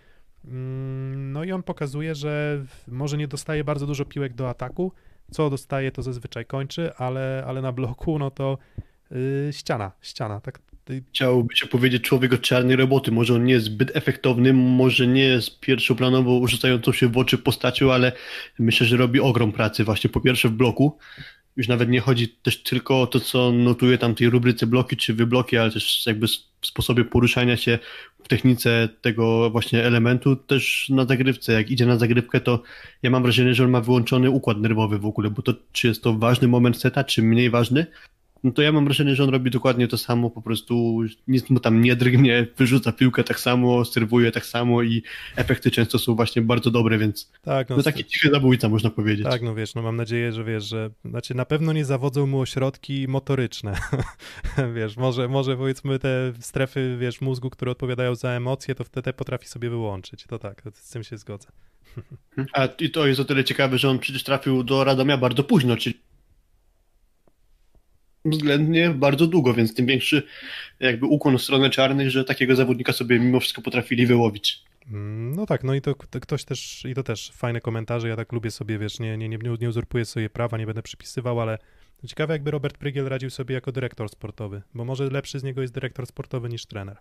No 1.16 1.44
i 1.44 1.52
on 1.52 1.64
pokazuje, 1.64 2.16
że 2.16 2.64
może 2.88 3.18
nie 3.18 3.28
dostaje 3.28 3.64
bardzo 3.64 3.88
dużo 3.88 4.06
piłek 4.06 4.34
do 4.34 4.50
ataku. 4.50 4.92
Co 5.32 5.50
dostaje, 5.50 5.92
to 5.92 6.02
zazwyczaj 6.02 6.46
kończy, 6.46 6.94
ale, 6.96 7.44
ale 7.48 7.62
na 7.62 7.72
bloku, 7.72 8.20
no 8.20 8.32
to 8.32 8.58
yy, 9.12 9.18
ściana, 9.52 9.92
ściana. 10.02 10.42
Tak, 10.42 10.60
y, 10.90 11.04
Chciałby 11.10 11.56
się 11.56 11.68
powiedzieć 11.68 12.04
człowiek 12.04 12.34
od 12.34 12.42
czarnej 12.42 12.76
roboty. 12.76 13.12
Może 13.12 13.34
on 13.34 13.46
nie 13.46 13.54
jest 13.54 13.66
zbyt 13.66 13.96
efektowny, 13.96 14.54
może 14.54 15.08
nie 15.08 15.24
jest 15.24 15.60
pierwszoplanowo 15.60 16.48
rzucającą 16.48 16.92
się 16.92 17.08
w 17.08 17.18
oczy 17.18 17.38
postacią, 17.38 17.94
ale 17.94 18.12
myślę, 18.60 18.88
że 18.88 18.98
robi 18.98 19.20
ogrom 19.20 19.52
pracy 19.52 19.84
właśnie 19.84 20.10
po 20.10 20.22
pierwsze 20.22 20.50
w 20.50 20.54
bloku. 20.54 20.98
Już 21.58 21.68
nawet 21.68 21.90
nie 21.90 22.00
chodzi 22.00 22.28
też 22.28 22.64
tylko 22.64 23.02
o 23.02 23.08
to, 23.08 23.20
co 23.20 23.52
notuje 23.52 23.98
tam 23.98 24.16
tej 24.16 24.30
rubryce 24.30 24.68
bloki 24.68 24.98
czy 24.98 25.14
wybloki, 25.14 25.58
ale 25.58 25.72
też 25.72 26.06
jakby 26.06 26.28
sposobie 26.62 27.06
poruszania 27.06 27.58
się 27.58 27.80
w 28.24 28.28
technice 28.28 28.90
tego 29.02 29.50
właśnie 29.50 29.84
elementu, 29.84 30.36
też 30.36 30.90
na 30.90 31.06
zagrywce. 31.06 31.54
Jak 31.54 31.72
idzie 31.72 31.86
na 31.86 31.98
zagrywkę, 31.98 32.42
to 32.42 32.64
ja 33.04 33.10
mam 33.10 33.24
wrażenie, 33.24 33.54
że 33.54 33.64
on 33.64 33.70
ma 33.70 33.82
wyłączony 33.82 34.30
układ 34.30 34.58
nerwowy 34.58 35.00
w 35.00 35.06
ogóle, 35.06 35.30
bo 35.30 35.42
to 35.42 35.54
czy 35.72 35.88
jest 35.88 36.04
to 36.04 36.14
ważny 36.14 36.48
moment 36.48 36.78
seta, 36.78 37.04
czy 37.04 37.22
mniej 37.22 37.50
ważny, 37.50 37.86
no 38.44 38.52
to 38.52 38.62
ja 38.62 38.72
mam 38.72 38.86
wrażenie, 38.86 39.16
że 39.16 39.24
on 39.24 39.30
robi 39.30 39.52
dokładnie 39.52 39.88
to 39.88 39.98
samo, 39.98 40.30
po 40.30 40.42
prostu 40.42 41.02
nic 41.28 41.50
mu 41.50 41.60
tam 41.60 41.82
nie 41.82 41.96
drgnie, 41.96 42.48
wyrzuca 42.58 42.92
piłkę 42.92 43.24
tak 43.24 43.40
samo, 43.40 43.86
serwuje 43.86 44.32
tak 44.32 44.46
samo 44.46 44.84
i 44.84 45.04
efekty 45.36 45.72
często 45.72 46.00
są 46.00 46.16
właśnie 46.16 46.42
bardzo 46.42 46.72
dobre, 46.72 46.98
więc 46.98 47.32
tak, 47.42 47.70
no, 47.70 47.78
no 47.78 47.84
taki 47.84 48.06
cichy 48.06 48.30
zabójca 48.30 48.70
można 48.70 48.90
powiedzieć. 48.90 49.26
tak, 49.26 49.42
no 49.42 49.56
wiesz, 49.56 49.76
no 49.76 49.82
mam 49.82 49.96
nadzieję, 49.96 50.32
że 50.32 50.44
wiesz, 50.44 50.64
że 50.64 50.90
znaczy 51.06 51.36
na 51.36 51.46
pewno 51.46 51.74
nie 51.74 51.86
zawodzą 51.86 52.28
mu 52.28 52.40
ośrodki 52.40 53.08
motoryczne. 53.08 53.78
wiesz, 54.76 54.98
może, 54.98 55.28
może 55.28 55.58
powiedzmy 55.58 56.00
te 56.00 56.34
strefy, 56.40 56.98
wiesz, 57.00 57.22
mózgu, 57.22 57.50
które 57.50 57.72
odpowiadają 57.72 58.16
za 58.16 58.30
emocje, 58.30 58.76
to 58.76 58.84
wtedy 58.84 59.14
potrafi 59.14 59.48
sobie 59.48 59.70
wyłączyć. 59.70 60.26
To 60.28 60.40
tak, 60.40 60.62
z 60.74 60.90
tym 60.90 61.04
się 61.04 61.18
zgodzę. 61.18 61.48
A 62.54 62.66
i 62.80 62.90
to 62.90 63.08
jest 63.08 63.20
o 63.20 63.26
tyle 63.26 63.44
ciekawe, 63.44 63.78
że 63.78 63.90
on 63.90 64.00
przecież 64.00 64.24
trafił 64.24 64.64
do 64.64 64.84
Radomia 64.84 65.18
bardzo 65.18 65.44
późno, 65.44 65.78
czyli 65.78 66.00
względnie 68.26 68.90
bardzo 68.90 69.28
długo, 69.28 69.54
więc 69.54 69.76
tym 69.76 69.86
większy 69.86 70.24
jakby 70.80 71.06
ukłon 71.06 71.38
w 71.38 71.42
stronę 71.42 71.70
czarnych, 71.70 72.10
że 72.10 72.24
takiego 72.24 72.56
zawodnika 72.56 72.94
sobie 72.94 73.20
mimo 73.20 73.40
wszystko 73.40 73.62
potrafili 73.62 74.08
wyłowić. 74.08 74.64
Mm, 74.92 75.36
No 75.36 75.46
tak, 75.46 75.64
no 75.64 75.74
i 75.74 75.82
to, 75.82 75.96
to 76.10 76.20
ktoś 76.20 76.44
też, 76.46 76.86
i 76.86 76.94
to 76.94 77.04
też 77.04 77.32
fajne 77.32 77.62
komentarze, 77.62 78.08
ja 78.10 78.16
tak 78.16 78.32
lubię 78.32 78.52
sobie, 78.52 78.78
wiesz, 78.80 79.00
nie, 79.00 79.18
nie, 79.18 79.30
nie, 79.30 79.38
nie 79.62 79.70
uzurpuję 79.70 80.06
sobie 80.06 80.30
prawa, 80.30 80.58
nie 80.58 80.66
będę 80.66 80.82
przypisywał, 80.82 81.42
ale 81.42 81.58
ciekawe 82.08 82.34
jakby 82.34 82.52
Robert 82.52 82.78
Prygiel 82.78 83.06
radził 83.10 83.30
sobie 83.30 83.56
jako 83.56 83.72
dyrektor 83.72 84.10
sportowy, 84.10 84.62
bo 84.74 84.86
może 84.86 85.10
lepszy 85.10 85.40
z 85.40 85.44
niego 85.44 85.62
jest 85.62 85.74
dyrektor 85.74 86.06
sportowy 86.08 86.50
niż 86.50 86.66
trener. 86.66 86.98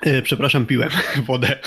E, 0.00 0.22
przepraszam, 0.22 0.66
piłem 0.66 0.90
wodę. 1.26 1.58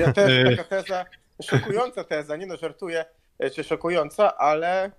Ja 0.00 0.06
E. 0.06 0.12
też 0.12 0.56
taka 0.56 0.64
teza, 0.64 1.04
szokująca 1.42 2.04
teza, 2.04 2.36
nie 2.36 2.46
no 2.46 2.56
żartuję, 2.56 3.00
e, 3.00 3.06
czy 3.54 3.64
szokująca, 3.64 4.36
ale 4.38 4.90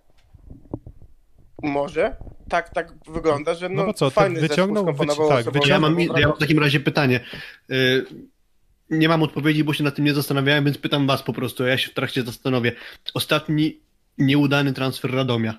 może 1.63 2.15
tak, 2.49 2.69
tak 2.69 2.93
wygląda, 3.13 3.53
że 3.53 3.69
no, 3.69 3.85
No 3.85 3.93
co, 3.93 4.05
to 4.05 4.09
fajny 4.11 4.39
wyciągnął- 4.39 4.85
zespół 4.85 5.05
skomponował 5.05 5.27
wyci- 5.29 5.35
tak, 5.35 5.45
sobą 5.45 5.59
Ja 5.67 5.79
mam, 5.79 5.99
ja 5.99 6.27
mam 6.27 6.35
w 6.37 6.39
takim 6.39 6.59
razie 6.59 6.79
pytanie. 6.79 7.19
E, 7.69 7.75
Nie 8.89 9.09
mam 9.09 9.23
odpowiedzi, 9.23 9.63
bo 9.63 9.73
się 9.73 9.83
nad 9.83 9.95
tym 9.95 10.05
nie 10.05 10.13
zastanawiałem, 10.13 10.65
więc 10.65 10.77
pytam 10.77 11.07
was 11.07 11.23
po 11.23 11.33
prostu, 11.33 11.65
ja 11.65 11.77
się 11.77 11.91
w 11.91 11.93
trakcie 11.93 12.23
zastanowię. 12.23 12.71
Ostatni 13.13 13.79
nieudany 14.17 14.73
transfer 14.73 15.11
Radomia. 15.13 15.53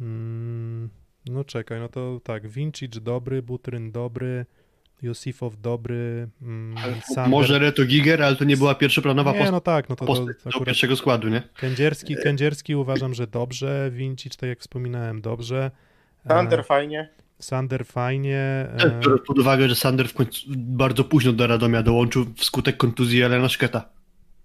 Mm, 0.00 0.90
no 1.26 1.44
czekaj, 1.44 1.80
no 1.80 1.88
to 1.88 2.20
tak, 2.24 2.48
Vincic 2.48 2.98
dobry, 2.98 3.42
Butryn 3.42 3.92
dobry, 3.92 4.46
Josifow 5.02 5.60
dobry, 5.60 6.28
mm, 6.42 6.76
Sander... 7.14 7.30
Może 7.30 7.58
Reto 7.58 7.84
Giger, 7.84 8.22
ale 8.22 8.36
to 8.36 8.44
nie 8.44 8.56
była 8.56 8.74
pierwszoplanowa 8.74 9.30
Nie, 9.32 9.36
postać 9.38 9.52
no 9.52 9.60
tak, 9.60 9.88
no 9.88 9.96
to, 9.96 10.06
to 10.06 10.14
postać 10.14 10.36
do 10.58 10.64
pierwszego 10.64 10.96
składu, 10.96 11.28
nie? 11.28 11.42
Kędzierski, 11.56 12.16
Kędzierski 12.22 12.74
uważam, 12.74 13.14
że 13.14 13.26
dobrze, 13.26 13.90
Vincic, 13.92 14.36
tak 14.36 14.48
jak 14.48 14.60
wspominałem, 14.60 15.20
dobrze. 15.20 15.70
E, 16.24 16.28
Sander 16.28 16.64
fajnie. 16.64 17.08
Sander 17.38 17.86
fajnie. 17.86 18.38
e, 18.78 19.00
Biorąc 19.00 19.22
pod 19.26 19.38
uwagę, 19.38 19.68
że 19.68 19.74
Sander 19.74 20.08
w 20.08 20.14
końcu 20.14 20.40
bardzo 20.56 21.04
późno 21.04 21.32
do 21.32 21.46
Radomia 21.46 21.82
dołączył 21.82 22.26
wskutek 22.36 22.76
kontuzji 22.76 23.22
Elena 23.22 23.48
Szketa. 23.48 23.88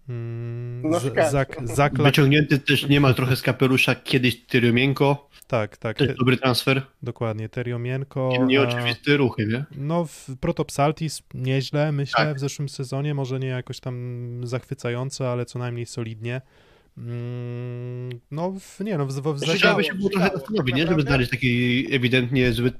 mm, 0.09 0.68
No. 0.83 0.99
Zak, 1.31 1.57
Zaklak, 1.63 2.03
Wyciągnięty 2.07 2.59
też 2.59 2.87
niemal 2.87 3.15
trochę 3.15 3.35
z 3.35 3.41
kapelusza 3.41 3.95
kiedyś 3.95 4.45
Tyriomienko, 4.45 5.29
tak, 5.47 5.77
tak, 5.77 5.97
też 5.97 6.17
dobry 6.17 6.37
transfer. 6.37 6.81
dokładnie, 7.03 7.49
Teriomienko. 7.49 8.29
a- 8.41 8.45
Nieoczywiste 8.45 9.17
ruchy, 9.17 9.45
nie? 9.45 9.65
No, 9.77 10.05
w 10.05 10.27
Protopsaltis 10.39 11.23
nieźle, 11.33 11.91
myślę, 11.91 12.25
Tak. 12.25 12.37
w 12.37 12.39
zeszłym 12.39 12.69
sezonie, 12.69 13.13
może 13.13 13.39
nie 13.39 13.47
jakoś 13.47 13.79
tam 13.79 14.41
zachwycająco, 14.43 15.31
ale 15.31 15.45
co 15.45 15.59
najmniej 15.59 15.85
solidnie. 15.85 16.41
Mm, 16.97 18.19
No, 18.31 18.51
w, 18.59 18.79
nie 18.79 18.97
no, 18.97 19.05
w, 19.05 19.11
w, 19.13 19.33
w 19.33 19.39
Żygało, 19.39 19.55
Trzeba 19.57 19.75
by 19.75 19.83
się 19.83 19.93
było 19.93 20.09
trochę 20.09 20.29
zastanowić, 20.33 20.75
nie? 20.75 20.87
Żeby 20.87 21.01
znaleźć 21.01 21.31
taki 21.31 21.87
ewidentnie 21.95 22.51
zły... 22.51 22.71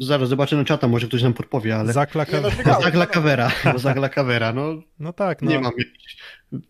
Zaraz 0.00 0.28
zobaczę 0.28 0.56
na 0.56 0.64
czata, 0.64 0.88
może 0.88 1.06
ktoś 1.06 1.22
nam 1.22 1.32
podpowie, 1.34 1.76
ale... 1.76 1.84
No. 1.84 1.92
Zagla 1.92 3.06
Kawera, 3.06 3.50
bo 3.72 3.78
Zagla 3.78 4.08
Kawera, 4.08 4.52
no 4.52 4.82
no 4.98 5.12
tak, 5.12 5.42
no, 5.42 5.50
nie 5.50 5.58
mam 5.60 5.72
jakichś 5.78 6.16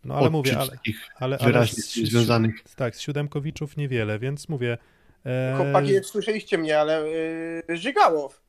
no 0.05 0.15
ale 0.15 0.31
mówię, 0.31 0.59
ale, 0.59 0.71
ale, 1.17 1.39
ale 1.39 1.47
wyraźnie 1.53 1.83
z- 1.83 1.95
związanych. 1.95 2.55
tak, 2.77 2.97
z 2.97 3.01
siódemkowiczów 3.01 3.77
niewiele, 3.77 4.19
więc 4.19 4.49
mówię, 4.49 4.79
e, 5.27 5.55
Chłopaki, 5.57 5.93
nie 5.93 6.03
słyszeliście 6.03 6.59
mnie, 6.59 6.81
ale 6.81 7.09
yy, 7.69 7.77
Żygałow. 7.77 8.43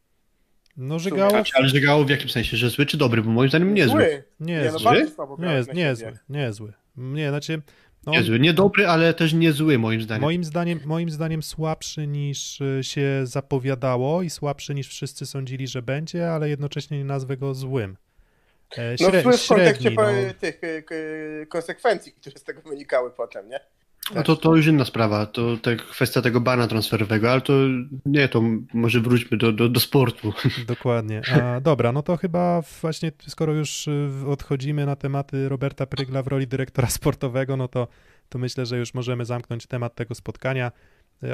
no 0.78 1.00
Żygało, 1.00 1.44
Ale 1.54 1.70
Żygało 1.70 2.04
w 2.06 2.10
jakim 2.10 2.30
sensie, 2.30 2.58
że 2.58 2.70
zły 2.70 2.86
czy 2.86 2.98
dobry? 2.98 3.22
Bo 3.22 3.30
moim 3.32 3.50
zdaniem 3.50 3.74
niezły. 3.74 4.02
Zły. 4.02 4.24
nie 4.40 4.62
Nie, 4.62 4.72
no 4.72 4.80
zły, 4.80 5.08
słabo 5.16 5.36
nie 5.36 5.42
grałeś 5.42 5.58
jest, 5.58 5.68
na 5.68 5.74
nie 5.74 5.80
siebie. 5.82 5.90
jest 5.90 6.02
zły, 6.02 6.20
nie 6.30 6.42
jest 6.42 6.58
zły. 6.58 6.74
Nie, 6.98 7.30
znaczy, 7.30 7.62
no, 8.06 8.12
Niezły. 8.12 8.40
Nie 8.40 8.54
dobry, 8.54 8.88
ale 8.88 9.14
też 9.14 9.34
niezły 9.34 9.78
moim 9.80 10.02
zdaniem. 10.02 10.22
Moim 10.22 10.44
zdaniem, 10.44 10.80
moim 10.86 11.10
zdaniem 11.10 11.44
słabszy 11.44 12.08
niż 12.08 12.62
y, 12.62 12.80
się 12.82 13.22
zapowiadało 13.24 14.22
i 14.22 14.30
słabszy 14.30 14.76
niż 14.76 14.88
wszyscy 14.88 15.26
sądzili, 15.26 15.68
że 15.68 15.82
będzie, 15.82 16.32
ale 16.32 16.50
jednocześnie 16.50 16.98
nie 16.98 17.06
nazwę 17.06 17.38
go 17.38 17.54
złym. 17.54 17.98
E, 18.78 18.96
No 19.02 19.08
śre- 19.10 19.24
zły 19.24 19.38
w 19.38 19.48
kontekście 19.48 19.92
no. 19.92 20.04
tych 20.40 20.64
y, 20.92 21.48
konsekwencji, 21.50 22.12
które 22.12 22.40
z 22.40 22.44
tego 22.44 22.62
wynikały 22.62 23.12
potem, 23.12 23.50
nie? 23.50 23.60
No 24.14 24.24
to, 24.24 24.36
to 24.36 24.56
już 24.56 24.68
inna 24.68 24.86
sprawa, 24.86 25.26
to 25.26 25.58
te, 25.58 25.76
kwestia 25.76 26.22
tego 26.22 26.42
bana 26.42 26.68
transferowego, 26.68 27.32
ale 27.32 27.42
to 27.42 27.54
nie, 28.06 28.28
to 28.28 28.42
może 28.74 29.02
wróćmy 29.02 29.38
do, 29.38 29.52
do, 29.52 29.70
do 29.70 29.80
sportu. 29.80 30.34
Dokładnie. 30.68 31.22
A, 31.42 31.60
dobra, 31.60 31.92
no 31.92 32.04
to 32.04 32.18
chyba 32.18 32.62
właśnie 32.82 33.12
skoro 33.28 33.54
już 33.54 33.88
y, 33.88 34.10
odchodzimy 34.28 34.86
na 34.86 34.96
tematy 34.96 35.50
Roberta 35.50 35.86
Prygla 35.86 36.24
w 36.24 36.28
roli 36.28 36.48
dyrektora 36.48 36.88
sportowego, 36.90 37.58
no 37.58 37.68
to, 37.68 37.88
to 38.30 38.40
myślę, 38.40 38.66
że 38.66 38.78
już 38.78 38.94
możemy 38.94 39.26
zamknąć 39.26 39.68
temat 39.68 39.96
tego 39.96 40.16
spotkania. 40.16 40.72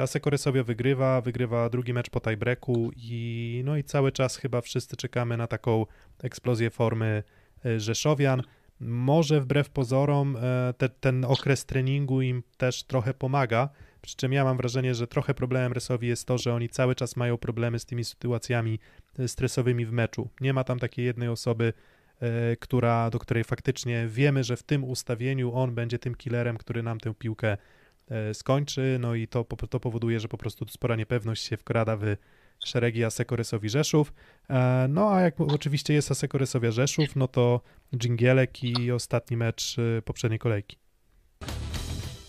Asekore 0.02 0.38
sobie 0.38 0.64
wygrywa, 0.64 1.20
wygrywa 1.20 1.68
drugi 1.68 1.92
mecz 1.92 2.10
po 2.10 2.20
tiebreaku 2.20 2.90
i 2.96 3.62
no 3.64 3.76
i 3.76 3.84
cały 3.84 4.12
czas 4.12 4.36
chyba 4.36 4.60
wszyscy 4.60 4.96
czekamy 4.96 5.36
na 5.36 5.46
taką 5.46 5.86
eksplozję 6.22 6.70
formy 6.70 7.22
y, 7.66 7.80
Rzeszowian. 7.80 8.42
Może 8.82 9.40
wbrew 9.40 9.70
pozorom 9.70 10.36
e, 10.36 10.74
te, 10.78 10.88
ten 10.88 11.24
okres 11.24 11.66
treningu 11.66 12.22
im 12.22 12.42
też 12.56 12.84
trochę 12.84 13.14
pomaga, 13.14 13.68
przy 14.00 14.16
czym 14.16 14.32
ja 14.32 14.44
mam 14.44 14.56
wrażenie, 14.56 14.94
że 14.94 15.06
trochę 15.06 15.34
problemem 15.34 15.72
Resowi 15.72 16.08
jest 16.08 16.26
to, 16.26 16.38
że 16.38 16.54
oni 16.54 16.68
cały 16.68 16.94
czas 16.94 17.16
mają 17.16 17.38
problemy 17.38 17.78
z 17.78 17.84
tymi 17.86 18.04
sytuacjami 18.04 18.78
e, 19.18 19.28
stresowymi 19.28 19.86
w 19.86 19.92
meczu. 19.92 20.28
Nie 20.40 20.52
ma 20.52 20.64
tam 20.64 20.78
takiej 20.78 21.04
jednej 21.04 21.28
osoby, 21.28 21.72
e, 22.20 22.56
która, 22.56 23.10
do 23.10 23.18
której 23.18 23.44
faktycznie 23.44 24.06
wiemy, 24.08 24.44
że 24.44 24.56
w 24.56 24.62
tym 24.62 24.84
ustawieniu 24.84 25.54
on 25.54 25.74
będzie 25.74 25.98
tym 25.98 26.14
killerem, 26.14 26.56
który 26.56 26.82
nam 26.82 27.00
tę 27.00 27.14
piłkę 27.14 27.56
skończy, 28.32 28.96
no 29.00 29.14
i 29.14 29.28
to, 29.28 29.44
to 29.44 29.80
powoduje, 29.80 30.20
że 30.20 30.28
po 30.28 30.38
prostu 30.38 30.66
spora 30.68 30.96
niepewność 30.96 31.44
się 31.44 31.56
wkrada 31.56 31.96
w 31.96 32.16
szeregi 32.64 33.04
Asekoresowi 33.04 33.68
Rzeszów. 33.68 34.12
E, 34.50 34.86
No 34.88 35.10
a 35.12 35.20
jak 35.20 35.40
oczywiście 35.40 35.94
jest 35.94 36.10
Asekoresowia 36.10 36.70
Rzeszów, 36.70 37.16
no 37.16 37.28
to 37.28 37.60
dżingielek 37.96 38.64
i 38.64 38.92
ostatni 38.92 39.36
mecz 39.36 39.76
e, 39.78 40.02
poprzedniej 40.02 40.38
kolejki. 40.38 40.76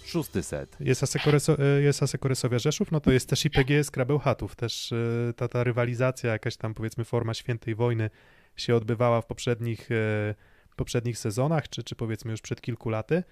Szósty 0.05 0.43
set. 0.43 0.77
Jest, 0.79 1.03
Asekoreso, 1.03 1.57
e, 1.59 1.81
jest 1.81 2.03
Asekoresowia 2.03 2.59
Rzeszów, 2.59 2.91
no 2.91 2.99
to 2.99 3.11
jest 3.11 3.29
też 3.29 3.45
i 3.45 3.49
PGS 3.49 3.91
Krabeł 3.91 4.19
Chatów. 4.19 4.55
Też 4.55 4.93
ta, 5.35 5.47
ta 5.47 5.63
rywalizacja, 5.63 6.31
jakaś 6.31 6.57
tam 6.57 6.73
powiedzmy 6.73 7.03
forma 7.03 7.33
świętej 7.33 7.75
wojny 7.75 8.09
się 8.55 8.75
odbywała 8.75 9.21
w 9.21 9.25
poprzednich, 9.25 9.89
poprzednich 10.75 11.17
sezonach, 11.17 11.69
czy, 11.69 11.83
czy 11.83 11.95
powiedzmy 11.95 12.31
już 12.31 12.41
przed 12.41 12.61
kilku 12.61 12.89
laty. 12.89 13.23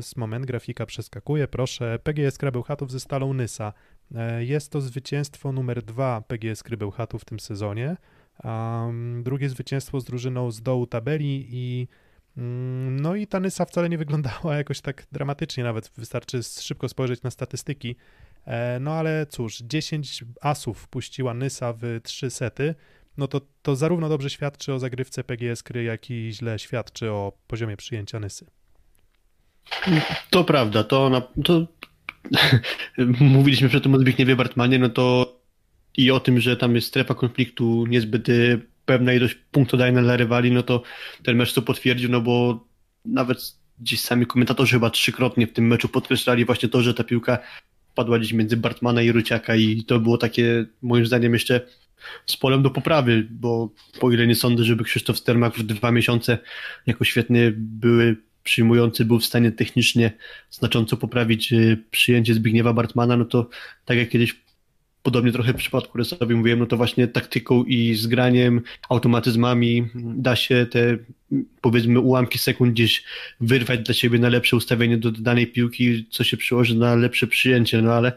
Z 0.00 0.16
moment 0.16 0.46
grafika 0.46 0.86
przeskakuje, 0.86 1.48
proszę. 1.48 1.98
PGS 2.02 2.38
Krabeł 2.38 2.62
Chatów 2.62 2.90
ze 2.90 3.00
Stalą 3.00 3.34
Nysa. 3.34 3.72
E, 4.14 4.44
Jest 4.44 4.72
to 4.72 4.80
zwycięstwo 4.80 5.52
numer 5.52 5.82
dwa 5.82 6.20
PGS 6.20 6.62
Krabeł 6.62 6.90
Chatów 6.90 7.22
w 7.22 7.24
tym 7.24 7.40
sezonie. 7.40 7.96
Drugie 9.22 9.48
zwycięstwo 9.48 10.00
z 10.00 10.04
drużyną 10.04 10.50
z 10.50 10.62
dołu 10.62 10.86
tabeli 10.86 11.46
i 11.50 11.88
mm, 12.36 13.00
no 13.00 13.14
i 13.14 13.26
ta 13.26 13.40
Nysa 13.40 13.64
wcale 13.64 13.88
nie 13.88 13.98
wyglądała 13.98 14.56
jakoś 14.62 14.80
tak 14.80 15.06
dramatycznie, 15.12 15.64
nawet 15.64 15.90
wystarczy 15.96 16.42
szybko 16.42 16.88
spojrzeć 16.88 17.22
na 17.22 17.30
statystyki. 17.30 17.96
E, 18.46 18.80
No 18.80 18.92
ale 18.92 19.26
cóż, 19.26 19.58
10 19.58 20.24
asów 20.40 20.78
wpuściła 20.78 21.34
Nysa 21.34 21.72
w 21.72 22.00
trzy 22.02 22.30
sety. 22.30 22.74
No 23.16 23.28
to, 23.28 23.40
to 23.62 23.76
zarówno 23.76 24.08
dobrze 24.08 24.30
świadczy 24.30 24.74
o 24.74 24.78
zagrywce 24.78 25.24
PGS 25.24 25.62
Kry, 25.62 25.82
jak 25.84 26.10
i 26.10 26.30
źle 26.32 26.58
świadczy 26.58 27.10
o 27.10 27.32
poziomie 27.46 27.76
przyjęcia 27.76 28.20
Nysy. 28.20 28.46
To 30.30 30.44
prawda, 30.44 30.84
to, 30.84 31.10
na, 31.10 31.20
to 31.20 31.66
mówiliśmy 33.20 33.68
przed 33.68 33.82
tym 33.82 33.94
o 33.94 33.98
Zbigniewie 33.98 34.36
Bartmanie, 34.36 34.78
no 34.78 34.88
to 34.88 35.36
i 35.96 36.10
o 36.10 36.20
tym, 36.20 36.40
że 36.40 36.56
tam 36.56 36.74
jest 36.74 36.86
strefa 36.86 37.14
konfliktu 37.14 37.86
niezbyt 37.86 38.28
y, 38.28 38.60
pewna 38.84 39.12
ilość 39.12 39.34
punktodajna 39.50 40.02
dla 40.02 40.16
rywali, 40.16 40.50
no 40.50 40.62
to 40.62 40.82
ten 41.22 41.36
mecz 41.36 41.52
to 41.52 41.62
potwierdził, 41.62 42.10
no 42.10 42.20
bo 42.20 42.66
nawet 43.04 43.56
gdzieś 43.80 44.00
sami 44.00 44.26
komentatorzy 44.26 44.72
chyba 44.72 44.90
trzykrotnie 44.90 45.46
w 45.46 45.52
tym 45.52 45.66
meczu 45.66 45.88
podkreślali 45.88 46.44
właśnie 46.44 46.68
to, 46.68 46.82
że 46.82 46.94
ta 46.94 47.04
piłka 47.04 47.38
padła 47.94 48.18
gdzieś 48.18 48.32
między 48.32 48.56
Bartmana 48.56 49.02
i 49.02 49.12
Ruciaka 49.12 49.56
i 49.56 49.84
to 49.84 50.00
było 50.00 50.18
takie 50.18 50.64
moim 50.82 51.06
zdaniem 51.06 51.32
jeszcze 51.32 51.60
z 52.26 52.36
polem 52.36 52.62
do 52.62 52.70
poprawy, 52.70 53.26
bo 53.30 53.70
po 54.00 54.12
ile 54.12 54.26
nie 54.26 54.34
sądzę, 54.34 54.64
żeby 54.64 54.84
Krzysztof 54.84 55.18
Stermak 55.18 55.54
w 55.54 55.62
dwa 55.62 55.92
miesiące 55.92 56.38
jako 56.86 57.04
świetny 57.04 57.52
były 57.56 58.16
przyjmujący 58.44 59.04
był 59.04 59.18
w 59.18 59.24
stanie 59.24 59.52
technicznie 59.52 60.12
znacząco 60.50 60.96
poprawić 60.96 61.52
y, 61.52 61.84
przyjęcie 61.90 62.34
Zbigniewa 62.34 62.72
Bartmana, 62.72 63.16
no 63.16 63.24
to 63.24 63.48
tak 63.84 63.98
jak 63.98 64.08
kiedyś 64.08 64.42
podobnie 65.02 65.32
trochę 65.32 65.52
w 65.52 65.56
przypadku 65.56 65.98
Resowi 65.98 66.34
mówiłem, 66.34 66.58
no 66.58 66.66
to 66.66 66.76
właśnie 66.76 67.08
taktyką 67.08 67.64
i 67.64 67.94
zgraniem, 67.94 68.60
automatyzmami 68.88 69.88
da 69.94 70.36
się 70.36 70.66
te 70.70 70.98
powiedzmy 71.60 72.00
ułamki 72.00 72.38
sekund 72.38 72.72
gdzieś 72.72 73.04
wyrwać 73.40 73.80
dla 73.80 73.94
siebie 73.94 74.18
na 74.18 74.28
lepsze 74.28 74.56
ustawienie 74.56 74.98
do 74.98 75.12
danej 75.12 75.46
piłki, 75.46 76.06
co 76.10 76.24
się 76.24 76.36
przyłoży 76.36 76.74
na 76.74 76.94
lepsze 76.94 77.26
przyjęcie, 77.26 77.82
no 77.82 77.92
ale, 77.92 78.12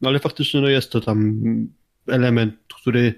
no 0.00 0.08
ale 0.08 0.18
faktycznie 0.18 0.60
no 0.60 0.68
jest 0.68 0.92
to 0.92 1.00
tam 1.00 1.40
element, 2.06 2.54
który 2.82 3.14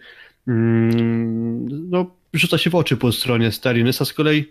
mm, 0.48 1.90
no, 1.90 2.16
rzuca 2.32 2.58
się 2.58 2.70
w 2.70 2.74
oczy 2.74 2.96
po 2.96 3.12
stronie 3.12 3.52
Starinesa, 3.52 4.04
z 4.04 4.12
kolei 4.12 4.44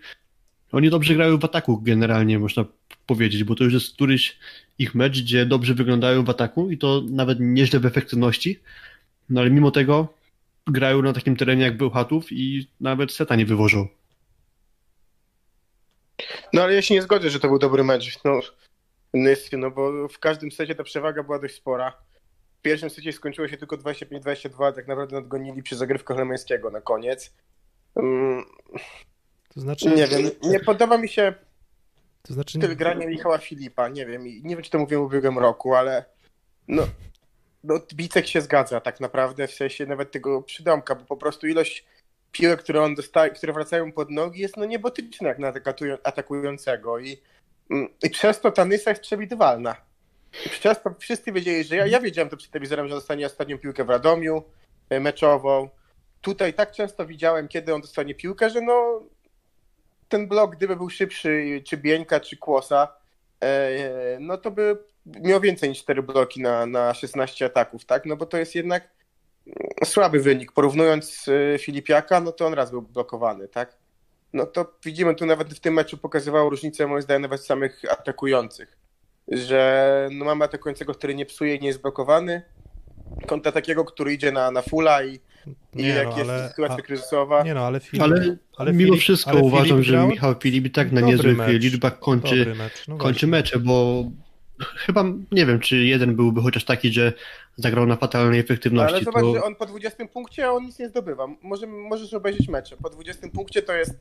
oni 0.71 0.89
dobrze 0.89 1.15
grają 1.15 1.37
w 1.37 1.45
ataku 1.45 1.81
generalnie, 1.81 2.39
można 2.39 2.65
powiedzieć, 3.05 3.43
bo 3.43 3.55
to 3.55 3.63
już 3.63 3.73
jest 3.73 3.93
któryś 3.93 4.37
ich 4.77 4.95
mecz, 4.95 5.21
gdzie 5.21 5.45
dobrze 5.45 5.73
wyglądają 5.73 6.23
w 6.23 6.29
ataku 6.29 6.71
i 6.71 6.77
to 6.77 7.01
nawet 7.09 7.37
nieźle 7.41 7.79
w 7.79 7.85
efektywności, 7.85 8.59
no 9.29 9.41
ale 9.41 9.49
mimo 9.49 9.71
tego 9.71 10.13
grają 10.67 11.01
na 11.01 11.13
takim 11.13 11.35
terenie 11.35 11.63
jak 11.63 11.77
Bełchatów 11.77 12.31
i 12.31 12.67
nawet 12.81 13.11
seta 13.11 13.35
nie 13.35 13.45
wywożą. 13.45 13.87
No 16.53 16.63
ale 16.63 16.73
ja 16.73 16.81
się 16.81 16.93
nie 16.93 17.01
zgodzę, 17.01 17.29
że 17.29 17.39
to 17.39 17.47
był 17.47 17.59
dobry 17.59 17.83
mecz. 17.83 18.19
No, 18.23 18.39
no 19.51 19.71
bo 19.71 20.07
w 20.07 20.19
każdym 20.19 20.51
secie 20.51 20.75
ta 20.75 20.83
przewaga 20.83 21.23
była 21.23 21.39
dość 21.39 21.55
spora. 21.55 21.93
W 22.59 22.61
pierwszym 22.61 22.89
secie 22.89 23.13
skończyło 23.13 23.47
się 23.47 23.57
tylko 23.57 23.77
25-22, 23.77 24.73
tak 24.73 24.87
naprawdę 24.87 25.15
nadgonili 25.15 25.63
przy 25.63 25.75
zagrywkach 25.75 26.17
Lemańskiego 26.17 26.71
na 26.71 26.81
koniec. 26.81 27.33
Mm, 27.95 28.43
To 29.59 29.63
znaczy, 29.63 29.89
nie 29.89 30.07
wiem, 30.07 30.31
nie 30.43 30.59
podoba 30.59 30.97
mi 30.97 31.09
się 31.09 31.33
to 32.21 32.33
znaczy 32.33 32.57
styl 32.57 32.75
grania 32.75 33.07
Michała 33.07 33.37
Filipa, 33.37 33.87
nie 33.87 34.05
wiem, 34.05 34.23
nie 34.23 34.55
wiem 34.55 34.61
czy 34.61 34.69
to 34.69 34.79
mówiłem 34.79 35.03
w 35.03 35.07
ubiegłym 35.07 35.39
roku, 35.39 35.75
ale 35.75 36.05
no, 36.67 36.87
no 37.63 37.79
Bicek 37.93 38.27
się 38.27 38.41
zgadza 38.41 38.81
tak 38.81 38.99
naprawdę, 38.99 39.47
w 39.47 39.53
sensie 39.53 39.85
nawet 39.85 40.11
tego 40.11 40.41
przydomka, 40.41 40.95
bo 40.95 41.05
po 41.05 41.17
prostu 41.17 41.47
ilość 41.47 41.85
piłek, 42.31 42.59
które 42.59 42.83
on 42.83 42.95
dostaje, 42.95 43.31
które 43.31 43.53
wracają 43.53 43.91
pod 43.91 44.09
nogi 44.09 44.41
jest 44.41 44.57
no 44.57 44.65
niebotyczna 44.65 45.27
jak 45.27 45.39
na 45.39 45.53
atakującego 46.03 46.99
i, 46.99 47.17
mm, 47.69 47.87
i 48.03 48.09
przez 48.09 48.41
to 48.41 48.51
ta 48.51 48.65
Nysa 48.65 48.89
jest 48.89 49.01
przewidywalna. 49.01 49.75
I 50.45 50.49
przez 50.49 50.81
to 50.81 50.95
wszyscy 50.99 51.31
wiedzieli, 51.31 51.63
że 51.63 51.75
ja, 51.75 51.85
ja 51.85 51.99
wiedziałem 51.99 52.29
to 52.29 52.37
przed 52.37 52.51
telewizorem, 52.51 52.87
że 52.87 52.95
dostanie 52.95 53.25
ostatnią 53.25 53.57
piłkę 53.57 53.83
w 53.83 53.89
Radomiu 53.89 54.43
e, 54.89 54.99
meczową, 54.99 55.69
tutaj 56.21 56.53
tak 56.53 56.71
często 56.71 57.05
widziałem, 57.05 57.47
kiedy 57.47 57.73
on 57.73 57.81
dostanie 57.81 58.15
piłkę, 58.15 58.49
że 58.49 58.61
no 58.61 59.03
ten 60.09 60.27
blok, 60.27 60.55
gdyby 60.55 60.75
był 60.75 60.89
szybszy, 60.89 61.61
czy 61.65 61.77
Bieńka, 61.77 62.19
czy 62.19 62.37
Kłosa, 62.37 62.93
e, 63.43 64.17
no 64.19 64.37
to 64.37 64.51
by 64.51 64.77
miał 65.05 65.41
więcej 65.41 65.69
niż 65.69 65.79
4 65.79 66.03
bloki 66.03 66.41
na, 66.41 66.65
na 66.65 66.93
16 66.93 67.45
ataków, 67.45 67.85
tak? 67.85 68.05
No 68.05 68.15
bo 68.17 68.25
to 68.25 68.37
jest 68.37 68.55
jednak 68.55 68.89
słaby 69.85 70.19
wynik. 70.19 70.51
Porównując 70.51 71.25
e, 71.27 71.59
Filipiaka, 71.59 72.19
no 72.19 72.31
to 72.31 72.45
on 72.45 72.53
raz 72.53 72.71
był 72.71 72.81
blokowany, 72.81 73.47
tak? 73.47 73.77
No 74.33 74.45
to 74.45 74.73
widzimy 74.85 75.15
tu 75.15 75.25
nawet 75.25 75.53
w 75.53 75.59
tym 75.59 75.73
meczu 75.73 75.97
pokazywało 75.97 76.49
różnicę, 76.49 76.87
moim 76.87 77.01
zdaniem, 77.01 77.21
nawet 77.21 77.45
samych 77.45 77.81
atakujących. 77.91 78.77
Że 79.27 80.09
no 80.11 80.25
mamy 80.25 80.45
atakującego, 80.45 80.93
który 80.93 81.15
nie 81.15 81.25
psuje 81.25 81.55
i 81.55 81.59
nie 81.59 81.67
jest 81.67 81.81
blokowany, 81.81 82.41
kontra 83.27 83.51
takiego, 83.51 83.85
który 83.85 84.13
idzie 84.13 84.31
na, 84.31 84.51
na 84.51 84.61
fulla 84.61 85.03
i, 85.03 85.19
i 85.75 85.77
Nie, 85.77 85.87
jak 85.87 86.07
no, 86.09 86.17
jest 86.17 86.29
ale- 86.29 86.49
sytuacja 86.49 86.77
a- 86.77 86.81
kryzysowa. 86.81 87.43
Nie 87.43 87.53
no, 87.53 87.61
ale 87.67 87.79
Filip, 87.79 88.03
Ale, 88.03 88.37
ale 88.57 88.73
mimo 88.73 88.93
Filip- 88.93 88.99
wszystko 89.01 89.31
ale 89.31 89.39
uważam, 89.39 89.67
Filip 89.67 89.83
że 89.83 89.91
grał 89.93 90.07
Michał 90.07 90.35
Filip 90.41 90.65
i 90.65 90.71
tak 90.71 90.91
na 90.91 91.01
niezłych 91.01 91.37
mecz. 91.37 91.61
liczbach 91.63 91.99
kończy, 91.99 92.53
mecz. 92.57 92.87
No 92.87 92.97
kończy 92.97 93.27
mecze, 93.27 93.59
bo 93.59 94.03
chyba 94.59 95.03
nie 95.31 95.45
wiem, 95.45 95.59
czy 95.59 95.77
jeden 95.77 96.15
byłby 96.15 96.41
chociaż 96.41 96.63
taki, 96.65 96.93
że 96.93 97.13
zagrał 97.55 97.85
na 97.85 97.95
fatalnej 97.95 98.39
efektywności. 98.39 98.95
Ale 98.95 99.03
zobacz, 99.03 99.21
to... 99.21 99.33
że 99.33 99.43
on 99.43 99.55
po 99.55 99.65
20 99.65 100.07
punkcie 100.07 100.47
a 100.47 100.51
on 100.51 100.63
nic 100.65 100.79
nie 100.79 100.89
zdobywa. 100.89 101.27
Może, 101.41 101.67
możesz 101.67 102.13
obejrzeć 102.13 102.47
mecze. 102.47 102.77
Po 102.77 102.89
20 102.89 103.27
punkcie 103.29 103.61
to 103.61 103.73
jest 103.73 103.99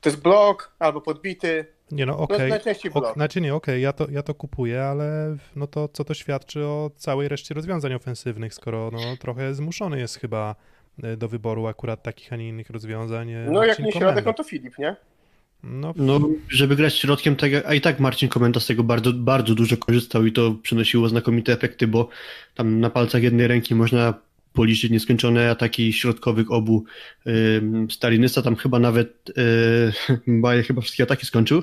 to 0.00 0.08
jest 0.08 0.22
blok 0.22 0.72
albo 0.78 1.00
podbity. 1.00 1.66
Nie 1.90 2.06
no, 2.06 2.12
No, 2.12 2.18
okej. 2.18 2.50
najczęściej 2.50 2.92
Ok, 2.94 3.00
blok. 3.02 3.14
znaczy 3.14 3.40
nie, 3.40 3.54
okej, 3.54 3.82
ja, 3.82 3.92
to, 3.92 4.06
ja 4.10 4.22
to 4.22 4.34
kupuję, 4.34 4.82
ale 4.82 5.36
no 5.56 5.66
to 5.66 5.88
co 5.92 6.04
to 6.04 6.14
świadczy 6.14 6.64
o 6.64 6.90
całej 6.96 7.28
reszcie 7.28 7.54
rozwiązań 7.54 7.94
ofensywnych, 7.94 8.54
skoro 8.54 8.90
no, 8.92 8.98
trochę 9.20 9.54
zmuszony 9.54 9.98
jest 10.00 10.16
chyba 10.18 10.54
e, 11.02 11.16
do 11.16 11.28
wyboru 11.28 11.66
akurat 11.66 12.02
takich, 12.02 12.32
a 12.32 12.36
nie 12.36 12.48
innych 12.48 12.70
rozwiązań. 12.70 13.30
e, 13.32 13.46
No 13.50 13.60
jak 13.64 13.68
Marcin 13.68 13.84
nie 13.86 13.92
Komenda. 13.92 14.08
środek, 14.12 14.26
no 14.26 14.32
to 14.32 14.44
Filip, 14.44 14.78
nie? 14.78 14.96
No, 15.62 15.92
No, 15.96 16.20
żeby 16.48 16.76
grać 16.76 16.94
środkiem, 16.94 17.36
tak, 17.36 17.50
a 17.66 17.74
i 17.74 17.80
tak 17.80 18.00
Marcin 18.00 18.28
Komenda 18.28 18.60
z 18.60 18.66
tego 18.66 18.82
bardzo, 18.82 19.12
bardzo 19.12 19.54
dużo 19.54 19.76
korzystał 19.76 20.26
i 20.26 20.32
to 20.32 20.54
przynosiło 20.62 21.08
znakomite 21.08 21.52
efekty, 21.52 21.86
bo 21.86 22.08
tam 22.54 22.80
na 22.80 22.90
palcach 22.90 23.22
jednej 23.22 23.46
ręki 23.46 23.74
można 23.74 24.14
policzyć 24.52 24.90
nieskończone 24.90 25.50
ataki 25.50 25.92
środkowych 25.92 26.50
obu 26.50 26.84
ym, 27.26 27.90
Stalinysa, 27.90 28.42
tam 28.42 28.56
chyba 28.56 28.78
nawet 28.78 29.32
yy, 30.26 30.40
Baje 30.40 30.62
chyba 30.62 30.80
wszystkie 30.80 31.02
ataki 31.02 31.26
skończył, 31.26 31.62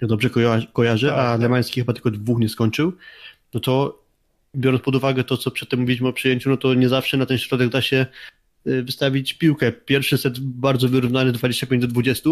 ja 0.00 0.08
dobrze 0.08 0.28
koja- 0.30 0.66
kojarzę, 0.72 1.08
Tak, 1.08 1.18
a 1.18 1.32
tak. 1.32 1.40
Lemański 1.40 1.80
chyba 1.80 1.92
tylko 1.92 2.10
dwóch 2.10 2.38
nie 2.40 2.48
skończył, 2.48 2.92
no 3.54 3.60
to 3.60 4.02
biorąc 4.56 4.82
pod 4.82 4.96
uwagę 4.96 5.24
to, 5.24 5.36
co 5.36 5.50
przedtem 5.50 5.80
mówiliśmy 5.80 6.08
o 6.08 6.12
przyjęciu, 6.12 6.50
no 6.50 6.56
to 6.56 6.74
nie 6.74 6.88
zawsze 6.88 7.16
na 7.16 7.26
ten 7.26 7.38
środek 7.38 7.68
da 7.68 7.82
się 7.82 8.06
y, 8.66 8.82
wystawić 8.82 9.34
piłkę. 9.34 9.72
Pierwszy 9.72 10.18
set 10.18 10.40
bardzo 10.40 10.88
wyrównany 10.88 11.32
25 11.32 11.82
do 11.82 11.88
20, 11.88 12.30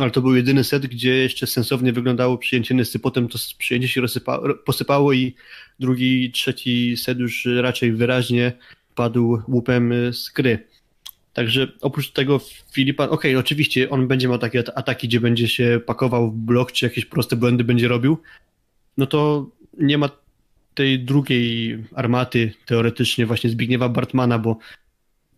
ale 0.00 0.10
to 0.10 0.20
był 0.20 0.36
jedyny 0.36 0.64
set, 0.64 0.86
gdzie 0.86 1.16
jeszcze 1.16 1.46
sensownie 1.46 1.92
wyglądało 1.92 2.38
przyjęcie 2.38 2.74
Nysy. 2.74 2.98
Potem 2.98 3.28
to 3.28 3.38
przyjęcie 3.58 3.88
się 3.88 4.00
rozsypa, 4.00 4.40
posypało 4.64 5.12
i 5.12 5.34
drugi, 5.80 6.30
trzeci 6.32 6.96
set 6.96 7.18
już 7.18 7.48
raczej 7.60 7.92
wyraźnie 7.92 8.52
padł 9.00 9.42
łupem 9.48 9.92
y, 9.92 10.12
z 10.12 10.30
gry. 10.30 10.66
Także 11.32 11.68
oprócz 11.80 12.10
tego 12.10 12.40
Filipa, 12.72 13.08
okej, 13.08 13.36
oczywiście 13.36 13.90
on 13.90 14.08
będzie 14.08 14.28
miał 14.28 14.38
takie 14.38 14.58
at- 14.58 14.78
ataki, 14.78 15.08
gdzie 15.08 15.20
będzie 15.20 15.48
się 15.48 15.80
pakował 15.86 16.30
w 16.30 16.36
blok, 16.36 16.72
czy 16.72 16.86
jakieś 16.86 17.04
proste 17.04 17.36
błędy 17.36 17.64
będzie 17.64 17.88
robił, 17.88 18.18
no 18.96 19.06
to 19.06 19.46
nie 19.78 19.98
ma 19.98 20.08
tej 20.74 21.04
drugiej 21.04 21.78
armaty 21.94 22.52
teoretycznie 22.66 23.26
właśnie 23.26 23.50
Zbigniewa 23.50 23.88
Bartmana, 23.88 24.38
bo 24.38 24.58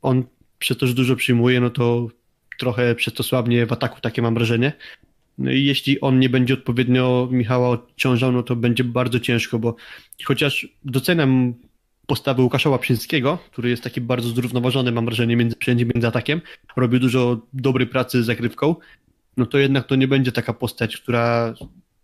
on 0.03 0.25
przez 0.59 0.79
to, 0.79 0.87
że 0.87 0.95
dużo 0.95 1.17
przyjmuje, 1.17 1.61
no 1.61 1.71
to 1.71 2.09
trochę 2.59 2.95
przez 2.95 3.15
to 3.15 3.23
słabnie 3.23 3.67
w 3.67 3.73
ataku, 3.73 4.01
takie 4.01 4.23
mam 4.23 4.35
wrażenie. 4.35 4.73
No 5.39 5.51
i 5.51 5.65
jeśli 5.65 6.01
on 6.01 6.19
nie 6.19 6.29
będzie 6.29 6.55
odpowiednio 6.55 7.29
Michała 7.31 7.69
odciążał, 7.69 8.33
no 8.33 8.43
to 8.43 8.57
będzie 8.57 8.85
bardzo 8.85 9.21
ciężko, 9.21 9.59
bo 9.59 9.77
chociaż 10.25 10.69
doceniam 10.85 11.55
postawę 12.07 12.43
Łukasza 12.43 12.71
Łapińskiego, 12.71 13.39
który 13.53 13.71
jest 13.71 13.83
taki 13.83 14.01
bardzo 14.01 14.29
zrównoważony, 14.29 14.93
mam 14.93 15.05
wrażenie, 15.05 15.37
między 15.37 15.57
przyjęciem, 15.57 15.91
między 15.95 16.09
atakiem, 16.09 16.41
robi 16.77 17.01
dużo 17.01 17.47
dobrej 17.53 17.87
pracy 17.87 18.23
z 18.23 18.27
zagrywką, 18.27 18.77
no 19.37 19.47
to 19.47 19.59
jednak 19.59 19.87
to 19.87 19.97
nie 19.97 20.09
będzie 20.09 20.33
taka 20.33 20.53
postać, 20.53 20.97
która 20.97 21.55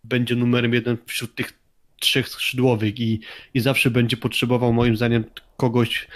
będzie 0.04 0.36
numerem 0.36 0.74
jeden 0.74 0.96
wśród 1.06 1.34
tych 1.34 1.52
trzech 2.00 2.28
skrzydłowych 2.28 3.00
i, 3.00 3.20
i 3.54 3.60
zawsze 3.60 3.90
będzie 3.90 4.16
potrzebował 4.16 4.72
moim 4.72 4.96
zdaniem 4.96 5.24
kogoś 5.56 6.08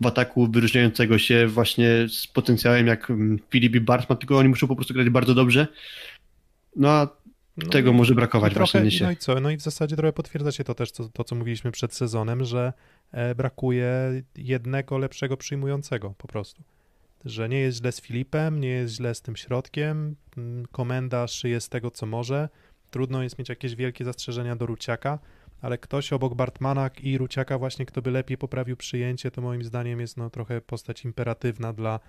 w 0.00 0.06
ataku 0.06 0.48
wyróżniającego 0.50 1.18
się 1.18 1.46
właśnie 1.46 1.88
z 2.08 2.26
potencjałem 2.26 2.86
jak 2.86 3.10
mm, 3.10 3.38
Filip 3.50 3.74
i 3.74 3.80
Bartman, 3.80 4.18
tylko 4.18 4.38
oni 4.38 4.48
muszą 4.48 4.66
po 4.66 4.76
prostu 4.76 4.94
grać 4.94 5.10
bardzo 5.10 5.34
dobrze. 5.34 5.66
No 6.76 6.88
a 6.88 7.08
no 7.64 7.70
tego 7.70 7.92
może 7.92 8.14
brakować 8.14 8.52
trochę, 8.52 8.64
właśnie 8.64 8.80
Nysie. 8.80 9.04
No 9.04 9.10
i 9.10 9.16
co? 9.16 9.40
No 9.40 9.50
i 9.50 9.56
w 9.56 9.60
zasadzie 9.60 9.96
trochę 9.96 10.12
potwierdza 10.12 10.52
się 10.52 10.64
to 10.64 10.74
też, 10.74 10.92
to, 10.92 11.08
to 11.08 11.24
co 11.24 11.34
mówiliśmy 11.34 11.70
przed 11.72 11.94
sezonem, 11.94 12.44
że 12.44 12.72
e, 13.12 13.34
brakuje 13.34 14.22
jednego 14.36 14.98
lepszego 14.98 15.36
przyjmującego 15.36 16.14
po 16.18 16.28
prostu. 16.28 16.62
Że 17.24 17.48
nie 17.48 17.58
jest 17.58 17.78
źle 17.78 17.92
z 17.92 18.00
Filipem, 18.00 18.60
nie 18.60 18.68
jest 18.68 18.94
źle 18.94 19.14
z 19.14 19.22
tym 19.22 19.36
środkiem, 19.36 20.16
mm, 20.36 20.66
komenda 20.66 21.26
szyje 21.26 21.60
z 21.60 21.68
tego, 21.68 21.90
co 21.90 22.06
może. 22.06 22.48
Trudno 22.90 23.22
jest 23.22 23.38
mieć 23.38 23.48
jakieś 23.48 23.74
wielkie 23.74 24.04
zastrzeżenia 24.04 24.56
do 24.56 24.66
Ruciaka, 24.66 25.18
ale 25.60 25.78
ktoś 25.78 26.12
obok 26.12 26.34
Bartmana 26.34 26.90
i 27.02 27.18
Ruciaka 27.18 27.58
właśnie, 27.58 27.86
kto 27.86 28.02
by 28.02 28.10
lepiej 28.10 28.38
poprawił 28.38 28.76
przyjęcie, 28.76 29.30
to 29.30 29.42
moim 29.42 29.64
zdaniem 29.64 30.00
jest 30.00 30.16
no 30.16 30.30
trochę 30.30 30.60
postać 30.60 31.04
imperatywna 31.04 31.72
dla 31.72 32.00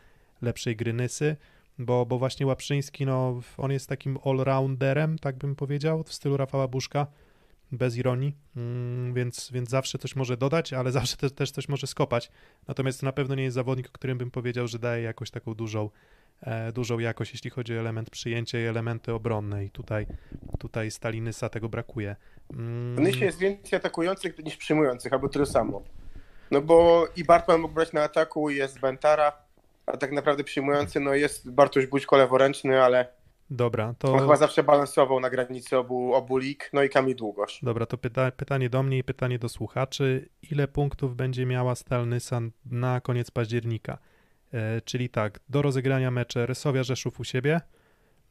lepszej 0.41 0.75
gry 0.75 0.93
Nysy, 0.93 1.35
bo, 1.79 2.05
bo 2.05 2.19
właśnie 2.19 2.45
Łaprzyński, 2.45 3.05
no 3.05 3.41
on 3.57 3.71
jest 3.71 3.89
takim 3.89 4.17
all-rounderem, 4.25 5.17
tak 5.19 5.37
bym 5.37 5.55
powiedział, 5.55 6.03
w 6.03 6.13
stylu 6.13 6.37
Rafała 6.37 6.67
Buszka, 6.67 7.07
bez 7.71 7.97
ironii, 7.97 8.35
mm, 8.55 9.13
więc, 9.13 9.51
więc 9.51 9.69
zawsze 9.69 9.97
coś 9.97 10.15
może 10.15 10.37
dodać, 10.37 10.73
ale 10.73 10.91
zawsze 11.01 11.17
te, 11.17 11.29
też 11.29 11.51
coś 11.51 11.69
może 11.69 11.87
skopać. 11.87 12.31
Natomiast 12.67 12.99
to 12.99 13.05
na 13.05 13.11
pewno 13.11 13.35
nie 13.35 13.43
jest 13.43 13.55
zawodnik, 13.55 13.87
o 13.87 13.91
którym 13.91 14.17
bym 14.17 14.31
powiedział, 14.31 14.67
że 14.67 14.79
daje 14.79 15.03
jakoś 15.03 15.31
taką 15.31 15.53
dużą, 15.53 15.89
e, 16.41 16.71
dużą 16.71 16.99
jakość, 16.99 17.31
jeśli 17.33 17.49
chodzi 17.49 17.77
o 17.77 17.79
element 17.79 18.09
przyjęcia 18.09 18.59
i 18.59 18.63
elementy 18.63 19.13
obronne 19.13 19.65
i 19.65 19.69
tutaj, 19.69 20.07
tutaj 20.59 20.91
Stalinysa 20.91 21.49
tego 21.49 21.69
brakuje. 21.69 22.15
Mm, 22.53 23.03
Nysie 23.03 23.25
jest 23.25 23.39
więcej 23.39 23.77
atakujących 23.77 24.39
niż 24.39 24.57
przyjmujących, 24.57 25.13
albo 25.13 25.29
tyle 25.29 25.45
samo. 25.45 25.81
No 26.51 26.61
bo 26.61 27.07
i 27.15 27.23
Bartman 27.23 27.61
mógł 27.61 27.73
brać 27.73 27.93
na 27.93 28.03
ataku, 28.03 28.49
jest 28.49 28.79
Bentara, 28.79 29.33
a 29.91 29.97
tak 29.97 30.11
naprawdę 30.11 30.43
przyjmujący 30.43 30.99
no 30.99 31.13
jest 31.13 31.51
Bartosz 31.51 31.85
Bućko 31.87 32.17
leworęczny, 32.17 32.83
ale 32.83 33.07
Dobra, 33.51 33.93
to... 33.99 34.13
on 34.13 34.19
chyba 34.19 34.35
zawsze 34.35 34.63
balansował 34.63 35.19
na 35.19 35.29
granicy 35.29 35.77
obu, 35.77 36.13
obu 36.13 36.37
lig, 36.37 36.69
no 36.73 36.83
i 36.83 36.89
Kamil 36.89 37.15
Długosz. 37.15 37.59
Dobra, 37.63 37.85
to 37.85 37.97
pyta, 37.97 38.31
pytanie 38.31 38.69
do 38.69 38.83
mnie 38.83 38.97
i 38.97 39.03
pytanie 39.03 39.39
do 39.39 39.49
słuchaczy. 39.49 40.29
Ile 40.51 40.67
punktów 40.67 41.15
będzie 41.15 41.45
miała 41.45 41.75
Stalnysa 41.75 42.41
na 42.65 43.01
koniec 43.01 43.31
października? 43.31 43.97
E, 44.53 44.81
czyli 44.81 45.09
tak, 45.09 45.39
do 45.49 45.61
rozegrania 45.61 46.11
mecze 46.11 46.45
Rysowia 46.45 46.83
Rzeszów 46.83 47.19
u 47.19 47.23
siebie, 47.23 47.61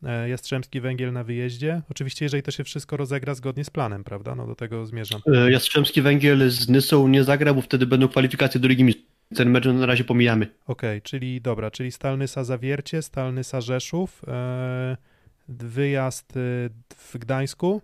e, 0.03 0.29
Jastrzębski 0.29 0.81
Węgiel 0.81 1.13
na 1.13 1.25
wyjeździe. 1.25 1.83
Oczywiście, 1.91 2.25
jeżeli 2.25 2.43
to 2.43 2.51
się 2.51 2.65
wszystko 2.65 2.97
rozegra 2.97 3.35
zgodnie 3.35 3.65
z 3.65 3.71
planem, 3.71 4.05
prawda? 4.05 4.35
No 4.35 4.47
do 4.47 4.55
tego 4.55 4.87
zmierzam. 4.87 5.21
E, 5.35 5.51
Jastrzębski 5.51 6.03
Węgiel 6.03 6.51
z 6.51 6.69
Nysą 6.69 7.09
nie 7.09 7.25
zagra, 7.25 7.55
bo 7.55 7.61
wtedy 7.61 7.87
będą 7.87 8.09
kwalifikacje 8.09 8.61
do 8.61 8.69
Ligi 8.69 8.85
Mistrzów. 8.85 9.10
Ten 9.37 9.51
mecz 9.51 9.67
na 9.67 9.87
razie 9.87 10.05
pomijamy. 10.05 10.47
Okej, 10.67 11.03
czyli 11.03 11.41
dobra, 11.41 11.71
czyli 11.71 11.93
Stalnysa 11.93 12.45
Zawiercie, 12.45 13.03
Stalnysa 13.03 13.61
Rzeszów, 13.61 14.23
e, 14.29 14.97
wyjazd 15.49 16.37
e, 16.37 16.41
w 16.97 17.19
Gdańsku 17.19 17.83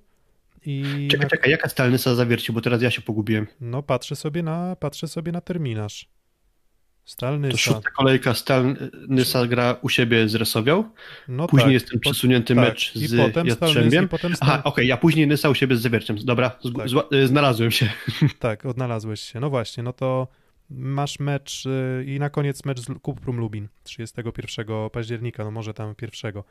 i 0.67 1.09
Czekaj, 1.11 1.25
na, 1.25 1.31
czekaj, 1.31 1.51
jaka 1.51 1.69
stal 1.69 1.91
Nysa 1.91 2.15
zawierci, 2.15 2.53
bo 2.53 2.61
teraz 2.61 2.83
ja 2.83 2.91
się 2.91 3.03
pogubiłem. 3.03 3.47
no 3.61 3.83
patrzę 3.83 4.17
sobie 4.17 4.43
na 4.43 4.77
patrzę 4.77 5.09
sobie 5.09 5.33
na 5.33 5.41
terminarz. 5.41 6.05
To 7.05 7.11
Stalnysa. 7.11 7.57
szósta 7.57 7.91
kolejka 7.91 8.35
stal 8.35 8.77
Nysa 9.09 9.47
gra 9.47 9.77
u 9.83 9.89
siebie 9.89 10.29
z 10.29 10.35
Resowią, 10.35 10.85
No 11.29 11.47
później 11.47 11.67
tak, 11.67 11.73
jest 11.73 11.91
ten 11.91 12.01
po- 12.01 12.11
przesunięty 12.11 12.55
tak. 12.55 12.65
mecz 12.65 12.97
I 12.97 13.07
z 13.07 13.17
potem 13.17 13.31
Stalnys, 13.33 13.61
Jastrzębiem. 13.61 14.05
i 14.05 14.09
potem 14.09 14.33
Aha, 14.41 14.53
Stal... 14.59 14.61
okej, 14.73 14.87
ja 14.89 14.97
później 14.97 15.27
Nysa 15.27 15.51
u 15.51 15.55
siebie 15.55 15.77
z 15.77 15.81
Zawierciem. 15.81 16.17
Dobra, 16.25 16.51
Tak. 16.51 17.13
y, 17.13 17.27
znalazłem 17.27 17.71
się. 17.71 17.89
Tak, 18.39 18.67
odnalazłeś 18.67 19.21
się. 19.21 19.41
No 19.41 19.51
właśnie, 19.51 19.83
no 19.83 19.93
to 19.93 20.29
masz 20.71 21.19
mecz 21.21 21.67
y, 21.67 22.05
i 22.07 22.19
na 22.19 22.31
koniec 22.31 22.65
mecz 22.65 22.81
z 22.81 22.87
Kuprum 23.03 23.37
Lubin 23.37 23.69
31 23.83 24.67
października, 24.93 25.45
no 25.45 25.51
może 25.51 25.75
tam 25.75 25.95
pierwszego. 25.95 26.45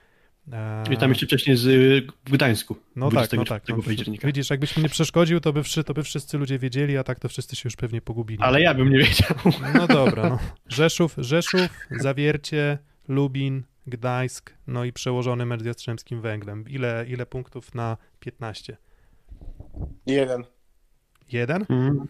E, 0.51 0.83
I 0.93 0.97
tam 0.97 1.09
jeszcze 1.09 1.25
wcześniej 1.25 1.57
z 1.57 1.65
y, 1.65 2.07
w 2.25 2.31
Gdańsku. 2.31 2.75
No 2.95 3.11
tak, 3.11 3.33
no 3.33 3.45
tak. 3.45 3.63
24 3.63 3.77
No, 3.77 3.83
października. 3.83 4.27
widzisz, 4.27 4.49
jakbyś 4.49 4.77
mi 4.77 4.83
nie 4.83 4.89
przeszkodził, 4.89 5.39
to 5.39 5.53
by, 5.53 5.63
wszy, 5.63 5.83
to 5.83 5.93
by 5.93 6.03
wszyscy 6.03 6.37
ludzie 6.37 6.59
wiedzieli, 6.59 6.97
a 6.97 7.03
tak 7.03 7.19
to 7.19 7.29
wszyscy 7.29 7.55
się 7.55 7.61
już 7.65 7.75
pewnie 7.75 8.01
pogubili. 8.01 8.39
Ale 8.41 8.61
ja 8.61 8.73
bym 8.73 8.89
nie 8.89 8.97
wiedział. 8.97 9.37
No 9.73 9.87
dobra, 9.87 10.29
no. 10.29 10.39
Rzeszów, 10.67 11.15
Rzeszów, 11.17 11.69
Zawiercie, 11.91 12.77
Lubin, 13.07 13.63
Gdańsk, 13.87 14.53
no 14.67 14.85
i 14.85 14.93
przełożony 14.93 15.45
mecz 15.45 15.61
z 15.61 15.65
Jastrzębskim 15.65 16.21
Węglem. 16.21 16.65
Ile, 16.69 17.05
ile 17.07 17.25
punktów 17.25 17.75
na 17.75 17.97
15? 18.19 18.77
Jeden. 20.05 20.43
Jeden? 21.31 21.65
Mm. 21.69 22.07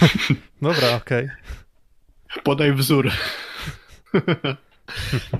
Dobra, 0.62 0.96
okej. 0.96 1.28
Podaj 2.44 2.72
wzór. 2.72 3.10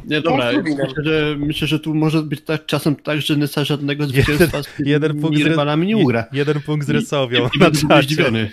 Nie, 0.07 0.21
dobra, 0.21 0.53
myślę 0.63 1.05
że, 1.05 1.37
myślę, 1.39 1.69
że 1.69 1.81
tu 1.81 1.95
może 1.95 2.23
być 2.23 2.41
tak, 2.41 2.67
czasem 2.67 2.97
tak, 2.97 3.21
że 3.23 3.37
Nysa 3.37 3.65
żadnego 3.65 4.07
zwycięstwa 4.09 4.63
z 4.63 4.69
Jeden 4.79 5.21
punkt, 5.21 5.39
rywalami 5.43 5.87
nie 5.87 5.97
ugra. 5.97 6.25
jeden 6.33 6.61
punkt 6.61 6.87
z 6.87 6.91
Resowią 6.91 7.49
I, 7.55 7.59
na 7.61 7.71
czacie. 7.71 8.03
zdziwiony. 8.03 8.51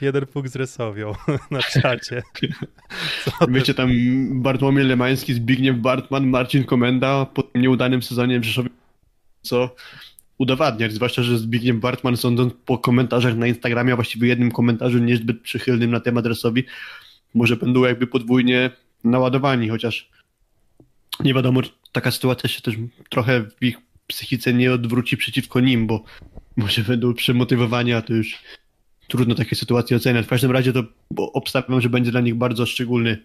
Jeden 0.00 0.26
punkt 0.26 0.52
z 0.52 0.56
Resowią 0.56 1.12
na 1.50 1.62
czacie. 1.62 2.22
Wiecie, 3.48 3.74
tam 3.74 3.90
Bartłomiej 4.42 4.84
Lemański, 4.84 5.34
Zbigniew 5.34 5.76
Bartman, 5.78 6.26
Marcin 6.26 6.64
Komenda 6.64 7.26
po 7.26 7.42
tym 7.42 7.62
nieudanym 7.62 8.02
sezonie 8.02 8.40
w 8.40 8.44
Rzeszowie, 8.44 8.68
co 9.42 9.74
udowadniać, 10.38 10.92
zwłaszcza, 10.92 11.22
że 11.22 11.38
Zbigniew 11.38 11.76
Bartman 11.76 12.16
sądząc 12.16 12.54
po 12.64 12.78
komentarzach 12.78 13.36
na 13.36 13.46
Instagramie, 13.46 13.92
a 13.92 13.96
właściwie 13.96 14.28
jednym 14.28 14.50
komentarzu 14.50 14.98
niezbyt 14.98 15.40
przychylnym 15.40 15.90
na 15.90 16.00
temat 16.00 16.26
Resowi, 16.26 16.64
może 17.34 17.56
będą 17.56 17.84
jakby 17.84 18.06
podwójnie 18.06 18.70
naładowani, 19.04 19.68
chociaż 19.68 20.10
nie 21.20 21.34
wiadomo, 21.34 21.60
taka 21.92 22.10
sytuacja 22.10 22.48
się 22.48 22.60
też 22.60 22.74
trochę 23.10 23.42
w 23.42 23.64
ich 23.64 23.76
psychice 24.06 24.54
nie 24.54 24.72
odwróci 24.72 25.16
przeciwko 25.16 25.60
nim, 25.60 25.86
bo 25.86 26.04
może 26.56 26.82
będą 26.82 27.14
przemotywowani, 27.14 27.92
a 27.92 28.02
to 28.02 28.14
już 28.14 28.38
trudno 29.08 29.34
takie 29.34 29.56
sytuacje 29.56 29.96
oceniać. 29.96 30.26
W 30.26 30.28
każdym 30.28 30.50
razie 30.50 30.72
to 30.72 30.84
obstawiam, 31.16 31.80
że 31.80 31.88
będzie 31.88 32.10
dla 32.10 32.20
nich 32.20 32.34
bardzo 32.34 32.66
szczególny 32.66 33.18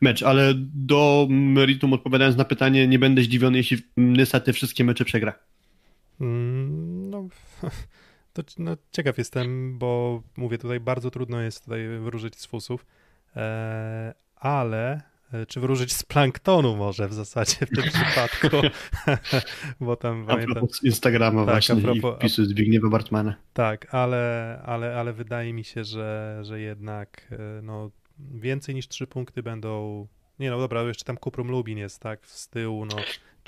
mecz, 0.00 0.22
ale 0.22 0.54
do 0.74 1.26
meritum 1.30 1.92
odpowiadając 1.92 2.36
na 2.36 2.44
pytanie, 2.44 2.88
nie 2.88 2.98
będę 2.98 3.22
zdziwiony, 3.22 3.58
jeśli 3.58 3.76
Nysa 3.96 4.40
te 4.40 4.52
wszystkie 4.52 4.84
mecze 4.84 5.04
przegra. 5.04 5.34
Mm, 6.20 7.10
No, 7.10 7.28
to 8.32 8.42
no, 8.58 8.76
ciekaw 8.92 9.18
jestem, 9.18 9.78
bo 9.78 10.22
mówię, 10.36 10.58
tutaj 10.58 10.80
bardzo 10.80 11.10
trudno 11.10 11.40
jest 11.40 11.64
tutaj 11.64 11.98
wróżyć 11.98 12.38
z 12.38 12.46
fusów, 12.46 12.86
e, 13.36 14.14
ale 14.36 15.02
e, 15.32 15.46
czy 15.46 15.60
wróżyć 15.60 15.92
z 15.92 16.02
planktonu 16.04 16.76
może 16.76 17.08
w 17.08 17.12
zasadzie 17.14 17.66
w 17.66 17.70
tym 17.70 17.84
przypadku, 17.84 18.48
bo 19.80 19.96
tam 19.96 20.24
A 20.28 20.32
pamiętam, 20.34 20.66
Instagrama 20.82 21.44
Tak, 21.46 21.54
właśnie 21.54 21.74
a 21.74 21.78
propos- 21.78 22.14
i 22.16 22.18
wpisu 22.18 22.44
Zbigniewa 22.44 22.88
Bartmana. 22.88 23.34
tak, 23.52 23.94
ale, 23.94 24.60
ale, 24.64 24.96
ale 24.96 25.12
wydaje 25.12 25.52
mi 25.52 25.64
się, 25.64 25.84
że, 25.84 26.38
że 26.42 26.60
jednak 26.60 27.26
e, 27.32 27.62
no, 27.62 27.90
więcej 28.18 28.74
niż 28.74 28.88
trzy 28.88 29.06
punkty 29.06 29.42
będą, 29.42 30.06
nie 30.38 30.50
no 30.50 30.58
dobra, 30.58 30.82
jeszcze 30.82 31.04
tam 31.04 31.16
Kuprum 31.16 31.48
Lubin 31.50 31.78
jest, 31.78 32.00
tak, 32.02 32.26
z 32.26 32.48
tyłu, 32.48 32.84
no 32.86 32.96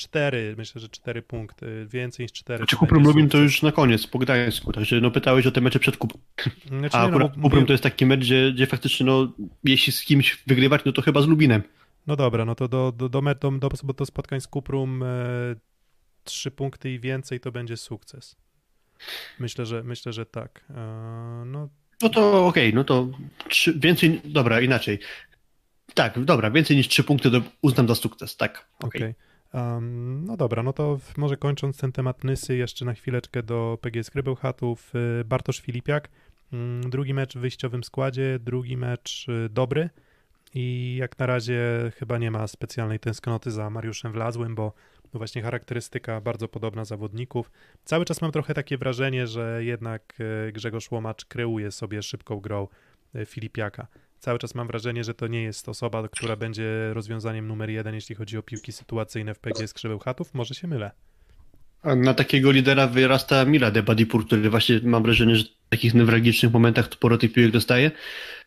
cztery, 0.03 0.55
myślę, 0.59 0.81
że 0.81 0.89
cztery 0.89 1.23
punkty, 1.23 1.87
więcej 1.91 2.25
niż 2.25 2.33
cztery. 2.33 2.67
Czy 2.67 2.77
to 2.77 2.81
Kuprum 2.81 3.05
Lubin 3.05 3.29
to 3.29 3.39
już 3.39 3.63
na 3.63 3.73
koniec, 3.73 4.07
po 4.07 4.19
Gdańsku, 4.19 4.73
także 4.73 5.01
no 5.01 5.11
pytałeś 5.11 5.47
o 5.47 5.51
te 5.51 5.61
mecze 5.61 5.79
przed 5.79 5.97
Kuprum. 5.97 6.23
Znaczy, 6.67 6.97
A 6.97 7.03
no, 7.03 7.09
akurat 7.09 7.37
mów- 7.37 7.43
Kuprum 7.43 7.67
to 7.67 7.73
jest 7.73 7.83
taki 7.83 8.07
mecz, 8.07 8.21
gdzie, 8.21 8.53
gdzie 8.53 8.67
faktycznie 8.67 9.07
no, 9.07 9.33
jeśli 9.65 9.93
z 9.93 10.05
kimś 10.05 10.43
wygrywać, 10.47 10.83
no 10.85 10.93
to 10.93 11.03
chyba 11.03 11.23
z 11.23 11.27
Lubinem. 11.27 11.63
No 12.07 12.17
dobra, 12.17 12.45
no 12.45 12.55
to 12.55 12.69
do, 12.69 12.93
do, 12.93 13.09
do, 13.09 13.23
do, 13.35 13.51
do, 13.51 13.93
do, 13.93 14.07
spotkań 14.07 14.41
z 14.41 14.47
Kuprum 14.47 15.03
e, 15.03 15.07
trzy 16.25 16.51
punkty 16.51 16.93
i 16.93 17.01
więcej 17.01 17.41
to 17.41 17.53
będzie 17.53 17.77
sukces. 17.77 18.37
Myślę, 19.39 19.67
że 19.67 19.83
myślę, 19.83 20.13
że 20.13 20.27
tak. 20.27 20.65
E, 20.71 21.43
no 21.47 21.69
No 22.03 22.09
to 22.09 22.47
okej, 22.47 22.75
no 22.75 22.85
to 22.85 23.09
trzy, 23.49 23.75
więcej, 23.79 24.21
dobra, 24.25 24.61
inaczej. 24.61 24.99
Tak, 25.95 26.25
dobra, 26.25 26.51
więcej 26.51 26.77
niż 26.77 26.89
trzy 26.89 27.05
punkty 27.05 27.31
do, 27.31 27.43
uznam 27.63 27.89
za 27.89 27.95
sukces, 27.95 28.37
tak. 28.37 28.69
okej. 28.79 29.01
okej. 29.03 29.15
Em, 29.53 30.25
no 30.25 30.37
dobra, 30.37 30.63
no 30.63 30.73
to 30.73 30.99
może 31.17 31.37
kończąc 31.37 31.77
ten 31.77 31.93
temat 31.93 32.25
Nysy, 32.25 32.57
jeszcze 32.57 32.85
na 32.85 32.95
chwileczkę 32.95 33.43
do 33.43 33.79
PG 33.81 34.05
Skrybełchatów. 34.05 34.93
Y, 35.21 35.25
Bartosz 35.25 35.61
Filipiak, 35.61 36.09
mm, 36.53 36.91
drugi 36.91 37.15
mecz 37.15 37.35
w 37.35 37.41
wyjściowym 37.41 37.85
składzie, 37.85 38.39
drugi 38.39 38.77
mecz 38.77 39.27
y, 39.29 39.49
dobry 39.49 39.91
i 40.55 40.97
jak 41.01 41.19
na 41.19 41.27
razie 41.27 41.93
chyba 41.97 42.19
nie 42.19 42.31
ma 42.31 42.47
specjalnej 42.47 42.99
tęsknoty 42.99 43.51
za 43.51 43.71
Mariuszem 43.71 44.13
Wlazłym, 44.13 44.55
bo 44.55 44.73
właśnie 45.13 45.43
charakterystyka 45.43 46.21
bardzo 46.21 46.49
podobna 46.49 46.85
zawodników. 46.85 47.51
Cały 47.85 48.05
czas 48.05 48.23
mam 48.23 48.33
trochę 48.33 48.55
takie 48.55 48.79
wrażenie, 48.79 49.27
że 49.27 49.65
jednak 49.65 50.15
y, 50.49 50.53
Grzegorz 50.53 50.91
Łomacz 50.91 51.25
kreuje 51.25 51.71
sobie 51.71 52.03
szybką 52.03 52.41
grą 52.41 52.69
Filipiaka. 53.27 53.87
Cały 54.23 54.39
czas 54.39 54.55
mam 54.55 54.67
wrażenie, 54.67 55.05
że 55.05 55.15
to 55.15 55.27
nie 55.27 55.43
jest 55.43 55.69
osoba, 55.69 56.09
która 56.09 56.37
będzie 56.37 56.95
rozwiązaniem 56.95 57.47
numer 57.49 57.71
jeden, 57.71 57.95
jeśli 57.95 58.15
chodzi 58.15 58.39
o 58.39 58.43
piłki 58.43 58.73
sytuacyjne 58.73 59.35
w 59.35 59.39
PG 59.39 59.69
Skrzybeł 59.69 59.99
Chatów. 59.99 60.35
Może 60.35 60.55
się 60.55 60.69
mylę. 60.69 60.91
A 61.83 61.95
na 61.95 62.15
takiego 62.15 62.51
lidera 62.51 62.87
wyrasta 62.87 63.45
Mila 63.45 63.71
de 63.71 63.83
Badipur, 63.83 64.27
który 64.27 64.51
właśnie 64.51 64.81
mam 64.83 65.03
wrażenie, 65.03 65.37
że 65.37 65.45
w 65.45 65.69
takich 65.69 65.95
newralgicznych 65.95 66.53
momentach 66.53 66.89
sporo 66.93 67.19
tych 67.19 67.33
piłek 67.33 67.51
dostaje, 67.51 67.91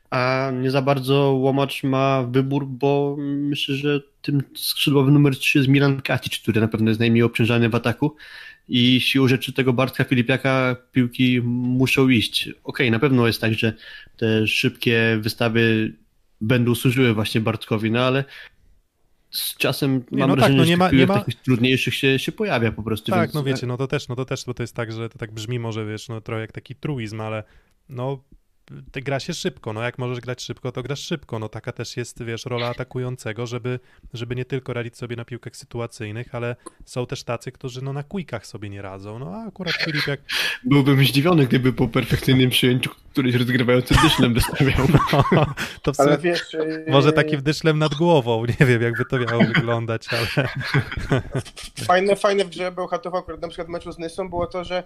a 0.09 0.51
nie 0.61 0.71
za 0.71 0.81
bardzo 0.81 1.15
Łomacz 1.15 1.83
ma 1.83 2.23
wybór, 2.23 2.67
bo 2.67 3.15
myślę, 3.19 3.75
że 3.75 4.01
tym 4.21 4.43
skrzydłowym 4.55 5.13
numer 5.13 5.37
3 5.37 5.57
jest 5.59 5.69
Milan 5.69 6.01
Katic, 6.01 6.39
który 6.39 6.61
na 6.61 6.67
pewno 6.67 6.89
jest 6.89 6.99
najmniej 6.99 7.23
obciążany 7.23 7.69
w 7.69 7.75
ataku 7.75 8.15
i 8.67 8.99
siłą 9.01 9.27
rzeczy 9.27 9.53
tego 9.53 9.73
Bartka 9.73 10.03
Filipiaka 10.03 10.75
piłki 10.91 11.41
muszą 11.43 12.09
iść. 12.09 12.49
Okej, 12.63 12.91
na 12.91 12.99
pewno 12.99 13.27
jest 13.27 13.41
tak, 13.41 13.53
że 13.53 13.73
te 14.17 14.47
szybkie 14.47 15.17
wystawy 15.21 15.93
będą 16.41 16.75
służyły 16.75 17.13
właśnie 17.13 17.41
Bartkowi, 17.41 17.91
no 17.91 17.99
ale 17.99 18.23
z 19.29 19.57
czasem 19.57 20.03
Nie, 20.11 20.19
mam 20.19 20.29
no 20.29 20.35
tak, 20.35 20.39
wrażenie, 20.39 20.57
no 20.57 20.63
że 20.63 20.69
nie 20.69 20.77
tych 20.77 20.79
ma- 20.79 20.99
nie 20.99 21.07
ma- 21.07 21.19
takich 21.19 21.35
trudniejszych 21.35 21.95
się, 21.95 22.19
się 22.19 22.31
pojawia 22.31 22.71
po 22.71 22.83
prostu. 22.83 23.11
Tak, 23.11 23.21
więc... 23.21 23.33
no 23.33 23.43
wiecie, 23.43 23.67
no 23.67 23.77
to 23.77 23.87
też, 23.87 24.07
no 24.07 24.15
to 24.15 24.25
też, 24.25 24.45
bo 24.45 24.53
to 24.53 24.63
jest 24.63 24.75
tak, 24.75 24.91
że 24.91 25.09
to 25.09 25.17
tak 25.17 25.31
brzmi 25.31 25.59
może, 25.59 25.85
wiesz, 25.85 26.09
no 26.09 26.21
trochę 26.21 26.41
jak 26.41 26.51
taki 26.51 26.75
truizm, 26.75 27.21
ale 27.21 27.43
no 27.89 28.23
te 28.91 29.01
gra 29.01 29.19
się 29.19 29.33
szybko, 29.33 29.73
no 29.73 29.81
jak 29.81 29.97
możesz 29.97 30.19
grać 30.19 30.41
szybko, 30.41 30.71
to 30.71 30.83
grasz 30.83 30.99
szybko, 30.99 31.39
no 31.39 31.49
taka 31.49 31.71
też 31.71 31.97
jest, 31.97 32.23
wiesz, 32.23 32.45
rola 32.45 32.67
atakującego, 32.67 33.47
żeby, 33.47 33.79
żeby 34.13 34.35
nie 34.35 34.45
tylko 34.45 34.73
radzić 34.73 34.97
sobie 34.97 35.15
na 35.15 35.25
piłkach 35.25 35.55
sytuacyjnych, 35.55 36.35
ale 36.35 36.55
są 36.85 37.05
też 37.05 37.23
tacy, 37.23 37.51
którzy 37.51 37.81
no 37.81 37.93
na 37.93 38.03
quickach 38.03 38.47
sobie 38.47 38.69
nie 38.69 38.81
radzą, 38.81 39.19
no 39.19 39.31
a 39.35 39.47
akurat 39.47 39.73
Filip 39.73 40.07
jak 40.07 40.19
Byłbym 40.63 41.05
zdziwiony, 41.05 41.45
gdyby 41.45 41.73
po 41.73 41.87
perfekcyjnym 41.87 42.49
przyjęciu 42.49 42.89
któryś 43.11 43.35
rozgrywający 43.35 43.95
dyszlem 44.03 44.33
wystawiał. 44.33 44.87
to 45.83 45.93
w 45.93 45.95
sumie, 45.95 46.17
wiesz... 46.17 46.53
yy, 46.53 46.85
może 46.87 47.13
takim 47.13 47.41
dyszlem 47.41 47.79
nad 47.79 47.95
głową, 47.95 48.45
nie 48.59 48.65
wiem 48.65 48.81
jakby 48.81 49.05
to 49.05 49.19
miało 49.19 49.43
wyglądać, 49.43 50.07
ale 50.11 50.47
Fajne, 51.85 52.15
fajne 52.15 52.45
w 52.45 52.49
grze 52.49 52.71
Bełchatowa, 52.71 53.19
akurat 53.19 53.41
na 53.41 53.47
przykład 53.47 53.67
w 53.67 53.71
meczu 53.71 53.91
z 53.91 53.99
Nysą 53.99 54.29
było 54.29 54.47
to, 54.47 54.63
że 54.63 54.83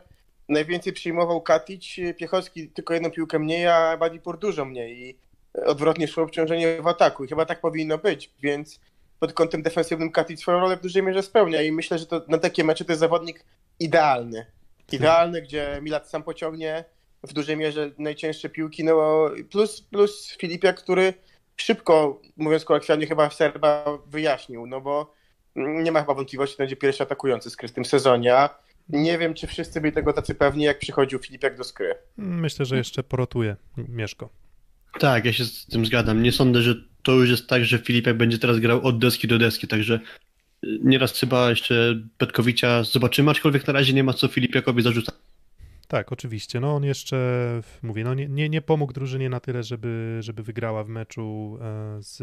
najwięcej 0.49 0.93
przyjmował 0.93 1.41
Katic, 1.41 1.95
Piechowski 2.17 2.69
tylko 2.69 2.93
jedną 2.93 3.11
piłkę 3.11 3.39
mniej, 3.39 3.67
a 3.67 3.97
Badipur 3.97 4.39
dużo 4.39 4.65
mniej 4.65 5.09
i 5.09 5.17
odwrotnie 5.65 6.07
szło 6.07 6.23
obciążenie 6.23 6.81
w 6.81 6.87
ataku 6.87 7.25
i 7.25 7.27
chyba 7.27 7.45
tak 7.45 7.61
powinno 7.61 7.97
być, 7.97 8.33
więc 8.41 8.79
pod 9.19 9.33
kątem 9.33 9.61
defensywnym 9.61 10.11
Katic 10.11 10.39
swoją 10.39 10.59
rolę 10.59 10.77
w 10.77 10.81
dużej 10.81 11.03
mierze 11.03 11.23
spełnia 11.23 11.61
i 11.61 11.71
myślę, 11.71 11.99
że 11.99 12.05
to 12.05 12.21
na 12.27 12.37
takie 12.37 12.63
mecze 12.63 12.85
to 12.85 12.91
jest 12.91 12.99
zawodnik 12.99 13.45
idealny. 13.79 14.45
Idealny, 14.91 15.41
gdzie 15.41 15.79
Milat 15.81 16.09
sam 16.09 16.23
pociągnie 16.23 16.85
w 17.23 17.33
dużej 17.33 17.57
mierze 17.57 17.91
najcięższe 17.97 18.49
piłki, 18.49 18.83
no 18.83 19.25
plus, 19.51 19.81
plus 19.81 20.37
Filipiak, 20.37 20.77
który 20.83 21.13
szybko, 21.55 22.21
mówiąc 22.37 22.65
kolokwialnie, 22.65 23.07
chyba 23.07 23.29
Serba 23.29 23.85
wyjaśnił, 24.07 24.67
no 24.67 24.81
bo 24.81 25.13
nie 25.55 25.91
ma 25.91 25.99
chyba 25.99 26.13
wątpliwości, 26.13 26.53
że 26.53 26.63
będzie 26.63 26.75
pierwszy 26.75 27.03
atakujący 27.03 27.49
skry 27.49 27.67
w 27.67 27.71
tym 27.71 27.85
sezonie, 27.85 28.35
a 28.35 28.59
nie 28.89 29.17
wiem, 29.17 29.33
czy 29.33 29.47
wszyscy 29.47 29.81
byli 29.81 29.93
tego 29.93 30.13
tacy 30.13 30.35
pewni, 30.35 30.63
jak 30.63 30.79
przychodził 30.79 31.19
Filipiak 31.19 31.57
do 31.57 31.63
skry. 31.63 31.95
myślę, 32.17 32.65
że 32.65 32.77
jeszcze 32.77 33.03
porotuje 33.03 33.55
Mieszko. 33.77 34.29
Tak, 34.99 35.25
ja 35.25 35.33
się 35.33 35.45
z 35.45 35.65
tym 35.65 35.85
zgadzam. 35.85 36.23
Nie 36.23 36.31
sądzę, 36.31 36.61
że 36.61 36.75
to 37.03 37.11
już 37.11 37.29
jest 37.29 37.47
tak, 37.47 37.65
że 37.65 37.79
Filipek 37.79 38.17
będzie 38.17 38.39
teraz 38.39 38.59
grał 38.59 38.87
od 38.87 38.99
deski 38.99 39.27
do 39.27 39.37
deski, 39.37 39.67
także 39.67 39.99
y, 40.63 40.79
nieraz 40.83 41.19
chyba 41.19 41.49
jeszcze 41.49 42.01
Petkowicia 42.17 42.83
zobaczymy, 42.83 43.31
aczkolwiek 43.31 43.67
na 43.67 43.73
razie 43.73 43.93
nie 43.93 44.03
ma 44.03 44.13
co 44.13 44.27
Filipiakowi 44.27 44.83
zarzucać. 44.83 45.15
Tak, 45.89 46.11
oczywiście. 46.11 46.59
No 46.59 46.75
on 46.75 46.83
jeszcze, 46.83 47.61
mówię, 47.83 48.03
no 48.03 48.13
nie, 48.13 48.27
nie, 48.27 48.49
nie 48.49 48.61
pomógł 48.61 48.93
drużynie 48.93 49.29
na 49.29 49.39
tyle, 49.39 49.63
żeby, 49.63 50.17
żeby 50.21 50.43
wygrała 50.43 50.83
w 50.83 50.89
meczu 50.89 51.57
e, 51.61 52.03
z, 52.03 52.17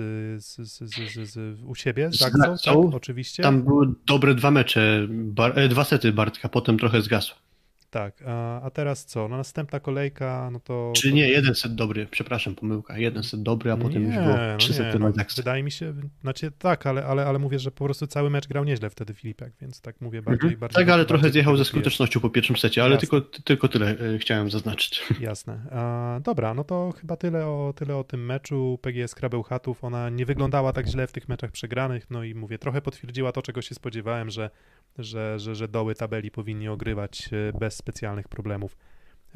z, 0.45 0.57
z, 0.57 0.93
z, 0.93 1.31
z, 1.31 1.63
u 1.63 1.75
siebie, 1.75 2.13
z 2.13 2.19
Zaksą, 2.19 2.85
tak, 2.85 2.95
oczywiście. 2.95 3.43
Tam 3.43 3.63
były 3.63 3.95
dobre 4.07 4.35
dwa 4.35 4.51
mecze, 4.51 5.07
bar, 5.11 5.59
e, 5.59 5.69
dwa 5.69 5.85
sety 5.85 6.13
Bartka, 6.13 6.49
potem 6.49 6.79
trochę 6.79 7.03
zgasło. 7.03 7.46
Tak, 7.91 8.23
a, 8.27 8.63
a 8.63 8.71
teraz 8.71 9.05
co? 9.05 9.29
No 9.29 9.37
następna 9.37 9.81
kolejka, 9.81 10.51
no 10.53 10.61
to... 10.61 10.93
Czy 10.97 11.13
nie, 11.13 11.29
jeden 11.29 11.55
set 11.55 11.75
dobry, 11.75 12.07
przepraszam, 12.11 12.55
pomyłka. 12.55 12.99
Jeden 12.99 13.23
set 13.23 13.43
dobry, 13.43 13.73
a 13.73 13.77
potem 13.77 14.03
już 14.03 14.15
było 14.15 14.37
no 14.37 14.57
trzy 14.59 14.75
sety 14.75 14.99
no, 14.99 15.07
na 15.07 15.13
Zaksę. 15.13 15.43
Wydaje 15.43 15.63
mi 15.63 15.71
się, 15.71 15.95
znaczy 16.23 16.51
tak, 16.59 16.87
ale, 16.87 17.05
ale, 17.05 17.27
ale 17.27 17.39
mówię, 17.39 17.59
że 17.59 17.71
po 17.71 17.85
prostu 17.85 18.07
cały 18.07 18.31
mecz 18.31 18.49
grał 18.49 18.65
nieźle 18.65 18.91
wtedy 18.91 19.15
Filipiak, 19.15 19.53
więc 19.61 19.81
tak 19.81 20.01
mówię 20.01 20.23
bardziej... 20.23 20.43
Mhm. 20.43 20.61
bardziej 20.61 20.77
Tak, 20.77 20.89
ale 20.89 21.03
bardziej 21.03 21.09
trochę 21.09 21.33
zjechał 21.33 21.57
ze 21.57 21.65
skutecznością 21.65 22.21
po 22.21 22.31
pierwszym 22.31 22.57
secie, 22.57 22.83
ale 22.83 22.95
Jasne. 22.95 23.09
tylko, 23.09 23.41
tylko 23.45 23.69
tyle 23.69 23.91
e, 23.91 24.19
chciałem 24.19 24.51
zaznaczyć. 24.51 25.05
Jasne. 25.21 25.61
A, 25.71 26.21
dobra, 26.23 26.55
no 26.55 26.65
to 26.65 26.93
chyba 27.01 27.17
tyle 27.17 27.47
o, 27.47 27.75
tyle 27.77 27.97
o 27.97 28.05
tym 28.05 28.27
meczu. 28.27 28.79
PGS 28.83 29.15
Krabełchatów, 29.15 29.85
ona 29.85 30.11
nie 30.11 30.27
wyglądała 30.27 30.73
tak 30.73 30.87
źle 30.87 31.07
w 31.07 31.13
tych 31.13 31.29
meczach 31.29 31.51
przegranych, 31.51 32.11
no 32.11 32.25
i 32.25 32.35
mówię, 32.35 32.59
trochę 32.59 32.83
potwierdziła 32.83 33.33
to, 33.33 33.43
czego 33.43 33.63
się 33.63 33.75
spodziewałem, 33.75 34.31
że, 34.31 34.51
że, 34.99 35.39
że, 35.39 35.55
że 35.55 35.69
doły 35.69 35.95
tabeli 35.95 36.31
powinni 36.31 36.69
ogrywać 36.69 37.31
e, 37.33 37.59
bez 37.59 37.77
specjalnych 37.77 38.29
problemów. 38.29 38.77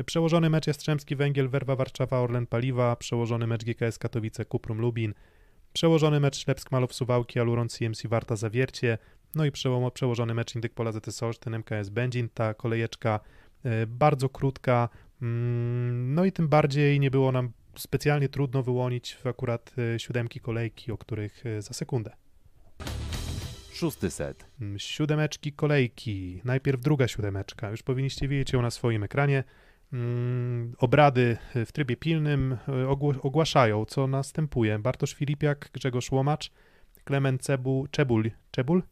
Przełożony 0.06 0.50
mecz 0.50 0.66
Jastrzębski 0.66 1.16
Węgiel, 1.16 1.48
Werwa 1.48 1.76
Warszawa, 1.76 2.20
Orlen 2.20 2.46
Paliwa, 2.46 2.96
przełożony 2.96 3.46
mecz 3.46 3.64
GKS 3.64 3.98
Katowice, 3.98 4.44
Kuprum 4.44 4.78
Lubin, 4.80 5.14
Przełożony 5.72 6.20
mecz 6.20 6.36
Ślepsk 6.38 6.72
Malow 6.72 6.94
Suwałki, 6.94 7.40
Aluron 7.40 7.68
CMC 7.68 8.06
Warta 8.08 8.36
Zawiercie, 8.36 8.98
no 9.34 9.44
i 9.44 9.52
przeło- 9.52 9.90
przełożony 9.90 10.34
mecz 10.34 10.54
Indyk 10.54 10.74
Pola 10.74 10.92
ZS 10.92 11.22
Olsztyn 11.22 11.54
MKS 11.54 11.88
Będzin, 11.88 12.28
ta 12.34 12.54
kolejeczka 12.54 13.20
e, 13.64 13.86
bardzo 13.86 14.28
krótka, 14.28 14.88
mm, 15.22 16.14
no 16.14 16.24
i 16.24 16.32
tym 16.32 16.48
bardziej 16.48 17.00
nie 17.00 17.10
było 17.10 17.32
nam 17.32 17.52
specjalnie 17.76 18.28
trudno 18.28 18.62
wyłonić 18.62 19.18
akurat 19.24 19.74
e, 19.94 19.98
siódemki 19.98 20.40
kolejki, 20.40 20.92
o 20.92 20.98
których 20.98 21.44
za 21.58 21.74
sekundę. 21.74 22.10
Szósty 23.80 24.10
set. 24.10 24.46
Mm, 24.60 24.78
Siódemeczki 24.78 25.52
kolejki. 25.52 26.40
Najpierw 26.44 26.80
druga 26.80 27.08
siódemeczka. 27.08 27.70
Już 27.70 27.82
powinniście 27.82 28.28
widzieć 28.28 28.52
ją 28.52 28.62
na 28.62 28.70
swoim 28.70 29.02
ekranie. 29.02 29.44
Mm, 29.92 30.74
Obrady 30.78 31.36
w 31.66 31.72
trybie 31.72 31.96
pilnym 31.96 32.56
ogło- 32.88 33.20
ogłaszają, 33.22 33.84
co 33.84 34.06
następuje. 34.06 34.78
Bartosz 34.78 35.14
Filipiak, 35.14 35.70
Grzegorz 35.72 36.10
Łomacz, 36.12 36.50
Klement 37.04 37.42
Cebu, 37.42 37.86
Czebul, 37.90 38.30
Czebul, 38.50 38.82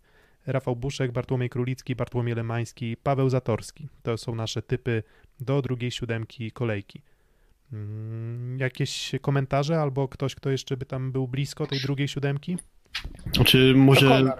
Rafał 0.46 0.76
Buszek, 0.76 1.12
Bartłomiej 1.12 1.50
Królicki, 1.50 1.96
Bartłomiej 1.96 2.34
Lemański, 2.34 2.96
Paweł 2.96 3.28
Zatorski. 3.30 3.88
To 4.02 4.16
są 4.18 4.34
nasze 4.34 4.62
typy 4.62 5.02
do 5.40 5.62
drugiej 5.62 5.90
siódemki 5.90 6.50
kolejki. 6.52 7.02
Mm, 7.72 8.58
Jakieś 8.58 9.12
komentarze 9.20 9.80
albo 9.80 10.08
ktoś, 10.08 10.34
kto 10.34 10.50
jeszcze 10.50 10.76
by 10.76 10.86
tam 10.86 11.12
był 11.12 11.28
blisko 11.28 11.66
tej 11.66 11.80
drugiej 11.80 12.08
siódemki? 12.08 12.56
Znaczy 13.34 13.70
To 13.72 13.78
może... 13.78 14.32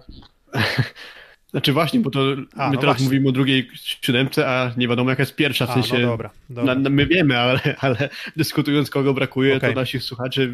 Znaczy 1.51 1.73
właśnie, 1.73 2.01
bo 2.01 2.11
to 2.11 2.20
A, 2.57 2.69
my 2.69 2.75
no 2.75 2.81
teraz 2.81 2.83
właśnie. 2.83 3.05
mówimy 3.05 3.29
o 3.29 3.33
drugiej 3.33 3.69
siódemce, 3.75 4.49
a 4.49 4.73
nie 4.77 4.89
wiadomo 4.89 5.11
jaka 5.11 5.23
jest 5.23 5.37
pierwsza, 5.37 5.66
w 5.66 5.70
A, 5.70 5.75
sensie... 5.75 5.99
no 5.99 6.09
dobra, 6.09 6.31
dobra. 6.51 6.75
Na, 6.75 6.81
na, 6.81 6.91
my 6.91 7.07
wiemy, 7.07 7.39
ale, 7.39 7.61
ale 7.81 8.09
dyskutując 8.37 8.91
kogo 8.91 9.15
brakuje, 9.15 9.57
Okej. 9.57 9.75
to 9.75 9.81
nasi 9.81 10.01
słuchacze, 10.01 10.49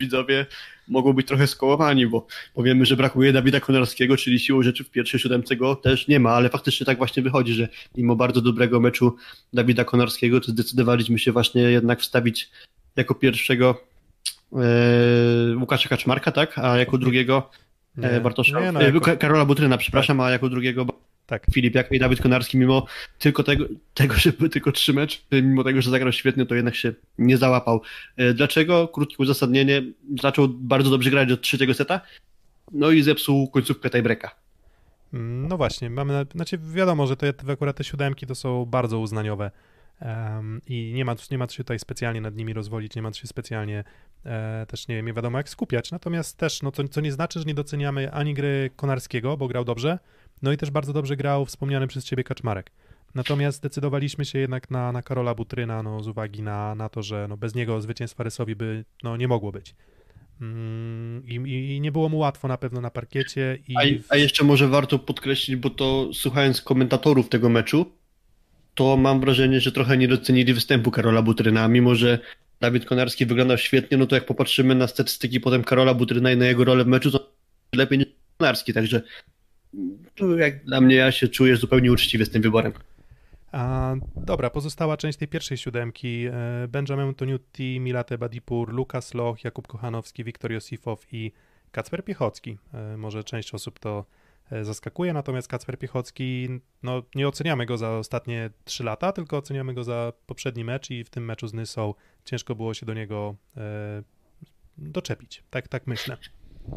widzowie 0.00 0.46
mogą 0.88 1.12
być 1.12 1.26
trochę 1.26 1.46
skołowani, 1.46 2.06
bo 2.06 2.26
powiemy, 2.54 2.86
że 2.86 2.96
brakuje 2.96 3.32
Dawida 3.32 3.60
Konarskiego, 3.60 4.16
czyli 4.16 4.38
siłą 4.38 4.62
rzeczy 4.62 4.84
w 4.84 4.90
pierwszej 4.90 5.20
siódemce 5.20 5.56
go 5.56 5.76
też 5.76 6.08
nie 6.08 6.20
ma, 6.20 6.30
ale 6.30 6.48
faktycznie 6.48 6.86
tak 6.86 6.98
właśnie 6.98 7.22
wychodzi, 7.22 7.52
że 7.52 7.68
mimo 7.96 8.16
bardzo 8.16 8.40
dobrego 8.40 8.80
meczu 8.80 9.16
Dawida 9.52 9.84
Konarskiego, 9.84 10.40
to 10.40 10.50
zdecydowaliśmy 10.52 11.18
się 11.18 11.32
właśnie 11.32 11.62
jednak 11.62 12.00
wstawić 12.00 12.50
jako 12.96 13.14
pierwszego 13.14 13.82
e, 14.52 15.56
Łukasza 15.56 15.88
Kaczmarka, 15.88 16.32
tak? 16.32 16.58
A 16.58 16.78
jako 16.78 16.98
drugiego 16.98 17.50
e, 18.02 18.20
Bartosza, 18.20 18.60
Nie, 18.60 18.72
no, 18.72 18.80
e, 18.80 18.84
jako- 18.84 19.00
Ka- 19.00 19.16
Karola 19.16 19.44
Butryna, 19.44 19.78
przepraszam, 19.78 20.20
a 20.20 20.30
jako 20.30 20.48
drugiego 20.48 20.86
Tak. 21.26 21.46
Filip 21.54 21.74
jak 21.74 21.92
i 21.92 21.98
Dawid 21.98 22.22
Konarski, 22.22 22.58
mimo 22.58 22.86
tylko 23.18 23.42
tego, 23.42 23.64
tego, 23.94 24.14
że 24.14 24.32
były 24.32 24.48
tylko 24.50 24.72
trzy 24.72 24.92
mecze, 24.92 25.18
mimo 25.32 25.64
tego, 25.64 25.82
że 25.82 25.90
zagrał 25.90 26.12
świetnie, 26.12 26.46
to 26.46 26.54
jednak 26.54 26.74
się 26.76 26.92
nie 27.18 27.36
załapał. 27.36 27.82
E, 28.16 28.34
Dlaczego? 28.34 28.88
Krótkie 28.88 29.16
uzasadnienie. 29.18 29.82
Zaczął 30.22 30.48
bardzo 30.48 30.90
dobrze 30.90 31.10
grać 31.10 31.32
od 31.32 31.40
trzeciego 31.40 31.74
seta, 31.74 32.00
no 32.72 32.90
i 32.90 33.02
zepsuł 33.02 33.48
końcówkę 33.50 33.90
tiebreaka. 33.90 34.30
Mm, 35.14 35.48
No 35.48 35.56
właśnie, 35.56 35.90
mamy, 35.90 36.12
na- 36.12 36.24
znaczy 36.34 36.58
wiadomo, 36.74 37.06
że 37.06 37.16
te 37.16 37.32
akurat 37.52 37.76
te 37.76 37.84
siódemki 37.84 38.26
to 38.26 38.34
są 38.34 38.64
bardzo 38.66 38.98
uznaniowe 38.98 39.50
em, 40.00 40.60
i 40.66 40.92
nie 40.94 41.04
ma, 41.04 41.14
nie 41.30 41.38
ma 41.38 41.48
się 41.48 41.56
tutaj 41.56 41.78
specjalnie 41.78 42.20
nad 42.20 42.36
nimi 42.36 42.52
rozwodzić, 42.52 42.96
nie 42.96 43.02
ma 43.02 43.12
się 43.12 43.26
specjalnie 43.26 43.84
e, 44.24 44.66
też 44.68 44.88
nie 44.88 45.02
nie 45.02 45.12
wiadomo 45.12 45.38
jak 45.38 45.48
skupiać, 45.48 45.90
natomiast 45.90 46.36
też, 46.36 46.62
no 46.62 46.72
to, 46.72 46.88
co 46.88 47.00
nie 47.00 47.12
znaczy, 47.12 47.38
że 47.38 47.44
nie 47.44 47.54
doceniamy 47.54 48.12
ani 48.12 48.34
gry 48.34 48.70
Konarskiego, 48.76 49.36
bo 49.36 49.48
grał 49.48 49.64
dobrze, 49.64 49.98
no 50.42 50.52
i 50.52 50.56
też 50.56 50.70
bardzo 50.70 50.92
dobrze 50.92 51.16
grał 51.16 51.46
wspomniany 51.46 51.86
przez 51.86 52.04
ciebie 52.04 52.24
Kaczmarek. 52.24 52.70
Natomiast 53.14 53.58
zdecydowaliśmy 53.58 54.24
się 54.24 54.38
jednak 54.38 54.70
na, 54.70 54.92
na 54.92 55.02
Karola 55.02 55.34
Butryna, 55.34 55.82
no 55.82 56.02
z 56.02 56.08
uwagi 56.08 56.42
na, 56.42 56.74
na 56.74 56.88
to, 56.88 57.02
że 57.02 57.26
no 57.28 57.36
bez 57.36 57.54
niego 57.54 57.80
zwycięstwa 57.80 58.24
Rysowi 58.24 58.56
by 58.56 58.84
no, 59.02 59.16
nie 59.16 59.28
mogło 59.28 59.52
być. 59.52 59.74
Mm, 60.40 61.22
i, 61.26 61.34
i, 61.34 61.76
I 61.76 61.80
nie 61.80 61.92
było 61.92 62.08
mu 62.08 62.18
łatwo 62.18 62.48
na 62.48 62.56
pewno 62.58 62.80
na 62.80 62.90
parkiecie. 62.90 63.58
I 63.68 63.76
A, 63.76 63.80
a 64.08 64.16
jeszcze 64.16 64.44
może 64.44 64.68
warto 64.68 64.98
podkreślić, 64.98 65.56
bo 65.56 65.70
to 65.70 66.10
słuchając 66.12 66.62
komentatorów 66.62 67.28
tego 67.28 67.48
meczu, 67.48 67.92
to 68.80 68.96
mam 68.96 69.20
wrażenie, 69.20 69.60
że 69.60 69.72
trochę 69.72 69.96
nie 69.96 70.08
docenili 70.08 70.54
występu 70.54 70.90
Karola 70.90 71.22
Butryna, 71.22 71.68
mimo 71.68 71.94
że 71.94 72.18
Dawid 72.60 72.84
Konarski 72.84 73.26
wyglądał 73.26 73.58
świetnie, 73.58 73.98
no 73.98 74.06
to 74.06 74.14
jak 74.14 74.26
popatrzymy 74.26 74.74
na 74.74 74.86
statystyki 74.86 75.40
potem 75.40 75.64
Karola 75.64 75.94
Butryna 75.94 76.32
i 76.32 76.36
na 76.36 76.46
jego 76.46 76.64
rolę 76.64 76.84
w 76.84 76.86
meczu, 76.86 77.10
to 77.10 77.32
lepiej 77.74 77.98
niż 77.98 78.08
Konarski, 78.36 78.72
także 78.72 79.02
to 80.14 80.36
jak 80.36 80.64
dla 80.64 80.80
mnie 80.80 80.96
ja 80.96 81.12
się 81.12 81.28
czuję 81.28 81.56
zupełnie 81.56 81.92
uczciwie 81.92 82.24
z 82.26 82.30
tym 82.30 82.42
wyborem. 82.42 82.72
A, 83.52 83.94
dobra, 84.16 84.50
pozostała 84.50 84.96
część 84.96 85.18
tej 85.18 85.28
pierwszej 85.28 85.56
siódemki. 85.58 86.26
e, 86.26 86.68
Benjamin 86.68 87.14
Toniutti, 87.14 87.80
Milate 87.80 88.18
Badipur, 88.18 88.72
Lukas 88.72 89.14
Loch, 89.14 89.44
Jakub 89.44 89.66
Kochanowski, 89.66 90.24
Wiktor 90.24 90.52
Josifow 90.52 91.06
i 91.12 91.32
Kacper 91.72 92.04
Piechocki. 92.04 92.58
E, 92.74 92.96
Może 92.96 93.24
część 93.24 93.54
osób 93.54 93.78
to 93.78 94.04
zaskakuje, 94.62 95.12
natomiast 95.12 95.48
Kacper 95.48 95.78
Piechocki, 95.78 96.48
no 96.82 97.02
nie 97.14 97.28
oceniamy 97.28 97.66
go 97.66 97.78
za 97.78 97.90
ostatnie 97.90 98.50
trzy 98.64 98.84
lata, 98.84 99.12
tylko 99.12 99.36
oceniamy 99.36 99.74
go 99.74 99.84
za 99.84 100.12
poprzedni 100.26 100.64
mecz 100.64 100.90
i 100.90 101.04
w 101.04 101.10
tym 101.10 101.24
meczu 101.24 101.48
z 101.48 101.54
Nysą 101.54 101.94
ciężko 102.24 102.54
było 102.54 102.74
się 102.74 102.86
do 102.86 102.94
niego 102.94 103.34
e, 103.56 104.02
doczepić. 104.78 105.44
Tak, 105.50 105.68
tak 105.68 105.86
myślę. 105.86 106.16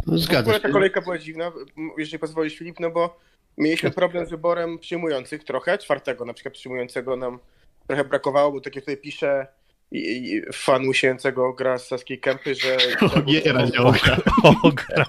No, 0.07 0.13
W 0.13 0.19
zgadzam 0.19 0.43
ogóle 0.43 0.59
ta 0.59 0.67
się. 0.67 0.73
kolejka 0.73 1.01
była 1.01 1.17
dziwna, 1.17 1.51
jeżeli 1.97 2.19
pozwolisz 2.19 2.57
Filip, 2.57 2.79
no 2.79 2.91
bo 2.91 3.19
mieliśmy 3.57 3.91
problem 3.91 4.25
z 4.25 4.29
wyborem 4.29 4.79
przyjmujących 4.79 5.43
trochę, 5.43 5.77
czwartego 5.77 6.25
na 6.25 6.33
przykład 6.33 6.53
przyjmującego 6.53 7.15
nam 7.15 7.39
trochę 7.87 8.03
brakowało, 8.03 8.51
bo 8.51 8.61
tak 8.61 8.75
jak 8.75 8.83
tutaj 8.85 8.97
pisze 8.97 9.47
i, 9.91 9.99
i 9.99 10.41
fan 10.53 10.87
łysiejącego 10.87 11.53
gra 11.53 11.77
z 11.77 11.87
Saskiej 11.87 12.19
Kępy, 12.19 12.55
że... 12.55 12.77
Ogiera, 13.17 13.65
nie 13.65 13.79
ogra. 13.79 14.17
Ogra. 14.63 15.05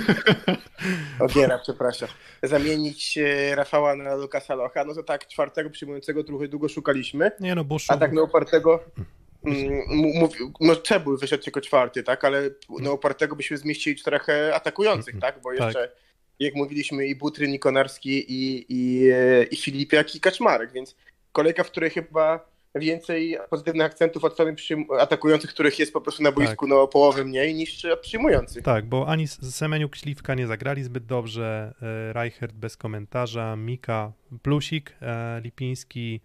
Ogiera, 1.20 1.58
przepraszam. 1.58 2.08
Zamienić 2.42 3.18
e, 3.18 3.54
Rafała 3.54 3.96
na 3.96 4.14
Lukasa 4.14 4.54
Locha, 4.54 4.84
no 4.84 4.94
to 4.94 5.02
tak, 5.02 5.26
czwartego 5.26 5.70
przyjmującego 5.70 6.24
trochę 6.24 6.48
długo 6.48 6.68
szukaliśmy, 6.68 7.30
Nie 7.40 7.54
no, 7.54 7.64
Buszu. 7.64 7.92
a 7.92 7.96
tak 7.96 8.12
na 8.12 8.22
opartego... 8.22 8.84
mm, 9.46 9.82
Mówił, 10.14 10.52
no 10.60 10.76
Czebul 10.76 11.18
wyszedł 11.18 11.42
jako 11.46 11.60
czwarty, 11.60 12.02
tak, 12.02 12.24
ale 12.24 12.50
na 12.80 12.90
opartego 12.90 13.36
byśmy 13.36 13.56
zmieścili 13.56 13.96
czterech 13.96 14.28
e, 14.28 14.54
atakujących, 14.54 15.18
tak, 15.20 15.40
bo 15.42 15.50
Tak. 15.50 15.60
jeszcze, 15.60 15.92
jak 16.38 16.54
mówiliśmy, 16.54 17.06
i 17.06 17.14
Butryn, 17.16 17.54
i 17.54 17.58
Konarski, 17.58 18.32
i, 18.32 18.66
i, 18.68 19.10
e, 19.10 19.44
i 19.44 19.56
Filipiak, 19.56 20.14
i 20.14 20.20
Kaczmarek, 20.20 20.72
więc 20.72 20.96
kolejka, 21.32 21.64
w 21.64 21.70
której 21.70 21.90
chyba 21.90 22.51
więcej 22.74 23.38
pozytywnych 23.50 23.86
akcentów 23.86 24.24
od 24.24 24.32
strony 24.32 24.56
atakujących, 25.00 25.50
których 25.50 25.78
jest 25.78 25.92
po 25.92 26.00
prostu 26.00 26.22
na 26.22 26.32
boisku 26.32 26.66
no, 26.66 26.82
o 26.82 26.88
połowę 26.88 27.24
mniej 27.24 27.54
niż 27.54 27.84
od 27.84 28.00
przyjmujących. 28.00 28.62
Tak, 28.62 28.86
bo 28.86 29.08
ani 29.08 29.28
Semeniuk, 29.28 29.96
Śliwka 29.96 30.34
nie 30.34 30.46
zagrali 30.46 30.82
zbyt 30.82 31.06
dobrze, 31.06 31.74
e, 31.82 32.12
Reichert 32.12 32.52
bez 32.52 32.76
komentarza, 32.76 33.56
Mika, 33.56 34.12
Plusik, 34.42 34.94
e, 35.02 35.40
Lipiński 35.40 36.20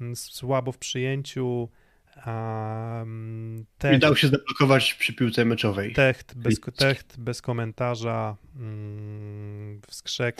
mm, 0.00 0.16
słabo 0.16 0.72
w 0.72 0.78
przyjęciu, 0.78 1.68
mm, 2.26 3.56
Nie 3.56 3.64
Techt, 3.78 4.00
dał 4.00 4.16
się 4.16 4.28
zablokować 4.28 4.94
przy 4.94 5.14
piłce 5.14 5.44
meczowej. 5.44 5.92
techt, 5.92 6.34
bez, 6.34 6.60
techt 6.76 7.20
bez 7.20 7.42
komentarza, 7.42 8.36
mm, 8.56 9.80
w 9.88 9.94
skrze 9.94 10.32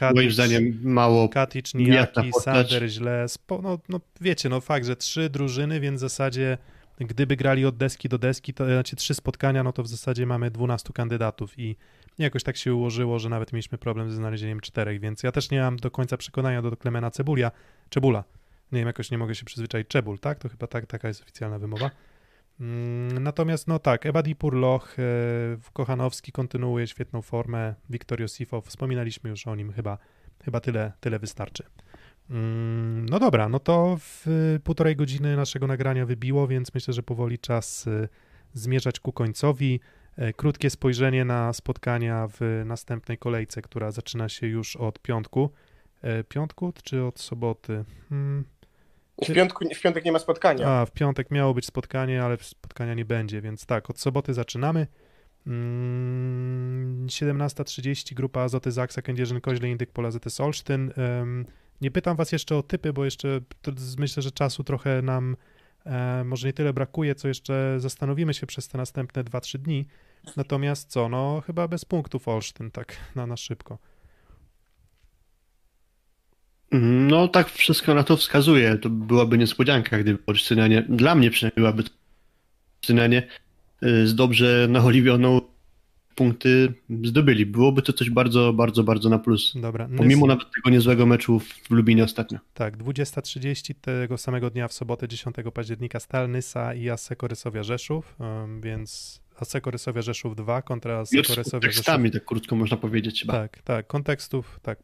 First, 0.00 0.16
moim 0.16 0.30
zdaniem 0.30 0.80
mało 0.82 1.28
Katic, 1.28 1.74
Nijaki. 1.74 2.30
Sander 2.40 2.88
źle. 2.88 3.28
Spo, 3.28 3.62
no, 3.62 3.78
no 3.88 4.00
wiecie, 4.20 4.48
no 4.48 4.60
fakt, 4.60 4.86
że 4.86 4.96
trzy 4.96 5.30
drużyny, 5.30 5.80
więc 5.80 5.98
w 5.98 6.00
zasadzie 6.00 6.58
gdyby 7.00 7.36
grali 7.36 7.66
od 7.66 7.76
deski 7.76 8.08
do 8.08 8.18
deski, 8.18 8.54
to 8.54 8.64
znaczy 8.66 8.96
trzy 8.96 9.14
spotkania, 9.14 9.62
no 9.62 9.72
to 9.72 9.82
w 9.82 9.88
zasadzie 9.88 10.26
mamy 10.26 10.50
12 10.50 10.92
kandydatów 10.92 11.58
i 11.58 11.76
jakoś 12.18 12.42
tak 12.42 12.56
się 12.56 12.74
ułożyło, 12.74 13.18
że 13.18 13.28
nawet 13.28 13.52
mieliśmy 13.52 13.78
problem 13.78 14.10
ze 14.10 14.16
znalezieniem 14.16 14.60
czterech, 14.60 15.00
więc 15.00 15.22
ja 15.22 15.32
też 15.32 15.50
nie 15.50 15.60
mam 15.60 15.76
do 15.76 15.90
końca 15.90 16.16
przekonania 16.16 16.62
do 16.62 16.76
Klemena 16.76 17.10
Cebulia, 17.10 17.50
Czebula. 17.88 18.24
Nie 18.72 18.78
wiem, 18.78 18.86
jakoś 18.86 19.10
nie 19.10 19.18
mogę 19.18 19.34
się 19.34 19.44
przyzwyczaić. 19.44 19.88
Czebul, 19.88 20.18
tak? 20.18 20.38
To 20.38 20.48
chyba 20.48 20.66
tak, 20.66 20.86
taka 20.86 21.08
jest 21.08 21.22
oficjalna 21.22 21.58
wymowa. 21.58 21.90
Mm, 22.60 23.22
Natomiast 23.22 23.68
no 23.68 23.78
tak, 23.78 24.06
Ebadi 24.06 24.36
Purloch, 24.36 24.98
e, 24.98 25.02
Kochanowski 25.72 26.32
kontynuuje 26.32 26.86
świetną 26.86 27.22
formę, 27.22 27.74
Wiktor 27.90 28.20
Josifow, 28.20 28.66
wspominaliśmy 28.66 29.30
już 29.30 29.46
o 29.46 29.54
nim, 29.56 29.72
chyba, 29.72 29.98
chyba 30.44 30.60
tyle, 30.60 30.92
tyle 31.00 31.18
wystarczy. 31.18 31.64
Mm, 32.30 33.06
No 33.08 33.18
dobra, 33.18 33.48
no 33.48 33.58
to 33.58 33.96
w 34.00 34.26
y, 34.56 34.60
półtorej 34.64 34.96
godziny 34.96 35.36
naszego 35.36 35.66
nagrania 35.66 36.06
wybiło, 36.06 36.46
więc 36.48 36.74
myślę, 36.74 36.94
że 36.94 37.02
powoli 37.02 37.38
czas 37.38 37.86
y, 37.86 38.08
zmierzać 38.52 39.00
ku 39.00 39.12
końcowi. 39.12 39.80
E, 40.16 40.32
Krótkie 40.32 40.70
spojrzenie 40.70 41.24
na 41.24 41.52
spotkania 41.52 42.28
w 42.28 42.62
następnej 42.66 43.18
kolejce, 43.18 43.62
która 43.62 43.90
zaczyna 43.90 44.28
się 44.28 44.46
już 44.46 44.76
od 44.76 44.98
piątku. 44.98 45.50
E, 46.02 46.24
Piątku 46.24 46.72
czy 46.82 47.04
od 47.04 47.20
soboty? 47.20 47.84
Hmm. 48.08 48.44
W, 49.28 49.32
piątku, 49.34 49.64
w 49.74 49.80
piątek 49.80 50.04
nie 50.04 50.12
ma 50.12 50.18
spotkania. 50.18 50.68
A, 50.68 50.86
w 50.86 50.90
piątek 50.90 51.30
miało 51.30 51.54
być 51.54 51.66
spotkanie, 51.66 52.22
ale 52.22 52.36
spotkania 52.40 52.94
nie 52.94 53.04
będzie, 53.04 53.40
więc 53.40 53.66
tak, 53.66 53.90
od 53.90 54.00
soboty 54.00 54.34
zaczynamy. 54.34 54.86
Mm, 55.46 57.06
17.30 57.06 58.14
grupa 58.14 58.40
Azoty 58.40 58.72
Zaksa, 58.72 59.02
Kędzierzyn, 59.02 59.40
Koźle, 59.40 59.68
Indyk, 59.68 59.90
Pola 59.90 60.10
ZS 60.10 60.40
Olsztyn. 60.40 60.92
Nie 61.80 61.90
pytam 61.90 62.16
was 62.16 62.32
jeszcze 62.32 62.56
o 62.56 62.62
typy, 62.62 62.92
bo 62.92 63.04
jeszcze 63.04 63.40
myślę, 63.98 64.22
że 64.22 64.30
czasu 64.30 64.64
trochę 64.64 65.02
nam 65.02 65.36
e, 65.86 66.24
może 66.24 66.46
nie 66.46 66.52
tyle 66.52 66.72
brakuje, 66.72 67.14
co 67.14 67.28
jeszcze 67.28 67.74
zastanowimy 67.78 68.34
się 68.34 68.46
przez 68.46 68.68
te 68.68 68.78
następne 68.78 69.24
2-3 69.24 69.58
dni. 69.58 69.86
Natomiast 70.36 70.90
co, 70.90 71.08
no 71.08 71.42
chyba 71.46 71.68
bez 71.68 71.84
punktów 71.84 72.28
Olsztyn, 72.28 72.70
tak 72.70 72.96
na, 73.14 73.26
na 73.26 73.36
szybko. 73.36 73.78
No 76.72 77.28
tak 77.28 77.48
wszystko 77.50 77.94
na 77.94 78.02
to 78.04 78.16
wskazuje. 78.16 78.78
To 78.78 78.90
byłaby 78.90 79.38
niespodzianka, 79.38 79.98
gdyby 79.98 80.18
Olsztynianie, 80.26 80.82
dla 80.88 81.14
mnie 81.14 81.30
przynajmniej 81.30 81.56
byłaby 81.56 81.82
to 81.82 81.90
Olsztynianie 82.82 83.22
y, 83.82 84.06
z 84.06 84.14
dobrze 84.14 84.66
naoliwioną 84.70 85.40
punkty 86.14 86.72
zdobyli. 87.04 87.46
Byłoby 87.46 87.82
to 87.82 87.92
coś 87.92 88.10
bardzo, 88.10 88.52
bardzo, 88.52 88.84
bardzo 88.84 89.08
na 89.08 89.18
plus. 89.18 89.52
Dobra. 89.54 89.88
Pomimo 89.96 90.26
nawet 90.26 90.46
tego 90.54 90.70
niezłego 90.70 91.06
meczu 91.06 91.40
w 91.40 91.70
Lubinie 91.70 92.04
ostatnio. 92.04 92.38
Tak, 92.54 92.76
20.30 92.76 93.74
tego 93.80 94.18
samego 94.18 94.50
dnia 94.50 94.68
w 94.68 94.72
sobotę 94.72 95.08
10 95.08 95.36
października 95.54 96.00
Stal 96.00 96.30
Nysa 96.30 96.74
i 96.74 96.90
Asseco 96.90 97.28
Rysowia 97.28 97.62
Rzeszów, 97.62 98.16
więc 98.62 99.20
Asseco 99.36 99.70
Rysowia 99.70 100.02
Rzeszów 100.02 100.36
2 100.36 100.62
kontra 100.62 100.98
Asseco 100.98 101.34
Z 101.34 101.36
Rysowia 101.36 101.70
Rzeszów. 101.70 101.84
tak 102.12 102.24
krótko 102.24 102.56
można 102.56 102.76
powiedzieć 102.76 103.20
chyba. 103.20 103.32
Tak, 103.32 103.62
tak, 103.62 103.86
kontekstów, 103.86 104.60
tak. 104.62 104.78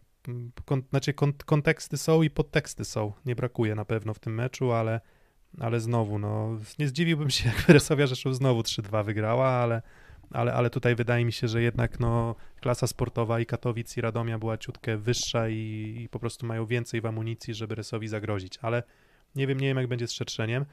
Kon, 0.64 0.82
znaczy 0.90 1.12
kon, 1.12 1.32
konteksty 1.32 1.96
są 1.96 2.22
i 2.22 2.30
podteksty 2.30 2.84
są. 2.84 3.12
Nie 3.26 3.36
brakuje 3.36 3.74
na 3.74 3.84
pewno 3.84 4.14
w 4.14 4.18
tym 4.18 4.34
meczu, 4.34 4.72
ale, 4.72 5.00
ale 5.60 5.80
znowu, 5.80 6.18
no, 6.18 6.58
nie 6.78 6.88
zdziwiłbym 6.88 7.30
się, 7.30 7.48
jakby 7.56 7.72
Rysowia 7.72 8.06
Rzeszów 8.06 8.36
znowu 8.36 8.60
3-2 8.60 9.04
wygrała, 9.04 9.48
ale, 9.48 9.82
ale, 10.30 10.54
ale 10.54 10.70
tutaj 10.70 10.94
wydaje 10.94 11.24
mi 11.24 11.32
się, 11.32 11.48
że 11.48 11.62
jednak 11.62 12.00
no, 12.00 12.34
klasa 12.60 12.86
sportowa 12.86 13.40
i 13.40 13.46
Katowic 13.46 13.96
i 13.96 14.00
Radomia 14.00 14.38
była 14.38 14.58
ciutkę 14.58 14.96
wyższa 14.96 15.48
i, 15.48 15.94
i 16.04 16.08
po 16.08 16.18
prostu 16.18 16.46
mają 16.46 16.66
więcej 16.66 17.00
w 17.00 17.06
amunicji, 17.06 17.54
żeby 17.54 17.74
Rysowi 17.74 18.08
zagrozić, 18.08 18.58
ale 18.62 18.82
nie 19.34 19.46
wiem, 19.46 19.60
nie 19.60 19.66
wiem 19.66 19.76
jak 19.76 19.86
będzie 19.86 20.08
z 20.08 20.12
Szerszeniem. 20.12 20.64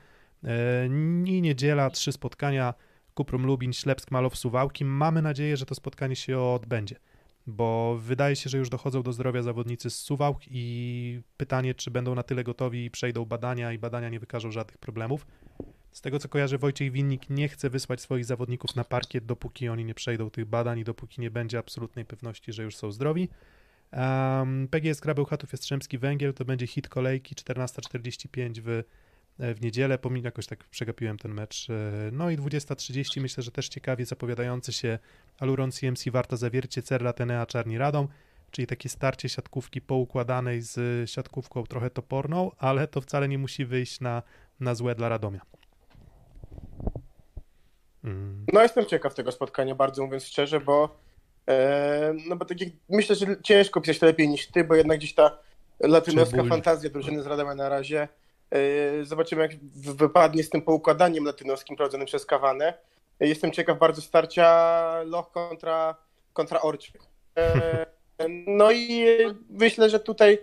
E, 0.44 0.86
I 1.26 1.42
niedziela, 1.42 1.90
trzy 1.90 2.12
spotkania, 2.12 2.74
Kuprum 3.14 3.46
Lubin, 3.46 3.74
Ślepsk, 3.74 4.12
Malow, 4.12 4.38
Suwałki. 4.38 4.86
Mamy 4.86 5.22
nadzieję, 5.22 5.58
że 5.58 5.66
to 5.66 5.76
spotkanie 5.76 6.16
się 6.16 6.40
odbędzie, 6.40 6.96
bo 7.48 7.98
wydaje 8.00 8.36
się, 8.36 8.50
że 8.50 8.58
już 8.58 8.70
dochodzą 8.70 9.04
do 9.04 9.14
zdrowia 9.14 9.42
zawodnicy 9.42 9.90
z 9.90 9.96
Suwałk 9.96 10.42
i 10.50 11.22
pytanie, 11.38 11.76
czy 11.76 11.92
będą 11.92 12.16
na 12.16 12.24
tyle 12.24 12.44
gotowi 12.44 12.86
i 12.86 12.92
przejdą 12.92 13.26
badania 13.26 13.74
i 13.74 13.78
badania 13.78 14.10
nie 14.10 14.20
wykażą 14.20 14.52
żadnych 14.52 14.78
problemów. 14.78 15.28
Z 15.92 16.02
tego 16.02 16.20
co 16.20 16.30
kojarzę, 16.30 16.58
Wojciech 16.58 16.92
Winnik 16.92 17.30
nie 17.30 17.50
chce 17.50 17.70
wysłać 17.70 18.02
swoich 18.02 18.26
zawodników 18.26 18.76
na 18.76 18.84
parkiet, 18.84 19.26
dopóki 19.26 19.70
oni 19.70 19.86
nie 19.86 19.94
przejdą 19.94 20.30
tych 20.30 20.46
badań 20.46 20.80
i 20.80 20.84
dopóki 20.84 21.22
nie 21.22 21.32
będzie 21.32 21.58
absolutnej 21.58 22.06
pewności, 22.06 22.54
że 22.54 22.64
już 22.64 22.76
są 22.76 22.92
zdrowi. 22.92 23.30
Um, 23.92 24.68
PGS 24.68 25.02
Krabeł 25.02 25.26
Chatów 25.26 25.52
Jastrzębski 25.52 25.98
Węgiel 25.98 26.34
to 26.34 26.46
będzie 26.46 26.68
hit 26.68 26.90
kolejki 26.90 27.36
14.45 27.36 28.62
w, 28.64 28.84
w 29.40 29.62
niedzielę, 29.62 29.98
pomimo 29.98 30.26
jakoś 30.26 30.48
tak 30.48 30.64
przegapiłem 30.64 31.18
ten 31.18 31.34
mecz. 31.34 31.68
E, 31.70 31.74
No 32.12 32.30
i 32.30 32.38
20.30 32.38 33.22
myślę, 33.22 33.44
że 33.44 33.52
też 33.52 33.70
ciekawie 33.70 34.06
zapowiadający 34.06 34.74
się 34.74 35.00
Aluron 35.40 35.72
CMC 35.72 36.10
Warta 36.12 36.36
Zawiercie 36.36 36.82
Cerra 36.82 37.14
Tenea 37.14 37.46
Czarni 37.46 37.78
Radom, 37.78 38.08
czyli 38.52 38.68
takie 38.68 38.90
starcie 38.90 39.30
siatkówki 39.30 39.82
poukładanej 39.82 40.62
z 40.62 41.10
siatkówką 41.10 41.64
trochę 41.64 41.90
toporną, 41.90 42.52
ale 42.58 42.88
to 42.88 43.02
wcale 43.02 43.28
nie 43.28 43.38
musi 43.38 43.66
wyjść 43.66 44.00
na, 44.00 44.24
na 44.60 44.76
złe 44.76 44.96
dla 44.96 45.10
Radomia. 45.10 45.42
Mm. 48.04 48.46
No 48.54 48.62
jestem 48.62 48.86
ciekaw 48.86 49.16
tego 49.16 49.32
spotkania, 49.32 49.76
bardzo 49.76 50.06
mówiąc 50.06 50.24
szczerze, 50.24 50.60
bo 50.60 50.98
e, 51.48 52.14
no 52.28 52.36
bo 52.36 52.46
tak 52.46 52.62
jak, 52.62 52.70
myślę, 52.90 53.16
że 53.16 53.26
ciężko 53.44 53.82
pisać 53.82 54.00
to 54.00 54.06
lepiej 54.06 54.30
niż 54.30 54.48
ty, 54.48 54.64
bo 54.64 54.76
jednak 54.76 54.98
gdzieś 54.98 55.14
ta 55.14 55.38
latynoska 55.80 56.44
fantazja 56.44 56.90
drużyny 56.90 57.24
z 57.24 57.26
Radomia 57.26 57.56
na 57.56 57.70
razie. 57.70 58.08
E, 58.54 59.06
zobaczymy 59.06 59.42
jak 59.42 59.52
wypadnie 59.76 60.44
z 60.44 60.50
tym 60.50 60.62
poukładaniem 60.62 61.26
latynoskim 61.26 61.76
prowadzonym 61.76 62.08
przez 62.08 62.26
Kawanę. 62.26 62.74
E, 63.20 63.28
jestem 63.28 63.52
ciekaw 63.52 63.80
bardzo 63.80 64.02
starcia 64.02 65.04
Loch 65.06 65.32
kontra, 65.32 65.96
kontra 66.34 66.62
Orczyk. 66.62 67.02
E, 67.38 67.86
no 68.48 68.72
i 68.72 69.06
myślę, 69.50 69.90
że 69.90 70.00
tutaj 70.00 70.38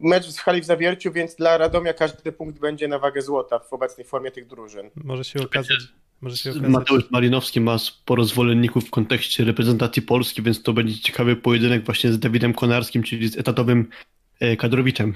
mecz 0.00 0.36
w 0.36 0.40
hali 0.40 0.60
w 0.60 0.64
Zawierciu, 0.64 1.12
więc 1.12 1.34
dla 1.34 1.58
Radomia 1.58 1.92
każdy 1.92 2.32
punkt 2.32 2.60
będzie 2.60 2.88
na 2.88 2.98
wagę 2.98 3.22
złota 3.22 3.58
w 3.58 3.72
obecnej 3.72 4.06
formie 4.06 4.30
tych 4.30 4.46
drużyn. 4.46 4.90
Może 5.04 5.24
się 5.24 5.42
okazać, 5.42 5.78
może 6.20 6.36
się 6.36 6.50
okazać, 6.50 6.68
Mateusz 6.68 7.10
Malinowski 7.10 7.60
ma 7.60 7.78
sporo 7.78 8.24
zwolenników 8.24 8.84
w 8.84 8.90
kontekście 8.90 9.44
reprezentacji 9.44 10.02
Polski, 10.02 10.42
więc 10.42 10.62
to 10.62 10.72
będzie 10.72 11.00
ciekawy 11.00 11.36
pojedynek 11.36 11.84
właśnie 11.84 12.12
z 12.12 12.18
Dawidem 12.18 12.54
Konarskim, 12.54 13.02
czyli 13.02 13.28
z 13.28 13.38
etatowym 13.38 13.88
kadrowiczem. 14.58 15.14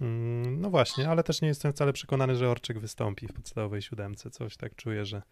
Mm, 0.00 0.60
No 0.60 0.70
właśnie, 0.70 1.08
ale 1.08 1.22
też 1.22 1.42
nie 1.42 1.48
jestem 1.48 1.72
wcale 1.72 1.92
przekonany, 1.92 2.36
że 2.36 2.50
Orczyk 2.50 2.78
wystąpi 2.78 3.26
w 3.26 3.32
podstawowej 3.32 3.82
siódemce. 3.82 4.30
Coś 4.30 4.56
tak 4.56 4.76
czuję, 4.76 5.06
że 5.06 5.22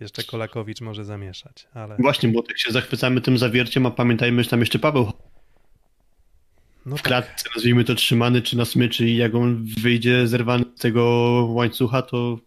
jeszcze 0.00 0.24
Kolakowicz 0.24 0.80
może 0.80 1.04
zamieszać, 1.04 1.68
ale 1.74 1.96
Właśnie, 1.96 2.28
bo 2.28 2.42
tak 2.42 2.58
się 2.58 2.72
zachwycamy 2.72 3.20
tym 3.20 3.38
zawierciem, 3.38 3.86
a 3.86 3.90
pamiętajmy, 3.90 4.44
że 4.44 4.50
tam 4.50 4.60
jeszcze 4.60 4.78
Paweł 4.78 5.12
no 6.86 6.96
w 6.96 7.02
tak, 7.02 7.06
klatce, 7.08 7.48
nazwijmy 7.54 7.84
to 7.84 7.94
trzymany 7.94 8.42
czy 8.42 8.56
na 8.56 8.64
smyczy 8.64 9.08
i 9.08 9.16
jak 9.16 9.34
on 9.34 9.66
wyjdzie 9.80 10.26
zerwany 10.26 10.64
z 10.76 10.80
tego 10.80 11.04
łańcucha, 11.50 12.02
to, 12.02 12.38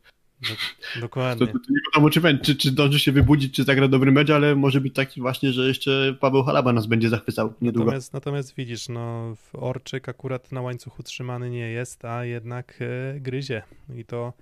do, 0.42 0.48
to, 0.94 1.00
dokładnie. 1.00 1.48
to 1.48 1.54
nie 1.54 1.80
wiadomo 1.94 2.10
czy, 2.10 2.22
czy, 2.42 2.56
czy 2.56 2.70
zdąży 2.70 3.00
się 3.00 3.12
wybudzić, 3.12 3.56
czy 3.56 3.64
zagra 3.64 3.88
dobry 3.88 4.12
mecz, 4.12 4.30
ale 4.30 4.56
może 4.56 4.82
być 4.82 4.96
taki 4.96 5.22
właśnie, 5.22 5.54
że 5.54 5.68
jeszcze 5.68 6.16
Paweł 6.20 6.44
Halaba 6.44 6.74
nas 6.74 6.86
będzie 6.86 7.10
zachwycał 7.10 7.54
niedługo. 7.62 7.86
Natomiast, 7.86 8.14
natomiast 8.14 8.56
widzisz, 8.56 8.90
no 8.90 9.36
Orczyk 9.54 10.10
akurat 10.10 10.52
na 10.52 10.62
łańcuchu 10.62 11.04
trzymany 11.04 11.50
nie 11.50 11.70
jest, 11.70 12.06
a 12.06 12.26
jednak 12.26 12.80
e, 12.82 13.20
gryzie 13.20 13.64
i 13.96 14.06
to 14.06 14.34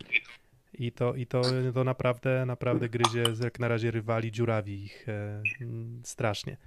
i 0.74 0.92
to, 0.92 1.16
i 1.16 1.26
to, 1.26 1.42
to 1.74 1.84
naprawdę, 1.84 2.46
naprawdę 2.46 2.90
gryzie 2.90 3.24
jak 3.44 3.60
na 3.60 3.68
razie 3.68 3.92
rywali, 3.92 4.32
dziurawi 4.32 4.84
ich 4.84 5.10
e, 5.10 5.42
strasznie. 6.04 6.58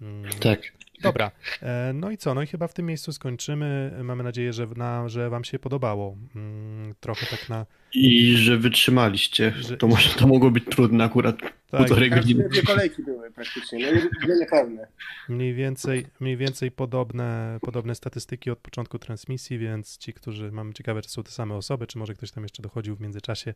Mm, 0.00 0.30
Tak. 0.40 0.60
Dobra, 1.02 1.30
e, 1.62 1.92
no 1.94 2.10
i 2.10 2.16
co? 2.16 2.34
No 2.34 2.42
i 2.42 2.46
chyba 2.46 2.68
w 2.68 2.74
tym 2.74 2.86
miejscu 2.86 3.12
skończymy. 3.12 3.92
Mamy 4.02 4.22
nadzieję, 4.22 4.52
że, 4.52 4.66
na, 4.76 5.08
że 5.08 5.30
Wam 5.30 5.44
się 5.44 5.58
podobało. 5.58 6.16
Mm, 6.36 6.94
Trochę 7.00 7.26
tak 7.26 7.48
na. 7.48 7.66
I 7.94 8.36
że 8.36 8.58
wytrzymaliście. 8.58 9.52
Że- 9.56 9.76
To 9.76 9.86
może 9.86 10.10
to 10.10 10.26
mogło 10.26 10.50
być 10.50 10.64
trudne 10.64 11.04
akurat. 11.04 11.36
Tak, 11.40 11.80
Półtorej 11.80 12.10
godziny. 12.10 12.48
Dwie 12.48 12.62
kolejki 12.62 13.02
były 13.02 13.30
praktycznie, 13.30 13.78
no 13.92 14.00
i 14.34 14.38
niepełne. 14.40 14.86
mniej 15.28 15.54
więcej, 15.54 16.06
mniej 16.20 16.36
więcej 16.36 16.70
podobne, 16.70 17.58
podobne 17.62 17.94
statystyki 17.94 18.50
od 18.50 18.58
początku 18.58 18.98
transmisji, 18.98 19.58
więc 19.58 19.98
ci, 19.98 20.12
którzy 20.12 20.52
mam 20.52 20.72
ciekawe, 20.72 21.02
czy 21.02 21.10
są 21.10 21.22
te 21.22 21.30
same 21.30 21.54
osoby, 21.54 21.86
czy 21.86 21.98
może 21.98 22.14
ktoś 22.14 22.30
tam 22.30 22.42
jeszcze 22.44 22.62
dochodził 22.62 22.96
w 22.96 23.00
międzyczasie, 23.00 23.54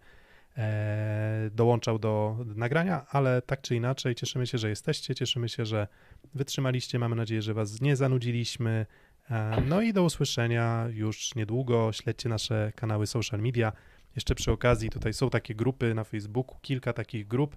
dołączał 1.51 1.99
do 1.99 2.37
nagrania, 2.57 3.07
ale 3.11 3.43
tak 3.43 3.61
czy 3.61 3.77
inaczej, 3.77 4.15
cieszymy 4.15 4.47
się, 4.47 4.59
że 4.59 4.69
jesteście, 4.69 5.15
cieszymy 5.15 5.49
się, 5.49 5.67
że 5.67 5.89
wytrzymaliście. 6.35 6.99
Mamy 6.99 7.17
nadzieję, 7.17 7.43
że 7.43 7.55
Was 7.55 7.81
nie 7.81 7.97
zanudziliśmy. 7.97 8.87
E, 9.31 9.63
no 9.69 9.83
i 9.83 9.93
do 9.93 10.05
usłyszenia 10.05 10.87
już 10.93 11.35
niedługo. 11.35 11.93
Śledźcie 11.93 12.29
nasze 12.29 12.73
kanały 12.77 13.07
social 13.07 13.41
media. 13.41 13.73
Jeszcze 14.17 14.35
przy 14.35 14.53
okazji, 14.53 14.91
tutaj 14.91 15.15
są 15.15 15.31
takie 15.31 15.55
grupy 15.55 15.95
na 15.95 16.05
Facebooku, 16.05 16.59
kilka 16.63 16.93
takich 16.93 17.29
grup, 17.29 17.57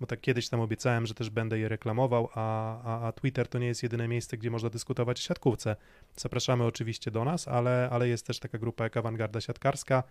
bo 0.00 0.06
tak 0.06 0.20
kiedyś 0.20 0.48
tam 0.48 0.60
obiecałem, 0.60 1.06
że 1.06 1.14
też 1.14 1.30
będę 1.30 1.58
je 1.58 1.68
reklamował, 1.68 2.28
a, 2.34 2.78
a, 2.82 3.06
a 3.08 3.12
Twitter 3.12 3.48
to 3.48 3.58
nie 3.58 3.66
jest 3.66 3.82
jedyne 3.82 4.08
miejsce, 4.08 4.36
gdzie 4.36 4.50
można 4.50 4.70
dyskutować 4.70 5.18
o 5.18 5.22
siatkówce. 5.22 5.76
Zapraszamy 6.16 6.64
oczywiście 6.64 7.10
do 7.10 7.24
nas, 7.24 7.48
ale, 7.48 7.88
ale 7.92 8.08
jest 8.08 8.26
też 8.26 8.38
taka 8.38 8.58
grupa 8.58 8.84
jak 8.84 8.96
Awangarda 8.96 9.40
Siatkarska, 9.40 10.02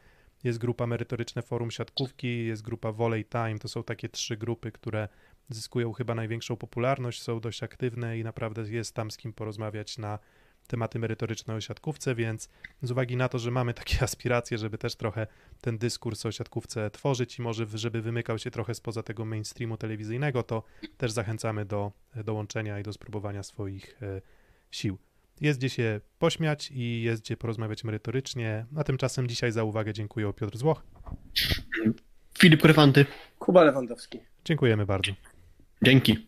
jest 0.44 0.60
grupa 0.60 0.88
Merytoryczne 0.88 1.42
Forum 1.42 1.72
Siatkówki, 1.72 2.46
jest 2.46 2.62
grupa 2.62 2.92
Volley 2.92 3.26
Time, 3.26 3.60
to 3.60 3.68
są 3.68 3.84
takie 3.84 4.10
trzy 4.10 4.38
grupy, 4.38 4.72
które 4.72 5.08
zyskują 5.50 5.94
chyba 5.94 6.16
największą 6.16 6.56
popularność, 6.56 7.22
są 7.22 7.40
dość 7.40 7.64
aktywne 7.64 8.18
i 8.20 8.24
naprawdę 8.24 8.62
jest 8.62 8.96
tam 8.96 9.12
z 9.12 9.18
kim 9.18 9.34
porozmawiać 9.34 9.98
na 9.98 10.20
tematy 10.68 11.00
merytoryczne 11.00 11.56
o 11.56 11.62
siatkówce, 11.62 12.16
więc 12.16 12.50
z 12.82 12.92
uwagi 12.92 13.18
na 13.18 13.30
to, 13.30 13.40
że 13.40 13.52
mamy 13.52 13.74
takie 13.74 14.02
aspiracje, 14.04 14.58
żeby 14.58 14.78
też 14.78 14.96
trochę 14.96 15.28
ten 15.62 15.78
dyskurs 15.78 16.26
o 16.26 16.32
siatkówce 16.32 16.92
tworzyć 16.92 17.40
i 17.40 17.42
może 17.42 17.66
żeby 17.74 18.02
wymykał 18.02 18.40
się 18.40 18.52
trochę 18.52 18.76
spoza 18.76 19.04
tego 19.04 19.26
mainstreamu 19.26 19.78
telewizyjnego, 19.78 20.44
to 20.44 20.64
też 20.98 21.12
zachęcamy 21.12 21.66
do 21.66 21.92
dołączenia 22.16 22.80
i 22.80 22.84
do 22.84 22.94
spróbowania 22.94 23.44
swoich 23.44 23.98
e, 24.02 24.22
sił. 24.72 24.98
Jest 25.42 25.60
gdzie 25.60 25.70
się 25.70 26.02
pośmiać 26.20 26.72
i 26.72 27.02
jest 27.02 27.22
gdzie 27.22 27.38
porozmawiać 27.38 27.84
merytorycznie. 27.84 28.66
A 28.76 28.84
tymczasem 28.84 29.28
dzisiaj 29.28 29.52
za 29.52 29.64
uwagę 29.64 29.94
dziękuję 29.94 30.34
Piotr 30.34 30.58
Złoch. 30.58 30.84
Filip 32.40 32.62
Kryfanty. 32.62 33.06
Kuba 33.40 33.64
Lewandowski. 33.64 34.20
Dziękujemy 34.46 34.86
bardzo. 34.86 35.12
Dzięki. 35.84 36.28